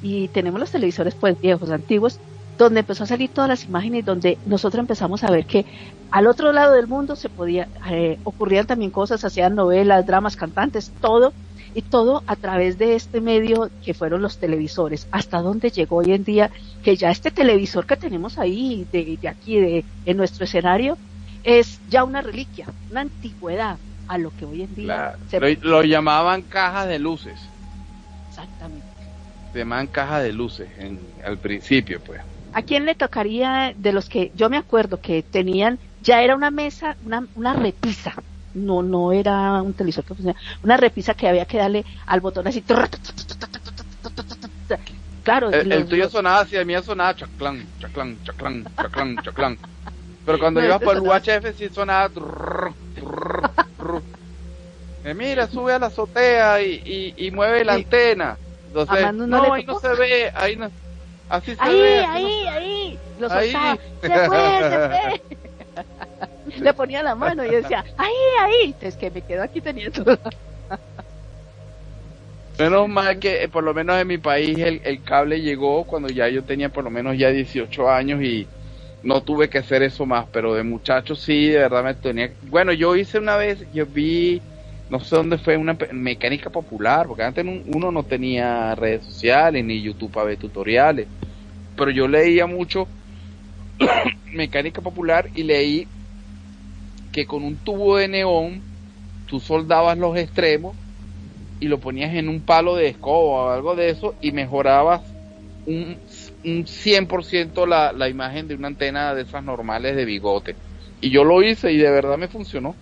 y 0.02 0.30
tenemos 0.30 0.60
los 0.60 0.72
televisores 0.72 1.14
pues 1.14 1.40
viejos, 1.42 1.70
antiguos, 1.72 2.20
donde 2.58 2.82
empezó 2.82 3.04
a 3.04 3.08
salir 3.08 3.30
todas 3.32 3.50
las 3.50 3.66
imágenes, 3.66 4.06
donde 4.06 4.38
nosotros 4.46 4.80
empezamos 4.80 5.24
a 5.24 5.32
ver 5.32 5.46
que 5.46 5.66
al 6.10 6.28
otro 6.28 6.54
lado 6.54 6.74
del 6.74 6.88
mundo 6.88 7.16
se 7.16 7.28
podía, 7.28 7.68
eh, 7.90 8.18
ocurrían 8.24 8.68
también 8.68 8.92
cosas, 8.92 9.26
hacían 9.26 9.56
novelas, 9.56 10.06
dramas, 10.06 10.38
cantantes, 10.38 10.92
todo 11.02 11.34
y 11.74 11.82
todo 11.82 12.24
a 12.28 12.36
través 12.36 12.78
de 12.78 12.96
este 12.96 13.22
medio 13.22 13.70
que 13.84 13.94
fueron 13.94 14.22
los 14.22 14.38
televisores. 14.38 15.08
Hasta 15.12 15.42
dónde 15.42 15.70
llegó 15.70 15.98
hoy 15.98 16.14
en 16.14 16.24
día 16.24 16.52
que 16.84 16.96
ya 16.96 17.12
este 17.12 17.32
televisor 17.32 17.86
que 17.86 17.96
tenemos 17.96 18.38
ahí, 18.38 18.86
de, 18.92 19.18
aquí, 19.28 19.60
de, 19.60 19.86
en 20.06 20.18
nuestro 20.18 20.46
escenario, 20.46 20.98
es 21.44 21.80
ya 21.90 22.04
una 22.04 22.22
reliquia, 22.22 22.68
una 22.90 23.02
antigüedad 23.02 23.78
a 24.08 24.18
lo 24.18 24.32
que 24.36 24.46
hoy 24.46 24.64
en 24.64 24.76
día 24.76 25.16
se... 25.30 25.40
lo, 25.40 25.84
llamaban 25.84 26.42
cajas 26.42 26.88
de 26.88 27.00
luces. 27.00 27.40
Exactamente. 28.30 28.86
Se 29.54 29.60
llamaban 29.60 29.88
cajas 29.88 30.24
de 30.24 30.34
luces 30.34 30.70
en, 30.78 31.00
al 31.26 31.38
principio, 31.38 32.02
pues. 32.02 32.22
¿A 32.54 32.62
quién 32.64 32.86
le 32.86 32.96
tocaría 32.96 33.74
de 33.78 33.94
los 33.94 34.10
que 34.10 34.32
yo 34.36 34.50
me 34.50 34.58
acuerdo 34.58 35.00
que 35.00 35.24
tenían, 35.24 35.80
ya 36.04 36.22
era 36.22 36.36
una 36.36 36.52
mesa, 36.52 36.98
una, 37.06 37.26
una 37.36 37.54
repisa, 37.54 38.14
no 38.54 38.82
no 38.84 39.12
era 39.12 39.62
un 39.62 39.74
televisor 39.74 40.04
que 40.04 40.16
funcionaba, 40.16 40.40
una 40.64 40.78
repisa 40.78 41.14
que 41.14 41.28
había 41.28 41.46
que 41.46 41.58
darle 41.58 41.86
al 42.06 42.22
botón 42.22 42.48
así 42.48 42.64
Claro, 45.24 45.52
el, 45.52 45.86
tuyo 45.86 46.10
sonaba 46.10 46.40
así, 46.40 46.56
el 46.56 46.66
mío 46.66 46.82
sonaba 46.82 47.16
chaclán, 47.16 47.64
chaclán, 47.80 48.18
chaclán, 48.24 48.66
chaclán, 48.76 49.18
chaclán. 49.18 49.58
Pero 50.26 50.40
cuando 50.40 50.64
ibas 50.64 50.82
por 50.82 50.96
el 50.96 51.02
UHF 51.02 51.58
sí 51.58 51.70
sonaba. 51.70 52.10
Eh, 55.04 55.14
mira, 55.16 55.48
sube 55.48 55.74
a 55.74 55.80
la 55.80 55.88
azotea 55.88 56.62
y, 56.62 57.14
y, 57.18 57.32
mueve 57.32 57.66
la 57.66 57.74
antena. 57.74 58.38
Entonces, 58.68 59.14
no, 59.14 59.54
ahí 59.54 59.66
no 59.66 59.80
se 59.80 59.94
ve, 59.96 60.32
ahí 60.34 60.56
no. 60.56 60.70
Así 61.28 61.56
se 61.56 61.62
ahí, 61.62 61.82
ve. 61.82 62.06
Ahí, 62.06 62.48
ahí, 62.48 63.00
Lo 63.20 63.30
soltaba. 63.30 63.78
Se 64.02 64.10
fue, 64.10 64.20
se 64.20 64.90
fue. 64.90 65.31
Le 66.62 66.74
ponía 66.74 67.04
la 67.04 67.16
mano 67.16 67.46
y 67.46 67.50
decía, 67.50 67.84
ahí, 67.98 68.14
ahí. 68.40 68.76
Es 68.82 68.96
que 68.96 69.12
me 69.12 69.22
quedo 69.22 69.44
aquí 69.44 69.62
teniendo. 69.62 70.04
Menos 72.60 72.88
mal 72.88 73.18
que 73.20 73.44
eh, 73.44 73.48
por 73.48 73.64
lo 73.64 73.74
menos 73.74 74.00
en 74.00 74.08
mi 74.08 74.20
país 74.20 74.60
el, 74.60 74.82
el, 74.84 75.02
cable 75.02 75.42
llegó 75.42 75.84
cuando 75.86 76.10
ya 76.10 76.28
yo 76.28 76.44
tenía 76.44 76.70
por 76.70 76.84
lo 76.84 76.92
menos 76.92 77.18
ya 77.18 77.30
18 77.30 77.90
años 77.90 78.22
y 78.22 78.46
no 79.04 79.22
tuve 79.24 79.50
que 79.50 79.58
hacer 79.58 79.82
eso 79.84 80.06
más, 80.06 80.26
pero 80.32 80.54
de 80.54 80.64
muchachos 80.64 81.22
sí, 81.22 81.48
de 81.48 81.58
verdad 81.58 81.84
me 81.84 81.94
tenía... 81.96 82.32
Bueno, 82.44 82.72
yo 82.72 82.96
hice 82.96 83.18
una 83.18 83.36
vez, 83.36 83.66
yo 83.74 83.86
vi, 83.86 84.42
no 84.90 85.00
sé 85.00 85.16
dónde 85.16 85.38
fue, 85.38 85.58
una 85.58 85.76
mecánica 85.92 86.50
popular, 86.50 87.08
porque 87.08 87.24
antes 87.24 87.44
uno 87.66 87.92
no 87.92 88.04
tenía 88.04 88.76
redes 88.76 89.06
sociales 89.06 89.66
ni 89.66 89.82
YouTube 89.82 90.12
para 90.12 90.28
ver 90.28 90.38
tutoriales, 90.38 91.08
pero 91.76 91.90
yo 91.90 92.08
leía 92.08 92.46
mucho 92.46 92.88
mecánica 94.34 94.82
popular 94.82 95.30
y 95.34 95.44
leí 95.44 95.88
que 97.12 97.26
con 97.28 97.44
un 97.44 97.64
tubo 97.64 97.98
de 97.98 98.08
neón 98.08 98.68
tú 99.26 99.40
soldabas 99.40 99.98
los 99.98 100.18
extremos 100.18 100.78
y 101.60 101.68
lo 101.68 101.80
ponías 101.80 102.14
en 102.16 102.30
un 102.30 102.46
palo 102.46 102.76
de 102.76 102.90
escoba 102.90 103.48
o 103.48 103.52
algo 103.52 103.76
de 103.76 103.90
eso 103.90 104.18
y 104.22 104.32
mejorabas 104.32 105.16
un 105.66 106.02
un 106.44 106.66
100% 106.68 107.66
la, 107.68 107.94
la 107.94 108.10
imagen 108.10 108.48
de 108.48 108.56
una 108.56 108.68
antena 108.68 109.14
de 109.16 109.24
esas 109.24 109.44
normales 109.44 109.96
de 109.96 110.06
bigote. 110.06 110.60
Y 111.00 111.12
yo 111.12 111.24
lo 111.24 111.44
hice 111.44 111.72
y 111.72 111.78
de 111.78 111.92
verdad 111.92 112.18
me 112.18 112.28
funcionó. 112.30 112.82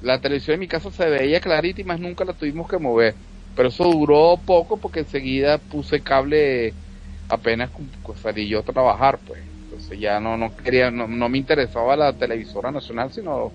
La 0.00 0.20
televisión 0.20 0.54
en 0.54 0.60
mi 0.60 0.68
casa 0.68 0.90
se 0.90 1.08
veía 1.08 1.40
clarita 1.40 1.82
y 1.82 1.84
nunca 2.00 2.24
la 2.24 2.34
tuvimos 2.34 2.68
que 2.68 2.78
mover. 2.78 3.20
Pero 3.54 3.68
eso 3.68 3.84
duró 3.84 4.42
poco 4.44 4.80
porque 4.80 5.00
enseguida 5.00 5.58
puse 5.58 6.02
cable 6.02 6.78
apenas 7.28 7.70
salí 8.16 8.48
yo 8.48 8.60
a 8.60 8.64
trabajar, 8.64 9.20
pues. 9.24 9.49
Entonces 9.90 10.00
ya 10.00 10.20
no, 10.20 10.36
no 10.36 10.56
quería, 10.56 10.90
no, 10.90 11.28
me 11.28 11.38
interesaba 11.38 11.96
la 11.96 12.12
televisora 12.12 12.70
nacional, 12.70 13.10
sino 13.10 13.52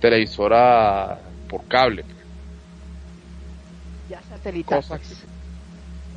televisora 0.00 1.18
por 1.48 1.66
cable. 1.66 2.04
Pues. 2.04 2.18
Ya 4.06 4.20
satelital. 4.20 4.82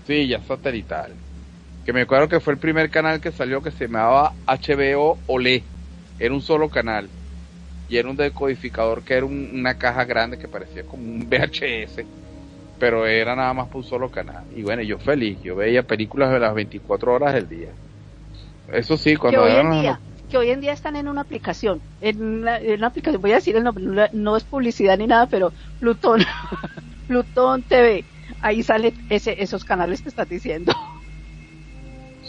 Sí, 0.05 0.27
ya 0.27 0.41
satelital 0.41 1.15
que 1.85 1.93
me 1.93 2.01
acuerdo 2.01 2.27
que 2.27 2.39
fue 2.39 2.53
el 2.53 2.59
primer 2.59 2.91
canal 2.91 3.21
que 3.21 3.31
salió 3.31 3.61
que 3.61 3.71
se 3.71 3.85
llamaba 3.87 4.33
HBO 4.45 5.19
Olé, 5.27 5.63
era 6.19 6.33
un 6.33 6.41
solo 6.41 6.69
canal 6.69 7.09
y 7.87 7.97
era 7.97 8.09
un 8.09 8.17
decodificador 8.17 9.03
que 9.03 9.15
era 9.15 9.25
una 9.25 9.77
caja 9.77 10.05
grande 10.05 10.37
que 10.37 10.47
parecía 10.47 10.83
como 10.83 11.03
un 11.03 11.21
VHS, 11.29 12.05
pero 12.77 13.05
era 13.05 13.35
nada 13.35 13.53
más 13.53 13.67
por 13.67 13.77
un 13.77 13.83
solo 13.83 14.11
canal. 14.11 14.43
Y 14.55 14.63
bueno, 14.63 14.81
yo 14.81 14.97
feliz, 14.99 15.41
yo 15.41 15.55
veía 15.55 15.83
películas 15.83 16.31
de 16.31 16.39
las 16.39 16.53
24 16.53 17.13
horas 17.13 17.33
del 17.33 17.47
día. 17.47 17.73
Eso 18.73 18.97
sí, 18.97 19.15
cuando... 19.15 19.43
Que 19.43 19.49
hoy, 19.49 19.59
en 19.59 19.81
día, 19.81 19.99
que 20.29 20.37
hoy 20.37 20.49
en 20.49 20.61
día 20.61 20.73
están 20.73 20.95
en 20.95 21.07
una 21.07 21.21
aplicación, 21.21 21.81
en 21.99 22.21
una, 22.21 22.87
aplicación, 22.87 23.21
voy 23.21 23.33
a 23.33 23.35
decir 23.35 23.55
el 23.55 23.63
nombre, 23.63 24.09
no, 24.13 24.37
es 24.37 24.43
publicidad 24.43 24.97
ni 24.97 25.07
nada, 25.07 25.27
pero 25.27 25.51
Plutón, 25.79 26.23
Plutón 27.07 27.63
TV, 27.63 28.05
ahí 28.41 28.63
salen 28.63 28.93
ese, 29.09 29.41
esos 29.43 29.65
canales 29.65 30.01
que 30.01 30.09
estás 30.09 30.29
diciendo. 30.29 30.73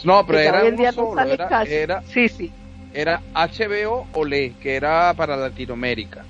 No, 0.04 0.26
pero 0.26 0.38
era 0.40 0.64
uno 0.64 0.92
solo, 0.92 1.20
era, 1.68 2.02
sí, 2.02 2.28
sí. 2.28 2.50
era 2.92 3.20
HBO 3.34 4.08
Olé, 4.14 4.54
que 4.60 4.74
era 4.74 5.14
para 5.14 5.36
Latinoamérica. 5.36 6.24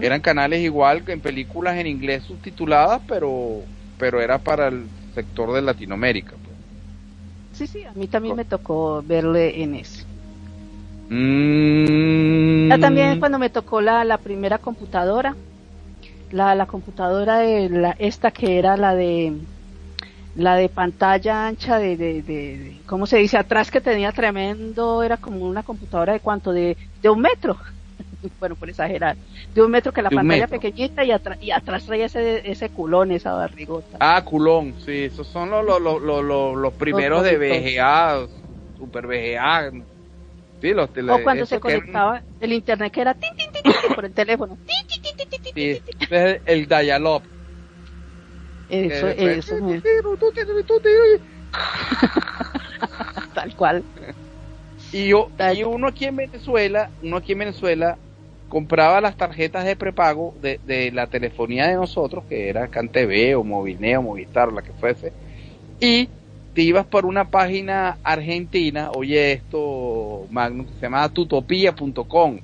Eran 0.00 0.20
canales 0.20 0.60
igual 0.60 1.04
que 1.04 1.10
en 1.10 1.20
películas 1.20 1.76
en 1.78 1.88
inglés 1.88 2.22
subtituladas, 2.22 3.02
pero 3.08 3.62
pero 3.98 4.20
era 4.20 4.38
para 4.38 4.68
el 4.68 4.86
sector 5.14 5.52
de 5.52 5.62
Latinoamérica. 5.62 6.34
Sí, 7.54 7.66
sí, 7.66 7.84
a 7.84 7.92
mí 7.92 8.08
también 8.08 8.36
me 8.36 8.44
tocó 8.44 9.02
verle 9.06 9.62
en 9.62 9.76
ese. 9.76 10.04
Mm. 11.08 12.68
Ya 12.68 12.78
también 12.78 13.20
cuando 13.20 13.38
me 13.38 13.50
tocó 13.50 13.80
la, 13.80 14.04
la 14.04 14.18
primera 14.18 14.58
computadora, 14.58 15.36
la, 16.32 16.54
la 16.54 16.66
computadora 16.66 17.38
de 17.38 17.68
la, 17.68 17.90
esta 17.98 18.30
que 18.32 18.58
era 18.58 18.76
la 18.76 18.94
de 18.94 19.32
la 20.34 20.56
de 20.56 20.68
pantalla 20.68 21.46
ancha 21.46 21.78
de, 21.78 21.96
de, 21.96 22.22
de, 22.22 22.76
¿cómo 22.86 23.06
se 23.06 23.18
dice? 23.18 23.38
Atrás 23.38 23.70
que 23.70 23.80
tenía 23.80 24.10
tremendo, 24.10 25.04
era 25.04 25.16
como 25.16 25.46
una 25.46 25.62
computadora 25.62 26.12
de 26.12 26.20
cuánto, 26.20 26.52
de, 26.52 26.76
de 27.00 27.08
un 27.08 27.20
metro, 27.20 27.56
bueno, 28.40 28.54
por 28.56 28.68
exagerar, 28.68 29.16
de 29.54 29.62
un 29.62 29.70
metro 29.70 29.92
que 29.92 30.02
la 30.02 30.10
pantalla 30.10 30.46
pequeñita 30.46 31.04
y, 31.04 31.10
y 31.40 31.50
atrás 31.50 31.84
traía 31.84 32.06
ese, 32.06 32.50
ese 32.50 32.68
culón, 32.70 33.12
esa 33.12 33.32
barrigota. 33.32 33.98
Ah, 34.00 34.22
culón, 34.24 34.74
sí, 34.84 35.04
esos 35.04 35.26
son 35.26 35.50
los, 35.50 35.64
los, 35.64 35.80
los, 35.80 36.24
los, 36.24 36.56
los 36.56 36.72
primeros 36.74 37.22
de 37.24 37.38
VGA, 37.38 38.26
super 38.76 39.06
VGA. 39.06 39.70
Sí, 40.60 40.72
los 40.72 40.88
o 41.10 41.22
cuando 41.22 41.44
se 41.44 41.60
conectaba 41.60 42.22
el 42.40 42.52
internet 42.52 42.92
que 42.92 43.00
era 43.02 43.12
tin, 43.12 43.30
tin, 43.36 43.62
tin, 43.62 43.94
por 43.94 44.04
el 44.06 44.12
teléfono. 44.12 44.56
Sí, 45.54 45.82
el 46.46 46.66
dial-up 46.66 47.22
eso, 48.68 49.08
eso. 49.08 49.56
Tal 53.34 53.54
cual. 53.56 53.84
Y, 54.92 55.08
yo, 55.08 55.30
y 55.54 55.62
uno 55.64 55.88
aquí 55.88 56.06
en 56.06 56.16
Venezuela, 56.16 56.90
uno 57.02 57.16
aquí 57.16 57.32
en 57.32 57.38
Venezuela 57.38 57.98
compraba 58.54 59.00
las 59.00 59.16
tarjetas 59.16 59.64
de 59.64 59.74
prepago 59.74 60.32
de, 60.40 60.60
de 60.64 60.92
la 60.92 61.08
telefonía 61.08 61.66
de 61.66 61.74
nosotros, 61.74 62.22
que 62.28 62.48
era 62.48 62.68
CanTV 62.68 63.36
o 63.36 63.42
Movilneo, 63.42 64.00
Movistar 64.00 64.46
o 64.46 64.52
la 64.52 64.62
que 64.62 64.70
fuese, 64.74 65.12
y 65.80 66.08
te 66.54 66.62
ibas 66.62 66.86
por 66.86 67.04
una 67.04 67.30
página 67.30 67.98
argentina, 68.04 68.92
oye 68.94 69.32
esto, 69.32 70.28
Magnum, 70.30 70.66
que 70.66 70.74
se 70.74 70.82
llamaba 70.82 71.08
tutopia.com. 71.08 72.38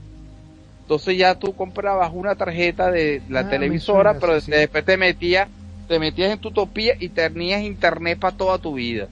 Entonces 0.82 1.16
ya 1.16 1.36
tú 1.36 1.54
comprabas 1.54 2.10
una 2.12 2.34
tarjeta 2.34 2.90
de 2.90 3.22
la 3.28 3.40
ah, 3.40 3.48
televisora, 3.48 4.18
pero 4.18 4.32
después 4.32 4.84
te 4.84 4.96
metías 4.96 5.48
te 5.86 6.00
metías 6.00 6.32
en 6.32 6.40
tu 6.40 6.48
utopía 6.48 6.94
y 6.98 7.10
tenías 7.10 7.62
internet 7.62 8.18
para 8.18 8.36
toda 8.36 8.58
tu 8.58 8.74
vida. 8.74 9.06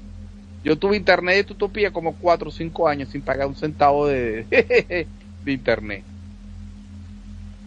Yo 0.64 0.76
tuve 0.76 0.96
internet 0.96 1.46
de 1.46 1.52
utopía 1.52 1.92
como 1.92 2.14
4 2.14 2.48
o 2.48 2.50
5 2.50 2.88
años 2.88 3.10
sin 3.10 3.22
pagar 3.22 3.46
un 3.46 3.54
centavo 3.54 4.08
de, 4.08 5.06
de 5.44 5.52
internet. 5.52 6.02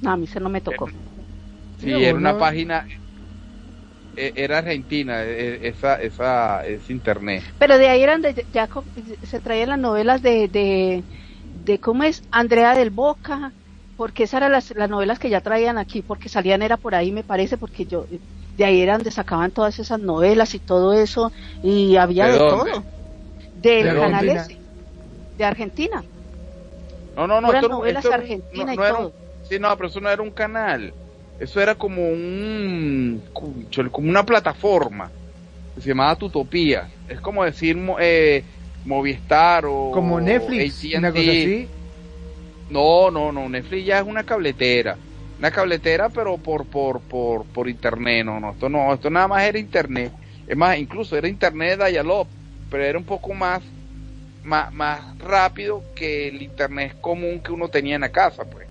No, 0.02 0.12
a 0.12 0.18
mí 0.18 0.28
se 0.28 0.40
no 0.40 0.50
me 0.50 0.62
tocó. 0.62 0.90
Sí, 1.78 1.92
era 1.92 2.18
una 2.18 2.38
página, 2.38 2.86
e, 4.16 4.34
era 4.36 4.60
argentina, 4.60 5.24
e, 5.24 5.66
e, 5.66 5.68
esa, 5.70 5.96
esa, 6.02 6.66
ese 6.66 6.94
internet. 6.94 7.44
Pero 7.58 7.78
de 7.78 7.88
ahí 7.88 8.02
eran 8.04 8.22
de, 8.22 8.48
ya 8.52 8.70
se 9.24 9.40
traían 9.40 9.70
las 9.70 9.80
novelas 9.80 10.22
de, 10.22 10.48
de, 10.48 11.06
de, 11.66 11.80
¿cómo 11.80 12.04
es? 12.04 12.22
Andrea 12.32 12.76
del 12.76 12.90
Boca, 12.90 13.54
porque 13.96 14.24
esas 14.24 14.40
eran 14.40 14.52
las, 14.52 14.72
las 14.76 14.90
novelas 14.90 15.20
que 15.20 15.30
ya 15.30 15.42
traían 15.42 15.78
aquí, 15.78 16.02
porque 16.02 16.30
salían 16.30 16.62
era 16.62 16.78
por 16.78 16.96
ahí, 16.96 17.12
me 17.12 17.24
parece, 17.24 17.58
porque 17.58 17.86
yo, 17.86 18.08
de 18.58 18.66
ahí 18.66 18.82
era 18.82 18.94
donde 18.94 19.12
sacaban 19.12 19.52
todas 19.52 19.80
esas 19.80 20.00
novelas 20.00 20.54
y 20.56 20.60
todo 20.60 20.94
eso, 20.94 21.32
y 21.62 21.96
había 21.96 22.28
de, 22.28 22.38
todo. 22.38 22.86
Del 23.54 23.94
¿De 23.94 24.00
canal 24.00 24.30
ese, 24.30 24.62
de 25.38 25.46
Argentina. 25.46 26.04
No, 27.16 27.28
no, 27.28 27.42
no. 27.42 27.52
novelas 27.62 28.06
argentinas 28.06 28.76
y 28.76 28.78
todo. 28.78 29.14
Sí, 29.56 29.60
no, 29.60 29.76
pero 29.76 29.90
eso 29.90 30.00
no 30.00 30.10
era 30.10 30.22
un 30.22 30.32
canal. 30.32 30.94
Eso 31.40 31.60
era 31.60 31.76
como 31.76 32.08
un. 32.08 33.22
como 33.34 34.10
una 34.10 34.26
plataforma. 34.26 35.12
Que 35.76 35.82
se 35.82 35.90
llamaba 35.90 36.16
Tutopía. 36.16 36.90
Es 37.08 37.20
como 37.20 37.44
decir 37.44 37.78
eh, 38.00 38.44
Movistar 38.86 39.66
o. 39.66 39.92
Como 39.92 40.20
Netflix, 40.20 40.84
una 40.96 41.12
cosa 41.12 41.32
así. 41.32 41.68
No, 42.70 43.12
no, 43.12 43.32
no. 43.32 43.50
Netflix 43.50 43.86
ya 43.86 44.00
es 44.00 44.06
una 44.06 44.24
cabletera 44.24 44.98
una 45.42 45.50
cabletera, 45.50 46.10
pero 46.10 46.38
por, 46.38 46.68
por, 46.68 47.02
por, 47.02 47.46
por 47.46 47.68
internet, 47.68 48.24
no, 48.24 48.40
no, 48.40 48.52
esto 48.52 48.70
no, 48.70 48.94
esto 48.94 49.10
nada 49.10 49.28
más 49.28 49.42
era 49.42 49.58
internet. 49.58 50.12
Es 50.48 50.56
más, 50.56 50.78
incluso 50.78 51.18
era 51.18 51.28
internet 51.28 51.80
de 51.80 51.90
dial 51.90 52.28
pero 52.70 52.84
era 52.84 52.96
un 53.00 53.04
poco 53.04 53.34
más, 53.34 53.64
más, 54.44 54.72
más 54.72 55.18
rápido 55.18 55.84
que 55.96 56.28
el 56.28 56.44
internet 56.44 56.96
común 57.02 57.40
que 57.40 57.52
uno 57.52 57.70
tenía 57.70 57.96
en 57.96 58.02
la 58.02 58.10
casa, 58.10 58.46
pues. 58.46 58.68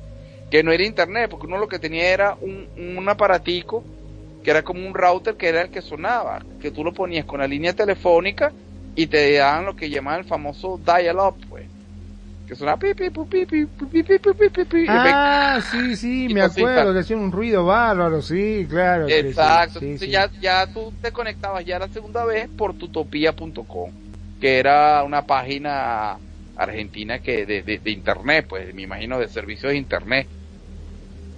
Que 0.51 0.62
no 0.62 0.72
era 0.72 0.85
internet, 0.85 1.31
porque 1.31 1.47
uno 1.47 1.59
lo 1.59 1.68
que 1.68 1.78
tenía 1.78 2.09
era 2.10 2.36
un, 2.40 2.68
un 2.77 3.09
aparatico 3.09 3.85
que 4.43 4.51
era 4.51 4.62
como 4.62 4.86
un 4.86 4.94
router 4.94 5.36
que 5.36 5.48
era 5.48 5.62
el 5.62 5.70
que 5.70 5.82
sonaba, 5.82 6.40
que 6.60 6.70
tú 6.70 6.82
lo 6.82 6.93
ponías 6.93 7.27
con 7.27 7.40
la 7.40 7.47
línea 7.47 7.74
telefónica 7.74 8.52
y 8.94 9.06
te 9.06 9.35
daban 9.35 9.66
lo 9.66 9.77
que 9.77 9.90
llamaban 9.90 10.20
el 10.20 10.27
famoso 10.27 10.81
dial-up, 10.85 11.36
pues 11.48 11.66
que 12.51 12.56
suena 12.56 12.77
Ah, 14.89 15.60
sí, 15.62 15.94
sí, 15.94 16.28
me 16.28 16.43
acuerdo 16.43 16.93
que 16.93 16.98
hacían 16.98 17.20
un 17.20 17.31
ruido 17.31 17.64
bárbaro, 17.64 18.20
sí, 18.22 18.66
claro. 18.68 19.09
Exacto, 19.09 19.78
Ya, 20.01 20.28
ya 20.40 20.66
tú 20.66 20.93
te 21.01 21.12
conectabas 21.12 21.64
ya 21.64 21.78
la 21.78 21.86
segunda 21.86 22.24
vez 22.24 22.48
por 22.48 22.74
tutopía.com. 22.74 23.93
que 24.40 24.59
era 24.59 25.05
una 25.05 25.27
página 25.27 26.18
argentina 26.56 27.20
que 27.20 27.47
de, 27.47 27.62
de, 27.62 27.90
internet, 27.93 28.47
pues 28.48 28.74
me 28.74 28.82
imagino 28.82 29.20
de 29.20 29.28
servicios 29.28 29.70
de 29.70 29.78
internet. 29.78 30.27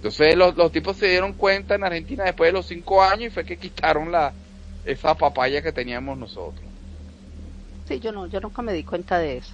Entonces 0.03 0.35
los, 0.35 0.57
los 0.57 0.69
tipos 0.69 0.97
se 0.97 1.07
dieron 1.07 1.31
cuenta 1.31 1.75
en 1.75 1.85
Argentina 1.85 2.25
después 2.25 2.49
de 2.49 2.51
los 2.51 2.65
cinco 2.65 3.01
años 3.01 3.27
y 3.27 3.29
fue 3.29 3.45
que 3.45 3.57
quitaron 3.57 4.11
la 4.11 4.33
esa 4.83 5.15
papaya 5.15 5.61
que 5.61 5.71
teníamos 5.71 6.17
nosotros. 6.17 6.69
Sí, 7.87 7.99
yo 8.01 8.11
no, 8.11 8.27
yo 8.27 8.39
nunca 8.41 8.61
me 8.61 8.73
di 8.73 8.83
cuenta 8.83 9.17
de 9.19 9.37
eso. 9.37 9.53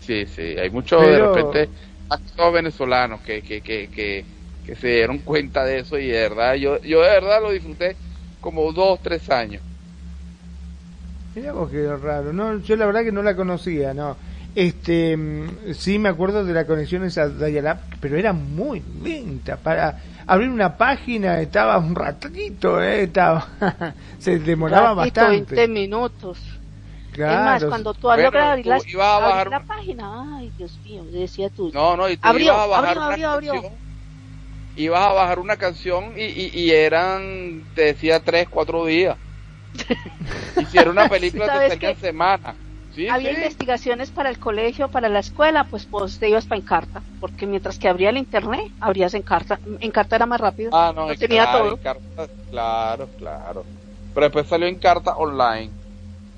Sí, 0.00 0.26
sí, 0.26 0.42
hay 0.58 0.68
muchos 0.70 1.00
de 1.00 1.18
repente 1.18 1.70
actores 2.08 2.52
venezolanos 2.52 3.20
que, 3.22 3.42
que, 3.42 3.62
que, 3.62 3.88
que, 3.88 4.26
que 4.64 4.74
se 4.76 4.88
dieron 4.88 5.18
cuenta 5.20 5.64
de 5.64 5.78
eso 5.78 5.98
y 5.98 6.08
de 6.08 6.20
verdad, 6.28 6.54
yo, 6.56 6.80
yo 6.82 7.00
de 7.02 7.08
verdad 7.08 7.40
lo 7.40 7.50
disfruté 7.52 7.96
como 8.40 8.72
dos, 8.72 9.00
tres 9.02 9.30
años. 9.30 9.62
Mira 11.34 11.52
vos 11.52 11.70
qué 11.70 11.86
raro, 11.96 12.32
no, 12.32 12.58
yo 12.60 12.76
la 12.76 12.86
verdad 12.86 13.04
que 13.04 13.12
no 13.12 13.22
la 13.22 13.34
conocía, 13.34 13.94
no. 13.94 14.18
Este, 14.54 15.16
mm, 15.16 15.72
sí 15.74 15.98
me 15.98 16.10
acuerdo 16.10 16.44
de 16.44 16.52
la 16.52 16.66
conexión 16.66 17.04
esa 17.04 17.28
dial 17.28 17.80
pero 18.00 18.18
era 18.18 18.34
muy 18.34 18.82
lenta 19.02 19.56
para 19.56 19.98
abrir 20.26 20.50
una 20.50 20.76
página 20.76 21.40
estaba 21.40 21.78
un 21.78 21.94
ratito, 21.94 22.82
eh, 22.82 23.04
estaba 23.04 23.46
se 24.18 24.38
demoraba 24.38 24.94
bastante. 24.94 25.54
20 25.54 25.68
minutos. 25.68 26.38
Claro. 27.12 27.32
Es 27.32 27.62
más, 27.62 27.64
cuando 27.64 27.94
tú 27.94 28.02
bueno, 28.02 28.22
logras 28.24 28.46
abrir, 28.46 28.66
la, 28.66 29.18
bajar... 29.18 29.50
la 29.50 29.60
página, 29.60 30.38
ay, 30.38 30.50
Dios 30.56 30.78
mío, 30.82 31.04
decía 31.04 31.50
tú. 31.50 31.70
No, 31.72 31.96
no, 31.96 32.08
y 32.08 32.16
tú 32.16 32.26
abrió, 32.26 32.46
ibas 32.46 32.58
a 32.58 32.66
bajar 32.66 32.98
abrió, 32.98 33.30
abrió, 33.30 33.52
abrió. 33.52 33.70
Ibas 34.76 35.06
a 35.06 35.12
bajar 35.12 35.38
una 35.38 35.56
canción 35.56 36.14
y, 36.16 36.24
y, 36.24 36.50
y 36.54 36.70
eran, 36.70 37.64
te 37.74 37.82
decía, 37.82 38.20
tres, 38.20 38.48
cuatro 38.48 38.86
días. 38.86 39.18
Hicieron 40.60 40.92
una 40.92 41.08
película 41.08 41.68
te 41.68 41.68
salía 41.68 41.94
había 43.10 43.32
investigaciones 43.32 44.10
para 44.10 44.28
el 44.28 44.38
colegio, 44.38 44.88
para 44.88 45.08
la 45.08 45.20
escuela, 45.20 45.64
pues 45.64 45.86
pues 45.86 46.18
te 46.18 46.28
ibas 46.28 46.46
para 46.46 46.60
Encarta, 46.60 47.02
porque 47.20 47.46
mientras 47.46 47.78
que 47.78 47.88
abría 47.88 48.10
el 48.10 48.18
internet, 48.18 48.70
abrías 48.80 49.14
Encarta. 49.14 49.58
Encarta 49.80 50.16
era 50.16 50.26
más 50.26 50.40
rápido. 50.40 50.70
Ah, 50.72 50.92
no, 50.94 51.06
tenía 51.14 51.50
todo. 51.50 51.78
claro, 52.50 53.08
claro. 53.18 53.64
Pero 54.14 54.26
después 54.26 54.46
salió 54.46 54.66
Encarta 54.66 55.16
online. 55.16 55.70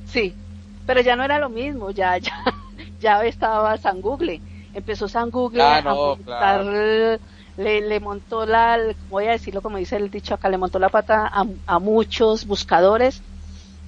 Sí, 0.07 0.35
pero 0.87 1.01
ya 1.01 1.17
no 1.17 1.25
era 1.25 1.39
lo 1.39 1.49
mismo, 1.49 1.91
ya, 1.91 2.19
ya, 2.19 2.33
ya 3.01 3.25
estaba 3.25 3.77
San 3.79 4.01
Google. 4.01 4.41
Empezó 4.75 5.09
San 5.09 5.31
Google 5.31 5.63
ah, 5.63 5.79
a 5.79 5.95
montar, 5.95 6.65
le, 6.65 7.81
le, 7.81 8.01
montó 8.01 8.45
la, 8.47 8.79
voy 9.09 9.27
a 9.27 9.31
decirlo 9.33 9.63
como 9.63 9.79
dice 9.79 9.97
el 9.97 10.11
dicho 10.11 10.35
acá, 10.35 10.49
le 10.49 10.59
montó 10.59 10.81
la 10.81 10.89
pata 10.89 11.31
a, 11.33 11.47
a 11.67 11.79
muchos 11.79 12.47
buscadores 12.47 13.23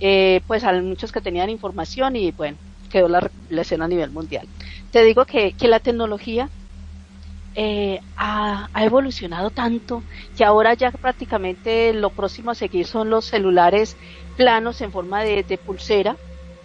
eh, 0.01 0.41
pues 0.47 0.65
a 0.65 0.73
muchos 0.73 1.13
que 1.13 1.21
tenían 1.21 1.51
información 1.51 2.17
y 2.17 2.31
bueno, 2.33 2.57
quedó 2.91 3.09
la 3.09 3.29
relación 3.49 3.83
a 3.83 3.89
nivel 3.89 4.11
mundial. 4.11 4.47
Te 4.91 5.03
digo 5.05 5.25
que, 5.25 5.53
que 5.53 5.69
la 5.69 5.81
tecnología 5.81 6.49
eh, 7.59 8.01
ha, 8.19 8.69
evolucionado 8.75 9.49
tanto 9.49 10.03
que 10.37 10.45
ahora 10.45 10.75
ya 10.75 10.91
prácticamente 10.91 11.95
lo 11.95 12.11
próximo 12.11 12.51
a 12.51 12.55
seguir 12.55 12.87
son 12.87 13.09
los 13.09 13.25
celulares 13.25 13.97
planos 14.37 14.83
en 14.83 14.93
forma 14.93 15.23
de, 15.23 15.59
pulsera, 15.65 16.17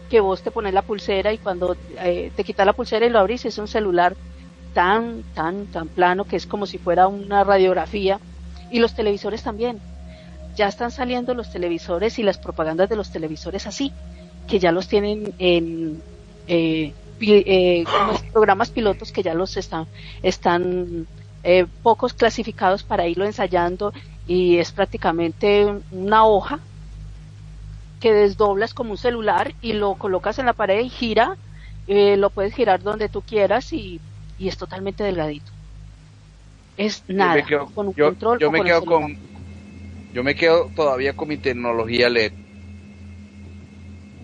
que 0.09 0.19
vos 0.19 0.43
te 0.43 0.51
pones 0.51 0.73
la 0.73 0.81
pulsera 0.81 1.31
y 1.31 1.37
cuando 1.37 1.77
eh, 2.03 2.29
te 2.35 2.43
quitas 2.43 2.65
la 2.65 2.73
pulsera 2.73 3.05
y 3.05 3.09
lo 3.09 3.19
abrís 3.19 3.45
es 3.45 3.57
un 3.57 3.69
celular 3.69 4.17
tan, 4.73 5.23
tan, 5.33 5.67
tan 5.67 5.87
plano 5.87 6.25
que 6.25 6.35
es 6.35 6.45
como 6.45 6.65
si 6.65 6.77
fuera 6.77 7.07
una 7.07 7.45
radiografía 7.45 8.19
y 8.69 8.79
los 8.79 8.93
televisores 8.93 9.43
también 9.43 9.79
ya 10.55 10.67
están 10.67 10.91
saliendo 10.91 11.33
los 11.33 11.51
televisores 11.51 12.19
y 12.19 12.23
las 12.23 12.37
propagandas 12.37 12.89
de 12.89 12.95
los 12.95 13.11
televisores 13.11 13.67
así, 13.67 13.91
que 14.47 14.59
ya 14.59 14.71
los 14.71 14.87
tienen 14.87 15.33
en 15.39 16.01
eh, 16.47 16.93
eh, 17.21 17.83
programas 18.33 18.69
pilotos 18.69 19.11
que 19.11 19.23
ya 19.23 19.33
los 19.33 19.57
están, 19.57 19.87
están 20.23 21.07
eh, 21.43 21.65
pocos 21.83 22.13
clasificados 22.13 22.83
para 22.83 23.07
irlo 23.07 23.25
ensayando 23.25 23.93
y 24.27 24.57
es 24.57 24.71
prácticamente 24.71 25.67
una 25.91 26.25
hoja 26.25 26.59
que 27.99 28.13
desdoblas 28.13 28.73
como 28.73 28.91
un 28.91 28.97
celular 28.97 29.53
y 29.61 29.73
lo 29.73 29.95
colocas 29.95 30.39
en 30.39 30.47
la 30.47 30.53
pared 30.53 30.79
y 30.83 30.89
gira, 30.89 31.37
lo 31.87 32.29
puedes 32.29 32.55
girar 32.55 32.81
donde 32.81 33.09
tú 33.09 33.21
quieras 33.21 33.73
y, 33.73 33.99
es 34.39 34.57
totalmente 34.57 35.03
delgadito. 35.03 35.51
Es 36.77 37.03
nada, 37.07 37.43
con 37.75 37.89
un 37.89 37.93
control. 37.93 38.39
Yo 38.39 38.49
me 38.49 38.63
quedo 38.63 38.83
con, 38.83 39.19
yo 40.13 40.23
me 40.23 40.35
quedo 40.35 40.69
todavía 40.75 41.13
con 41.13 41.29
mi 41.29 41.37
tecnología 41.37 42.09
LED. 42.09 42.31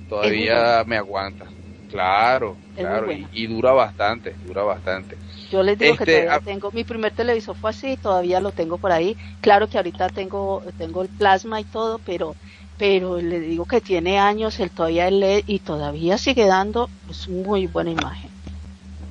Todavía 0.10 0.84
me 0.86 0.98
aguanta. 0.98 1.48
Claro, 1.90 2.58
claro. 2.76 3.08
Y, 3.32 3.48
dura 3.48 3.72
bastante, 3.72 4.36
dura 4.46 4.64
bastante. 4.64 5.18
Yo 5.52 5.64
les 5.64 5.80
digo 5.80 5.96
que 5.96 6.04
este, 6.04 6.22
todavía 6.24 6.40
tengo, 6.40 6.72
mi 6.72 6.84
primer 6.84 7.12
televisor 7.14 7.56
fue 7.56 7.70
así, 7.70 7.96
todavía 7.98 8.42
lo 8.42 8.52
tengo 8.52 8.78
por 8.78 8.92
ahí. 8.92 9.16
Claro 9.42 9.68
que 9.68 9.78
ahorita 9.78 10.08
tengo, 10.10 10.62
tengo 10.78 11.02
el 11.02 11.08
plasma 11.10 11.62
y 11.62 11.64
todo, 11.64 12.00
pero, 12.00 12.36
pero 12.78 13.22
le 13.22 13.40
digo 13.40 13.66
que 13.66 13.80
tiene 13.80 14.20
años 14.20 14.60
el 14.60 14.70
todavía 14.70 15.08
el 15.08 15.22
LED 15.22 15.44
y 15.48 15.60
todavía 15.60 16.18
sigue 16.18 16.46
dando 16.46 16.90
pues, 17.06 17.30
muy 17.30 17.68
buena 17.68 17.92
imagen. 17.92 18.30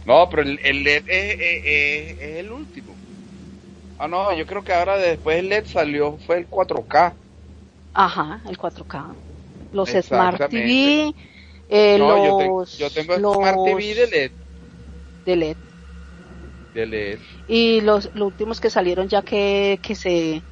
No, 0.05 0.29
pero 0.31 0.43
el, 0.43 0.85
LED 0.85 1.05
es 1.09 2.21
el 2.45 2.53
último. 2.53 2.86
Ah, 3.99 4.09
no, 4.09 4.33
yo 4.37 4.47
creo 4.47 4.63
que 4.63 4.73
ahora 4.75 4.97
después 4.99 5.39
el 5.39 5.49
LED 5.49 5.65
salió, 5.67 6.19
fue 6.19 6.39
el 6.39 6.49
4K. 6.49 7.17
Ajá, 7.95 8.43
el 8.47 8.59
4K. 8.59 9.17
Los 9.73 9.89
Smart 9.91 10.51
TV, 10.51 11.15
eh, 11.69 11.99
los, 11.99 12.79
yo, 12.79 12.91
tengo, 12.91 13.17
Smart 13.17 13.59
TV 13.65 13.95
de 13.95 14.07
LED. 14.07 14.33
De 15.25 15.37
LED. 15.37 15.57
De 16.75 16.87
LED. 16.87 17.21
Y 17.47 17.81
los, 17.81 18.11
los 18.13 18.27
últimos 18.29 18.61
que 18.61 18.71
salieron 18.71 19.09
ya 19.09 19.23
que, 19.23 19.81
que 19.83 19.95
se... 19.95 20.45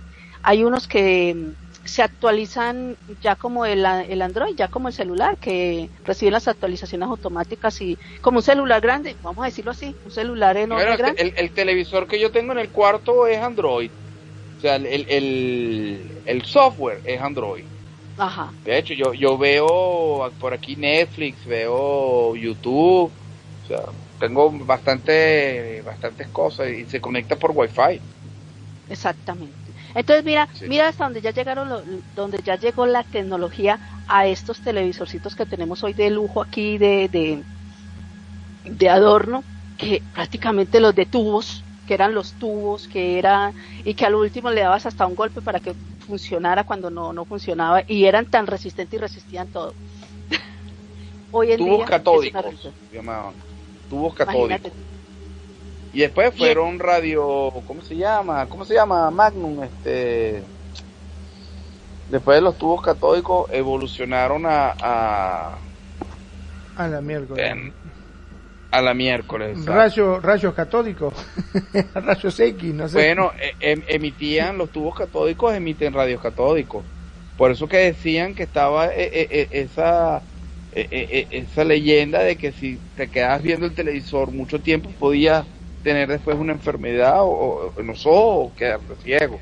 Hay 0.42 0.64
unos 0.64 0.88
que 0.88 1.54
se 1.84 2.02
actualizan 2.02 2.96
ya 3.20 3.36
como 3.36 3.66
el, 3.66 3.84
el, 3.84 4.22
Android, 4.22 4.54
ya 4.56 4.68
como 4.68 4.88
el 4.88 4.94
celular, 4.94 5.36
que 5.36 5.90
recibe 6.04 6.30
las 6.30 6.48
actualizaciones 6.48 7.08
automáticas 7.08 7.80
y 7.80 7.98
como 8.20 8.38
un 8.38 8.42
celular 8.42 8.80
grande, 8.80 9.16
vamos 9.22 9.42
a 9.42 9.46
decirlo 9.46 9.72
así, 9.72 9.94
un 10.04 10.10
celular 10.10 10.56
enorme. 10.56 10.96
grande. 10.96 11.34
El, 11.36 11.50
televisor 11.50 12.06
que 12.06 12.18
yo 12.18 12.30
tengo 12.30 12.52
en 12.52 12.58
el 12.58 12.70
cuarto 12.70 13.26
es 13.26 13.38
Android, 13.38 13.90
o 14.58 14.60
sea, 14.60 14.76
el, 14.76 14.86
el, 14.86 16.22
el 16.24 16.44
software 16.44 17.00
es 17.04 17.20
Android. 17.20 17.64
Ajá. 18.16 18.52
De 18.64 18.78
hecho, 18.78 18.94
yo, 18.94 19.12
yo 19.12 19.36
veo 19.36 20.30
por 20.40 20.54
aquí 20.54 20.76
Netflix, 20.76 21.44
veo 21.44 22.34
YouTube, 22.36 23.10
o 23.64 23.66
sea, 23.66 23.80
tengo 24.20 24.50
bastante, 24.50 25.82
bastantes 25.84 26.28
cosas 26.28 26.70
y 26.70 26.86
se 26.86 27.00
conecta 27.00 27.36
por 27.36 27.50
Wi-Fi. 27.54 28.00
Exactamente. 28.88 29.63
Entonces 29.94 30.24
mira, 30.24 30.48
mira 30.68 30.88
hasta 30.88 31.04
donde 31.04 31.20
ya 31.20 31.30
llegaron, 31.30 32.02
donde 32.16 32.38
ya 32.44 32.56
llegó 32.56 32.86
la 32.86 33.04
tecnología 33.04 33.80
a 34.08 34.26
estos 34.26 34.60
televisorcitos 34.60 35.36
que 35.36 35.46
tenemos 35.46 35.84
hoy 35.84 35.92
de 35.94 36.10
lujo 36.10 36.42
aquí 36.42 36.78
de, 36.78 37.08
de, 37.08 37.44
de 38.64 38.88
adorno, 38.88 39.44
que 39.76 40.02
prácticamente 40.12 40.80
los 40.80 40.94
de 40.94 41.06
tubos, 41.06 41.64
que 41.86 41.94
eran 41.94 42.14
los 42.14 42.34
tubos, 42.34 42.88
que 42.88 43.18
era, 43.18 43.52
y 43.84 43.94
que 43.94 44.04
al 44.04 44.16
último 44.16 44.50
le 44.50 44.62
dabas 44.62 44.86
hasta 44.86 45.06
un 45.06 45.14
golpe 45.14 45.42
para 45.42 45.60
que 45.60 45.74
funcionara 46.00 46.64
cuando 46.64 46.90
no, 46.90 47.12
no 47.12 47.24
funcionaba, 47.24 47.84
y 47.86 48.04
eran 48.04 48.26
tan 48.26 48.46
resistentes 48.46 48.98
y 48.98 49.00
resistían 49.00 49.48
todo. 49.48 49.74
hoy 51.30 51.52
en 51.52 51.58
tubos 51.58 51.84
catódicos, 51.84 52.42
tubos 53.88 54.14
catódicos. 54.14 54.72
Y 55.94 56.00
después 56.00 56.34
fueron 56.36 56.80
radio, 56.80 57.52
¿cómo 57.68 57.80
se 57.80 57.96
llama? 57.96 58.46
¿Cómo 58.46 58.64
se 58.64 58.74
llama? 58.74 59.12
Magnum, 59.12 59.62
este. 59.62 60.42
Después 62.10 62.36
de 62.36 62.42
los 62.42 62.58
tubos 62.58 62.82
catódicos 62.82 63.48
evolucionaron 63.52 64.44
a. 64.44 64.74
A, 64.82 65.58
a 66.76 66.88
la 66.88 67.00
miércoles. 67.00 67.72
a 68.72 68.82
la 68.82 68.92
miércoles. 68.92 69.64
Rayo, 69.64 70.18
rayos 70.18 70.52
catódicos. 70.52 71.14
rayos 71.94 72.40
X, 72.40 72.74
no 72.74 72.88
sé. 72.88 72.96
Bueno, 72.96 73.30
e, 73.40 73.54
em, 73.60 73.82
emitían, 73.86 74.58
los 74.58 74.70
tubos 74.70 74.96
catódicos 74.96 75.54
emiten 75.54 75.92
radios 75.92 76.20
catódicos. 76.20 76.84
Por 77.36 77.52
eso 77.52 77.68
que 77.68 77.76
decían 77.76 78.34
que 78.34 78.42
estaba 78.42 78.88
e, 78.92 79.28
e, 79.30 79.48
esa. 79.52 80.22
esa 80.72 81.62
leyenda 81.62 82.18
de 82.18 82.34
que 82.34 82.50
si 82.50 82.80
te 82.96 83.08
quedabas 83.08 83.44
viendo 83.44 83.64
el 83.64 83.74
televisor 83.74 84.32
mucho 84.32 84.60
tiempo 84.60 84.90
podías 84.98 85.46
tener 85.84 86.08
después 86.08 86.36
una 86.36 86.52
enfermedad 86.52 87.18
o, 87.20 87.72
en 87.78 87.86
los 87.86 88.04
ojos 88.06 88.50
o 88.50 88.52
quedarte 88.56 88.96
ciego. 89.04 89.38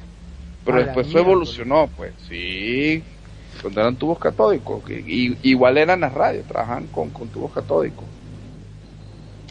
Pero 0.65 0.79
después 0.85 1.09
eso 1.09 1.19
evolucionó, 1.19 1.89
pues, 1.97 2.13
sí, 2.29 3.03
cuando 3.61 3.81
eran 3.81 3.97
tubos 3.97 4.19
catódicos, 4.19 4.83
y, 4.91 5.37
igual 5.49 5.79
eran 5.79 6.01
las 6.01 6.13
radios, 6.13 6.47
trabajan 6.47 6.87
con, 6.89 7.11
con 7.11 7.29
tubos 7.29 7.53
catódicos. 7.53 8.05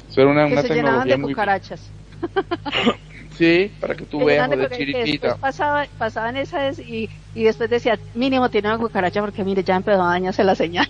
Eso 0.10 0.22
era 0.22 0.32
una, 0.32 0.48
que 0.48 0.68
se 0.68 0.76
llenaban 0.76 1.08
de 1.08 1.20
cucarachas. 1.20 1.90
sí, 3.38 3.72
para 3.80 3.96
que 3.96 4.06
tú 4.06 4.24
veas, 4.24 4.50
de 4.50 4.70
chiritita. 4.70 5.36
Pasaba, 5.38 5.88
pasaban 5.98 6.38
esas 6.38 6.80
y, 6.80 7.10
y 7.34 7.44
después 7.44 7.70
decía, 7.70 7.98
mínimo 8.14 8.50
tiene 8.50 8.70
una 8.70 8.78
cucaracha 8.78 9.22
porque 9.22 9.44
mire, 9.44 9.64
ya 9.64 9.76
empezó 9.76 10.04
a 10.04 10.12
dañarse 10.12 10.44
la 10.44 10.56
señal. 10.56 10.90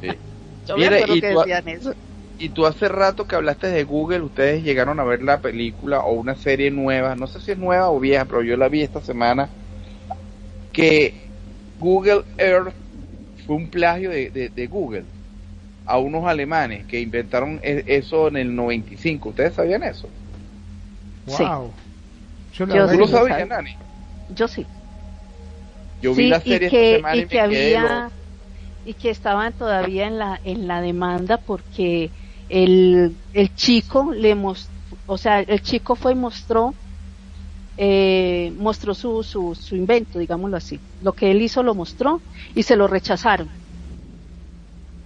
sí. 0.00 0.08
Yo 0.66 0.76
me 0.76 0.86
acuerdo 0.86 1.14
que 1.14 1.26
decían 1.26 1.68
eso. 1.68 1.94
Y 2.40 2.48
tú 2.48 2.64
hace 2.64 2.88
rato 2.88 3.26
que 3.26 3.36
hablaste 3.36 3.66
de 3.66 3.84
Google, 3.84 4.22
ustedes 4.22 4.64
llegaron 4.64 4.98
a 4.98 5.04
ver 5.04 5.22
la 5.22 5.42
película 5.42 6.00
o 6.00 6.14
una 6.14 6.34
serie 6.34 6.70
nueva, 6.70 7.14
no 7.14 7.26
sé 7.26 7.38
si 7.38 7.50
es 7.50 7.58
nueva 7.58 7.90
o 7.90 8.00
vieja, 8.00 8.24
pero 8.24 8.42
yo 8.42 8.56
la 8.56 8.70
vi 8.70 8.80
esta 8.80 9.02
semana, 9.02 9.50
que 10.72 11.12
Google 11.78 12.22
Earth 12.38 12.72
fue 13.44 13.56
un 13.56 13.68
plagio 13.68 14.08
de, 14.08 14.68
Google 14.70 15.04
a 15.84 15.98
unos 15.98 16.24
alemanes 16.24 16.86
que 16.86 16.98
inventaron 16.98 17.60
e, 17.62 17.84
eso 17.86 18.28
en 18.28 18.38
el 18.38 18.56
95. 18.56 19.28
¿Ustedes 19.28 19.52
sabían 19.52 19.82
eso? 19.82 20.08
Wow. 21.26 21.70
Yo, 22.54 22.66
¿Tú 22.66 22.98
lo 23.00 23.06
sabías, 23.06 23.46
Nani? 23.46 23.70
Yo 24.34 24.48
sí. 24.48 24.66
Yo 26.00 26.14
vi 26.14 26.28
la 26.30 26.40
serie 26.40 26.68
esta 26.68 26.96
semana 26.96 27.16
y, 27.16 27.26
que 27.26 27.38
había 27.38 28.10
y 28.86 28.94
que 28.94 29.10
estaban 29.10 29.52
todavía 29.52 30.06
en 30.06 30.18
la 30.18 30.40
en 30.42 30.66
la 30.66 30.80
demanda 30.80 31.36
porque 31.36 32.10
el, 32.50 33.16
el 33.32 33.54
chico 33.54 34.12
le 34.12 34.34
mostró, 34.34 34.74
o 35.06 35.18
sea, 35.18 35.40
el 35.40 35.62
chico 35.62 35.96
fue 35.96 36.12
y 36.12 36.16
mostró, 36.16 36.74
eh, 37.76 38.52
mostró 38.58 38.94
su, 38.94 39.22
su, 39.24 39.54
su 39.54 39.76
invento, 39.76 40.18
digámoslo 40.18 40.56
así. 40.56 40.80
Lo 41.02 41.14
que 41.14 41.30
él 41.30 41.42
hizo 41.42 41.62
lo 41.62 41.74
mostró 41.74 42.22
y 42.54 42.62
se 42.64 42.76
lo 42.76 42.88
rechazaron. 42.88 43.48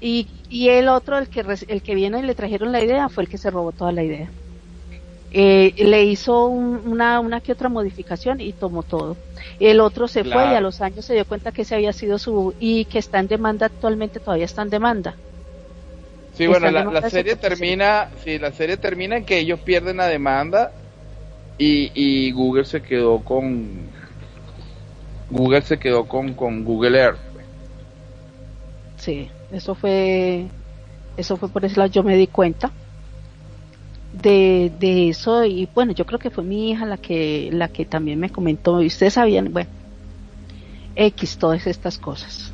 Y, 0.00 0.28
y 0.48 0.68
el 0.70 0.88
otro, 0.88 1.18
el 1.18 1.28
que, 1.28 1.40
el 1.68 1.82
que 1.82 1.94
viene 1.94 2.20
y 2.20 2.22
le 2.22 2.34
trajeron 2.34 2.72
la 2.72 2.82
idea, 2.84 3.08
fue 3.08 3.24
el 3.24 3.28
que 3.28 3.38
se 3.38 3.50
robó 3.50 3.72
toda 3.72 3.92
la 3.92 4.02
idea. 4.04 4.34
Eh, 5.30 5.74
le 5.84 6.04
hizo 6.04 6.46
una, 6.46 7.20
una 7.20 7.40
que 7.40 7.52
otra 7.52 7.68
modificación 7.68 8.40
y 8.40 8.52
tomó 8.52 8.82
todo. 8.84 9.18
El 9.58 9.80
otro 9.80 10.08
se 10.08 10.24
fue 10.24 10.48
y 10.50 10.54
a 10.54 10.60
los 10.60 10.80
años 10.80 11.04
se 11.06 11.14
dio 11.14 11.26
cuenta 11.26 11.52
que 11.52 11.62
ese 11.62 11.74
había 11.74 11.92
sido 11.92 12.18
su 12.18 12.54
y 12.60 12.84
que 12.86 12.98
está 12.98 13.18
en 13.20 13.28
demanda 13.28 13.66
actualmente, 13.66 14.20
todavía 14.20 14.44
está 14.46 14.62
en 14.62 14.70
demanda. 14.70 15.20
Sí, 16.34 16.48
bueno, 16.48 16.70
la, 16.70 17.08
serie 17.08 17.36
termina, 17.36 18.08
sí, 18.24 18.38
la 18.38 18.50
serie 18.50 18.76
termina 18.76 19.16
en 19.16 19.24
que 19.24 19.38
ellos 19.38 19.60
pierden 19.60 19.98
la 19.98 20.08
demanda 20.08 20.72
y, 21.58 21.92
y 21.94 22.32
Google 22.32 22.64
se 22.64 22.82
quedó 22.82 23.22
con 23.22 23.92
Google 25.30 25.62
se 25.62 25.78
quedó 25.78 26.06
con, 26.06 26.34
con 26.34 26.64
Google 26.64 26.98
Earth. 26.98 27.18
Sí, 28.96 29.30
eso 29.50 29.74
fue 29.74 30.48
eso 31.16 31.36
fue 31.36 31.48
por 31.48 31.64
eso 31.64 31.86
yo 31.86 32.02
me 32.02 32.16
di 32.16 32.26
cuenta 32.26 32.72
de, 34.12 34.72
de 34.78 35.10
eso 35.10 35.44
y 35.44 35.68
bueno, 35.74 35.92
yo 35.92 36.04
creo 36.04 36.18
que 36.18 36.30
fue 36.30 36.44
mi 36.44 36.70
hija 36.70 36.86
la 36.86 36.96
que 36.96 37.50
la 37.52 37.68
que 37.68 37.84
también 37.84 38.18
me 38.18 38.30
comentó 38.30 38.82
y 38.82 38.86
ustedes 38.86 39.14
sabían, 39.14 39.52
bueno, 39.52 39.68
X 40.96 41.36
todas 41.38 41.66
estas 41.66 41.98
cosas. 41.98 42.52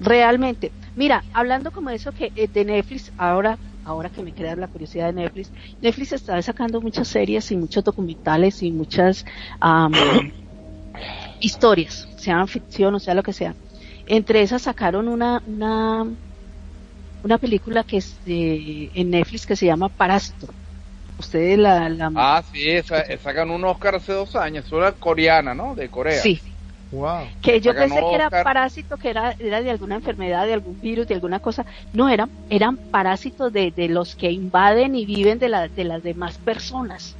Realmente, 0.00 0.72
Mira, 0.98 1.22
hablando 1.32 1.70
como 1.70 1.90
eso 1.90 2.10
que 2.10 2.32
eh, 2.34 2.48
de 2.48 2.64
Netflix, 2.64 3.12
ahora, 3.16 3.56
ahora 3.84 4.10
que 4.10 4.20
me 4.20 4.32
queda 4.32 4.56
la 4.56 4.66
curiosidad 4.66 5.06
de 5.06 5.12
Netflix, 5.12 5.52
Netflix 5.80 6.12
está 6.12 6.42
sacando 6.42 6.80
muchas 6.80 7.06
series 7.06 7.52
y 7.52 7.56
muchos 7.56 7.84
documentales 7.84 8.64
y 8.64 8.72
muchas 8.72 9.24
historias, 11.40 12.08
sean 12.16 12.48
ficción 12.48 12.96
o 12.96 12.98
sea 12.98 13.14
lo 13.14 13.22
que 13.22 13.32
sea. 13.32 13.54
Entre 14.08 14.42
esas 14.42 14.62
sacaron 14.62 15.06
una, 15.06 15.40
una, 15.46 16.04
una 17.22 17.38
película 17.38 17.84
que 17.84 17.98
es 17.98 18.18
de, 18.24 18.90
en 18.92 19.10
Netflix 19.10 19.46
que 19.46 19.54
se 19.54 19.66
llama 19.66 19.88
Parásito. 19.88 20.48
Ustedes 21.16 21.58
la, 21.58 21.88
la... 21.88 22.10
Ah, 22.16 22.42
sí, 22.52 22.68
esa, 22.68 23.04
sacan 23.18 23.52
un 23.52 23.64
Oscar 23.64 23.94
hace 23.94 24.12
dos 24.14 24.34
años, 24.34 24.64
es 24.72 24.94
coreana, 24.94 25.54
¿no? 25.54 25.76
De 25.76 25.88
Corea. 25.88 26.20
Sí, 26.20 26.40
que 27.42 27.60
yo 27.60 27.74
pensé 27.74 28.00
que 28.00 28.14
era 28.14 28.30
parásito, 28.30 28.96
que 28.96 29.10
era, 29.10 29.34
era 29.38 29.62
de 29.62 29.70
alguna 29.70 29.96
enfermedad, 29.96 30.46
de 30.46 30.54
algún 30.54 30.80
virus, 30.80 31.06
de 31.06 31.14
alguna 31.14 31.40
cosa. 31.40 31.66
No, 31.92 32.08
eran, 32.08 32.30
eran 32.48 32.76
parásitos 32.90 33.52
de, 33.52 33.70
de 33.70 33.88
los 33.88 34.16
que 34.16 34.30
invaden 34.30 34.94
y 34.94 35.04
viven 35.04 35.38
de, 35.38 35.48
la, 35.48 35.68
de 35.68 35.84
las 35.84 36.02
demás 36.02 36.38
personas. 36.38 37.16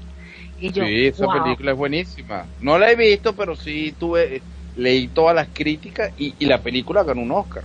Y 0.60 0.72
yo, 0.72 0.84
sí, 0.84 1.06
esa 1.06 1.26
película 1.28 1.72
es 1.72 1.76
buenísima. 1.76 2.46
No 2.60 2.78
la 2.78 2.90
he 2.90 2.96
visto, 2.96 3.34
pero 3.34 3.54
sí 3.54 3.92
tuve, 3.98 4.42
leí 4.74 5.08
todas 5.08 5.34
las 5.34 5.48
críticas 5.52 6.12
y, 6.16 6.34
y 6.38 6.46
la 6.46 6.62
película 6.62 7.04
ganó 7.04 7.22
un 7.22 7.32
Oscar 7.32 7.64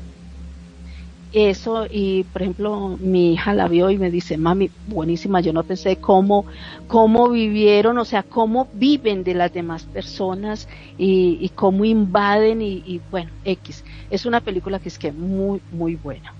eso 1.33 1.87
y 1.89 2.23
por 2.25 2.43
ejemplo 2.43 2.97
mi 2.99 3.33
hija 3.33 3.53
la 3.53 3.67
vio 3.67 3.89
y 3.89 3.97
me 3.97 4.11
dice 4.11 4.37
mami 4.37 4.69
buenísima 4.87 5.41
yo 5.41 5.51
no 5.51 5.63
pensé 5.63 5.95
cómo 5.95 6.45
cómo 6.87 7.29
vivieron 7.29 7.97
o 7.97 8.05
sea 8.05 8.21
cómo 8.21 8.67
viven 8.73 9.23
de 9.23 9.33
las 9.33 9.51
demás 9.51 9.83
personas 9.83 10.69
y, 10.97 11.39
y 11.41 11.49
cómo 11.49 11.85
invaden 11.85 12.61
y, 12.61 13.01
bueno 13.09 13.31
x 13.45 13.83
es 14.11 14.25
una 14.27 14.41
película 14.41 14.79
que 14.79 14.89
es 14.89 14.99
que 14.99 15.11
muy 15.11 15.59
muy 15.71 15.95
buena. 15.95 16.33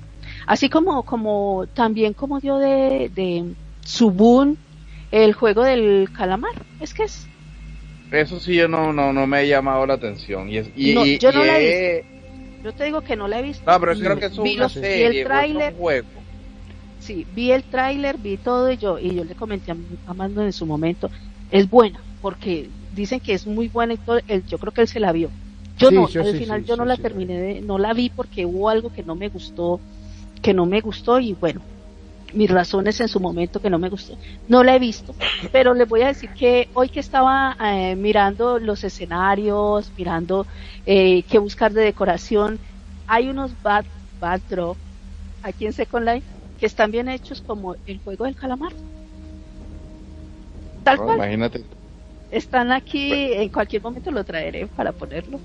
Así 0.45 0.69
como 0.69 1.03
como 1.03 1.65
también 1.73 2.13
como 2.13 2.39
dio 2.39 2.57
de 2.57 3.09
de 3.13 3.45
Subun 3.83 4.57
el 5.11 5.33
juego 5.33 5.63
del 5.63 6.09
calamar. 6.15 6.53
Es 6.79 6.93
que 6.93 7.03
es 7.03 7.27
eso 8.11 8.39
sí 8.39 8.55
yo 8.55 8.67
no 8.67 8.93
no 8.93 9.11
no 9.11 9.25
me 9.25 9.37
ha 9.37 9.43
llamado 9.43 9.85
la 9.87 9.95
atención 9.95 10.49
y, 10.49 10.59
y 10.75 11.17
yo 11.17 11.31
no 11.31 11.43
la 11.43 11.59
he 11.59 12.12
yo 12.63 12.73
te 12.73 12.85
digo 12.85 13.01
que 13.01 13.15
no 13.15 13.27
la 13.27 13.39
he 13.39 13.43
visto. 13.43 13.69
No, 13.69 13.79
pero 13.79 13.93
creo 13.93 14.17
que 14.17 14.25
es 14.25 14.37
una 14.37 14.69
serie, 14.69 15.09
vi 15.09 15.17
el 15.17 15.25
tráiler. 15.25 15.75
Sí, 16.99 17.27
vi 17.35 17.51
el 17.51 17.63
tráiler, 17.63 18.17
vi 18.17 18.37
todo 18.37 18.71
y 18.71 18.77
yo 18.77 18.97
y 18.97 19.13
yo 19.13 19.25
le 19.25 19.35
comenté 19.35 19.71
a, 19.71 20.13
Mando 20.13 20.41
en 20.41 20.53
su 20.53 20.65
momento, 20.65 21.11
es 21.51 21.69
buena 21.69 21.99
porque 22.21 22.69
dicen 22.95 23.19
que 23.19 23.33
es 23.33 23.45
muy 23.45 23.67
buena 23.67 23.95
y 23.95 23.97
todo, 23.97 24.19
yo 24.47 24.57
creo 24.57 24.71
que 24.71 24.81
él 24.81 24.87
se 24.87 25.01
la 25.01 25.11
vio. 25.11 25.29
Yo 25.77 25.91
no, 25.91 26.05
al 26.05 26.37
final 26.37 26.63
yo 26.63 26.77
no 26.77 26.85
la 26.85 26.95
terminé 26.95 27.37
de, 27.37 27.61
no 27.61 27.77
la 27.77 27.93
vi 27.93 28.09
porque 28.09 28.45
hubo 28.45 28.69
algo 28.69 28.93
que 28.93 29.03
no 29.03 29.15
me 29.15 29.27
gustó, 29.27 29.81
que 30.41 30.53
no 30.53 30.65
me 30.65 30.79
gustó 30.79 31.19
y 31.19 31.33
bueno, 31.33 31.61
mis 32.33 32.49
razones 32.49 32.99
en 32.99 33.07
su 33.07 33.19
momento 33.19 33.61
que 33.61 33.69
no 33.69 33.79
me 33.79 33.89
gustó. 33.89 34.17
No 34.47 34.63
la 34.63 34.75
he 34.75 34.79
visto, 34.79 35.13
pero 35.51 35.73
les 35.73 35.87
voy 35.87 36.01
a 36.01 36.07
decir 36.07 36.29
que 36.31 36.69
hoy 36.73 36.89
que 36.89 36.99
estaba 36.99 37.55
eh, 37.63 37.95
mirando 37.95 38.59
los 38.59 38.83
escenarios, 38.83 39.91
mirando 39.97 40.45
eh, 40.85 41.23
qué 41.23 41.39
buscar 41.39 41.73
de 41.73 41.81
decoración, 41.81 42.59
hay 43.07 43.29
unos 43.29 43.51
bad, 43.61 43.85
bad 44.19 44.41
draw 44.49 44.75
aquí 45.41 45.65
en 45.65 45.73
Second 45.73 46.07
Life 46.07 46.27
que 46.59 46.65
están 46.65 46.91
bien 46.91 47.09
hechos 47.09 47.41
como 47.41 47.75
el 47.85 47.99
juego 47.99 48.25
del 48.25 48.35
calamar. 48.35 48.73
Tal 50.83 50.97
cual. 50.97 51.17
Imagínate. 51.17 51.63
Están 52.31 52.71
aquí, 52.71 53.11
en 53.11 53.49
cualquier 53.49 53.81
momento 53.81 54.11
lo 54.11 54.23
traeré 54.23 54.67
para 54.67 54.91
ponerlo. 54.91 55.39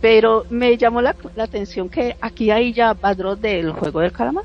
Pero 0.00 0.46
me 0.50 0.76
llamó 0.76 1.00
la, 1.00 1.16
atención 1.38 1.88
que 1.88 2.16
aquí 2.20 2.50
hay 2.50 2.72
ya 2.72 2.94
bad 2.94 3.36
del 3.36 3.72
juego 3.72 4.00
del 4.00 4.12
calamar 4.12 4.44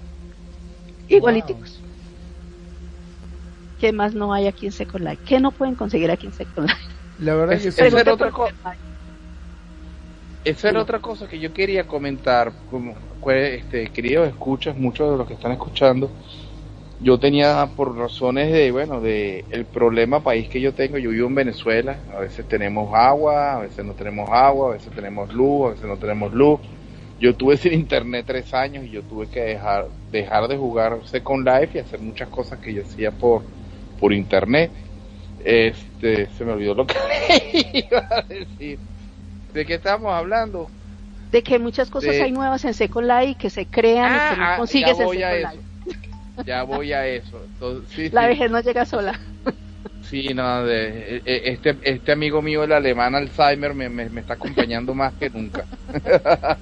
igualitos. 1.08 1.80
¿Qué 3.80 3.92
más 3.92 4.14
no 4.14 4.34
hay 4.34 4.48
aquí 4.48 4.66
en 4.66 4.72
Second 4.72 5.06
Life? 5.06 5.22
¿Qué 5.26 5.40
no 5.40 5.52
pueden 5.52 5.76
conseguir 5.76 6.10
aquí 6.10 6.28
en 6.28 6.34
Second 6.34 6.68
Life? 6.68 6.82
La 7.20 7.36
verdad 7.36 7.56
es, 7.56 7.64
que 7.64 7.70
esa 7.70 8.00
era 8.00 8.14
otra 8.14 8.32
cosa. 8.32 8.54
Esa 10.44 10.70
era 10.70 10.82
otra 10.82 11.00
cosa 11.00 11.28
que 11.28 11.40
yo 11.40 11.54
quería 11.54 11.86
comentar, 11.88 12.54
como 12.72 12.96
este, 13.32 13.90
queridos 13.90 14.28
escuchas, 14.28 14.78
muchos 14.78 15.12
de 15.12 15.18
los 15.18 15.28
que 15.28 15.34
están 15.34 15.52
escuchando, 15.52 16.10
yo 17.00 17.20
tenía 17.20 17.68
por 17.76 17.96
razones 17.98 18.52
de, 18.52 18.72
bueno, 18.72 19.02
de 19.02 19.46
el 19.52 19.66
problema 19.66 20.24
país 20.24 20.48
que 20.50 20.62
yo 20.62 20.74
tengo, 20.74 20.98
yo 20.98 21.10
vivo 21.12 21.28
en 21.28 21.36
Venezuela, 21.36 21.98
a 22.16 22.20
veces 22.20 22.48
tenemos 22.48 22.94
agua, 22.94 23.56
a 23.56 23.60
veces 23.60 23.86
no 23.86 23.94
tenemos 23.94 24.30
agua, 24.32 24.70
a 24.70 24.74
veces 24.74 24.92
tenemos 24.94 25.32
luz, 25.34 25.68
a 25.68 25.70
veces 25.72 25.86
no 25.86 25.98
tenemos 25.98 26.34
luz, 26.34 26.60
yo 27.20 27.36
tuve 27.36 27.58
sin 27.58 27.74
internet 27.74 28.26
tres 28.28 28.54
años 28.54 28.86
y 28.86 28.92
yo 28.92 29.02
tuve 29.02 29.28
que 29.28 29.42
dejar, 29.42 29.88
dejar 30.12 30.48
de 30.48 30.58
jugar 30.58 31.00
Second 31.06 31.48
Life 31.48 31.78
y 31.78 31.82
hacer 31.82 32.00
muchas 32.00 32.30
cosas 32.30 32.60
que 32.60 32.74
yo 32.74 32.84
hacía 32.84 33.12
por, 33.12 33.44
por 34.00 34.14
internet. 34.14 34.72
Este, 35.44 36.28
se 36.38 36.46
me 36.46 36.52
olvidó 36.52 36.76
lo 36.76 36.86
que 36.86 36.96
iba 37.92 38.08
a 38.10 38.22
decir. 38.22 38.78
¿De 39.54 39.66
qué 39.66 39.76
estamos 39.76 40.14
hablando? 40.14 40.70
De 41.32 41.42
que 41.42 41.58
muchas 41.58 41.90
cosas 41.90 42.16
hay 42.16 42.32
nuevas 42.32 42.64
en 42.66 42.74
Second 42.74 43.08
Life 43.08 43.36
que 43.40 43.50
se 43.50 43.66
crean 43.66 44.16
y 44.16 44.30
que 44.30 44.40
no 44.40 44.46
ah, 44.46 44.54
ah, 44.54 44.58
consigues 44.58 45.00
en 45.00 45.10
Second 45.10 45.54
Life. 45.54 46.44
Ya 46.46 46.64
voy 46.64 46.94
a 46.94 47.08
eso. 47.08 47.42
la 48.12 48.28
vejez 48.28 48.52
no 48.52 48.60
llega 48.62 48.86
sola. 48.86 49.20
Sí, 50.04 50.30
no, 50.34 50.64
de, 50.64 51.18
e, 51.18 51.22
e, 51.26 51.52
este, 51.52 51.78
este 51.84 52.12
amigo 52.12 52.42
mío, 52.42 52.64
el 52.64 52.72
alemán 52.72 53.16
Alzheimer, 53.16 53.74
me, 53.74 53.90
me, 53.90 54.08
me 54.08 54.22
está 54.22 54.36
acompañando 54.36 54.94
más 54.94 55.14
que 55.16 55.30
nunca. 55.30 55.66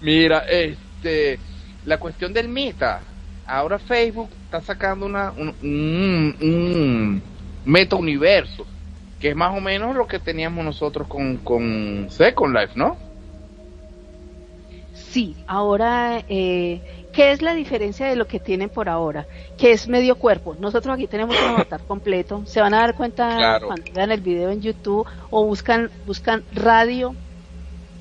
Mira, 0.00 0.44
este, 0.48 1.38
la 1.84 1.98
cuestión 1.98 2.32
del 2.32 2.48
meta. 2.48 3.00
Ahora 3.46 3.78
Facebook 3.78 4.28
está 4.44 4.60
sacando 4.60 5.06
una, 5.06 5.30
un, 5.30 5.54
un, 5.62 7.22
meta 7.64 7.96
universo, 7.96 8.66
que 9.18 9.30
es 9.30 9.36
más 9.36 9.56
o 9.56 9.60
menos 9.60 9.96
lo 9.96 10.06
que 10.06 10.18
teníamos 10.18 10.64
nosotros 10.64 11.08
con, 11.08 11.38
con 11.38 12.06
Second 12.10 12.54
Life, 12.54 12.72
¿no? 12.76 12.96
Sí, 14.92 15.34
ahora, 15.46 16.22
eh, 16.28 17.06
¿qué 17.12 17.32
es 17.32 17.40
la 17.40 17.54
diferencia 17.54 18.06
de 18.06 18.16
lo 18.16 18.26
que 18.26 18.38
tienen 18.38 18.68
por 18.68 18.90
ahora? 18.90 19.26
Que 19.56 19.72
es 19.72 19.88
medio 19.88 20.16
cuerpo. 20.16 20.54
Nosotros 20.60 20.94
aquí 20.94 21.06
tenemos 21.06 21.34
un 21.40 21.48
avatar 21.54 21.80
completo. 21.84 22.42
Se 22.44 22.60
van 22.60 22.74
a 22.74 22.80
dar 22.80 22.94
cuenta 22.94 23.60
cuando 23.64 23.90
vean 23.94 24.12
el 24.12 24.20
video 24.20 24.50
en 24.50 24.60
YouTube 24.60 25.06
o 25.30 25.44
buscan, 25.44 25.90
buscan 26.06 26.44
radio, 26.52 27.14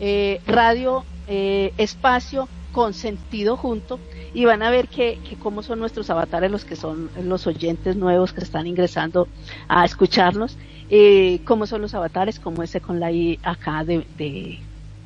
eh, 0.02 0.42
radio 0.46 1.06
eh, 1.28 1.74
espacio 1.78 2.48
con 2.72 2.94
sentido 2.94 3.58
junto 3.58 4.00
y 4.34 4.46
van 4.46 4.62
a 4.62 4.70
ver 4.70 4.88
que, 4.88 5.20
que 5.28 5.36
cómo 5.36 5.64
son 5.64 5.80
nuestros 5.80 6.10
avatares, 6.10 6.52
los 6.52 6.64
que 6.64 6.76
son 6.76 7.10
los 7.24 7.48
oyentes 7.48 7.96
nuevos 7.96 8.34
que 8.34 8.42
están 8.42 8.68
ingresando 8.68 9.28
a 9.68 9.84
escucharnos, 9.84 10.58
eh, 10.90 11.40
cómo 11.44 11.66
son 11.66 11.82
los 11.82 11.94
avatares, 11.94 12.40
como 12.40 12.64
ese 12.64 12.80
con 12.80 13.00
la 13.00 13.12
I 13.12 13.40
acá 13.44 13.84
de, 13.84 14.06
de, 14.18 14.60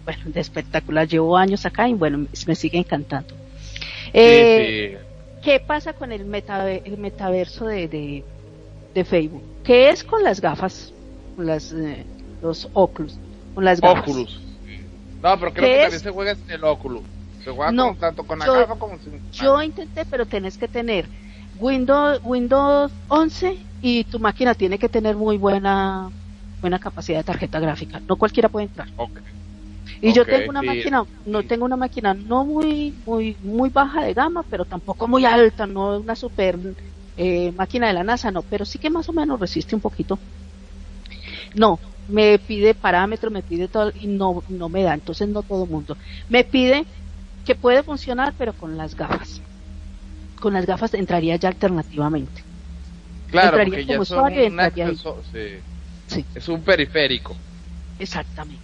bueno, 0.03 0.21
de 0.25 0.39
espectacular. 0.39 1.07
Llevo 1.07 1.37
años 1.37 1.65
acá 1.65 1.87
y 1.87 1.93
bueno, 1.93 2.27
me 2.45 2.55
sigue 2.55 2.77
encantando. 2.77 3.33
Eh, 4.13 4.99
¿Qué 5.41 5.59
pasa 5.59 5.93
con 5.93 6.11
el, 6.11 6.21
el 6.21 6.97
metaverso 6.97 7.65
de, 7.65 7.87
de, 7.87 8.23
de, 8.93 9.05
Facebook? 9.05 9.43
¿Qué 9.63 9.89
es 9.89 10.03
con 10.03 10.23
las 10.23 10.39
gafas? 10.39 10.93
Con 11.35 11.47
las, 11.47 11.71
eh, 11.71 12.05
los 12.41 12.67
Oculus. 12.73 13.17
Con 13.55 13.65
las 13.65 13.81
gafas. 13.81 14.03
Oculus. 14.03 14.50
No, 15.21 15.39
pero 15.39 15.53
creo 15.53 15.69
que 15.69 15.81
también 15.81 16.01
se 16.01 16.11
juega 16.11 16.31
en 16.31 16.51
el 16.51 16.63
Oculus. 16.63 17.03
Se 17.43 17.51
juega 17.51 17.71
no, 17.71 17.95
tanto 17.95 18.23
con 18.23 18.39
la 18.39 18.45
gafa 18.45 18.75
como 18.75 18.97
sin... 18.99 19.19
Yo 19.31 19.61
intenté, 19.61 20.05
pero 20.05 20.25
tenés 20.25 20.57
que 20.57 20.67
tener 20.67 21.05
Windows, 21.59 22.19
Windows 22.23 22.91
11 23.07 23.57
y 23.81 24.03
tu 24.05 24.19
máquina 24.19 24.55
tiene 24.55 24.77
que 24.77 24.89
tener 24.89 25.15
muy 25.15 25.37
buena 25.37 26.09
buena 26.59 26.79
capacidad 26.79 27.19
de 27.19 27.23
tarjeta 27.23 27.59
gráfica. 27.59 27.99
No 28.07 28.15
cualquiera 28.15 28.49
puede 28.49 28.67
entrar. 28.67 28.87
Y 30.01 30.13
yo 30.13 30.25
tengo 30.25 30.49
una 30.49 30.61
máquina, 30.61 31.03
no 31.25 31.43
tengo 31.43 31.65
una 31.65 31.77
máquina 31.77 32.13
no 32.13 32.45
muy 32.45 32.93
muy 33.05 33.35
muy 33.41 33.69
baja 33.69 34.03
de 34.03 34.13
gama, 34.13 34.43
pero 34.49 34.65
tampoco 34.65 35.07
muy 35.07 35.25
alta, 35.25 35.67
no 35.67 35.99
una 35.99 36.15
super 36.15 36.57
eh, 37.17 37.51
máquina 37.51 37.87
de 37.87 37.93
la 37.93 38.03
NASA, 38.03 38.31
no, 38.31 38.41
pero 38.43 38.65
sí 38.65 38.79
que 38.79 38.89
más 38.89 39.09
o 39.09 39.13
menos 39.13 39.39
resiste 39.39 39.75
un 39.75 39.81
poquito. 39.81 40.19
No, 41.53 41.79
me 42.11 42.37
pide 42.39 42.73
parámetros, 42.73 43.31
me 43.31 43.41
pide 43.41 43.67
todo 43.67 43.91
y 43.99 44.07
no 44.07 44.43
no 44.49 44.69
me 44.69 44.83
da, 44.83 44.93
entonces 44.93 45.27
no 45.29 45.41
todo 45.41 45.63
el 45.63 45.69
mundo. 45.69 45.97
Me 46.29 46.43
pide 46.43 46.85
que 47.45 47.55
puede 47.55 47.83
funcionar, 47.83 48.33
pero 48.37 48.53
con 48.53 48.77
las 48.77 48.95
gafas. 48.95 49.41
Con 50.39 50.53
las 50.53 50.65
gafas 50.65 50.93
entraría 50.93 51.35
ya 51.35 51.49
alternativamente. 51.49 52.43
Claro, 53.29 53.57
porque 53.63 53.85
ya 53.85 54.03
son 54.03 54.33
Es 56.35 56.47
un 56.47 56.61
periférico. 56.61 57.35
Exactamente. 57.99 58.61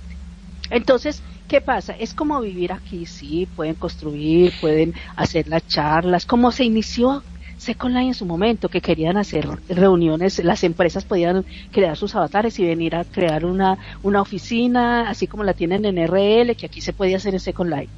Entonces, 0.70 1.22
¿qué 1.48 1.62
pasa? 1.62 1.94
Es 1.94 2.14
como 2.14 2.42
vivir 2.42 2.74
aquí, 2.74 3.06
sí, 3.06 3.48
pueden 3.56 3.76
construir, 3.76 4.54
pueden 4.60 4.94
hacer 5.16 5.48
las 5.48 5.66
charlas, 5.68 6.26
como 6.26 6.52
se 6.52 6.66
inició 6.66 7.24
Second 7.58 7.96
Life 7.96 8.08
en 8.08 8.14
su 8.14 8.26
momento, 8.26 8.70
que 8.70 8.82
querían 8.82 9.18
hacer 9.18 9.48
reuniones, 9.68 10.44
las 10.44 10.64
empresas 10.64 11.06
podían 11.06 11.46
crear 11.72 11.98
sus 11.98 12.16
avatares 12.16 12.58
y 12.60 12.66
venir 12.66 12.96
a 12.96 13.04
crear 13.04 13.46
una, 13.46 13.78
una 14.04 14.22
oficina, 14.22 15.10
así 15.10 15.28
como 15.28 15.44
la 15.44 15.54
tienen 15.54 15.86
en 15.86 15.98
RL, 16.08 16.56
que 16.56 16.66
aquí 16.66 16.82
se 16.82 16.94
podía 16.94 17.18
hacer 17.18 17.34
en 17.34 17.40
Second 17.40 17.74
Life. 17.74 17.90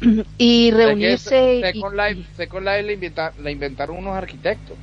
y 0.38 0.70
reunirse. 0.72 1.60
Second, 1.62 1.94
Life, 1.94 2.22
Second 2.36 2.66
Life 2.66 3.12
la 3.42 3.50
inventaron 3.50 3.96
unos 3.96 4.14
arquitectos 4.14 4.76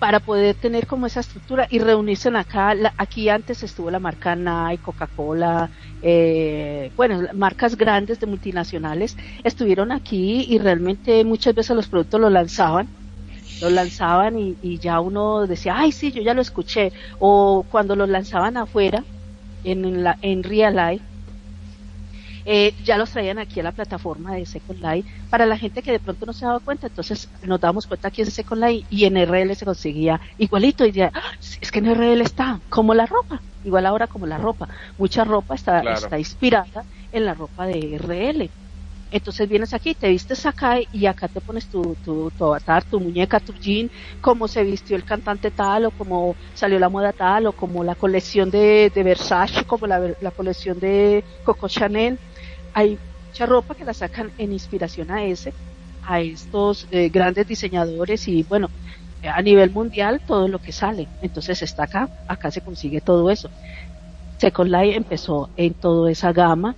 para 0.00 0.18
poder 0.18 0.56
tener 0.56 0.86
como 0.88 1.06
esa 1.06 1.20
estructura 1.20 1.68
y 1.70 1.78
reunirse 1.78 2.28
en 2.28 2.36
acá. 2.36 2.74
aquí 2.96 3.28
antes 3.28 3.62
estuvo 3.62 3.90
la 3.90 4.00
marca 4.00 4.34
Nike, 4.34 4.82
Coca-Cola, 4.82 5.70
eh, 6.02 6.90
bueno, 6.96 7.28
marcas 7.34 7.76
grandes 7.76 8.18
de 8.18 8.26
multinacionales 8.26 9.16
estuvieron 9.44 9.92
aquí 9.92 10.46
y 10.48 10.58
realmente 10.58 11.22
muchas 11.24 11.54
veces 11.54 11.76
los 11.76 11.86
productos 11.86 12.20
los 12.20 12.32
lanzaban 12.32 12.88
los 13.60 13.72
lanzaban 13.72 14.38
y, 14.38 14.78
ya 14.78 15.00
uno 15.00 15.46
decía, 15.46 15.74
ay, 15.76 15.92
sí, 15.92 16.12
yo 16.12 16.22
ya 16.22 16.32
lo 16.32 16.40
escuché. 16.40 16.92
O 17.18 17.66
cuando 17.70 17.94
los 17.94 18.08
lanzaban 18.08 18.56
afuera, 18.56 19.04
en, 19.64 20.02
la, 20.02 20.18
en 20.22 20.42
Real 20.42 20.74
Life, 20.74 21.04
eh, 22.44 22.74
ya 22.84 22.96
los 22.96 23.10
traían 23.10 23.38
aquí 23.38 23.60
a 23.60 23.64
la 23.64 23.72
plataforma 23.72 24.34
de 24.34 24.46
Second 24.46 24.80
Life 24.82 25.08
para 25.28 25.46
la 25.46 25.58
gente 25.58 25.82
que 25.82 25.92
de 25.92 26.00
pronto 26.00 26.26
no 26.26 26.32
se 26.32 26.46
daba 26.46 26.60
cuenta. 26.60 26.86
Entonces 26.86 27.28
nos 27.42 27.60
damos 27.60 27.86
cuenta 27.86 28.08
aquí 28.08 28.22
en 28.22 28.30
Second 28.30 28.64
Life 28.64 28.86
y 28.90 29.04
en 29.04 29.16
RL 29.16 29.54
se 29.54 29.64
conseguía 29.64 30.20
igualito. 30.38 30.84
Y 30.86 30.92
ya, 30.92 31.10
ah, 31.14 31.32
es 31.60 31.70
que 31.70 31.78
en 31.78 31.94
RL 31.94 32.20
está 32.22 32.60
como 32.68 32.94
la 32.94 33.06
ropa, 33.06 33.40
igual 33.64 33.86
ahora 33.86 34.06
como 34.06 34.26
la 34.26 34.38
ropa. 34.38 34.68
Mucha 34.98 35.24
ropa 35.24 35.54
está, 35.54 35.80
está 35.80 36.18
inspirada 36.18 36.84
en 37.12 37.24
la 37.24 37.34
ropa 37.34 37.66
de 37.66 37.98
RL. 37.98 38.50
Entonces 39.12 39.48
vienes 39.48 39.74
aquí, 39.74 39.94
te 39.94 40.08
vistes 40.08 40.46
acá 40.46 40.78
y 40.92 41.06
acá 41.06 41.26
te 41.26 41.40
pones 41.40 41.66
tu, 41.66 41.96
tu, 42.04 42.30
tu, 42.30 42.44
avatar, 42.44 42.84
tu 42.84 43.00
muñeca, 43.00 43.40
tu 43.40 43.52
jean, 43.54 43.90
como 44.20 44.46
se 44.46 44.62
vistió 44.62 44.96
el 44.96 45.04
cantante 45.04 45.50
tal, 45.50 45.86
o 45.86 45.90
como 45.90 46.36
salió 46.54 46.78
la 46.78 46.88
moda 46.88 47.12
tal, 47.12 47.46
o 47.46 47.52
como 47.52 47.82
la 47.82 47.96
colección 47.96 48.50
de, 48.50 48.92
de 48.94 49.02
Versace, 49.02 49.64
como 49.64 49.88
la, 49.88 50.14
la 50.20 50.30
colección 50.30 50.78
de 50.78 51.24
Coco 51.42 51.68
Chanel 51.68 52.18
hay 52.74 52.98
mucha 53.28 53.46
ropa 53.46 53.74
que 53.74 53.84
la 53.84 53.94
sacan 53.94 54.30
en 54.38 54.52
inspiración 54.52 55.10
a 55.10 55.24
ese, 55.24 55.52
a 56.02 56.20
estos 56.20 56.86
eh, 56.90 57.08
grandes 57.08 57.46
diseñadores 57.46 58.26
y 58.28 58.42
bueno, 58.42 58.68
a 59.22 59.42
nivel 59.42 59.70
mundial 59.70 60.20
todo 60.26 60.48
lo 60.48 60.58
que 60.58 60.72
sale. 60.72 61.08
Entonces 61.22 61.62
está 61.62 61.84
acá, 61.84 62.08
acá 62.26 62.50
se 62.50 62.60
consigue 62.60 63.00
todo 63.00 63.30
eso. 63.30 63.50
Second 64.38 64.70
Life 64.70 64.96
empezó 64.96 65.50
en 65.56 65.74
toda 65.74 66.10
esa 66.10 66.32
gama 66.32 66.74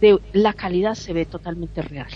de 0.00 0.18
la 0.32 0.52
calidad 0.52 0.94
se 0.94 1.12
ve 1.12 1.24
totalmente 1.24 1.82
real. 1.82 2.10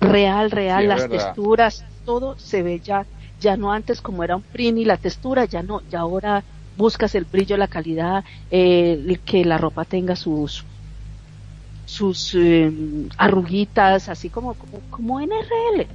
Real, 0.00 0.50
real, 0.50 0.88
las 0.88 1.08
texturas, 1.08 1.84
todo 2.04 2.36
se 2.38 2.62
ve 2.62 2.80
ya, 2.80 3.06
ya 3.40 3.56
no 3.56 3.72
antes 3.72 4.02
como 4.02 4.24
era 4.24 4.36
un 4.36 4.42
print 4.42 4.78
y 4.78 4.84
la 4.84 4.96
textura, 4.96 5.44
ya 5.44 5.62
no, 5.62 5.80
ya 5.88 6.00
ahora 6.00 6.42
buscas 6.76 7.14
el 7.14 7.24
brillo, 7.24 7.56
la 7.56 7.68
calidad, 7.68 8.24
eh, 8.50 9.18
que 9.24 9.44
la 9.44 9.58
ropa 9.58 9.84
tenga 9.84 10.16
sus 10.16 10.64
sus 11.84 12.34
eh, 12.34 12.70
arruguitas, 13.16 14.08
así 14.08 14.28
como, 14.28 14.54
como, 14.90 15.20
NRL. 15.20 15.86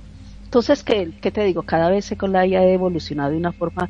Entonces, 0.43 0.83
¿qué, 0.83 1.11
te 1.31 1.43
digo? 1.43 1.63
Cada 1.63 1.89
vez 1.89 2.13
con 2.17 2.31
la 2.31 2.45
IA 2.45 2.59
ha 2.59 2.69
evolucionado 2.69 3.31
de 3.31 3.37
una 3.37 3.51
forma 3.51 3.89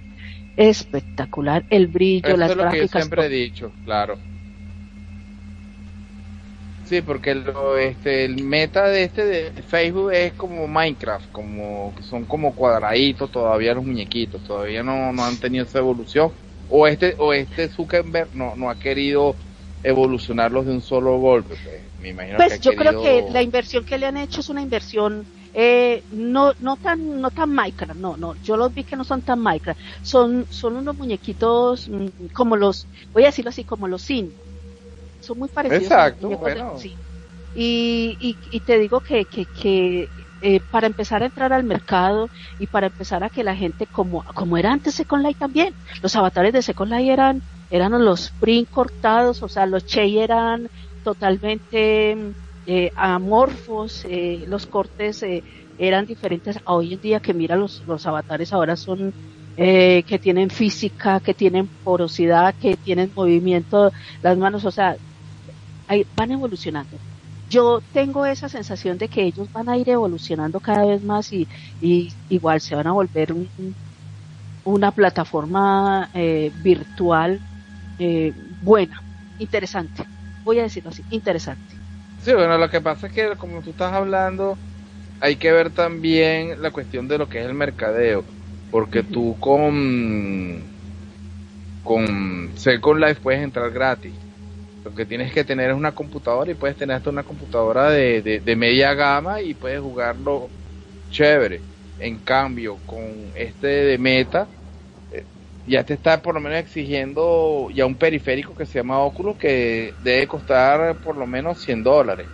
espectacular. 0.55 1.65
El 1.69 1.87
brillo, 1.87 2.35
las 2.37 2.51
es 2.51 2.57
lo 2.57 2.69
Que 2.69 2.87
siempre 2.87 3.25
he 3.25 3.29
dicho, 3.29 3.71
claro. 3.85 4.17
Sí, 6.87 7.01
porque 7.01 7.35
lo, 7.35 7.77
este, 7.77 8.23
el 8.23 8.43
meta 8.43 8.87
de 8.87 9.03
este 9.03 9.25
de 9.25 9.51
Facebook 9.61 10.11
es 10.13 10.31
como 10.33 10.67
Minecraft, 10.69 11.29
como 11.33 11.93
son 12.01 12.23
como 12.23 12.55
cuadraditos 12.55 13.29
todavía 13.29 13.73
los 13.73 13.85
muñequitos, 13.85 14.41
todavía 14.43 14.83
no, 14.83 15.11
no 15.11 15.25
han 15.25 15.35
tenido 15.35 15.65
esa 15.65 15.79
evolución. 15.79 16.31
O 16.69 16.87
este, 16.87 17.15
o 17.17 17.33
este 17.33 17.67
Zuckerberg 17.67 18.29
no, 18.33 18.55
no 18.55 18.69
ha 18.69 18.75
querido 18.75 19.35
evolucionarlos 19.83 20.65
de 20.65 20.73
un 20.73 20.81
solo 20.81 21.17
golpe. 21.17 21.55
Pues. 21.63 21.87
Pues 22.35 22.61
yo 22.61 22.71
creo 22.73 23.01
que 23.01 23.25
la 23.31 23.41
inversión 23.41 23.83
que 23.83 23.97
le 23.97 24.05
han 24.05 24.17
hecho 24.17 24.41
es 24.41 24.49
una 24.49 24.61
inversión 24.61 25.25
eh, 25.53 26.03
no 26.11 26.53
no 26.59 26.77
tan 26.77 27.19
no 27.19 27.31
tan 27.31 27.53
micra, 27.55 27.93
no 27.95 28.15
no, 28.15 28.35
yo 28.43 28.55
los 28.55 28.73
vi 28.73 28.83
que 28.83 28.95
no 28.95 29.03
son 29.03 29.23
tan 29.23 29.43
micra, 29.43 29.75
son 30.03 30.45
son 30.49 30.75
unos 30.75 30.95
muñequitos 30.95 31.89
mm, 31.89 32.27
como 32.33 32.55
los 32.55 32.85
voy 33.13 33.23
a 33.23 33.27
decirlo 33.27 33.49
así 33.49 33.63
como 33.63 33.87
los 33.87 34.03
sin, 34.03 34.31
son 35.21 35.39
muy 35.39 35.49
parecidos. 35.49 35.83
Exacto, 35.83 36.29
bueno. 36.29 36.75
Y, 37.55 38.37
y, 38.51 38.59
te 38.59 38.77
digo 38.77 38.99
que, 38.99 39.25
que, 39.25 39.45
que 39.45 40.07
eh, 40.43 40.59
para 40.69 40.85
empezar 40.85 41.23
a 41.23 41.25
entrar 41.25 41.51
al 41.51 41.63
mercado 41.63 42.29
y 42.59 42.67
para 42.67 42.87
empezar 42.87 43.23
a 43.23 43.29
que 43.29 43.43
la 43.43 43.55
gente, 43.55 43.87
como, 43.87 44.23
como 44.35 44.57
era 44.57 44.71
antes 44.71 44.93
Second 44.93 45.25
Life 45.25 45.39
también, 45.39 45.73
los 46.03 46.15
avatares 46.15 46.53
de 46.53 46.61
Second 46.61 46.91
Life 46.91 47.11
eran, 47.11 47.41
eran 47.69 48.03
los 48.03 48.31
print 48.31 48.69
cortados, 48.69 49.43
o 49.43 49.49
sea, 49.49 49.65
los 49.65 49.85
Che 49.85 50.23
eran 50.23 50.69
totalmente 51.03 52.35
eh, 52.65 52.91
amorfos, 52.95 54.05
eh, 54.05 54.45
los 54.47 54.67
cortes 54.67 55.23
eh, 55.23 55.43
eran 55.77 56.05
diferentes 56.05 56.57
a 56.65 56.73
hoy 56.73 56.93
en 56.93 57.01
día 57.01 57.19
que 57.19 57.33
mira 57.33 57.55
los, 57.55 57.83
los 57.85 58.05
avatares 58.05 58.51
ahora 58.53 58.75
son 58.75 59.13
eh, 59.55 60.03
que 60.07 60.19
tienen 60.19 60.49
física, 60.49 61.19
que 61.19 61.33
tienen 61.33 61.67
porosidad, 61.83 62.55
que 62.59 62.77
tienen 62.77 63.11
movimiento, 63.15 63.91
las 64.21 64.37
manos, 64.37 64.65
o 64.65 64.71
sea, 64.71 64.99
van 66.15 66.31
evolucionando. 66.31 67.01
Yo 67.49 67.81
tengo 67.91 68.25
esa 68.25 68.49
sensación 68.49 68.97
de 68.97 69.09
que 69.09 69.23
ellos 69.23 69.51
van 69.51 69.69
a 69.69 69.77
ir 69.77 69.89
evolucionando 69.89 70.59
cada 70.59 70.85
vez 70.85 71.01
más 71.03 71.31
y, 71.31 71.47
y 71.79 72.13
igual 72.29 72.59
se 72.61 72.75
van 72.75 72.87
a 72.87 72.91
volver 72.91 73.33
un, 73.33 73.49
una 74.63 74.91
plataforma 74.91 76.09
eh, 76.13 76.51
virtual 76.53 77.46
eh, 77.99 78.33
buena, 78.61 79.01
interesante 79.39 80.07
voy 80.47 80.59
a 80.59 80.63
decirlo 80.63 80.89
así, 80.89 81.03
interesante. 81.09 81.75
Sí, 82.23 82.33
bueno, 82.33 82.57
lo 82.57 82.69
que 82.69 82.79
pasa 82.79 83.07
es 83.07 83.13
que 83.13 83.35
como 83.35 83.61
tú 83.61 83.71
estás 83.71 83.91
hablando, 83.91 84.57
hay 85.19 85.35
que 85.35 85.51
ver 85.51 85.71
también 85.71 86.61
la 86.61 86.71
cuestión 86.71 87.07
de 87.09 87.17
lo 87.17 87.27
que 87.27 87.41
es 87.41 87.45
el 87.45 87.53
mercadeo, 87.53 88.23
porque 88.71 89.03
tú 89.03 89.35
con 89.39 90.63
con 91.83 92.51
Second 92.55 93.01
Life 93.01 93.21
puedes 93.21 93.43
entrar 93.43 93.69
gratis. 93.71 94.13
Lo 94.85 94.95
que 94.95 95.05
tienes 95.05 95.33
que 95.33 95.43
tener 95.43 95.69
es 95.69 95.75
una 95.75 95.91
computadora 95.91 96.49
y 96.49 96.55
puedes 96.55 96.77
tener 96.77 96.95
hasta 96.95 97.09
una 97.09 97.23
computadora 97.23 97.89
de, 97.89 98.21
de, 98.21 98.39
de 98.39 98.55
media 98.55 98.93
gama 98.93 99.41
y 99.41 99.53
puedes 99.53 99.81
jugarlo 99.81 100.47
chévere. 101.11 101.59
En 101.99 102.19
cambio, 102.19 102.77
con 102.85 103.01
este 103.35 103.67
de 103.67 103.97
meta, 103.97 104.47
ya 105.67 105.83
te 105.83 105.95
está 105.95 106.21
por 106.21 106.33
lo 106.33 106.39
menos 106.39 106.59
exigiendo 106.59 107.69
ya 107.73 107.85
un 107.85 107.95
periférico 107.95 108.55
que 108.55 108.65
se 108.65 108.79
llama 108.79 108.99
Oculus 108.99 109.37
que 109.37 109.95
debe 110.01 110.25
costar 110.25 110.95
por 110.95 111.17
lo 111.17 111.27
menos 111.27 111.59
100 111.59 111.83
dólares. 111.83 112.29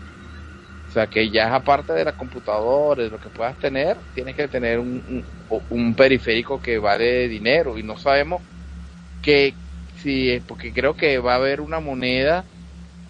O 0.87 0.91
sea 0.93 1.07
que 1.07 1.31
ya 1.31 1.47
es 1.47 1.53
aparte 1.53 1.93
de 1.93 2.05
la 2.05 2.11
computadora, 2.11 3.03
de 3.03 3.09
lo 3.09 3.19
que 3.19 3.29
puedas 3.29 3.57
tener, 3.57 3.97
tienes 4.13 4.35
que 4.35 4.47
tener 4.47 4.77
un, 4.77 5.25
un, 5.49 5.95
periférico 5.95 6.61
que 6.61 6.77
vale 6.77 7.27
dinero 7.27 7.79
y 7.79 7.83
no 7.83 7.97
sabemos 7.97 8.43
que 9.23 9.55
si 9.97 10.39
porque 10.47 10.71
creo 10.71 10.95
que 10.95 11.17
va 11.17 11.33
a 11.33 11.37
haber 11.37 11.61
una 11.61 11.79
moneda 11.79 12.45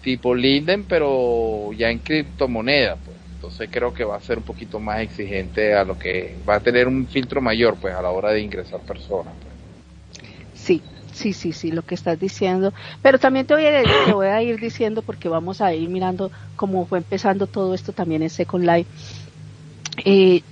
tipo 0.02 0.34
Linden 0.34 0.84
pero 0.84 1.72
ya 1.74 1.90
en 1.90 1.98
criptomoneda 1.98 2.96
pues. 2.96 3.16
entonces 3.34 3.68
creo 3.70 3.92
que 3.92 4.04
va 4.04 4.16
a 4.16 4.20
ser 4.20 4.38
un 4.38 4.44
poquito 4.44 4.78
más 4.80 5.00
exigente 5.00 5.74
a 5.74 5.84
lo 5.84 5.98
que 5.98 6.36
va 6.48 6.56
a 6.56 6.60
tener 6.60 6.88
un 6.88 7.06
filtro 7.06 7.40
mayor 7.42 7.76
pues 7.80 7.94
a 7.94 8.02
la 8.02 8.10
hora 8.10 8.30
de 8.30 8.40
ingresar 8.40 8.80
personas 8.80 9.34
pues. 9.42 9.53
Sí 10.64 10.84
Sí, 11.14 11.32
sí, 11.32 11.52
sí, 11.52 11.70
lo 11.70 11.84
que 11.84 11.94
estás 11.94 12.18
diciendo. 12.18 12.72
Pero 13.00 13.20
también 13.20 13.46
te 13.46 13.54
voy, 13.54 13.64
a, 13.66 13.82
te 14.04 14.12
voy 14.12 14.26
a 14.26 14.42
ir 14.42 14.58
diciendo 14.58 15.00
porque 15.04 15.28
vamos 15.28 15.60
a 15.60 15.72
ir 15.72 15.88
mirando 15.88 16.32
cómo 16.56 16.86
fue 16.86 16.98
empezando 16.98 17.46
todo 17.46 17.72
esto 17.72 17.92
también 17.92 18.22
en 18.24 18.30
Second 18.30 18.64
Life. 18.64 18.90
Eh, 20.04 20.42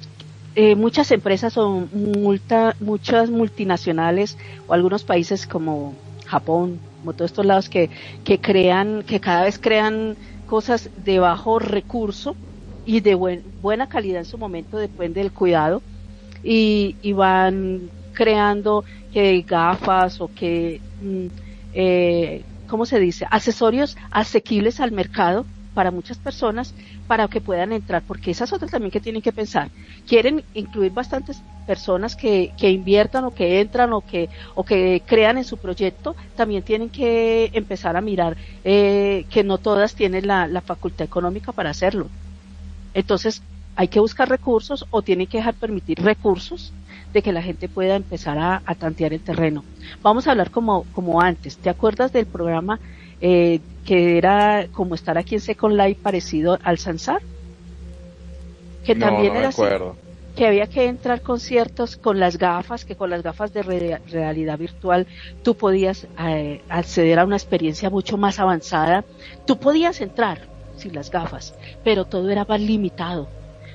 eh, 0.54 0.76
muchas 0.76 1.10
empresas 1.12 1.56
o 1.58 1.88
multa, 1.92 2.76
muchas 2.80 3.30
multinacionales 3.30 4.38
o 4.66 4.74
algunos 4.74 5.04
países 5.04 5.46
como 5.46 6.00
Japón, 6.26 6.82
como 7.00 7.14
todos 7.14 7.30
estos 7.30 7.46
lados 7.46 7.68
que, 7.70 7.90
que 8.24 8.40
crean, 8.40 9.02
que 9.04 9.20
cada 9.20 9.44
vez 9.44 9.58
crean 9.58 10.18
cosas 10.44 10.90
de 10.96 11.18
bajo 11.20 11.58
recurso 11.58 12.38
y 12.84 13.00
de 13.00 13.14
buen, 13.14 13.44
buena 13.60 13.88
calidad 13.88 14.20
en 14.20 14.24
su 14.26 14.38
momento, 14.38 14.78
depende 14.78 15.20
del 15.20 15.32
cuidado, 15.32 15.84
y, 16.42 16.98
y 17.00 17.12
van 17.12 17.92
creando 18.12 18.84
que 19.12 19.42
gafas 19.42 20.20
o 20.20 20.28
que, 20.28 20.80
mm, 21.00 21.26
eh, 21.74 22.44
¿cómo 22.68 22.86
se 22.86 22.98
dice? 22.98 23.26
Accesorios 23.30 23.96
asequibles 24.10 24.80
al 24.80 24.92
mercado 24.92 25.44
para 25.74 25.90
muchas 25.90 26.18
personas 26.18 26.74
para 27.06 27.28
que 27.28 27.40
puedan 27.40 27.72
entrar, 27.72 28.02
porque 28.06 28.30
esas 28.30 28.52
otras 28.52 28.70
también 28.70 28.90
que 28.90 29.00
tienen 29.00 29.22
que 29.22 29.32
pensar. 29.32 29.70
Quieren 30.06 30.44
incluir 30.54 30.92
bastantes 30.92 31.42
personas 31.66 32.16
que, 32.16 32.52
que 32.58 32.70
inviertan 32.70 33.24
o 33.24 33.34
que 33.34 33.60
entran 33.60 33.92
o 33.92 34.00
que, 34.00 34.28
o 34.54 34.64
que 34.64 35.02
crean 35.06 35.38
en 35.38 35.44
su 35.44 35.58
proyecto, 35.58 36.14
también 36.36 36.62
tienen 36.62 36.90
que 36.90 37.50
empezar 37.52 37.96
a 37.96 38.00
mirar 38.00 38.36
eh, 38.64 39.26
que 39.30 39.44
no 39.44 39.58
todas 39.58 39.94
tienen 39.94 40.26
la, 40.26 40.46
la 40.46 40.60
facultad 40.60 41.04
económica 41.04 41.52
para 41.52 41.70
hacerlo. 41.70 42.08
Entonces, 42.94 43.42
hay 43.74 43.88
que 43.88 44.00
buscar 44.00 44.28
recursos 44.28 44.86
o 44.90 45.02
tienen 45.02 45.26
que 45.26 45.38
dejar 45.38 45.54
permitir 45.54 45.98
recursos 45.98 46.72
de 47.12 47.22
que 47.22 47.32
la 47.32 47.42
gente 47.42 47.68
pueda 47.68 47.96
empezar 47.96 48.38
a, 48.38 48.62
tantear 48.78 49.12
el 49.12 49.20
terreno. 49.20 49.64
Vamos 50.02 50.26
a 50.26 50.32
hablar 50.32 50.50
como, 50.50 50.84
como 50.92 51.20
antes. 51.20 51.56
¿Te 51.58 51.70
acuerdas 51.70 52.12
del 52.12 52.26
programa 52.26 52.80
eh, 53.20 53.60
que 53.84 54.16
era 54.18 54.66
como 54.72 54.94
estar 54.94 55.18
aquí 55.18 55.34
en 55.34 55.40
Second 55.40 55.76
Life 55.76 56.00
parecido 56.02 56.58
al 56.62 56.78
Sansar? 56.78 57.20
Que 58.84 58.94
también 58.94 59.36
era 59.36 59.48
así. 59.48 59.62
Que 60.34 60.46
había 60.46 60.66
que 60.66 60.86
entrar 60.86 61.20
conciertos 61.20 61.96
con 61.96 62.18
las 62.18 62.38
gafas, 62.38 62.86
que 62.86 62.96
con 62.96 63.10
las 63.10 63.22
gafas 63.22 63.52
de 63.52 63.62
realidad 63.62 64.58
virtual 64.58 65.06
tú 65.42 65.54
podías 65.54 66.06
eh, 66.18 66.62
acceder 66.70 67.18
a 67.18 67.26
una 67.26 67.36
experiencia 67.36 67.90
mucho 67.90 68.16
más 68.16 68.38
avanzada. 68.38 69.04
Tú 69.46 69.58
podías 69.58 70.00
entrar 70.00 70.40
sin 70.78 70.94
las 70.94 71.10
gafas, 71.10 71.54
pero 71.84 72.06
todo 72.06 72.30
era 72.30 72.46
más 72.46 72.60
limitado. 72.60 73.28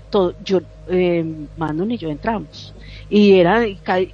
Todo, 0.10 0.34
yo, 0.44 0.62
eh, 0.88 1.24
Manon 1.58 1.92
y 1.92 1.98
yo 1.98 2.10
entramos 2.10 2.74
y 3.10 3.34
era 3.34 3.66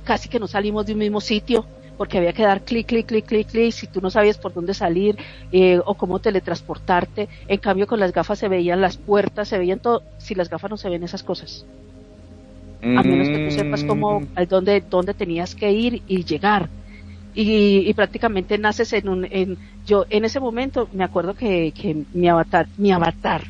casi 0.03 0.29
que 0.29 0.39
no 0.39 0.47
salimos 0.47 0.85
de 0.85 0.93
un 0.93 0.99
mismo 0.99 1.21
sitio 1.21 1.65
porque 1.97 2.17
había 2.17 2.33
que 2.33 2.43
dar 2.43 2.61
clic, 2.61 2.87
clic, 2.87 3.05
clic, 3.05 3.25
clic, 3.25 3.47
clic, 3.47 3.71
si 3.71 3.87
tú 3.87 4.01
no 4.01 4.09
sabías 4.09 4.37
por 4.37 4.53
dónde 4.53 4.73
salir 4.73 5.17
eh, 5.51 5.79
o 5.85 5.93
cómo 5.95 6.19
teletransportarte. 6.19 7.29
En 7.47 7.59
cambio, 7.59 7.87
con 7.87 7.99
las 7.99 8.11
gafas 8.11 8.39
se 8.39 8.47
veían 8.47 8.81
las 8.81 8.97
puertas, 8.97 9.47
se 9.47 9.57
veían 9.57 9.79
todo. 9.79 10.01
Si 10.17 10.35
las 10.35 10.49
gafas 10.49 10.71
no 10.71 10.77
se 10.77 10.89
ven 10.89 11.03
esas 11.03 11.23
cosas. 11.23 11.65
A 12.81 13.01
menos 13.01 13.29
que 13.29 13.45
tú 13.45 13.51
sepas 13.51 13.83
cómo, 13.85 14.19
mm. 14.19 14.27
dónde, 14.49 14.83
dónde 14.89 15.13
tenías 15.13 15.55
que 15.55 15.71
ir 15.71 16.01
y 16.07 16.25
llegar. 16.25 16.67
Y, 17.33 17.89
y, 17.89 17.93
prácticamente 17.93 18.57
naces 18.57 18.93
en 18.93 19.07
un, 19.07 19.25
en, 19.25 19.57
yo 19.87 20.05
en 20.09 20.25
ese 20.25 20.39
momento 20.39 20.87
me 20.93 21.03
acuerdo 21.03 21.33
que, 21.33 21.71
que 21.71 22.03
mi 22.13 22.27
avatar, 22.27 22.67
mi 22.77 22.91
avatar 22.91 23.43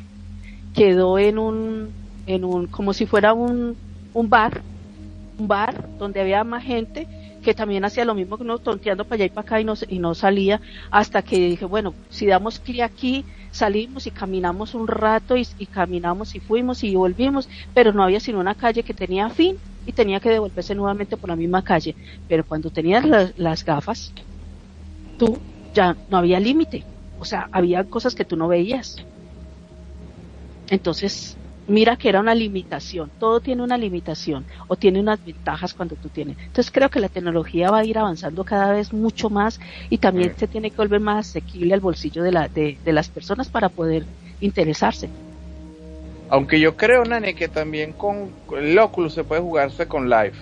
quedó 0.74 1.20
en 1.20 1.38
un, 1.38 1.90
en 2.26 2.46
un, 2.46 2.68
como 2.68 2.94
si 2.94 3.06
fuera 3.06 3.34
un, 3.34 3.76
un 4.14 4.30
bar 4.30 4.62
un 5.38 5.48
bar 5.48 5.88
donde 5.98 6.22
había 6.22 6.44
más 6.44 6.64
gente 6.64 7.08
que 7.44 7.54
también 7.54 7.84
hacía 7.86 8.06
lo 8.06 8.16
mismo 8.16 8.38
que 8.38 8.44
uno 8.44 8.58
tonteando 8.58 9.04
para 9.04 9.16
allá 9.16 9.26
y 9.26 9.30
para 9.30 9.42
acá 9.42 9.60
y 9.60 9.66
no, 9.66 9.74
y 9.88 10.00
no 10.00 10.16
salía 10.16 10.62
hasta 10.90 11.22
que 11.22 11.38
dije, 11.38 11.66
bueno, 11.66 11.94
si 12.10 12.26
damos 12.26 12.60
clic 12.60 12.82
aquí, 12.82 13.26
salimos 13.52 14.08
y 14.08 14.12
caminamos 14.12 14.74
un 14.74 14.88
rato 14.88 15.36
y, 15.38 15.46
caminamos 15.66 16.36
y 16.36 16.40
fuimos 16.40 16.84
y 16.84 16.96
volvimos, 16.96 17.50
pero 17.74 17.92
no 17.94 18.04
había 18.04 18.20
sino 18.20 18.40
una 18.40 18.56
calle 18.56 18.84
que 18.84 18.94
tenía 18.94 19.30
fin 19.30 19.58
y 19.86 19.92
tenía 19.92 20.20
que 20.20 20.30
devolverse 20.30 20.74
nuevamente 20.74 21.18
por 21.18 21.30
la 21.30 21.36
misma 21.36 21.62
calle. 21.64 21.96
Pero 22.28 22.46
cuando 22.46 22.70
tenías 22.70 23.06
las, 23.06 23.38
las 23.38 23.66
gafas, 23.66 24.14
tú 25.18 25.38
ya 25.74 25.98
no 26.10 26.18
había 26.18 26.40
límite, 26.40 26.84
o 27.20 27.26
sea, 27.26 27.50
había 27.52 27.84
cosas 27.84 28.16
que 28.16 28.26
tú 28.26 28.38
no 28.38 28.48
veías. 28.48 28.98
Entonces, 30.70 31.38
mira 31.68 31.96
que 31.96 32.10
era 32.10 32.20
una 32.20 32.36
limitación, 32.36 33.12
todo 33.20 33.40
tiene 33.40 33.64
una 33.64 33.78
limitación 33.78 34.46
o 34.68 34.76
tiene 34.76 35.00
unas 35.00 35.24
ventajas 35.24 35.74
cuando 35.74 35.96
tú 35.96 36.10
tienes. 36.10 36.38
Entonces 36.40 36.72
creo 36.72 36.90
que 36.90 37.00
la 37.00 37.10
tecnología 37.10 37.70
va 37.70 37.80
a 37.80 37.86
ir 37.86 37.98
avanzando 37.98 38.44
cada 38.44 38.72
vez 38.72 38.94
mucho 38.94 39.30
más 39.30 39.60
y 39.90 39.98
también 39.98 40.36
se 40.38 40.48
tiene 40.48 40.72
que 40.72 40.78
volver 40.78 41.00
más 41.00 41.30
asequible 41.30 41.74
al 41.74 41.80
bolsillo 41.80 42.24
de, 42.24 42.32
la, 42.32 42.48
de, 42.48 42.78
las 42.86 43.10
personas 43.10 43.50
para 43.50 43.70
poder 43.70 44.06
interesarse. 44.42 45.10
Aunque 46.30 46.60
yo 46.60 46.76
creo, 46.76 47.04
Nani, 47.06 47.34
que 47.34 47.48
también 47.48 47.94
con 47.94 48.32
el 48.58 48.78
Oculus 48.80 49.14
se 49.14 49.24
puede 49.24 49.42
jugarse 49.42 49.88
con 49.88 50.10
Live. 50.10 50.34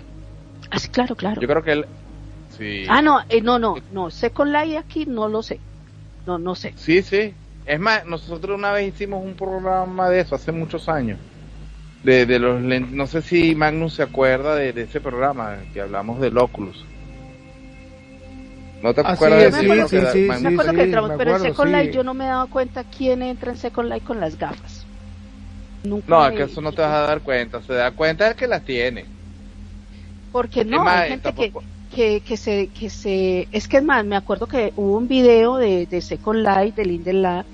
Ah, 0.69 0.79
sí, 0.79 0.87
claro, 0.89 1.15
claro. 1.15 1.41
Yo 1.41 1.47
creo 1.47 1.63
que 1.63 1.71
él... 1.73 1.85
Sí. 2.57 2.85
Ah, 2.87 3.01
no, 3.01 3.19
eh, 3.29 3.41
no, 3.41 3.59
no, 3.59 3.75
no, 3.91 4.09
sé 4.09 4.31
con 4.31 4.51
Live 4.51 4.77
aquí, 4.77 5.05
no 5.05 5.27
lo 5.27 5.41
sé. 5.41 5.59
No, 6.25 6.37
no 6.37 6.55
sé. 6.55 6.73
Sí, 6.77 7.01
sí, 7.01 7.33
es 7.65 7.79
más, 7.79 8.05
nosotros 8.05 8.57
una 8.57 8.71
vez 8.71 8.93
hicimos 8.93 9.23
un 9.23 9.33
programa 9.35 10.09
de 10.09 10.21
eso 10.21 10.35
hace 10.35 10.51
muchos 10.51 10.89
años. 10.89 11.19
De, 12.03 12.25
de 12.25 12.39
los 12.39 12.59
no 12.61 13.05
sé 13.05 13.21
si 13.21 13.53
Magnus 13.53 13.93
se 13.93 14.03
acuerda 14.03 14.55
de, 14.55 14.69
ese 14.69 14.99
programa 14.99 15.57
que 15.73 15.81
hablamos 15.81 16.19
del 16.19 16.37
Oculus. 16.37 16.83
¿No 18.81 18.93
te 18.95 19.01
ah, 19.01 19.11
acuerdas 19.11 19.39
de 19.53 19.77
eso? 19.77 19.87
Sí, 19.87 19.97
sí, 19.97 20.07
sí, 20.11 20.19
me 20.41 20.49
acuerdo 20.49 20.73
que 20.73 20.83
entramos, 20.83 21.11
pero 21.15 21.35
en 21.35 21.41
Second 21.41 21.71
Life 21.75 21.93
yo 21.93 22.03
no 22.03 22.15
me 22.15 22.25
he 22.25 22.27
dado 22.27 22.47
cuenta 22.47 22.83
quién 22.83 23.21
entra 23.21 23.51
en 23.51 23.57
Second 23.57 23.89
Life 23.89 24.05
con 24.05 24.19
las 24.19 24.39
gafas. 24.39 24.85
no, 25.83 26.27
es 26.27 26.35
que 26.35 26.43
eso 26.43 26.61
no 26.61 26.71
te 26.71 26.81
vas 26.81 26.91
a 26.91 27.01
dar 27.01 27.21
cuenta, 27.21 27.61
se 27.61 27.73
da 27.73 27.91
cuenta 27.91 28.29
de 28.29 28.35
que 28.35 28.47
las 28.47 28.63
tiene. 28.63 29.05
Porque 30.31 30.65
no, 30.65 30.87
hay 30.87 31.09
gente 31.09 31.33
que, 31.33 31.53
que, 31.93 32.21
que, 32.21 32.37
se, 32.37 32.67
que 32.67 32.89
se, 32.89 33.47
es 33.51 33.67
que 33.67 33.81
más, 33.81 34.05
me 34.05 34.15
acuerdo 34.15 34.47
que 34.47 34.73
hubo 34.75 34.97
un 34.97 35.07
video 35.07 35.57
de, 35.57 35.85
de 35.85 36.01
Second 36.01 36.39
Life, 36.39 36.73
de 36.75 36.85
Lindelof, 36.85 37.45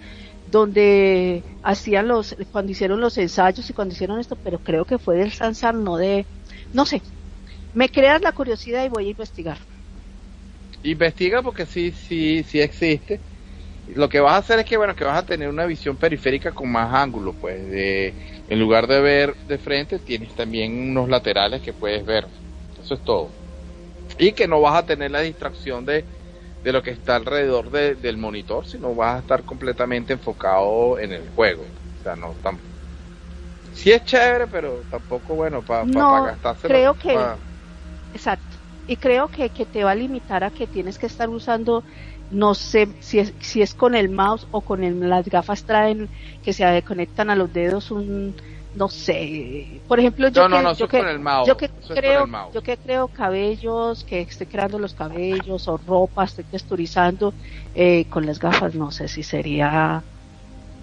donde 0.51 1.43
hacían 1.64 2.07
los, 2.07 2.35
cuando 2.51 2.72
hicieron 2.72 3.01
los 3.01 3.18
ensayos 3.18 3.69
y 3.69 3.73
cuando 3.73 3.93
hicieron 3.93 4.19
esto, 4.19 4.38
pero 4.41 4.59
creo 4.59 4.85
que 4.85 4.97
fue 4.97 5.18
del 5.18 5.31
Sansar, 5.31 5.73
no 5.73 5.97
de, 5.97 6.26
no 6.73 6.85
sé, 6.85 7.01
me 7.73 7.89
creas 7.89 8.22
la 8.22 8.31
curiosidad 8.31 8.85
y 8.85 8.89
voy 8.89 9.07
a 9.07 9.11
investigar. 9.11 9.57
Investiga 10.84 11.41
porque 11.41 11.65
sí, 11.65 11.91
sí, 11.91 12.43
sí 12.43 12.61
existe. 12.61 13.19
Lo 13.95 14.07
que 14.09 14.19
vas 14.19 14.34
a 14.34 14.38
hacer 14.38 14.59
es 14.59 14.65
que, 14.65 14.77
bueno, 14.77 14.95
que 14.95 15.03
vas 15.03 15.18
a 15.18 15.26
tener 15.26 15.49
una 15.49 15.65
visión 15.65 15.95
periférica 15.95 16.51
con 16.51 16.72
más 16.72 16.93
ángulos, 16.93 17.35
pues, 17.39 17.69
de, 17.72 18.14
en 18.49 18.59
lugar 18.59 18.85
de 18.85 19.01
ver 19.01 19.35
de 19.47 19.57
frente, 19.57 19.97
tienes 19.99 20.34
también 20.35 20.91
unos 20.91 21.09
laterales 21.09 21.61
que 21.61 21.73
puedes 21.73 22.05
ver. 22.05 22.27
Eso 22.81 22.93
es 22.93 23.03
todo 23.03 23.46
y 24.17 24.31
que 24.31 24.47
no 24.47 24.61
vas 24.61 24.75
a 24.75 24.85
tener 24.85 25.11
la 25.11 25.21
distracción 25.21 25.85
de, 25.85 26.05
de 26.63 26.71
lo 26.71 26.81
que 26.81 26.91
está 26.91 27.15
alrededor 27.15 27.69
del 27.71 28.17
monitor, 28.17 28.65
sino 28.65 28.93
vas 28.95 29.15
a 29.15 29.19
estar 29.19 29.43
completamente 29.43 30.13
enfocado 30.13 30.99
en 30.99 31.13
el 31.13 31.29
juego. 31.29 31.63
O 31.99 32.03
sea, 32.03 32.15
no 32.15 32.34
tan... 32.41 32.57
Sí 33.73 33.91
es 33.91 34.03
chévere, 34.05 34.47
pero 34.47 34.81
tampoco 34.89 35.35
bueno 35.35 35.61
para 35.61 35.85
no, 35.85 36.23
gastarse. 36.23 36.67
Creo 36.67 36.93
que... 36.95 37.17
Exacto. 38.13 38.57
Y 38.88 38.95
creo 38.95 39.27
que, 39.27 39.49
que 39.49 39.65
te 39.65 39.84
va 39.84 39.91
a 39.91 39.95
limitar 39.95 40.43
a 40.43 40.49
que 40.49 40.65
tienes 40.65 40.97
que 40.97 41.07
estar 41.07 41.29
usando 41.29 41.84
no 42.29 42.53
sé 42.55 42.88
si 42.99 43.19
es, 43.19 43.34
si 43.39 43.61
es 43.61 43.73
con 43.73 43.95
el 43.95 44.09
mouse 44.09 44.47
o 44.51 44.61
con 44.61 44.84
el, 44.84 45.09
las 45.09 45.27
gafas 45.27 45.63
traen 45.63 46.09
que 46.43 46.53
se 46.53 46.84
conectan 46.84 47.29
a 47.29 47.35
los 47.35 47.51
dedos 47.53 47.91
un 47.91 48.35
no 48.77 48.89
sé, 48.89 49.81
por 49.87 49.99
ejemplo, 49.99 50.27
yo 50.29 50.47
que, 50.47 50.63
yo 50.77 50.87
que, 50.87 51.07
yo 51.45 51.57
que 51.57 51.67
creo, 51.95 52.27
yo 52.53 52.61
que 52.61 52.77
creo 52.77 53.07
cabellos, 53.07 54.03
que 54.03 54.21
estoy 54.21 54.45
creando 54.45 54.77
los 54.77 54.93
cabellos 54.93 55.67
o 55.67 55.77
ropa, 55.77 56.25
estoy 56.25 56.43
texturizando 56.43 57.33
eh, 57.73 58.05
con 58.05 58.27
las 58.27 58.39
gafas, 58.39 58.75
no 58.75 58.91
sé 58.91 59.07
si 59.07 59.23
sería. 59.23 60.03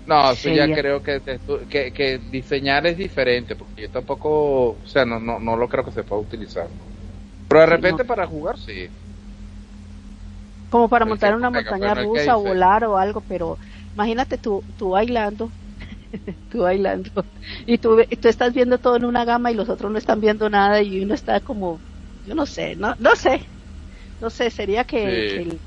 No, 0.06 0.32
eso 0.32 0.48
ya 0.50 0.66
creo 0.74 1.02
que, 1.02 1.20
que, 1.70 1.92
que, 1.92 2.18
diseñar 2.18 2.84
es 2.88 2.98
diferente, 2.98 3.54
porque 3.54 3.82
yo 3.82 3.88
tampoco, 3.90 4.70
o 4.70 4.86
sea, 4.86 5.04
no, 5.04 5.20
no, 5.20 5.38
no 5.38 5.56
lo 5.56 5.68
creo 5.68 5.84
que 5.84 5.92
se 5.92 6.02
pueda 6.02 6.20
utilizar. 6.20 6.66
Pero 7.48 7.60
de 7.60 7.66
repente 7.66 8.04
para 8.04 8.26
jugar, 8.26 8.58
sí. 8.58 8.88
Como 10.68 10.88
para 10.88 11.04
montar 11.04 11.36
una 11.36 11.50
montaña 11.50 11.94
rusa 11.94 12.36
o 12.36 12.42
volar 12.42 12.84
o 12.84 12.98
algo, 12.98 13.22
pero 13.28 13.56
imagínate 13.94 14.36
tú, 14.36 14.64
tú 14.76 14.90
bailando 14.90 15.48
tú 16.50 16.60
bailando. 16.60 17.10
Y 17.66 17.78
tú, 17.78 17.98
tú 18.20 18.28
estás 18.28 18.54
viendo 18.54 18.78
todo 18.78 18.96
en 18.96 19.04
una 19.04 19.24
gama 19.24 19.50
y 19.50 19.54
los 19.54 19.68
otros 19.68 19.90
no 19.90 19.98
están 19.98 20.20
viendo 20.20 20.48
nada 20.50 20.82
y 20.82 21.02
uno 21.02 21.14
está 21.14 21.40
como, 21.40 21.80
yo 22.24 22.34
no 22.34 22.46
sé, 22.46 22.76
no, 22.76 22.94
no 22.98 23.14
sé. 23.16 23.48
No 24.20 24.30
sé, 24.30 24.50
sería 24.50 24.84
que, 24.84 25.58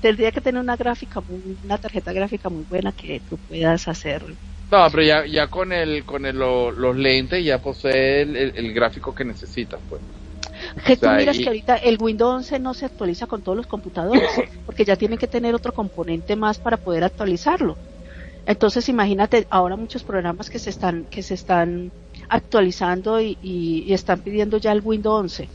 tendría 0.00 0.30
que 0.30 0.40
tener 0.40 0.60
una 0.60 0.76
gráfica, 0.76 1.22
una 1.64 1.78
tarjeta 1.78 2.12
gráfica 2.12 2.48
muy 2.48 2.64
buena 2.64 2.92
que 2.92 3.20
tú 3.28 3.38
puedas 3.38 3.88
hacer. 3.88 4.22
No, 4.70 4.88
pero 4.90 5.02
ya, 5.02 5.26
ya 5.26 5.48
con 5.48 5.72
el, 5.72 6.04
con 6.04 6.26
el, 6.26 6.36
los 6.36 6.96
lentes 6.96 7.44
ya 7.44 7.58
posee 7.58 8.22
el, 8.22 8.74
gráfico 8.74 9.14
que 9.14 9.24
necesitas, 9.24 9.80
pues. 9.88 10.02
Que 10.86 10.96
tú 10.96 11.08
miras 11.08 11.38
que 11.38 11.46
ahorita 11.46 11.76
el 11.76 11.98
Windows 12.00 12.36
11 12.36 12.58
no 12.60 12.74
se 12.74 12.86
actualiza 12.86 13.26
con 13.26 13.42
todos 13.42 13.56
los 13.56 13.66
computadores, 13.66 14.28
porque 14.64 14.84
ya 14.84 14.96
tiene 14.96 15.18
que 15.18 15.26
tener 15.26 15.54
otro 15.54 15.72
componente 15.72 16.34
más 16.36 16.58
para 16.58 16.76
poder 16.76 17.04
actualizarlo. 17.04 17.76
Entonces 18.46 18.88
imagínate 18.88 19.46
ahora 19.50 19.76
muchos 19.76 20.04
programas 20.04 20.48
que 20.50 20.60
se 20.60 20.70
están 20.70 21.04
que 21.10 21.22
se 21.22 21.34
están 21.34 21.90
actualizando 22.28 23.20
y, 23.20 23.36
y, 23.42 23.92
están 23.92 24.20
pidiendo 24.20 24.58
ya 24.58 24.72
el 24.72 24.80
Windows 24.82 25.20
11. 25.20 25.48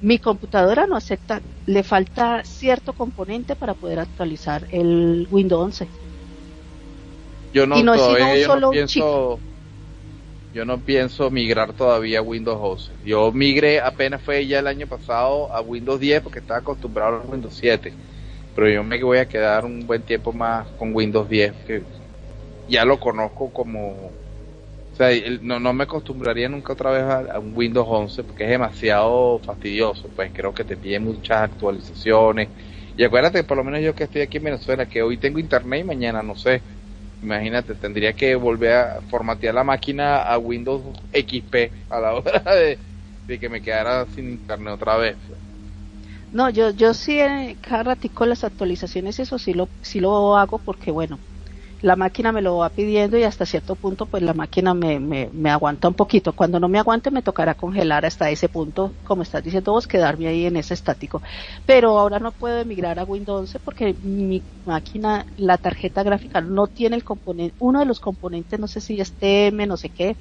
Mi 0.00 0.18
computadora 0.18 0.86
no 0.86 0.96
acepta, 0.96 1.40
le 1.66 1.82
falta 1.82 2.44
cierto 2.44 2.92
componente 2.92 3.56
para 3.56 3.74
poder 3.74 3.98
actualizar 3.98 4.66
el 4.70 5.26
Windows 5.30 5.64
11. 5.64 5.88
Yo 7.52 7.66
no, 7.66 7.82
todavía, 7.82 8.36
yo 8.36 8.60
no 8.60 8.70
pienso, 8.70 9.38
yo 10.54 10.64
no 10.64 10.78
pienso 10.78 11.30
migrar 11.30 11.72
todavía 11.72 12.18
a 12.18 12.22
Windows 12.22 12.58
11. 12.60 12.92
Yo 13.04 13.32
migré 13.32 13.80
apenas 13.80 14.22
fue 14.22 14.46
ya 14.46 14.58
el 14.58 14.66
año 14.66 14.86
pasado 14.86 15.52
a 15.52 15.60
Windows 15.60 16.00
10 16.00 16.22
porque 16.22 16.38
estaba 16.40 16.60
acostumbrado 16.60 17.16
a 17.16 17.30
Windows 17.30 17.54
7. 17.58 17.92
Pero 18.54 18.68
yo 18.68 18.84
me 18.84 19.02
voy 19.02 19.18
a 19.18 19.28
quedar 19.28 19.64
un 19.64 19.86
buen 19.86 20.02
tiempo 20.02 20.32
más 20.32 20.66
con 20.78 20.94
Windows 20.94 21.28
10 21.28 21.52
que 21.66 21.82
ya 22.68 22.84
lo 22.84 23.00
conozco 23.00 23.50
como... 23.50 24.10
O 24.92 24.96
sea, 24.98 25.10
no, 25.42 25.60
no 25.60 25.72
me 25.72 25.84
acostumbraría 25.84 26.48
nunca 26.48 26.72
otra 26.72 26.90
vez 26.90 27.30
a, 27.30 27.38
un 27.38 27.52
Windows 27.54 27.86
11 27.88 28.24
porque 28.24 28.44
es 28.44 28.50
demasiado 28.50 29.38
fastidioso. 29.38 30.08
Pues 30.14 30.30
creo 30.34 30.52
que 30.52 30.64
te 30.64 30.76
pide 30.76 30.98
muchas 30.98 31.42
actualizaciones. 31.42 32.48
Y 32.96 33.04
acuérdate, 33.04 33.44
por 33.44 33.56
lo 33.56 33.62
menos 33.62 33.80
yo 33.80 33.94
que 33.94 34.04
estoy 34.04 34.22
aquí 34.22 34.38
en 34.38 34.44
Venezuela, 34.44 34.86
que 34.86 35.02
hoy 35.02 35.16
tengo 35.16 35.38
internet 35.38 35.82
y 35.82 35.84
mañana 35.84 36.20
no 36.20 36.34
sé. 36.34 36.60
Imagínate, 37.22 37.74
tendría 37.74 38.12
que 38.12 38.34
volver 38.34 38.72
a 38.72 39.00
formatear 39.08 39.54
la 39.54 39.64
máquina 39.64 40.22
a 40.22 40.36
Windows 40.38 40.82
XP 41.12 41.70
a 41.90 42.00
la 42.00 42.14
hora 42.14 42.42
de, 43.26 43.38
que 43.38 43.48
me 43.48 43.60
quedara 43.60 44.04
sin 44.14 44.30
internet 44.30 44.74
otra 44.74 44.96
vez. 44.96 45.16
No, 46.32 46.50
yo, 46.50 46.70
yo 46.70 46.92
sí, 46.92 47.20
eh, 47.20 47.56
cada 47.60 47.84
ratico 47.84 48.26
las 48.26 48.42
actualizaciones, 48.44 49.18
eso 49.18 49.38
sí 49.38 49.54
lo, 49.54 49.68
sí 49.80 50.00
lo 50.00 50.36
hago 50.36 50.58
porque, 50.58 50.90
bueno, 50.90 51.18
la 51.80 51.94
máquina 51.96 52.32
me 52.32 52.42
lo 52.42 52.58
va 52.58 52.70
pidiendo 52.70 53.16
y 53.16 53.22
hasta 53.22 53.46
cierto 53.46 53.76
punto 53.76 54.06
pues 54.06 54.22
la 54.22 54.34
máquina 54.34 54.74
me, 54.74 54.98
me, 54.98 55.30
me, 55.32 55.50
aguanta 55.50 55.88
un 55.88 55.94
poquito. 55.94 56.32
Cuando 56.32 56.58
no 56.58 56.68
me 56.68 56.78
aguante 56.78 57.10
me 57.10 57.22
tocará 57.22 57.54
congelar 57.54 58.04
hasta 58.04 58.30
ese 58.30 58.48
punto, 58.48 58.94
como 59.04 59.22
estás 59.22 59.44
diciendo 59.44 59.72
vos, 59.72 59.86
quedarme 59.86 60.26
ahí 60.26 60.46
en 60.46 60.56
ese 60.56 60.74
estático. 60.74 61.22
Pero 61.66 61.98
ahora 61.98 62.18
no 62.18 62.32
puedo 62.32 62.58
emigrar 62.58 62.98
a 62.98 63.04
Windows 63.04 63.40
11 63.40 63.60
porque 63.60 63.94
mi 64.02 64.42
máquina, 64.64 65.26
la 65.36 65.56
tarjeta 65.56 66.02
gráfica 66.02 66.40
no 66.40 66.66
tiene 66.66 66.96
el 66.96 67.04
componente, 67.04 67.54
uno 67.58 67.78
de 67.78 67.86
los 67.86 68.00
componentes, 68.00 68.58
no 68.58 68.66
sé 68.66 68.80
si 68.80 69.00
es 69.00 69.12
TM, 69.12 69.66
no 69.66 69.76
sé 69.76 69.90
qué, 69.90 70.16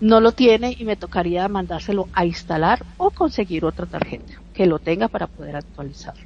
no 0.00 0.20
lo 0.20 0.32
tiene 0.32 0.74
y 0.76 0.84
me 0.84 0.96
tocaría 0.96 1.46
mandárselo 1.48 2.08
a 2.12 2.24
instalar 2.24 2.84
o 2.96 3.10
conseguir 3.10 3.64
otra 3.64 3.86
tarjeta 3.86 4.32
que 4.52 4.66
lo 4.66 4.78
tenga 4.78 5.08
para 5.08 5.26
poder 5.26 5.54
actualizarlo. 5.54 6.24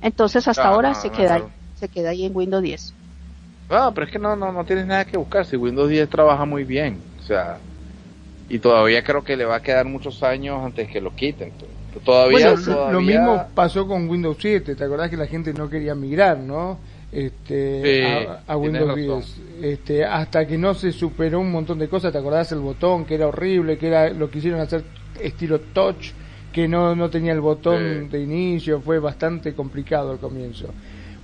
Entonces 0.00 0.46
hasta 0.48 0.62
ah, 0.62 0.68
ahora 0.68 0.94
se 0.94 1.10
queda 1.10 1.50
se 1.74 1.88
queda 1.88 2.10
ahí 2.10 2.24
en 2.24 2.36
Windows 2.36 2.62
10. 2.62 2.99
No, 3.70 3.94
pero 3.94 4.06
es 4.06 4.12
que 4.12 4.18
no, 4.18 4.34
no, 4.34 4.52
no 4.52 4.64
tienes 4.64 4.86
nada 4.86 5.04
que 5.04 5.16
buscar. 5.16 5.46
Si 5.46 5.56
Windows 5.56 5.88
10 5.88 6.08
trabaja 6.08 6.44
muy 6.44 6.64
bien, 6.64 6.98
o 7.20 7.22
sea, 7.22 7.58
y 8.48 8.58
todavía 8.58 9.04
creo 9.04 9.22
que 9.22 9.36
le 9.36 9.44
va 9.44 9.56
a 9.56 9.62
quedar 9.62 9.86
muchos 9.86 10.22
años 10.24 10.60
antes 10.62 10.88
que 10.88 11.00
lo 11.00 11.14
quiten. 11.14 11.52
Pues. 11.58 12.04
Todavía, 12.04 12.54
Lo 12.90 13.00
mismo 13.00 13.46
pasó 13.54 13.86
con 13.86 14.08
Windows 14.08 14.36
7. 14.40 14.74
¿Te 14.74 14.84
acordás 14.84 15.10
que 15.10 15.16
la 15.16 15.26
gente 15.26 15.52
no 15.52 15.68
quería 15.68 15.94
migrar, 15.94 16.38
no? 16.38 16.78
Este, 17.12 18.28
a, 18.46 18.56
Windows 18.56 18.94
10. 18.94 19.40
Este, 19.62 20.04
hasta 20.04 20.46
que 20.46 20.56
no 20.56 20.74
se 20.74 20.92
superó 20.92 21.40
un 21.40 21.50
montón 21.50 21.78
de 21.78 21.88
cosas. 21.88 22.12
¿Te 22.12 22.18
acordás 22.18 22.52
el 22.52 22.60
botón 22.60 23.04
que 23.04 23.14
era 23.14 23.26
horrible, 23.26 23.78
que 23.78 23.88
era 23.88 24.10
lo 24.10 24.30
quisieron 24.30 24.60
hacer 24.60 24.84
estilo 25.20 25.60
touch, 25.60 26.12
que 26.52 26.68
no, 26.68 26.94
no 26.94 27.10
tenía 27.10 27.32
el 27.32 27.40
botón 27.40 28.08
de 28.08 28.20
inicio? 28.20 28.80
Fue 28.80 28.98
bastante 28.98 29.54
complicado 29.54 30.12
al 30.12 30.18
comienzo. 30.18 30.68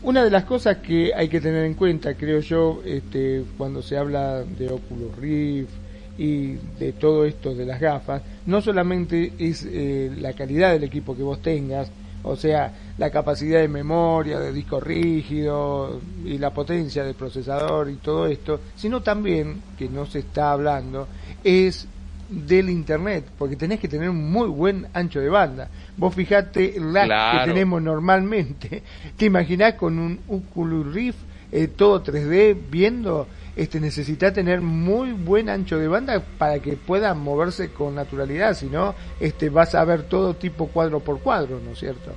Una 0.06 0.22
de 0.22 0.30
las 0.30 0.44
cosas 0.44 0.76
que 0.76 1.12
hay 1.12 1.28
que 1.28 1.40
tener 1.40 1.64
en 1.64 1.74
cuenta, 1.74 2.14
creo 2.14 2.38
yo, 2.38 2.80
este, 2.84 3.42
cuando 3.58 3.82
se 3.82 3.98
habla 3.98 4.44
de 4.44 4.68
Oculus 4.68 5.16
Rift 5.16 5.72
y 6.16 6.52
de 6.78 6.92
todo 6.92 7.24
esto 7.24 7.56
de 7.56 7.66
las 7.66 7.80
gafas, 7.80 8.22
no 8.46 8.60
solamente 8.62 9.32
es 9.36 9.66
eh, 9.68 10.12
la 10.16 10.32
calidad 10.32 10.70
del 10.70 10.84
equipo 10.84 11.16
que 11.16 11.24
vos 11.24 11.42
tengas, 11.42 11.90
o 12.22 12.36
sea, 12.36 12.72
la 12.96 13.10
capacidad 13.10 13.58
de 13.58 13.66
memoria, 13.66 14.38
de 14.38 14.52
disco 14.52 14.78
rígido 14.78 16.00
y 16.24 16.38
la 16.38 16.54
potencia 16.54 17.02
del 17.02 17.16
procesador 17.16 17.90
y 17.90 17.96
todo 17.96 18.28
esto, 18.28 18.60
sino 18.76 19.02
también, 19.02 19.60
que 19.76 19.88
no 19.88 20.06
se 20.06 20.20
está 20.20 20.52
hablando, 20.52 21.08
es 21.42 21.88
del 22.28 22.70
internet, 22.70 23.24
porque 23.38 23.56
tenés 23.56 23.80
que 23.80 23.88
tener 23.88 24.10
un 24.10 24.30
muy 24.30 24.48
buen 24.48 24.86
ancho 24.92 25.20
de 25.20 25.28
banda. 25.28 25.68
Vos 25.96 26.14
fijate 26.14 26.76
el 26.76 26.92
lag 26.92 27.08
que 27.32 27.52
tenemos 27.52 27.82
normalmente. 27.82 28.82
¿Te 29.16 29.24
imaginás 29.26 29.74
con 29.74 29.98
un 29.98 30.20
Oculus 30.28 30.92
Rift 30.92 31.18
eh, 31.52 31.68
todo 31.68 32.02
3D 32.02 32.56
viendo? 32.70 33.26
Este, 33.56 33.80
necesita 33.80 34.32
tener 34.32 34.60
muy 34.60 35.12
buen 35.12 35.48
ancho 35.48 35.78
de 35.78 35.88
banda 35.88 36.22
para 36.36 36.58
que 36.58 36.76
pueda 36.76 37.14
moverse 37.14 37.70
con 37.70 37.94
naturalidad, 37.94 38.52
si 38.52 38.66
no, 38.66 38.94
este, 39.18 39.48
vas 39.48 39.74
a 39.74 39.82
ver 39.84 40.02
todo 40.02 40.34
tipo 40.34 40.66
cuadro 40.66 41.00
por 41.00 41.20
cuadro, 41.20 41.58
¿no 41.64 41.72
es 41.72 41.78
cierto? 41.78 42.12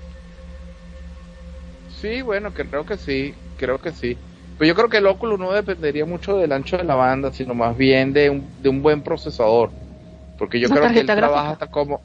Sí, 2.01 2.21
bueno, 2.21 2.53
creo 2.53 2.85
que 2.85 2.97
sí, 2.97 3.33
creo 3.57 3.79
que 3.79 3.91
sí. 3.91 4.17
Pero 4.57 4.67
yo 4.67 4.75
creo 4.75 4.89
que 4.89 4.97
el 4.97 5.07
Oculus 5.07 5.39
no 5.39 5.53
dependería 5.53 6.05
mucho 6.05 6.35
del 6.35 6.51
ancho 6.51 6.77
de 6.77 6.83
la 6.83 6.95
banda, 6.95 7.31
sino 7.31 7.53
más 7.53 7.77
bien 7.77 8.11
de 8.11 8.29
un, 8.29 8.45
de 8.61 8.67
un 8.67 8.81
buen 8.81 9.01
procesador. 9.01 9.71
Porque 10.39 10.59
yo 10.59 10.69
creo 10.69 10.89
que 10.89 11.01
él 11.01 11.05
trabaja 11.05 11.51
hasta 11.51 11.67
como... 11.67 12.01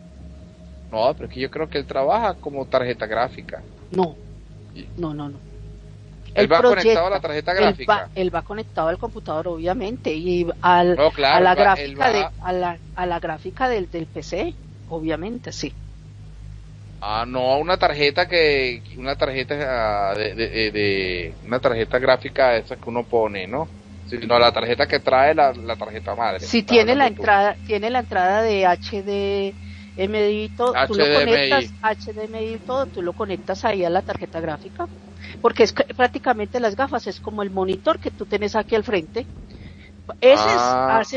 No, 0.91 1.15
pero 1.15 1.29
es 1.29 1.33
que 1.33 1.41
yo 1.41 1.51
creo 1.51 1.69
que 1.69 1.79
él 1.79 1.87
trabaja 1.87 2.35
como 2.35 2.67
tarjeta 2.67 3.07
gráfica. 3.07 3.63
No, 3.93 4.17
no, 4.97 5.15
no, 5.15 5.29
no. 5.29 5.39
Él, 6.35 6.53
va 6.53 6.63
conectado 6.63 7.07
a 7.07 7.11
la 7.11 7.21
tarjeta 7.21 7.55
gráfica. 7.55 8.11
Él 8.15 8.35
va, 8.35 8.43
conectado 8.43 8.89
al 8.89 8.99
computador, 8.99 9.49
obviamente, 9.49 10.13
y 10.13 10.47
al, 10.61 10.99
a 10.99 11.41
la 11.41 11.55
gráfica, 11.55 12.13
de, 12.13 12.27
a, 12.43 12.53
la, 12.53 12.79
a 12.97 13.07
la 13.07 13.21
gráfica 13.21 13.69
del, 13.69 13.89
del 13.89 14.07
PC, 14.07 14.53
obviamente, 14.89 15.53
sí. 15.53 15.73
Ah, 17.01 17.25
no, 17.27 17.59
una 17.59 17.77
tarjeta 17.77 18.27
que, 18.27 18.83
una 18.97 19.15
tarjeta 19.15 20.11
ah, 20.11 20.15
de, 20.15 20.35
de, 20.35 20.71
de, 20.73 21.35
una 21.45 21.61
tarjeta 21.61 21.99
gráfica 21.99 22.57
esa 22.57 22.77
que 22.77 22.89
uno 22.89 23.05
pone, 23.05 23.47
¿no? 23.47 23.69
Sino 24.07 24.39
la 24.39 24.53
tarjeta 24.53 24.87
que 24.87 25.01
trae 25.01 25.35
la, 25.35 25.53
tarjeta 25.77 26.15
madre. 26.15 26.41
Si 26.41 26.63
tiene 26.63 26.95
la 26.95 27.07
entrada, 27.07 27.57
tiene 27.67 27.91
la 27.91 28.01
entrada 28.01 28.43
de 28.43 28.67
HDMI 28.67 30.49
todo, 30.57 30.75
tú 30.87 30.95
lo 30.95 31.05
conectas 31.15 31.73
HDMI 31.83 32.59
todo, 32.67 32.87
tú 32.87 33.03
lo 33.03 33.13
conectas 33.13 33.65
ahí 33.65 33.85
a 33.85 33.91
la 33.91 34.03
tarjeta 34.03 34.41
gráfica, 34.41 34.87
porque 35.41 35.65
es 35.65 35.73
prácticamente 35.73 36.61
las 36.61 36.77
gafas 36.77 37.07
es 37.07 37.21
como 37.21 37.43
el 37.43 37.51
monitor 37.51 37.99
que 37.99 38.11
tú 38.11 38.27
tienes 38.27 38.55
aquí 38.57 38.75
al 38.75 38.85
frente. 38.85 39.27
Ese 40.21 40.43
ah, 40.47 40.99
hace 40.99 41.17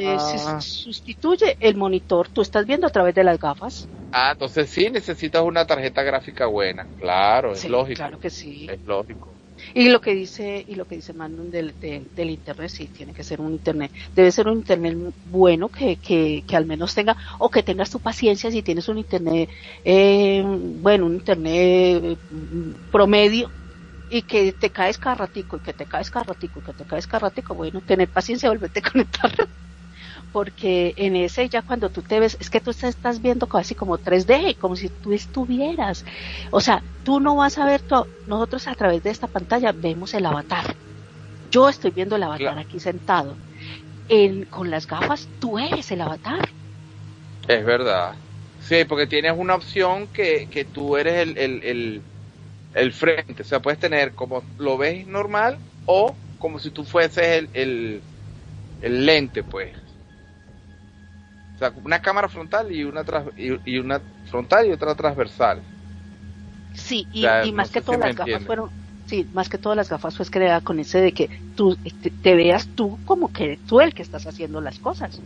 eh, 0.00 0.18
sustituye 0.60 1.56
el 1.60 1.76
monitor, 1.76 2.28
tú 2.28 2.42
estás 2.42 2.66
viendo 2.66 2.86
a 2.86 2.90
través 2.90 3.14
de 3.14 3.24
las 3.24 3.38
gafas. 3.38 3.88
Ah, 4.12 4.32
entonces 4.32 4.68
sí 4.68 4.90
necesitas 4.90 5.42
una 5.42 5.66
tarjeta 5.66 6.02
gráfica 6.02 6.46
buena, 6.46 6.86
claro, 6.98 7.52
es 7.52 7.66
lógico. 7.68 7.96
Claro 7.96 8.18
que 8.18 8.28
sí. 8.28 8.66
Es 8.70 8.84
lógico. 8.84 9.35
Y 9.78 9.90
lo 9.90 10.00
que 10.00 10.14
dice 10.14 10.64
y 10.66 10.74
lo 10.74 10.86
que 10.86 10.94
dice 10.96 11.12
Manuel 11.12 11.50
del, 11.50 11.78
del, 11.78 12.30
internet 12.30 12.70
sí 12.70 12.88
tiene 12.88 13.12
que 13.12 13.22
ser 13.22 13.42
un 13.42 13.52
internet, 13.52 13.92
debe 14.14 14.32
ser 14.32 14.48
un 14.48 14.56
internet 14.58 14.96
bueno 15.22 15.68
que, 15.68 15.98
que, 15.98 16.44
que 16.46 16.56
al 16.56 16.64
menos 16.64 16.94
tenga 16.94 17.14
o 17.38 17.50
que 17.50 17.62
tengas 17.62 17.90
tu 17.90 18.00
paciencia 18.00 18.50
si 18.50 18.62
tienes 18.62 18.88
un 18.88 18.96
internet 18.96 19.50
eh, 19.84 20.42
bueno 20.46 21.04
un 21.04 21.16
internet 21.16 22.18
mm, 22.30 22.72
promedio 22.90 23.52
y 24.08 24.22
que 24.22 24.52
te 24.54 24.72
caes 24.72 24.96
cada 24.98 25.16
ratico 25.16 25.58
y 25.58 25.60
que 25.60 25.74
te 25.74 25.86
caes 25.86 26.10
cada 26.10 26.24
ratico 26.24 26.60
y 26.60 26.62
que 26.62 26.72
te 26.74 26.86
caes 26.86 27.06
cada 27.06 27.28
ratico 27.28 27.54
bueno 27.54 27.82
tener 27.82 28.10
paciencia 28.10 28.48
volverte 28.54 28.80
a 28.80 28.90
conectar 28.90 29.30
porque 30.36 30.92
en 30.98 31.16
ese 31.16 31.48
ya 31.48 31.62
cuando 31.62 31.88
tú 31.88 32.02
te 32.02 32.20
ves, 32.20 32.36
es 32.38 32.50
que 32.50 32.60
tú 32.60 32.68
estás 32.70 33.22
viendo 33.22 33.46
casi 33.46 33.74
como 33.74 33.96
3D, 33.96 34.58
como 34.58 34.76
si 34.76 34.90
tú 34.90 35.14
estuvieras. 35.14 36.04
O 36.50 36.60
sea, 36.60 36.82
tú 37.04 37.20
no 37.20 37.36
vas 37.36 37.56
a 37.56 37.64
ver 37.64 37.80
todo, 37.80 38.06
nosotros 38.26 38.68
a 38.68 38.74
través 38.74 39.02
de 39.02 39.08
esta 39.08 39.28
pantalla 39.28 39.72
vemos 39.72 40.12
el 40.12 40.26
avatar. 40.26 40.76
Yo 41.50 41.70
estoy 41.70 41.90
viendo 41.90 42.16
el 42.16 42.22
avatar 42.22 42.58
aquí 42.58 42.78
sentado. 42.78 43.34
En, 44.10 44.44
con 44.44 44.70
las 44.70 44.86
gafas 44.86 45.26
tú 45.38 45.58
eres 45.58 45.90
el 45.90 46.02
avatar. 46.02 46.46
Es 47.48 47.64
verdad. 47.64 48.14
Sí, 48.60 48.84
porque 48.86 49.06
tienes 49.06 49.32
una 49.34 49.54
opción 49.54 50.06
que, 50.08 50.48
que 50.50 50.66
tú 50.66 50.98
eres 50.98 51.14
el, 51.14 51.38
el, 51.38 51.64
el, 51.64 52.02
el 52.74 52.92
frente. 52.92 53.40
O 53.40 53.46
sea, 53.46 53.62
puedes 53.62 53.80
tener 53.80 54.12
como 54.12 54.42
lo 54.58 54.76
ves 54.76 55.06
normal 55.06 55.56
o 55.86 56.14
como 56.38 56.58
si 56.58 56.68
tú 56.68 56.84
fueses 56.84 57.48
el, 57.54 58.02
el, 58.82 59.06
lente, 59.06 59.42
pues. 59.42 59.85
O 61.56 61.58
sea, 61.58 61.72
una 61.82 62.00
cámara 62.00 62.28
frontal 62.28 62.70
y 62.70 62.84
una, 62.84 63.02
y, 63.36 63.78
una 63.78 64.00
frontal 64.30 64.66
y 64.66 64.72
otra 64.72 64.94
transversal. 64.94 65.62
Sí, 66.74 67.06
y, 67.12 67.52
más 67.52 67.70
que 67.70 67.80
todas 67.80 68.00
las 68.00 68.14
gafas 68.14 68.44
fueron, 68.44 68.70
sí, 69.06 69.26
más 69.32 69.48
que 69.48 69.56
todas 69.56 69.74
las 69.74 69.88
gafas 69.88 70.14
fue 70.14 70.26
creada 70.26 70.60
con 70.60 70.78
ese 70.78 71.00
de 71.00 71.12
que 71.12 71.30
tú 71.56 71.78
te, 72.22 72.34
veas 72.34 72.68
tú 72.68 72.98
como 73.06 73.32
que 73.32 73.58
tú 73.66 73.80
el 73.80 73.94
que 73.94 74.02
estás 74.02 74.26
haciendo 74.26 74.60
las 74.60 74.78
cosas. 74.78 75.18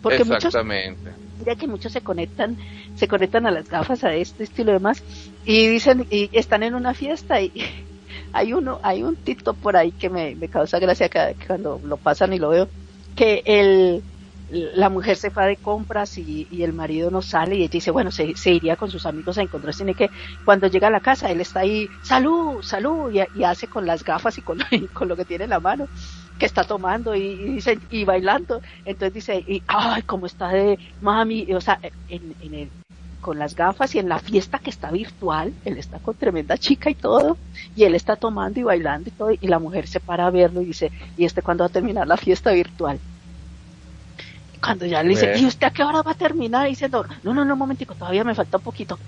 Porque 0.00 0.22
Exactamente. 0.22 1.10
mira 1.40 1.56
que 1.56 1.66
muchos 1.66 1.90
se 1.90 2.02
conectan, 2.02 2.56
se 2.94 3.08
conectan 3.08 3.48
a 3.48 3.50
las 3.50 3.68
gafas 3.68 4.04
a 4.04 4.14
este 4.14 4.44
estilo 4.44 4.70
de 4.70 4.78
más 4.78 5.02
y 5.44 5.66
dicen 5.66 6.06
y 6.08 6.30
están 6.32 6.62
en 6.62 6.76
una 6.76 6.94
fiesta 6.94 7.40
y 7.40 7.50
hay 8.32 8.52
uno, 8.52 8.78
hay 8.84 9.02
un 9.02 9.16
tito 9.16 9.54
por 9.54 9.76
ahí 9.76 9.90
que 9.90 10.08
me, 10.08 10.36
me 10.36 10.46
causa 10.46 10.78
gracia 10.78 11.08
cada, 11.08 11.34
cuando 11.34 11.80
lo 11.84 11.96
pasan 11.96 12.32
y 12.32 12.38
lo 12.38 12.50
veo, 12.50 12.68
que 13.16 13.42
el, 13.44 14.04
la 14.50 14.88
mujer 14.88 15.16
se 15.16 15.30
fue 15.30 15.46
de 15.46 15.56
compras 15.56 16.16
y, 16.18 16.48
y, 16.50 16.62
el 16.62 16.72
marido 16.72 17.10
no 17.10 17.22
sale 17.22 17.56
y 17.56 17.60
ella 17.60 17.68
dice, 17.70 17.90
bueno, 17.90 18.10
se, 18.10 18.34
iría 18.46 18.76
con 18.76 18.90
sus 18.90 19.04
amigos 19.06 19.38
a 19.38 19.42
encontrarse 19.42 19.84
tiene 19.84 19.94
que 19.94 20.10
cuando 20.44 20.66
llega 20.66 20.88
a 20.88 20.90
la 20.90 21.00
casa 21.00 21.30
él 21.30 21.40
está 21.40 21.60
ahí, 21.60 21.88
salud, 22.02 22.62
salud, 22.62 23.12
y, 23.12 23.44
hace 23.44 23.66
con 23.66 23.86
las 23.86 24.02
gafas 24.04 24.38
y 24.38 24.42
con, 24.42 24.58
con, 24.92 25.08
lo 25.08 25.16
que 25.16 25.24
tiene 25.24 25.44
en 25.44 25.50
la 25.50 25.60
mano 25.60 25.86
que 26.38 26.46
está 26.46 26.64
tomando 26.64 27.14
y, 27.14 27.20
y, 27.20 27.52
dice, 27.54 27.78
y 27.90 28.04
bailando. 28.04 28.60
Entonces 28.84 29.14
dice, 29.14 29.44
y, 29.46 29.62
ay, 29.66 30.02
cómo 30.02 30.26
está 30.26 30.48
de 30.48 30.78
mami, 31.00 31.52
o 31.52 31.60
sea, 31.60 31.80
en 32.08 32.54
el, 32.54 32.70
con 33.20 33.38
las 33.38 33.54
gafas 33.54 33.94
y 33.94 33.98
en 33.98 34.08
la 34.08 34.18
fiesta 34.18 34.58
que 34.58 34.70
está 34.70 34.90
virtual, 34.90 35.52
él 35.64 35.76
está 35.78 35.98
con 35.98 36.14
tremenda 36.14 36.56
chica 36.56 36.90
y 36.90 36.94
todo, 36.94 37.36
y 37.76 37.84
él 37.84 37.94
está 37.94 38.16
tomando 38.16 38.60
y 38.60 38.62
bailando 38.62 39.08
y 39.08 39.12
todo, 39.12 39.30
y 39.32 39.46
la 39.48 39.58
mujer 39.58 39.86
se 39.86 40.00
para 40.00 40.26
a 40.26 40.30
verlo 40.30 40.62
y 40.62 40.66
dice, 40.66 40.90
¿y 41.16 41.24
este 41.24 41.42
cuándo 41.42 41.62
va 41.62 41.66
a 41.66 41.72
terminar 41.72 42.06
la 42.06 42.16
fiesta 42.16 42.52
virtual? 42.52 42.98
Cuando 44.60 44.86
ya 44.86 45.02
le 45.02 45.10
dice, 45.10 45.30
¿y 45.32 45.46
usted 45.46 45.66
a 45.68 45.70
qué 45.70 45.82
hora 45.84 46.02
va 46.02 46.12
a 46.12 46.14
terminar? 46.14 46.66
Y 46.66 46.70
diciendo, 46.70 47.04
no, 47.22 47.34
no, 47.34 47.44
no, 47.44 47.54
un 47.54 47.58
momentico, 47.58 47.94
todavía 47.94 48.24
me 48.24 48.34
falta 48.34 48.58
un 48.58 48.62
poquito. 48.62 49.00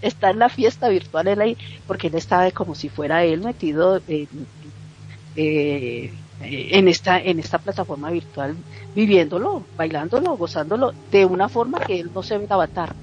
está 0.00 0.30
en 0.30 0.38
la 0.38 0.48
fiesta 0.48 0.88
virtual 0.88 1.28
él 1.28 1.40
ahí, 1.40 1.56
porque 1.86 2.08
él 2.08 2.14
está 2.16 2.50
como 2.52 2.74
si 2.74 2.88
fuera 2.90 3.24
él 3.24 3.42
metido 3.42 4.02
en, 4.06 4.48
eh, 5.34 6.22
en 6.38 6.88
esta 6.88 7.18
en 7.20 7.38
esta 7.40 7.58
plataforma 7.60 8.10
virtual 8.10 8.64
viviéndolo, 8.94 9.70
bailándolo, 9.76 10.36
gozándolo 10.36 10.92
de 11.10 11.26
una 11.26 11.48
forma 11.48 11.80
que 11.80 12.00
él 12.00 12.12
no 12.14 12.22
se 12.22 12.38
ve 12.38 12.46
avatar. 12.48 12.96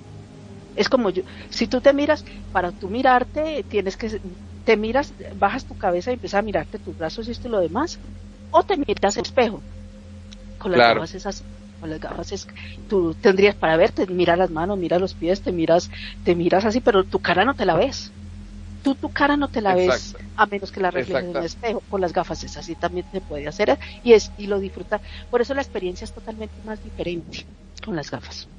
Es 0.75 0.89
como 0.89 1.09
yo, 1.11 1.23
si 1.49 1.67
tú 1.67 1.81
te 1.81 1.93
miras, 1.93 2.25
para 2.51 2.71
tú 2.71 2.89
mirarte, 2.89 3.63
tienes 3.65 3.97
que, 3.97 4.21
te 4.63 4.77
miras, 4.77 5.13
bajas 5.35 5.65
tu 5.65 5.75
cabeza 5.77 6.11
y 6.11 6.15
empiezas 6.15 6.39
a 6.39 6.43
mirarte 6.43 6.79
tus 6.79 6.97
brazos 6.97 7.27
y 7.27 7.31
esto 7.31 7.47
y 7.47 7.51
lo 7.51 7.59
demás, 7.59 8.01
o 8.49 8.63
te 8.65 8.77
miras 8.77 9.17
el 9.17 9.23
espejo. 9.25 9.65
Con 10.63 10.71
las 10.71 10.83
gafas 10.85 11.13
esas, 11.15 11.45
con 11.79 11.89
las 11.89 11.99
gafas 11.99 12.31
es, 12.31 12.47
tú 12.87 13.13
tendrías 13.15 13.55
para 13.55 13.77
verte, 13.77 14.07
mira 14.07 14.35
las 14.37 14.49
manos, 14.49 14.77
mira 14.77 14.99
los 14.99 15.15
pies, 15.15 15.41
te 15.41 15.51
miras, 15.51 15.89
te 16.23 16.35
miras 16.35 16.65
así, 16.65 16.81
pero 16.81 17.03
tu 17.05 17.19
cara 17.19 17.45
no 17.45 17.55
te 17.55 17.65
la 17.65 17.75
ves 17.75 18.13
tú 18.83 18.95
tu 18.95 19.09
cara 19.11 19.37
no 19.37 19.49
te 19.49 19.61
la 19.61 19.75
ves 19.75 20.15
a 20.35 20.45
menos 20.45 20.71
que 20.71 20.81
la 20.81 20.91
reflejes 20.91 21.31
en 21.31 21.37
el 21.37 21.45
espejo. 21.45 21.81
Con 21.87 22.01
las 22.01 22.13
gafas 22.13 22.43
es 22.43 22.57
así 22.57 22.75
también 22.75 23.07
se 23.11 23.21
puede 23.21 23.47
hacer 23.47 23.79
y 24.03 24.13
es 24.13 24.33
y 24.35 24.47
lo 24.47 24.59
disfrutar. 24.59 25.01
Por 25.29 25.41
eso 25.41 25.53
la 25.53 25.61
experiencia 25.61 26.05
es 26.05 26.13
totalmente 26.13 26.61
más 26.63 26.81
diferente 26.81 27.47
con 27.83 27.95
las 27.95 28.11
gafas. 28.11 28.49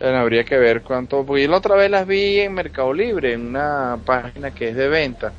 Bueno, 0.00 0.18
habría 0.18 0.44
que 0.44 0.56
ver 0.58 0.82
cuánto. 0.82 1.24
Porque 1.26 1.42
yo 1.42 1.50
la 1.50 1.58
otra 1.58 1.76
vez 1.76 1.90
las 1.90 2.06
vi 2.06 2.40
en 2.40 2.54
Mercado 2.54 2.92
Libre, 2.92 3.32
en 3.32 3.46
una 3.46 4.00
página 4.04 4.52
que 4.52 4.68
es 4.68 4.76
de 4.76 4.88
venta. 4.88 5.34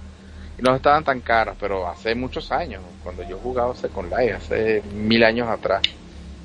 No 0.58 0.76
estaban 0.76 1.04
tan 1.04 1.22
caras, 1.22 1.58
pero 1.60 1.88
hace 1.88 2.16
muchos 2.16 2.52
años, 2.52 2.82
cuando 3.04 3.24
yo 3.24 3.38
jugaba 3.40 3.76
Second 3.76 4.14
Life, 4.18 4.34
hace 4.34 4.82
mil 4.84 5.24
años 5.24 5.50
atrás. 5.50 5.82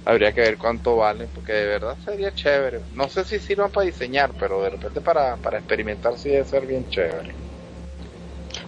Habría 0.04 0.32
que 0.32 0.40
ver 0.40 0.58
cuánto 0.58 0.96
vale, 0.96 1.28
porque 1.32 1.52
de 1.52 1.66
verdad 1.66 1.96
sería 2.04 2.32
chévere. 2.32 2.80
No 2.92 3.08
sé 3.08 3.24
si 3.24 3.38
sirvan 3.38 3.70
para 3.70 3.86
diseñar, 3.86 4.32
pero 4.38 4.62
de 4.62 4.70
repente 4.70 5.00
para, 5.00 5.36
para 5.36 5.58
experimentar 5.58 6.16
sí 6.16 6.30
debe 6.30 6.44
ser 6.44 6.66
bien 6.66 6.88
chévere. 6.88 7.34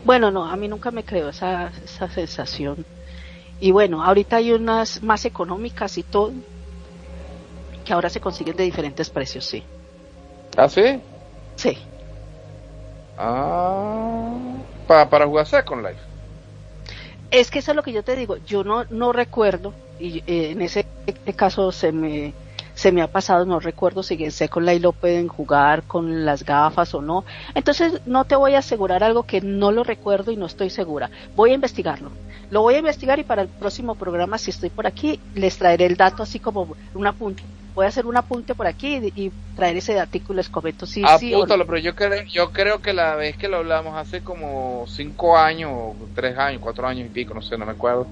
Bueno, 0.04 0.30
no, 0.30 0.44
a 0.44 0.56
mí 0.56 0.68
nunca 0.68 0.90
me 0.90 1.04
creó 1.04 1.30
esa, 1.30 1.72
esa 1.84 2.08
sensación. 2.08 2.84
Y 3.60 3.70
bueno, 3.70 4.04
ahorita 4.04 4.36
hay 4.36 4.52
unas 4.52 5.02
más 5.02 5.24
económicas 5.24 5.96
y 5.98 6.02
todo, 6.02 6.32
que 7.84 7.92
ahora 7.92 8.10
se 8.10 8.20
consiguen 8.20 8.56
de 8.56 8.64
diferentes 8.64 9.08
precios, 9.10 9.44
sí. 9.44 9.64
¿Ah, 10.56 10.68
sí? 10.68 11.00
Sí. 11.56 11.78
Ah, 13.24 14.34
para, 14.88 15.08
para 15.08 15.26
jugar 15.26 15.46
Second 15.46 15.86
Life. 15.86 16.00
Es 17.30 17.52
que 17.52 17.60
eso 17.60 17.70
es 17.70 17.76
lo 17.76 17.84
que 17.84 17.92
yo 17.92 18.02
te 18.02 18.16
digo, 18.16 18.36
yo 18.38 18.64
no, 18.64 18.84
no 18.90 19.12
recuerdo, 19.12 19.72
y 20.00 20.18
eh, 20.26 20.50
en 20.50 20.60
ese 20.60 20.84
caso 21.36 21.70
se 21.70 21.92
me, 21.92 22.34
se 22.74 22.90
me 22.90 23.00
ha 23.00 23.06
pasado, 23.06 23.44
no 23.46 23.60
recuerdo 23.60 24.02
si 24.02 24.22
en 24.24 24.32
Second 24.32 24.66
Life 24.66 24.80
lo 24.80 24.90
pueden 24.90 25.28
jugar 25.28 25.84
con 25.84 26.24
las 26.24 26.44
gafas 26.44 26.94
o 26.94 27.00
no. 27.00 27.24
Entonces 27.54 28.00
no 28.06 28.24
te 28.24 28.34
voy 28.34 28.54
a 28.54 28.58
asegurar 28.58 29.04
algo 29.04 29.22
que 29.22 29.40
no 29.40 29.70
lo 29.70 29.84
recuerdo 29.84 30.32
y 30.32 30.36
no 30.36 30.46
estoy 30.46 30.68
segura. 30.68 31.08
Voy 31.36 31.52
a 31.52 31.54
investigarlo. 31.54 32.10
Lo 32.50 32.62
voy 32.62 32.74
a 32.74 32.78
investigar 32.78 33.20
y 33.20 33.24
para 33.24 33.42
el 33.42 33.48
próximo 33.48 33.94
programa, 33.94 34.36
si 34.36 34.50
estoy 34.50 34.68
por 34.68 34.88
aquí, 34.88 35.20
les 35.36 35.56
traeré 35.58 35.86
el 35.86 35.96
dato 35.96 36.24
así 36.24 36.40
como 36.40 36.74
un 36.92 37.06
apunte 37.06 37.44
voy 37.74 37.86
a 37.86 37.88
hacer 37.88 38.06
un 38.06 38.16
apunte 38.16 38.54
por 38.54 38.66
aquí 38.66 39.12
y, 39.14 39.32
traer 39.56 39.76
ese 39.76 40.00
artículo 40.00 40.38
les 40.38 40.48
comento 40.48 40.86
si 40.86 41.04
sí 41.18 41.34
pero 41.46 41.76
yo 41.76 41.94
creo, 41.94 42.22
yo 42.24 42.52
creo 42.52 42.80
que 42.80 42.94
la 42.94 43.16
vez 43.16 43.36
que 43.36 43.48
lo 43.48 43.58
hablamos 43.58 43.96
hace 43.96 44.22
como 44.22 44.86
cinco 44.88 45.36
años, 45.36 45.94
tres 46.14 46.38
años, 46.38 46.62
cuatro 46.62 46.86
años 46.86 47.06
y 47.06 47.10
pico, 47.10 47.34
no 47.34 47.42
sé, 47.42 47.58
no 47.58 47.66
me 47.66 47.72
acuerdo, 47.72 48.06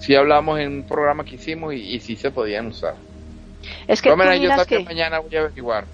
sí 0.00 0.14
hablamos 0.14 0.58
en 0.58 0.68
un 0.68 0.82
programa 0.84 1.24
que 1.24 1.34
hicimos 1.34 1.74
y, 1.74 1.80
y 1.80 2.00
sí 2.00 2.16
se 2.16 2.30
podían 2.30 2.68
usar. 2.68 2.94
Es 3.86 4.02
que, 4.02 4.10
tú 4.10 4.16
miras 4.16 4.66
que 4.66 4.84
mañana 4.84 5.18
voy 5.18 5.34
a 5.36 5.40
averiguar. 5.40 5.84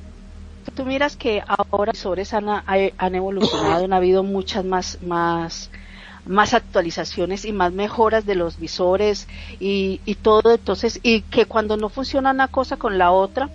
Tú 0.74 0.84
miras 0.84 1.16
que 1.16 1.42
ahora 1.46 1.92
los 1.92 1.94
visores 1.94 2.32
han, 2.32 2.48
han 2.48 3.14
evolucionado, 3.14 3.84
han 3.84 3.92
habido 3.92 4.22
muchas 4.22 4.64
más, 4.64 5.02
más 5.02 5.70
más 6.26 6.54
actualizaciones 6.54 7.44
y 7.44 7.52
más 7.52 7.72
mejoras 7.72 8.26
de 8.26 8.34
los 8.34 8.58
visores 8.58 9.28
y, 9.58 10.00
y 10.04 10.14
todo, 10.16 10.52
entonces, 10.52 11.00
y 11.02 11.22
que 11.22 11.46
cuando 11.46 11.76
no 11.76 11.88
funciona 11.88 12.30
una 12.30 12.48
cosa 12.48 12.76
con 12.76 12.98
la 12.98 13.10
otra, 13.12 13.50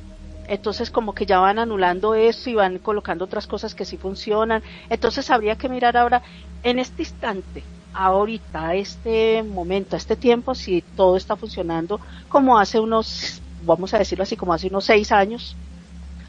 entonces 0.48 0.90
como 0.90 1.14
que 1.14 1.26
ya 1.26 1.40
van 1.40 1.60
anulando 1.60 2.16
eso 2.16 2.50
y 2.50 2.56
van 2.56 2.80
colocando 2.80 3.26
otras 3.26 3.48
cosas 3.48 3.76
que 3.76 3.86
sí 3.86 3.98
funcionan. 3.98 4.64
Entonces 4.90 5.30
habría 5.30 5.58
que 5.58 5.70
mirar 5.70 5.98
ahora 5.98 6.22
en 6.64 6.80
este 6.80 7.04
instante, 7.04 7.64
ahorita, 7.94 8.70
a 8.70 8.76
este 8.76 9.44
momento, 9.44 9.96
a 9.96 10.00
este 10.00 10.16
tiempo, 10.16 10.56
si 10.56 10.82
todo 10.82 11.18
está 11.18 11.36
funcionando 11.36 12.00
como 12.30 12.58
hace 12.58 12.80
unos, 12.80 13.42
vamos 13.66 13.94
a 13.94 14.00
decirlo 14.00 14.24
así, 14.24 14.36
como 14.36 14.54
hace 14.54 14.68
unos 14.68 14.86
seis 14.86 15.12
años 15.12 15.56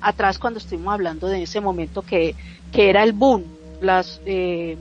atrás 0.01 0.39
cuando 0.39 0.59
estuvimos 0.59 0.95
hablando 0.95 1.27
de 1.27 1.43
ese 1.43 1.61
momento 1.61 2.03
que, 2.03 2.37
que 2.73 2.91
era 2.91 3.03
el 3.03 3.13
boom, 3.13 3.45
las 3.81 4.21
eh, 4.27 4.77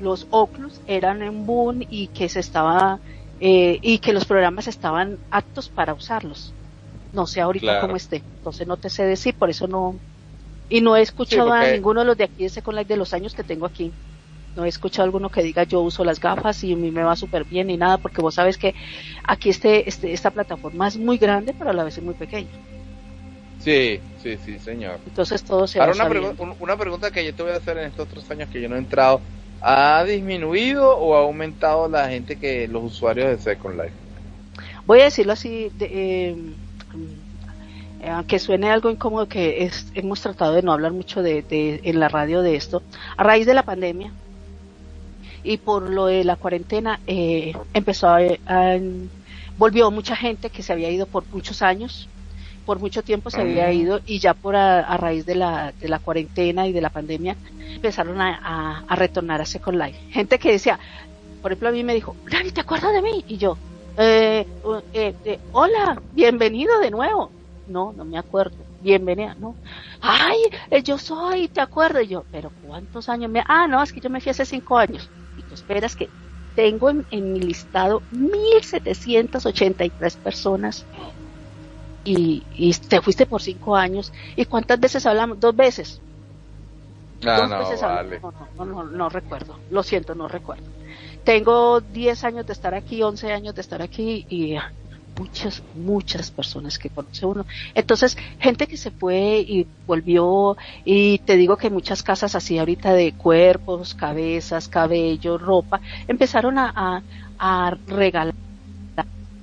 los 0.00 0.26
Oculus 0.30 0.80
eran 0.86 1.22
en 1.22 1.46
boom 1.46 1.82
y 1.88 2.08
que 2.08 2.28
se 2.28 2.40
estaba 2.40 2.98
eh, 3.40 3.78
y 3.82 3.98
que 3.98 4.12
los 4.12 4.24
programas 4.24 4.68
estaban 4.68 5.18
aptos 5.30 5.68
para 5.68 5.94
usarlos. 5.94 6.52
No 7.12 7.26
sé 7.26 7.40
ahorita 7.40 7.80
cómo 7.80 7.96
esté, 7.96 8.16
entonces 8.16 8.66
no 8.66 8.76
te 8.76 8.90
sé 8.90 9.04
decir, 9.04 9.34
por 9.34 9.48
eso 9.50 9.66
no 9.66 9.94
y 10.68 10.80
no 10.80 10.96
he 10.96 11.02
escuchado 11.02 11.52
a 11.52 11.66
ninguno 11.66 12.00
de 12.00 12.06
los 12.06 12.16
de 12.16 12.24
aquí 12.24 12.42
de 12.42 12.48
Second 12.48 12.78
Life 12.78 12.88
de 12.88 12.96
los 12.96 13.14
años 13.14 13.34
que 13.34 13.44
tengo 13.44 13.66
aquí. 13.66 13.92
No 14.56 14.64
he 14.64 14.68
escuchado 14.68 15.02
a 15.02 15.06
alguno 15.06 15.30
que 15.30 15.42
diga 15.42 15.64
yo 15.64 15.80
uso 15.80 16.04
las 16.04 16.18
gafas 16.18 16.64
y 16.64 16.72
a 16.72 16.76
mí 16.76 16.90
me 16.90 17.02
va 17.02 17.14
súper 17.14 17.44
bien 17.44 17.68
ni 17.68 17.76
nada, 17.76 17.98
porque 17.98 18.20
vos 18.20 18.34
sabes 18.34 18.56
que 18.56 18.74
aquí 19.24 19.50
este, 19.50 19.88
este, 19.88 20.12
esta 20.12 20.30
plataforma 20.30 20.88
es 20.88 20.96
muy 20.96 21.18
grande, 21.18 21.54
pero 21.56 21.70
a 21.70 21.72
la 21.72 21.84
vez 21.84 21.98
es 21.98 22.04
muy 22.04 22.14
pequeña. 22.14 22.48
Sí, 23.60 24.00
sí, 24.22 24.36
sí, 24.44 24.58
señor. 24.58 24.98
Entonces 25.06 25.42
todo 25.42 25.66
se 25.66 25.80
Ahora 25.80 25.92
una, 25.92 26.54
una 26.58 26.76
pregunta 26.76 27.10
que 27.10 27.24
yo 27.24 27.34
te 27.34 27.42
voy 27.42 27.52
a 27.52 27.56
hacer 27.56 27.78
en 27.78 27.86
estos 27.86 28.08
otros 28.08 28.30
años 28.30 28.48
que 28.50 28.60
yo 28.60 28.68
no 28.68 28.76
he 28.76 28.78
entrado 28.78 29.20
¿Ha 29.60 30.04
disminuido 30.04 30.96
o 30.96 31.16
ha 31.16 31.20
aumentado 31.20 31.88
la 31.88 32.08
gente 32.08 32.36
que 32.36 32.68
los 32.68 32.84
usuarios 32.84 33.28
de 33.28 33.38
Second 33.38 33.76
Life? 33.76 33.94
Voy 34.86 35.00
a 35.00 35.04
decirlo 35.04 35.32
así, 35.32 35.72
eh, 35.80 36.36
aunque 38.08 38.38
suene 38.38 38.70
algo 38.70 38.90
incómodo 38.90 39.26
que 39.26 39.70
hemos 39.94 40.20
tratado 40.20 40.54
de 40.54 40.62
no 40.62 40.72
hablar 40.72 40.92
mucho 40.92 41.22
de, 41.22 41.44
en 41.82 42.00
la 42.00 42.08
radio 42.08 42.42
de 42.42 42.56
esto, 42.56 42.82
a 43.16 43.24
raíz 43.24 43.46
de 43.46 43.54
la 43.54 43.64
pandemia 43.64 44.12
y 45.42 45.56
por 45.56 45.90
lo 45.90 46.06
de 46.06 46.24
la 46.24 46.36
cuarentena 46.36 47.00
eh, 47.06 47.54
empezó 47.74 48.08
a, 48.08 48.20
volvió 49.58 49.90
mucha 49.90 50.14
gente 50.14 50.50
que 50.50 50.62
se 50.62 50.72
había 50.72 50.90
ido 50.90 51.06
por 51.06 51.24
muchos 51.32 51.62
años 51.62 52.08
por 52.66 52.80
mucho 52.80 53.02
tiempo 53.02 53.30
se 53.30 53.40
había 53.40 53.72
ido 53.72 54.00
y 54.04 54.18
ya 54.18 54.34
por 54.34 54.56
a, 54.56 54.96
raíz 54.96 55.24
de 55.24 55.36
la, 55.36 55.72
de 55.80 55.88
la 55.88 56.00
cuarentena 56.00 56.66
y 56.66 56.72
de 56.72 56.80
la 56.80 56.90
pandemia 56.90 57.36
empezaron 57.74 58.20
a, 58.20 58.84
a, 58.86 58.96
retornar 58.96 59.40
a 59.40 59.46
Second 59.46 59.80
Life. 59.80 59.98
Gente 60.10 60.38
que 60.38 60.52
decía, 60.52 60.78
por 61.40 61.52
ejemplo 61.52 61.68
a 61.68 61.72
mí 61.72 61.84
me 61.84 61.94
dijo, 61.94 62.16
Dani, 62.30 62.50
¿te 62.50 62.60
acuerdas 62.60 62.92
de 62.92 63.02
mí? 63.02 63.24
Y 63.28 63.38
yo, 63.38 63.56
eh, 63.96 64.46
eh, 64.92 65.14
eh, 65.24 65.38
hola, 65.52 66.02
bienvenido 66.12 66.78
de 66.80 66.90
nuevo. 66.90 67.30
No, 67.68 67.92
no 67.92 68.04
me 68.04 68.18
acuerdo. 68.18 68.56
Bienvenida, 68.82 69.36
no. 69.38 69.54
Ay, 70.00 70.38
eh, 70.70 70.82
yo 70.82 70.98
soy, 70.98 71.48
¿te 71.48 71.60
acuerdas? 71.60 72.04
Y 72.04 72.08
yo, 72.08 72.24
pero 72.30 72.50
¿cuántos 72.66 73.08
años 73.08 73.30
me.? 73.30 73.42
Ah, 73.46 73.66
no, 73.66 73.82
es 73.82 73.92
que 73.92 74.00
yo 74.00 74.10
me 74.10 74.20
fui 74.20 74.30
hace 74.30 74.44
cinco 74.44 74.76
años. 74.76 75.08
Y 75.38 75.42
tú 75.42 75.54
esperas 75.54 75.96
que 75.96 76.10
tengo 76.54 76.90
en, 76.90 77.32
mi 77.32 77.40
listado 77.40 78.02
1.783 78.12 80.16
personas 80.16 80.84
y, 82.06 82.42
y, 82.54 82.72
te 82.72 83.02
fuiste 83.02 83.26
por 83.26 83.42
cinco 83.42 83.76
años. 83.76 84.12
¿Y 84.36 84.44
cuántas 84.46 84.80
veces 84.80 85.04
hablamos? 85.04 85.38
Dos 85.40 85.54
veces. 85.54 86.00
Ah, 87.24 87.46
no, 87.48 87.80
vale. 87.80 88.20
no, 88.56 88.64
no, 88.64 88.84
no, 88.84 89.08
recuerdo. 89.08 89.58
Lo 89.70 89.82
siento, 89.82 90.14
no 90.14 90.28
recuerdo. 90.28 90.64
Tengo 91.24 91.80
10 91.80 92.24
años 92.24 92.46
de 92.46 92.52
estar 92.52 92.74
aquí, 92.74 93.02
11 93.02 93.32
años 93.32 93.54
de 93.54 93.60
estar 93.60 93.82
aquí 93.82 94.26
y 94.28 94.56
muchas, 95.18 95.62
muchas 95.74 96.30
personas 96.30 96.78
que 96.78 96.90
conoce 96.90 97.26
uno. 97.26 97.46
Entonces, 97.74 98.16
gente 98.38 98.66
que 98.66 98.76
se 98.76 98.90
fue 98.90 99.40
y 99.40 99.66
volvió, 99.86 100.56
y 100.84 101.18
te 101.18 101.36
digo 101.36 101.56
que 101.56 101.70
muchas 101.70 102.02
casas 102.02 102.34
así 102.34 102.58
ahorita 102.58 102.92
de 102.92 103.12
cuerpos, 103.12 103.94
cabezas, 103.94 104.68
cabello, 104.68 105.38
ropa, 105.38 105.80
empezaron 106.06 106.58
a, 106.58 107.02
a, 107.38 107.76
regalar 107.86 108.34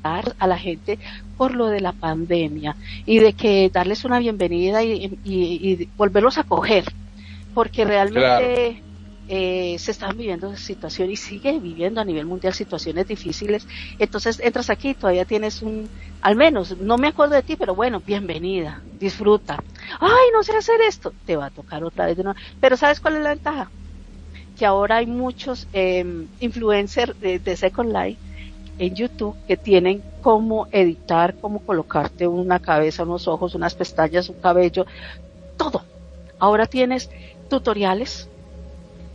a 0.03 0.47
la 0.47 0.57
gente 0.57 0.99
por 1.37 1.53
lo 1.55 1.67
de 1.67 1.81
la 1.81 1.93
pandemia 1.93 2.75
y 3.05 3.19
de 3.19 3.33
que 3.33 3.69
darles 3.71 4.05
una 4.05 4.19
bienvenida 4.19 4.83
y, 4.83 5.17
y, 5.23 5.89
volverlos 5.97 6.37
a 6.37 6.43
coger 6.43 6.85
porque 7.53 7.85
realmente 7.85 8.81
eh, 9.29 9.77
se 9.79 9.91
están 9.91 10.17
viviendo 10.17 10.55
situaciones 10.57 11.13
y 11.13 11.29
sigue 11.29 11.59
viviendo 11.59 12.01
a 12.01 12.05
nivel 12.05 12.25
mundial 12.25 12.53
situaciones 12.53 13.07
difíciles. 13.07 13.67
Entonces 13.99 14.39
entras 14.39 14.69
aquí 14.69 14.89
y 14.89 14.93
todavía 14.95 15.25
tienes 15.25 15.61
un, 15.61 15.87
al 16.21 16.35
menos, 16.35 16.77
no 16.77 16.97
me 16.97 17.07
acuerdo 17.07 17.35
de 17.35 17.43
ti, 17.43 17.55
pero 17.55 17.75
bueno, 17.75 18.01
bienvenida, 18.05 18.81
disfruta. 18.99 19.63
Ay, 19.99 20.29
no 20.33 20.43
sé 20.43 20.55
hacer 20.55 20.81
esto, 20.81 21.13
te 21.25 21.35
va 21.35 21.47
a 21.47 21.51
tocar 21.51 21.83
otra 21.83 22.07
vez 22.07 22.17
de 22.17 22.23
nuevo. 22.23 22.39
Pero 22.59 22.75
¿sabes 22.75 22.99
cuál 22.99 23.15
es 23.17 23.23
la 23.23 23.29
ventaja? 23.29 23.69
Que 24.57 24.65
ahora 24.65 24.97
hay 24.97 25.05
muchos 25.05 25.67
eh, 25.73 26.25
influencers 26.39 27.19
de, 27.19 27.39
de 27.39 27.55
Second 27.55 27.93
Life 27.93 28.19
en 28.77 28.95
YouTube 28.95 29.35
que 29.47 29.57
tienen 29.57 30.03
cómo 30.21 30.67
editar, 30.71 31.35
cómo 31.39 31.59
colocarte 31.59 32.27
una 32.27 32.59
cabeza, 32.59 33.03
unos 33.03 33.27
ojos, 33.27 33.55
unas 33.55 33.75
pestañas, 33.75 34.29
un 34.29 34.39
cabello, 34.39 34.85
todo. 35.57 35.83
Ahora 36.39 36.65
tienes 36.65 37.09
tutoriales 37.49 38.27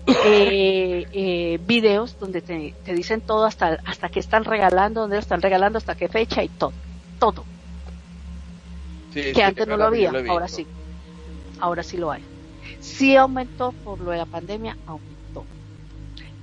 eh, 0.07 1.07
eh, 1.13 1.59
videos 1.67 2.19
donde 2.19 2.41
te, 2.41 2.75
dicen 2.95 3.21
todo 3.21 3.45
hasta, 3.45 3.79
hasta 3.85 4.09
que 4.09 4.21
están 4.21 4.45
regalando, 4.45 5.03
dónde 5.03 5.17
lo 5.17 5.21
están 5.21 5.43
regalando, 5.43 5.79
hasta 5.79 5.95
qué 5.95 6.09
fecha 6.09 6.43
y 6.43 6.49
todo, 6.49 6.73
todo. 7.19 7.45
que 9.13 9.43
antes 9.43 9.67
no 9.67 9.77
lo 9.77 9.85
había, 9.85 10.13
ahora 10.29 10.49
sí, 10.49 10.67
ahora 11.61 11.83
sí 11.83 11.97
lo 11.97 12.11
hay. 12.11 12.23
Sí 12.81 13.17
aumentó 13.17 13.73
por 13.73 14.01
lo 14.01 14.13
de 14.13 14.19
la 14.19 14.27
pandemia, 14.27 14.77
aumentó. 14.87 15.18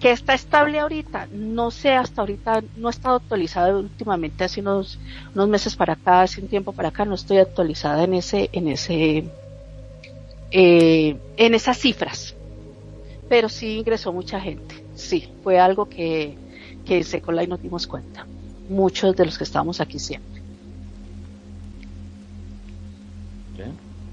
Que 0.06 0.11
está 0.11 0.36
estable 0.36 0.77
ahorita, 0.77 1.27
no 1.32 1.72
sé, 1.72 1.94
hasta 1.94 2.22
ahorita 2.22 2.64
no 2.77 2.90
ha 2.90 2.91
estado 2.91 3.15
actualizado 3.15 3.80
últimamente, 3.80 4.44
hace 4.44 4.61
unos, 4.61 4.99
unos 5.34 5.49
meses 5.49 5.76
para 5.76 5.94
acá, 5.94 6.22
hace 6.22 6.41
un 6.41 6.48
tiempo 6.48 6.73
para 6.73 6.90
acá, 6.90 7.06
no 7.06 7.15
estoy 7.15 7.40
actualizada 7.40 8.03
en 8.03 8.14
ese, 8.14 8.52
en 8.53 8.68
ese, 8.68 9.26
eh, 10.52 11.18
en 11.38 11.56
esas 11.56 11.80
cifras 11.80 12.36
pero 13.27 13.49
sí 13.49 13.77
ingresó 13.80 14.14
mucha 14.14 14.40
gente. 14.40 14.76
Sí, 14.95 15.30
fue 15.44 15.60
algo 15.60 15.88
que, 15.90 16.38
que 16.86 16.98
en 16.98 17.03
Secolay 17.03 17.48
nos 17.48 17.61
dimos 17.61 17.88
cuenta. 17.88 18.26
Muchos 18.69 19.15
de 19.15 19.26
los 19.26 19.38
que 19.38 19.44
estábamos 19.44 19.82
aquí 19.82 19.99
siempre. 19.99 20.41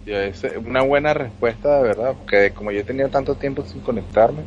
Es 0.07 0.43
una 0.67 0.83
buena 0.83 1.15
respuesta, 1.15 1.77
de 1.77 1.83
verdad, 1.85 2.15
porque 2.19 2.51
como 2.51 2.73
yo 2.73 2.81
he 2.81 2.85
tenido 2.85 3.09
tanto 3.09 3.37
tiempo 3.37 3.65
sin 3.65 3.81
conectarme, 3.81 4.43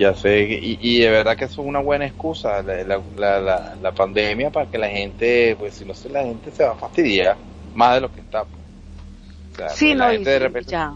ya 0.00 0.14
sé, 0.14 0.46
y, 0.48 0.98
de 0.98 1.10
verdad 1.10 1.36
que 1.36 1.44
eso 1.44 1.60
es 1.60 1.68
una 1.68 1.80
buena 1.80 2.06
excusa, 2.06 2.62
la, 2.62 3.02
la, 3.18 3.76
la, 3.82 3.92
pandemia, 3.92 4.50
para 4.50 4.70
que 4.70 4.78
la 4.78 4.88
gente, 4.88 5.54
pues 5.58 5.74
si 5.74 5.84
no 5.84 5.92
sé, 5.92 6.08
la 6.08 6.22
gente 6.22 6.50
se 6.50 6.64
va 6.64 6.72
a 6.72 6.76
fastidiar 6.76 7.36
más 7.74 7.96
de 7.96 8.00
lo 8.00 8.10
que 8.10 8.20
está. 8.20 8.46
sí, 9.68 9.94
no, 9.94 10.08
de 10.08 10.38
repente... 10.38 10.70
ya 10.70 10.94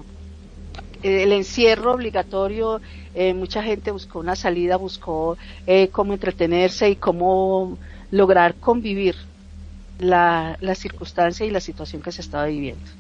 el 1.03 1.33
encierro 1.33 1.93
obligatorio, 1.93 2.81
eh, 3.15 3.35
mucha 3.35 3.63
gente 3.63 3.91
buscó 3.91 4.21
una 4.21 4.37
salida, 4.37 4.77
buscó 4.77 5.37
eh, 5.67 5.89
cómo 5.89 6.15
entretenerse 6.15 6.89
y 6.89 6.97
cómo 6.97 7.77
lograr 8.11 8.55
convivir 8.55 9.15
la, 9.99 10.57
la 10.63 10.75
circunstancia 10.75 11.45
y 11.45 11.51
la 11.51 11.61
situación 11.61 12.01
que 12.01 12.11
se 12.11 12.23
estaba 12.23 12.47
viviendo. 12.47 12.91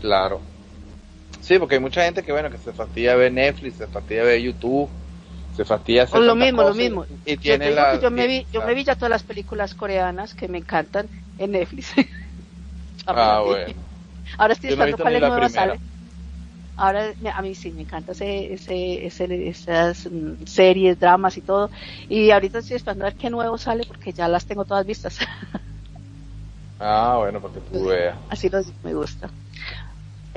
Claro. 0.00 0.40
Sí, 1.48 1.58
porque 1.58 1.76
hay 1.76 1.80
mucha 1.80 2.04
gente 2.04 2.22
que, 2.22 2.30
bueno, 2.30 2.50
que 2.50 2.58
se 2.58 2.74
fastidia 2.74 3.16
ver 3.16 3.32
Netflix, 3.32 3.76
se 3.76 3.86
fastidia 3.86 4.22
ver 4.22 4.38
YouTube, 4.38 4.90
se 5.52 5.64
fastidia 5.64 6.02
hacer 6.02 6.20
lo 6.20 6.36
mismo, 6.36 6.62
lo 6.62 6.74
mismo. 6.74 7.06
Y, 7.24 7.38
tiene 7.38 7.70
la, 7.70 7.98
yo, 7.98 8.10
me 8.10 8.26
vi, 8.26 8.46
yo 8.52 8.62
me 8.66 8.74
vi 8.74 8.84
ya 8.84 8.94
todas 8.94 9.10
las 9.10 9.22
películas 9.22 9.74
coreanas 9.74 10.34
que 10.34 10.46
me 10.46 10.58
encantan 10.58 11.08
en 11.38 11.52
Netflix. 11.52 11.94
ah, 13.06 13.40
bueno. 13.42 13.74
Ahora 14.36 14.52
estoy 14.52 14.70
esperando 14.70 14.98
cuál 14.98 15.16
es 15.16 15.20
nueva 15.22 15.48
sale 15.48 15.80
ahora 16.78 17.12
a 17.34 17.42
mí 17.42 17.54
sí 17.54 17.72
me 17.72 17.82
encanta 17.82 18.12
ese, 18.12 18.52
ese, 18.52 19.48
esas 19.48 20.06
mm, 20.10 20.44
series, 20.46 20.98
dramas 20.98 21.36
y 21.36 21.42
todo. 21.42 21.70
Y 22.08 22.30
ahorita 22.30 22.58
estoy 22.58 22.76
esperando 22.76 23.04
a 23.04 23.08
ver 23.08 23.16
qué 23.16 23.28
nuevo 23.28 23.58
sale 23.58 23.84
porque 23.86 24.12
ya 24.12 24.28
las 24.28 24.46
tengo 24.46 24.64
todas 24.64 24.86
vistas. 24.86 25.18
ah, 26.78 27.16
bueno, 27.18 27.40
porque 27.40 27.60
tú 27.60 27.86
veas. 27.86 28.16
Así 28.30 28.48
lo 28.48 28.60
me 28.82 28.94
gusta. 28.94 29.28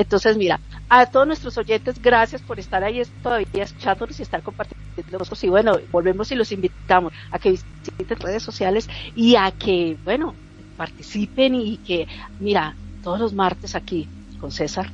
Entonces, 0.01 0.35
mira, 0.35 0.59
a 0.89 1.05
todos 1.05 1.27
nuestros 1.27 1.57
oyentes, 1.59 2.01
gracias 2.01 2.41
por 2.41 2.59
estar 2.59 2.83
ahí 2.83 3.03
todavía 3.21 3.63
escuchándonos 3.63 4.19
y 4.19 4.23
estar 4.23 4.41
compartiendo 4.41 4.83
nosotros. 5.11 5.43
Y 5.43 5.49
bueno, 5.49 5.77
volvemos 5.91 6.31
y 6.31 6.35
los 6.35 6.51
invitamos 6.51 7.13
a 7.29 7.37
que 7.37 7.51
visiten 7.51 8.19
redes 8.19 8.41
sociales 8.41 8.89
y 9.15 9.35
a 9.35 9.51
que, 9.51 9.95
bueno, 10.03 10.33
participen 10.75 11.53
y 11.53 11.77
que, 11.77 12.07
mira, 12.39 12.75
todos 13.03 13.19
los 13.19 13.33
martes 13.33 13.75
aquí 13.75 14.07
con 14.39 14.51
César. 14.51 14.89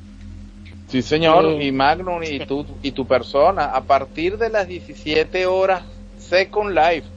Sí, 0.90 1.02
señor, 1.02 1.62
y 1.62 1.72
Magnum 1.72 2.22
y 2.24 2.40
tu, 2.46 2.66
y 2.82 2.92
tu 2.92 3.08
persona, 3.08 3.66
a 3.66 3.82
partir 3.82 4.38
de 4.38 4.50
las 4.50 4.68
17 4.68 5.46
horas, 5.46 5.84
Second 6.18 6.76
Life, 6.76 7.08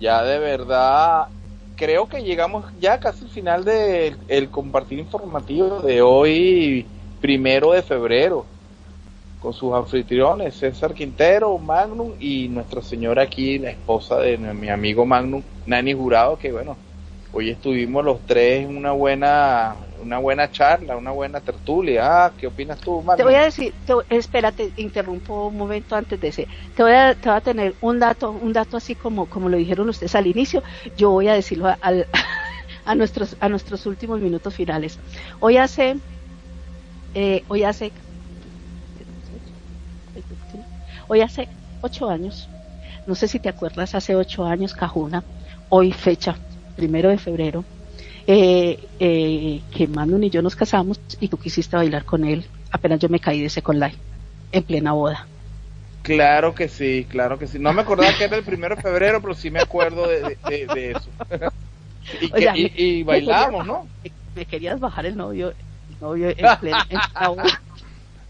ya 0.00 0.22
de 0.22 0.38
verdad, 0.38 1.26
creo 1.76 2.08
que 2.08 2.22
llegamos 2.22 2.64
ya 2.80 2.98
casi 2.98 3.24
al 3.24 3.30
final 3.30 3.64
del 3.64 4.16
el 4.28 4.48
compartir 4.48 4.98
informativo 4.98 5.80
de 5.80 6.02
hoy, 6.02 6.86
primero 7.20 7.72
de 7.72 7.82
febrero, 7.82 8.46
con 9.40 9.52
sus 9.52 9.74
anfitriones, 9.74 10.54
César 10.54 10.94
Quintero, 10.94 11.56
Magnum 11.58 12.12
y 12.18 12.48
Nuestra 12.48 12.82
Señora 12.82 13.22
aquí, 13.22 13.58
la 13.58 13.70
esposa 13.70 14.18
de 14.18 14.38
mi 14.38 14.68
amigo 14.68 15.04
Magnum, 15.06 15.42
Nani 15.66 15.92
Jurado, 15.92 16.38
que 16.38 16.52
bueno, 16.52 16.76
hoy 17.32 17.50
estuvimos 17.50 18.04
los 18.04 18.20
tres 18.26 18.64
en 18.64 18.76
una 18.76 18.92
buena 18.92 19.76
una 20.02 20.18
buena 20.18 20.50
charla, 20.50 20.96
una 20.96 21.10
buena 21.10 21.40
tertulia. 21.40 22.26
Ah, 22.26 22.32
¿qué 22.38 22.46
opinas 22.46 22.78
tú, 22.80 23.04
Te 23.16 23.22
voy 23.22 23.34
a 23.34 23.44
decir, 23.44 23.74
espérate, 24.08 24.72
interrumpo 24.76 25.48
un 25.48 25.56
momento 25.56 25.96
antes 25.96 26.20
de 26.20 26.28
ese. 26.28 26.48
Te 26.74 26.82
voy 26.82 26.92
a, 26.92 27.14
te 27.14 27.28
voy 27.28 27.38
a 27.38 27.40
tener 27.40 27.74
un 27.80 27.98
dato, 27.98 28.30
un 28.30 28.52
dato 28.52 28.76
así 28.76 28.94
como, 28.94 29.26
como 29.26 29.48
lo 29.48 29.56
dijeron 29.56 29.88
ustedes 29.88 30.14
al 30.14 30.26
inicio. 30.26 30.62
Yo 30.96 31.10
voy 31.10 31.28
a 31.28 31.34
decirlo 31.34 31.74
al, 31.80 32.06
a 32.84 32.94
nuestros, 32.94 33.36
a 33.40 33.48
nuestros 33.48 33.86
últimos 33.86 34.20
minutos 34.20 34.54
finales. 34.54 34.98
Hoy 35.40 35.56
hace, 35.56 35.96
eh, 37.16 37.42
hoy 37.48 37.64
hace, 37.64 37.90
hoy 41.08 41.20
hace 41.22 41.48
ocho 41.80 42.08
años. 42.08 42.48
No 43.06 43.14
sé 43.14 43.26
si 43.26 43.38
te 43.38 43.48
acuerdas, 43.48 43.94
hace 43.94 44.14
ocho 44.14 44.44
años, 44.44 44.74
Cajuna, 44.74 45.24
hoy 45.68 45.92
fecha, 45.92 46.36
primero 46.76 47.08
de 47.08 47.18
febrero, 47.18 47.64
eh, 48.26 48.78
eh, 49.00 49.60
que 49.70 49.86
Manu 49.88 50.22
y 50.22 50.30
yo 50.30 50.42
nos 50.42 50.56
casamos 50.56 51.00
y 51.20 51.28
tú 51.28 51.36
quisiste 51.36 51.76
bailar 51.76 52.04
con 52.04 52.24
él 52.24 52.44
apenas 52.76 53.00
yo 53.00 53.08
me 53.08 53.20
caí 53.20 53.40
de 53.40 53.46
ese 53.46 53.62
Live 53.66 53.94
en 54.52 54.62
plena 54.62 54.92
boda. 54.92 55.26
Claro 56.02 56.54
que 56.54 56.68
sí, 56.68 57.04
claro 57.08 57.38
que 57.38 57.48
sí. 57.48 57.58
No 57.58 57.72
me 57.72 57.82
acordaba 57.82 58.16
que 58.16 58.24
era 58.24 58.36
el 58.36 58.44
primero 58.44 58.76
de 58.76 58.82
febrero, 58.82 59.20
pero 59.20 59.34
sí 59.34 59.50
me 59.50 59.60
acuerdo 59.60 60.06
de, 60.06 60.38
eso. 60.48 61.10
y, 62.76 63.02
bailamos, 63.02 63.66
¿no? 63.66 63.88
Me, 64.34 64.44
querías 64.44 64.78
bajar 64.78 65.06
el 65.06 65.16
novio, 65.16 65.52
novio 66.00 66.28
en 66.28 66.36
plena, 66.60 66.86
boda. 67.28 67.44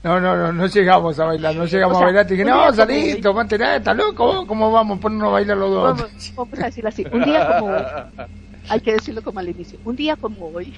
No, 0.02 0.20
no, 0.20 0.36
no, 0.36 0.52
no 0.52 0.66
llegamos 0.66 1.18
a 1.18 1.24
bailar, 1.24 1.56
no 1.56 1.64
llegamos 1.66 1.96
a 1.96 2.04
bailar. 2.04 2.26
Te 2.26 2.34
dije, 2.34 2.44
no, 2.44 2.72
salí, 2.72 3.20
tomate 3.20 3.58
nada, 3.58 3.76
está 3.76 3.92
loco, 3.92 4.46
¿cómo 4.46 4.70
vamos? 4.70 5.00
Ponernos 5.00 5.28
a 5.28 5.32
bailar 5.32 5.56
los 5.56 5.70
dos. 5.70 5.98
Vamos, 5.98 6.32
vamos 6.36 6.58
a 6.60 6.66
decirlo 6.66 6.88
así, 6.88 7.04
un 7.10 7.24
día 7.24 7.58
como 7.58 7.76
hay 8.68 8.80
que 8.80 8.92
decirlo 8.92 9.22
como 9.22 9.40
al 9.40 9.48
inicio, 9.48 9.78
un 9.84 9.96
día 9.96 10.16
como 10.16 10.46
hoy. 10.48 10.74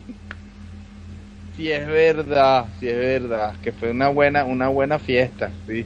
Sí 1.56 1.70
es 1.70 1.86
verdad, 1.86 2.66
sí 2.78 2.88
es 2.88 2.96
verdad, 2.96 3.54
que 3.62 3.72
fue 3.72 3.90
una 3.90 4.08
buena, 4.08 4.44
una 4.44 4.68
buena 4.68 4.98
fiesta, 4.98 5.50
sí. 5.66 5.84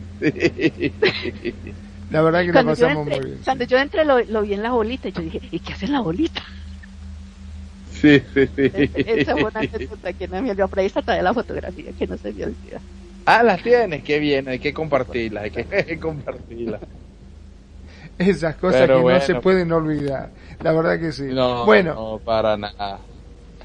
La 2.12 2.20
verdad 2.20 2.42
que 2.42 2.52
la 2.52 2.62
pasamos 2.62 3.06
muy 3.06 3.18
bien. 3.18 3.40
Cuando 3.42 3.64
yo 3.64 3.78
entré 3.78 4.04
lo, 4.04 4.42
vi 4.42 4.52
en 4.52 4.62
la 4.62 4.70
bolita 4.70 5.08
y 5.08 5.12
yo 5.12 5.22
dije, 5.22 5.40
¿y 5.50 5.58
qué 5.60 5.72
hace 5.72 5.86
en 5.86 5.92
la 5.92 6.00
bolita? 6.00 6.42
Sí, 8.02 8.20
sí, 8.34 8.48
sí. 8.56 8.90
Esa 8.96 9.32
fue 9.36 9.44
una 9.44 9.60
anécdota 9.60 10.12
que 10.12 10.26
no 10.26 10.42
me 10.42 10.50
olvidó, 10.50 10.66
por 10.66 10.80
ahí 10.80 10.86
está 10.86 11.02
todavía 11.02 11.22
la 11.22 11.32
fotografía 11.32 11.92
que 11.96 12.06
no 12.08 12.18
se 12.18 12.32
me 12.32 12.44
olvida. 12.46 12.80
Ah, 13.24 13.44
las 13.44 13.62
tienes, 13.62 14.02
qué 14.02 14.18
bien, 14.18 14.48
hay 14.48 14.58
que 14.58 14.74
compartirlas, 14.74 15.44
hay 15.44 15.50
que 15.52 15.98
compartirlas. 16.00 16.80
Esas 18.18 18.56
cosas 18.56 18.88
que 18.88 18.94
no 18.94 19.20
se 19.20 19.36
pueden 19.36 19.70
olvidar. 19.70 20.30
La 20.60 20.72
verdad 20.72 20.98
que 20.98 21.12
sí. 21.12 21.26
No, 21.30 21.64
bueno, 21.64 21.94
no, 21.94 22.18
para 22.18 22.56
nada. 22.56 22.98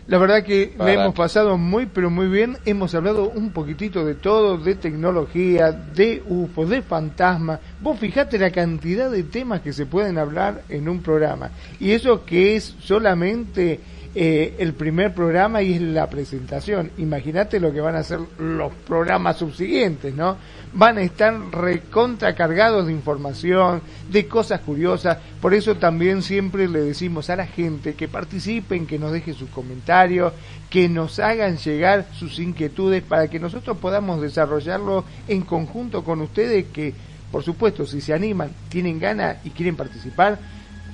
La 0.08 0.20
verdad 0.20 0.44
que 0.44 0.74
le 0.80 0.94
hemos 0.94 1.14
pasado 1.14 1.58
muy, 1.58 1.86
pero 1.88 2.10
muy 2.10 2.28
bien. 2.28 2.58
Hemos 2.66 2.96
hablado 2.96 3.30
un 3.30 3.52
poquitito 3.52 4.06
de 4.06 4.16
todo, 4.16 4.58
de 4.58 4.76
tecnología, 4.76 5.72
de 5.72 6.24
UFO, 6.30 6.66
de 6.66 6.82
fantasma. 6.82 7.60
Vos 7.82 8.00
fijate 8.00 8.38
la 8.38 8.52
cantidad 8.52 9.12
de 9.12 9.24
temas 9.24 9.62
que 9.62 9.74
se 9.74 9.86
pueden 9.86 10.18
hablar 10.18 10.64
en 10.70 10.88
un 10.88 11.02
programa. 11.02 11.50
Y 11.80 11.92
eso 11.92 12.24
que 12.24 12.56
es 12.56 12.76
solamente 12.80 13.82
eh, 14.20 14.56
el 14.58 14.74
primer 14.74 15.14
programa 15.14 15.62
y 15.62 15.76
es 15.76 15.82
la 15.82 16.10
presentación. 16.10 16.90
Imagínate 16.98 17.60
lo 17.60 17.72
que 17.72 17.82
van 17.82 17.96
a 17.96 18.02
ser 18.02 18.20
los 18.40 18.74
programas 18.74 19.38
subsiguientes, 19.38 20.12
¿no? 20.16 20.38
Van 20.74 20.98
a 20.98 21.04
estar 21.04 21.40
recontra 21.52 22.34
cargados 22.34 22.88
de 22.88 22.94
información, 22.94 23.80
de 24.10 24.28
cosas 24.28 24.62
curiosas. 24.62 25.20
Por 25.40 25.54
eso 25.54 25.76
también 25.76 26.24
siempre 26.24 26.68
le 26.68 26.80
decimos 26.80 27.30
a 27.30 27.36
la 27.36 27.46
gente 27.46 27.94
que 27.94 28.08
participen, 28.08 28.88
que 28.88 28.98
nos 28.98 29.12
dejen 29.12 29.36
sus 29.36 29.50
comentarios, 29.50 30.34
que 30.72 30.90
nos 30.90 31.20
hagan 31.20 31.58
llegar 31.58 32.08
sus 32.18 32.40
inquietudes 32.40 33.04
para 33.04 33.28
que 33.28 33.40
nosotros 33.40 33.78
podamos 33.78 34.20
desarrollarlo 34.20 35.06
en 35.28 35.42
conjunto 35.42 36.04
con 36.04 36.22
ustedes 36.22 36.66
que, 36.74 36.92
por 37.32 37.44
supuesto, 37.44 37.86
si 37.86 38.02
se 38.02 38.16
animan, 38.16 38.50
tienen 38.70 39.00
ganas 39.00 39.38
y 39.46 39.52
quieren 39.52 39.76
participar, 39.76 40.40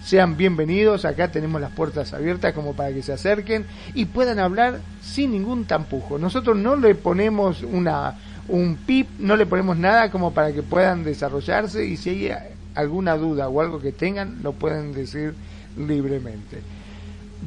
sean 0.04 0.36
bienvenidos, 0.36 1.06
acá 1.06 1.32
tenemos 1.32 1.62
las 1.62 1.72
puertas 1.72 2.14
abiertas 2.14 2.54
como 2.54 2.74
para 2.74 2.94
que 2.94 3.02
se 3.02 3.14
acerquen 3.14 3.66
y 3.94 4.06
puedan 4.06 4.40
hablar 4.40 4.80
sin 5.02 5.32
ningún 5.32 5.66
tampujo. 5.66 6.18
Nosotros 6.18 6.58
no 6.58 6.76
le 6.76 6.96
ponemos 6.96 7.64
una 7.64 8.16
un 8.50 8.76
pip, 8.76 9.08
no 9.20 9.38
le 9.38 9.46
ponemos 9.46 9.78
nada 9.78 10.12
como 10.12 10.34
para 10.34 10.52
que 10.52 10.62
puedan 10.62 11.04
desarrollarse 11.04 11.86
y 11.86 11.96
si 11.96 12.30
hay 12.30 12.38
alguna 12.76 13.16
duda 13.16 13.48
o 13.48 13.62
algo 13.62 13.80
que 13.80 13.94
tengan, 13.94 14.40
lo 14.44 14.52
pueden 14.52 14.94
decir 14.94 15.34
libremente. 15.78 16.60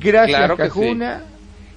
Gracias, 0.00 0.52
Cajuna. 0.56 1.22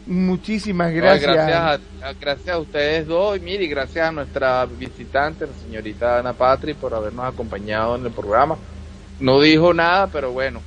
Muchísimas 0.07 0.91
gracias. 0.91 1.31
gracias, 1.31 1.81
a, 2.01 2.13
gracias 2.13 2.55
a 2.55 2.57
ustedes 2.57 3.05
dos 3.05 3.37
y 3.37 3.41
mire, 3.41 3.67
gracias 3.67 4.07
a 4.07 4.11
nuestra 4.11 4.65
visitante, 4.65 5.45
la 5.45 5.53
señorita 5.53 6.19
Ana 6.19 6.33
Patri, 6.33 6.73
por 6.73 6.95
habernos 6.95 7.25
acompañado 7.25 7.95
en 7.95 8.05
el 8.05 8.11
programa. 8.11 8.57
No 9.19 9.41
dijo 9.41 9.73
nada, 9.73 10.07
pero 10.11 10.31
bueno, 10.31 10.61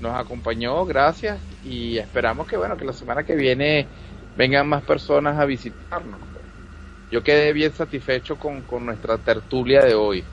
nos 0.00 0.16
acompañó, 0.18 0.84
gracias, 0.86 1.40
y 1.62 1.98
esperamos 1.98 2.46
que 2.48 2.56
bueno, 2.56 2.76
que 2.76 2.84
la 2.84 2.92
semana 2.92 3.24
que 3.24 3.36
viene 3.36 3.88
vengan 4.36 4.68
más 4.68 4.84
personas 4.84 5.38
a 5.38 5.44
visitarnos. 5.46 6.20
Yo 7.10 7.22
quedé 7.22 7.52
bien 7.52 7.72
satisfecho 7.72 8.38
con, 8.38 8.62
con 8.64 8.86
nuestra 8.86 9.18
tertulia 9.18 9.82
de 9.84 9.94
hoy. 9.94 10.24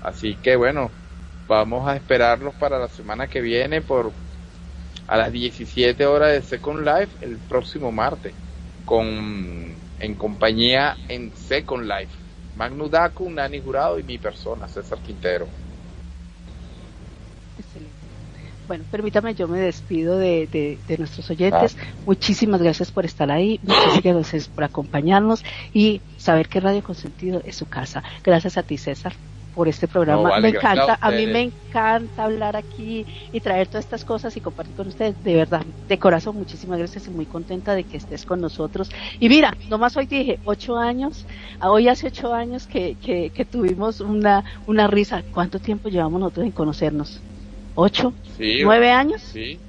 Así 0.00 0.36
que 0.36 0.56
bueno, 0.56 0.92
vamos 1.48 1.88
a 1.88 1.96
esperarlos 1.96 2.54
para 2.56 2.78
la 2.78 2.88
semana 2.88 3.28
que 3.28 3.40
viene 3.40 3.82
por 3.82 4.12
a 5.06 5.16
las 5.16 5.32
17 5.32 6.06
horas 6.06 6.32
de 6.32 6.42
Second 6.42 6.84
Life 6.86 7.18
el 7.20 7.40
próximo 7.40 7.92
martes 7.92 8.36
con 8.84 9.86
en 9.98 10.16
compañía 10.16 11.02
en 11.08 11.34
Second 11.36 11.84
Life. 11.86 12.14
Magnu 12.54 12.88
Daku, 12.88 13.30
Nani 13.30 13.60
Jurado 13.60 13.98
y 13.98 14.04
mi 14.04 14.18
persona, 14.18 14.68
César 14.68 15.02
Quintero. 15.02 15.65
Bueno, 18.66 18.84
permítame, 18.90 19.34
yo 19.34 19.46
me 19.46 19.60
despido 19.60 20.18
de, 20.18 20.78
de, 20.86 20.98
nuestros 20.98 21.30
oyentes. 21.30 21.76
Ah. 21.78 21.84
Muchísimas 22.04 22.60
gracias 22.60 22.90
por 22.90 23.04
estar 23.04 23.30
ahí, 23.30 23.60
muchísimas 23.62 24.02
gracias 24.22 24.48
por 24.48 24.64
acompañarnos 24.64 25.44
y 25.72 26.00
saber 26.16 26.48
que 26.48 26.60
Radio 26.60 26.82
Consentido 26.82 27.42
es 27.44 27.56
su 27.56 27.66
casa. 27.66 28.02
Gracias 28.24 28.56
a 28.56 28.64
ti, 28.64 28.76
César, 28.76 29.12
por 29.54 29.68
este 29.68 29.86
programa. 29.86 30.40
me 30.40 30.48
encanta, 30.48 30.98
a, 31.00 31.10
mí 31.12 31.26
me 31.26 31.42
encanta 31.42 32.24
hablar 32.24 32.56
aquí 32.56 33.06
y 33.32 33.40
traer 33.40 33.68
todas 33.68 33.84
estas 33.84 34.04
cosas 34.04 34.36
y 34.36 34.40
compartir 34.40 34.74
con 34.74 34.88
ustedes. 34.88 35.22
De 35.22 35.36
verdad, 35.36 35.64
de 35.88 35.98
corazón, 35.98 36.36
muchísimas 36.36 36.78
gracias 36.78 37.06
y 37.06 37.10
muy 37.10 37.26
contenta 37.26 37.74
de 37.74 37.84
que 37.84 37.96
estés 37.96 38.26
con 38.26 38.40
nosotros. 38.40 38.90
Y 39.20 39.28
mira, 39.28 39.56
nomás 39.68 39.96
hoy 39.96 40.06
dije, 40.06 40.40
ocho 40.44 40.76
años, 40.76 41.24
hoy 41.62 41.88
hace 41.88 42.08
ocho 42.08 42.34
años 42.34 42.66
que, 42.66 42.96
que, 43.00 43.30
que 43.30 43.44
tuvimos 43.44 44.00
una, 44.00 44.44
una 44.66 44.88
risa. 44.88 45.22
¿Cuánto 45.32 45.60
tiempo 45.60 45.88
llevamos 45.88 46.18
nosotros 46.18 46.46
en 46.46 46.52
conocernos? 46.52 47.20
¿Ocho? 47.78 48.14
¿Nueve 48.38 48.90
años? 48.90 49.20
Sí. 49.20 49.60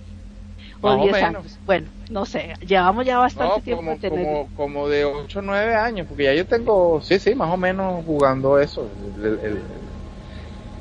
¿O 0.80 1.04
diez 1.04 1.14
años? 1.16 1.60
Bueno, 1.66 1.90
no 2.10 2.26
sé, 2.26 2.54
llevamos 2.62 3.06
ya 3.06 3.18
bastante 3.18 3.62
tiempo 3.62 3.98
como, 4.00 4.10
como, 4.10 4.50
como, 4.56 4.88
de 4.88 5.04
ocho 5.04 5.42
nueve 5.42 5.76
años, 5.76 6.08
porque 6.08 6.24
ya 6.24 6.34
yo 6.34 6.46
tengo, 6.46 7.02
sí, 7.02 7.20
sí, 7.20 7.36
más 7.36 7.54
o 7.54 7.58
menos 7.58 8.06
jugando 8.06 8.60
eso. 8.60 8.90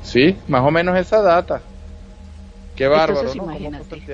sí, 0.01 0.37
más 0.47 0.61
o 0.61 0.71
menos 0.71 0.97
esa 0.97 1.21
data. 1.21 1.61
Qué 2.75 2.87
bárbaro, 2.87 3.33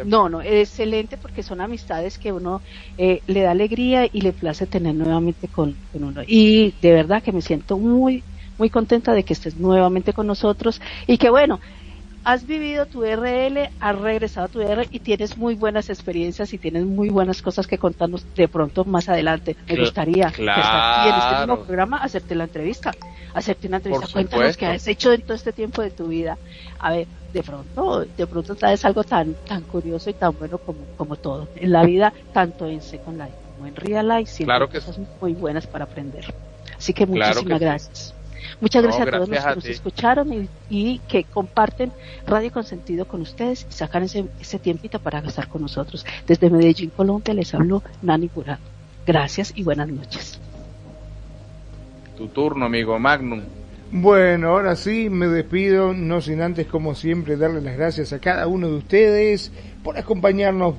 ¿no? 0.06 0.30
No, 0.30 0.42
excelente 0.42 1.18
porque 1.18 1.44
son 1.44 1.62
amistades 1.62 2.18
que 2.18 2.32
uno 2.32 2.64
eh, 2.98 3.22
le 3.28 3.42
da 3.42 3.52
alegría 3.52 4.08
y 4.12 4.22
le 4.22 4.34
place 4.34 4.66
tener 4.66 4.96
nuevamente 4.96 5.50
con, 5.50 5.78
con, 5.92 6.04
uno. 6.06 6.22
Y 6.26 6.74
de 6.82 6.94
verdad 6.94 7.22
que 7.22 7.34
me 7.34 7.42
siento 7.42 7.78
muy, 7.78 8.26
muy 8.58 8.70
contenta 8.70 9.14
de 9.14 9.26
que 9.26 9.34
estés 9.34 9.58
nuevamente 9.58 10.14
con 10.14 10.28
nosotros 10.28 10.82
y 11.06 11.18
que 11.18 11.30
bueno, 11.30 11.60
has 12.24 12.48
vivido 12.48 12.86
tu 12.86 13.04
RL, 13.04 13.70
has 13.80 14.00
regresado 14.00 14.46
a 14.46 14.50
tu 14.50 14.62
RL 14.62 14.88
y 14.92 15.00
tienes 15.00 15.38
muy 15.38 15.56
buenas 15.56 15.90
experiencias 15.90 16.54
y 16.54 16.58
tienes 16.58 16.86
muy 16.86 17.10
buenas 17.10 17.42
cosas 17.42 17.68
que 17.68 17.78
contarnos 17.78 18.26
de 18.36 18.48
pronto 18.48 18.86
más 18.86 19.10
adelante. 19.10 19.56
Me 19.68 19.78
gustaría 19.78 20.32
claro. 20.32 21.10
en 21.10 21.16
este 21.16 21.38
mismo 21.40 21.66
programa 21.66 21.98
hacerte 21.98 22.36
la 22.36 22.46
entrevista, 22.46 22.92
hacerte 23.34 23.68
una 23.68 23.78
entrevista. 23.78 24.08
Cuéntanos 24.12 24.58
qué 24.58 24.66
has 24.68 24.88
hecho 24.88 25.12
en 25.12 25.22
todo 25.22 25.34
este 25.34 25.52
tiempo 25.52 25.82
de 25.82 25.92
tu 25.92 26.08
vida. 26.08 26.38
A 26.80 26.92
ver, 26.92 27.08
de 27.34 27.44
pronto, 27.44 28.06
de 28.06 28.28
pronto 28.28 28.56
traes 28.56 28.86
algo 28.86 29.04
tan, 29.04 29.34
tan 29.46 29.62
curioso 29.64 30.10
y 30.10 30.14
tan 30.14 30.38
bueno 30.38 30.58
como, 30.60 30.80
como 30.96 31.16
todo. 31.18 31.50
En 31.56 31.72
la 31.72 31.84
vida, 31.84 32.14
tanto 32.32 32.68
en 32.68 32.82
Second 32.82 33.18
Life 33.18 33.34
como 33.56 33.68
en 33.68 33.76
Real 33.76 34.08
Life, 34.08 34.32
siempre 34.32 34.56
claro 34.56 34.70
que 34.70 34.80
cosas 34.80 35.00
muy 35.20 35.34
buenas 35.34 35.68
para 35.68 35.86
aprender. 35.86 36.34
Así 36.78 36.94
que 36.94 37.06
muchísimas 37.06 37.60
gracias. 37.60 38.14
Muchas 38.62 38.84
gracias, 38.84 39.08
a 39.08 39.12
todos 39.12 39.30
los 39.30 39.40
que 39.40 39.56
nos 39.56 39.66
escucharon 39.66 40.50
y, 40.70 41.00
que 41.08 41.24
comparten 41.24 41.92
Radio 42.28 42.52
Consentido 42.52 43.06
con 43.06 43.22
ustedes 43.22 43.66
y 43.70 43.74
sacan 43.74 44.04
ese, 44.04 44.26
ese 44.40 44.60
tiempito 44.60 45.00
para 45.00 45.20
estar 45.20 45.48
con 45.48 45.62
nosotros. 45.62 46.06
Desde 46.28 46.50
Medellín, 46.50 46.90
Colombia, 46.90 47.34
les 47.34 47.54
habló 47.54 47.84
Nani 48.02 48.30
Curado. 48.30 48.62
Gracias 49.06 49.52
y 49.56 49.64
buenas 49.64 49.90
noches. 49.90 50.40
Tu 52.18 52.28
turno, 52.28 52.66
amigo 52.66 52.98
Magnum. 53.00 53.42
Bueno, 53.96 54.50
ahora 54.50 54.76
sí 54.76 55.08
me 55.12 55.28
despido, 55.28 55.94
no 55.94 56.20
sin 56.20 56.42
antes, 56.42 56.66
como 56.66 56.96
siempre, 56.96 57.38
darle 57.38 57.62
las 57.62 57.78
gracias 57.78 58.12
a 58.12 58.18
cada 58.18 58.48
uno 58.48 58.68
de 58.68 58.78
ustedes 58.78 59.52
por 59.84 60.00
acompañarnos, 60.00 60.74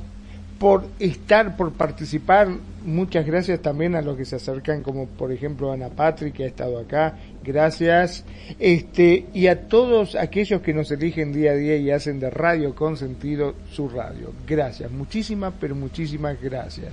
por 0.59 0.85
estar, 0.99 1.57
por 1.57 1.73
participar. 1.73 2.49
Muchas 2.85 3.25
gracias 3.25 3.61
también 3.61 3.95
a 3.95 4.03
los 4.03 4.17
que 4.17 4.25
se 4.25 4.35
acercan, 4.35 4.83
como 4.83 5.07
por 5.07 5.31
ejemplo 5.31 5.71
Ana 5.71 5.91
Patrick, 5.91 6.35
que 6.35 6.43
ha 6.43 6.49
estado 6.49 6.79
acá. 6.81 7.17
Gracias. 7.45 8.25
Este, 8.59 9.27
y 9.35 9.49
a 9.49 9.69
todos 9.69 10.15
aquellos 10.15 10.63
que 10.63 10.73
nos 10.73 10.91
eligen 10.91 11.33
día 11.33 11.53
a 11.53 11.55
día 11.55 11.77
y 11.77 11.91
hacen 11.91 12.19
de 12.19 12.31
Radio 12.31 12.75
con 12.75 12.97
sentido 12.97 13.55
su 13.71 13.89
radio. 13.89 14.33
Gracias. 14.47 14.91
Muchísimas, 14.91 15.53
pero 15.61 15.75
muchísimas 15.75 16.41
gracias. 16.41 16.93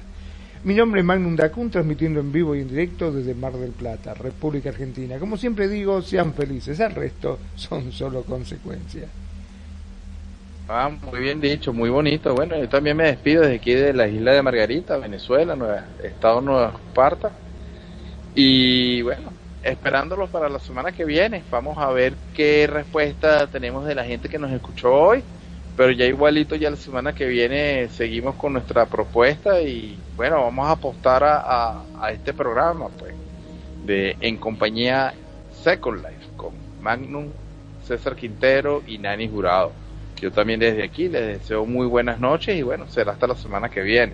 Mi 0.64 0.76
nombre 0.76 1.02
es 1.02 1.06
Magnum 1.06 1.36
Dacun, 1.36 1.72
transmitiendo 1.72 2.20
en 2.20 2.32
vivo 2.32 2.56
y 2.56 2.62
en 2.62 2.68
directo 2.68 3.12
desde 3.12 3.34
Mar 3.34 3.54
del 3.54 3.72
Plata, 3.72 4.14
República 4.14 4.70
Argentina. 4.70 5.18
Como 5.18 5.36
siempre 5.38 5.68
digo, 5.68 6.02
sean 6.04 6.34
felices. 6.34 6.80
El 6.80 6.94
resto 6.94 7.40
son 7.56 7.92
solo 7.92 8.22
consecuencias. 8.24 9.10
Ah, 10.70 10.90
muy 10.90 11.20
bien 11.20 11.42
dicho, 11.42 11.74
muy 11.74 11.90
bonito. 11.90 12.36
Bueno, 12.36 12.58
yo 12.58 12.70
también 12.70 12.96
me 12.96 13.06
despido 13.06 13.42
desde 13.42 13.56
aquí 13.56 13.74
de 13.74 13.94
la 13.94 14.08
isla 14.08 14.34
de 14.34 14.42
Margarita, 14.42 14.98
Venezuela, 14.98 15.56
Nueva, 15.56 15.86
Estado 16.04 16.42
Nueva 16.42 16.74
Esparta. 16.88 17.32
Y 18.36 19.02
bueno, 19.02 19.34
esperándolos 19.64 20.30
para 20.30 20.50
la 20.50 20.60
semana 20.60 20.92
que 20.92 21.06
viene. 21.06 21.44
Vamos 21.52 21.78
a 21.78 21.90
ver 21.92 22.14
qué 22.34 22.68
respuesta 22.68 23.48
tenemos 23.48 23.86
de 23.86 23.96
la 23.96 24.04
gente 24.04 24.30
que 24.30 24.40
nos 24.40 24.52
escuchó 24.52 24.94
hoy. 24.94 25.24
Pero 25.78 25.92
ya 25.92 26.06
igualito, 26.06 26.56
ya 26.56 26.70
la 26.70 26.76
semana 26.76 27.14
que 27.14 27.26
viene 27.26 27.88
seguimos 27.90 28.36
con 28.36 28.54
nuestra 28.54 28.86
propuesta 28.86 29.62
y 29.62 29.98
bueno, 30.18 30.42
vamos 30.42 30.68
a 30.68 30.72
apostar 30.72 31.24
a, 31.24 31.84
este 32.12 32.34
programa, 32.34 32.90
pues, 32.90 33.14
de 33.86 34.18
en 34.20 34.38
compañía 34.38 35.14
Second 35.64 36.06
Life 36.06 36.28
con 36.36 36.54
Magnum, 36.82 37.30
César 37.86 38.16
Quintero 38.16 38.84
y 38.86 38.98
Nani 38.98 39.30
Jurado. 39.30 39.72
Yo 40.20 40.32
también 40.32 40.60
desde 40.60 40.84
aquí 40.84 41.08
les 41.08 41.40
deseo 41.40 41.66
muy 41.66 41.88
buenas 41.88 42.20
noches 42.20 42.56
y 42.56 42.62
bueno, 42.62 42.88
será 42.88 43.14
hasta 43.14 43.26
la 43.26 43.36
semana 43.36 43.70
que 43.70 43.82
viene. 43.82 44.14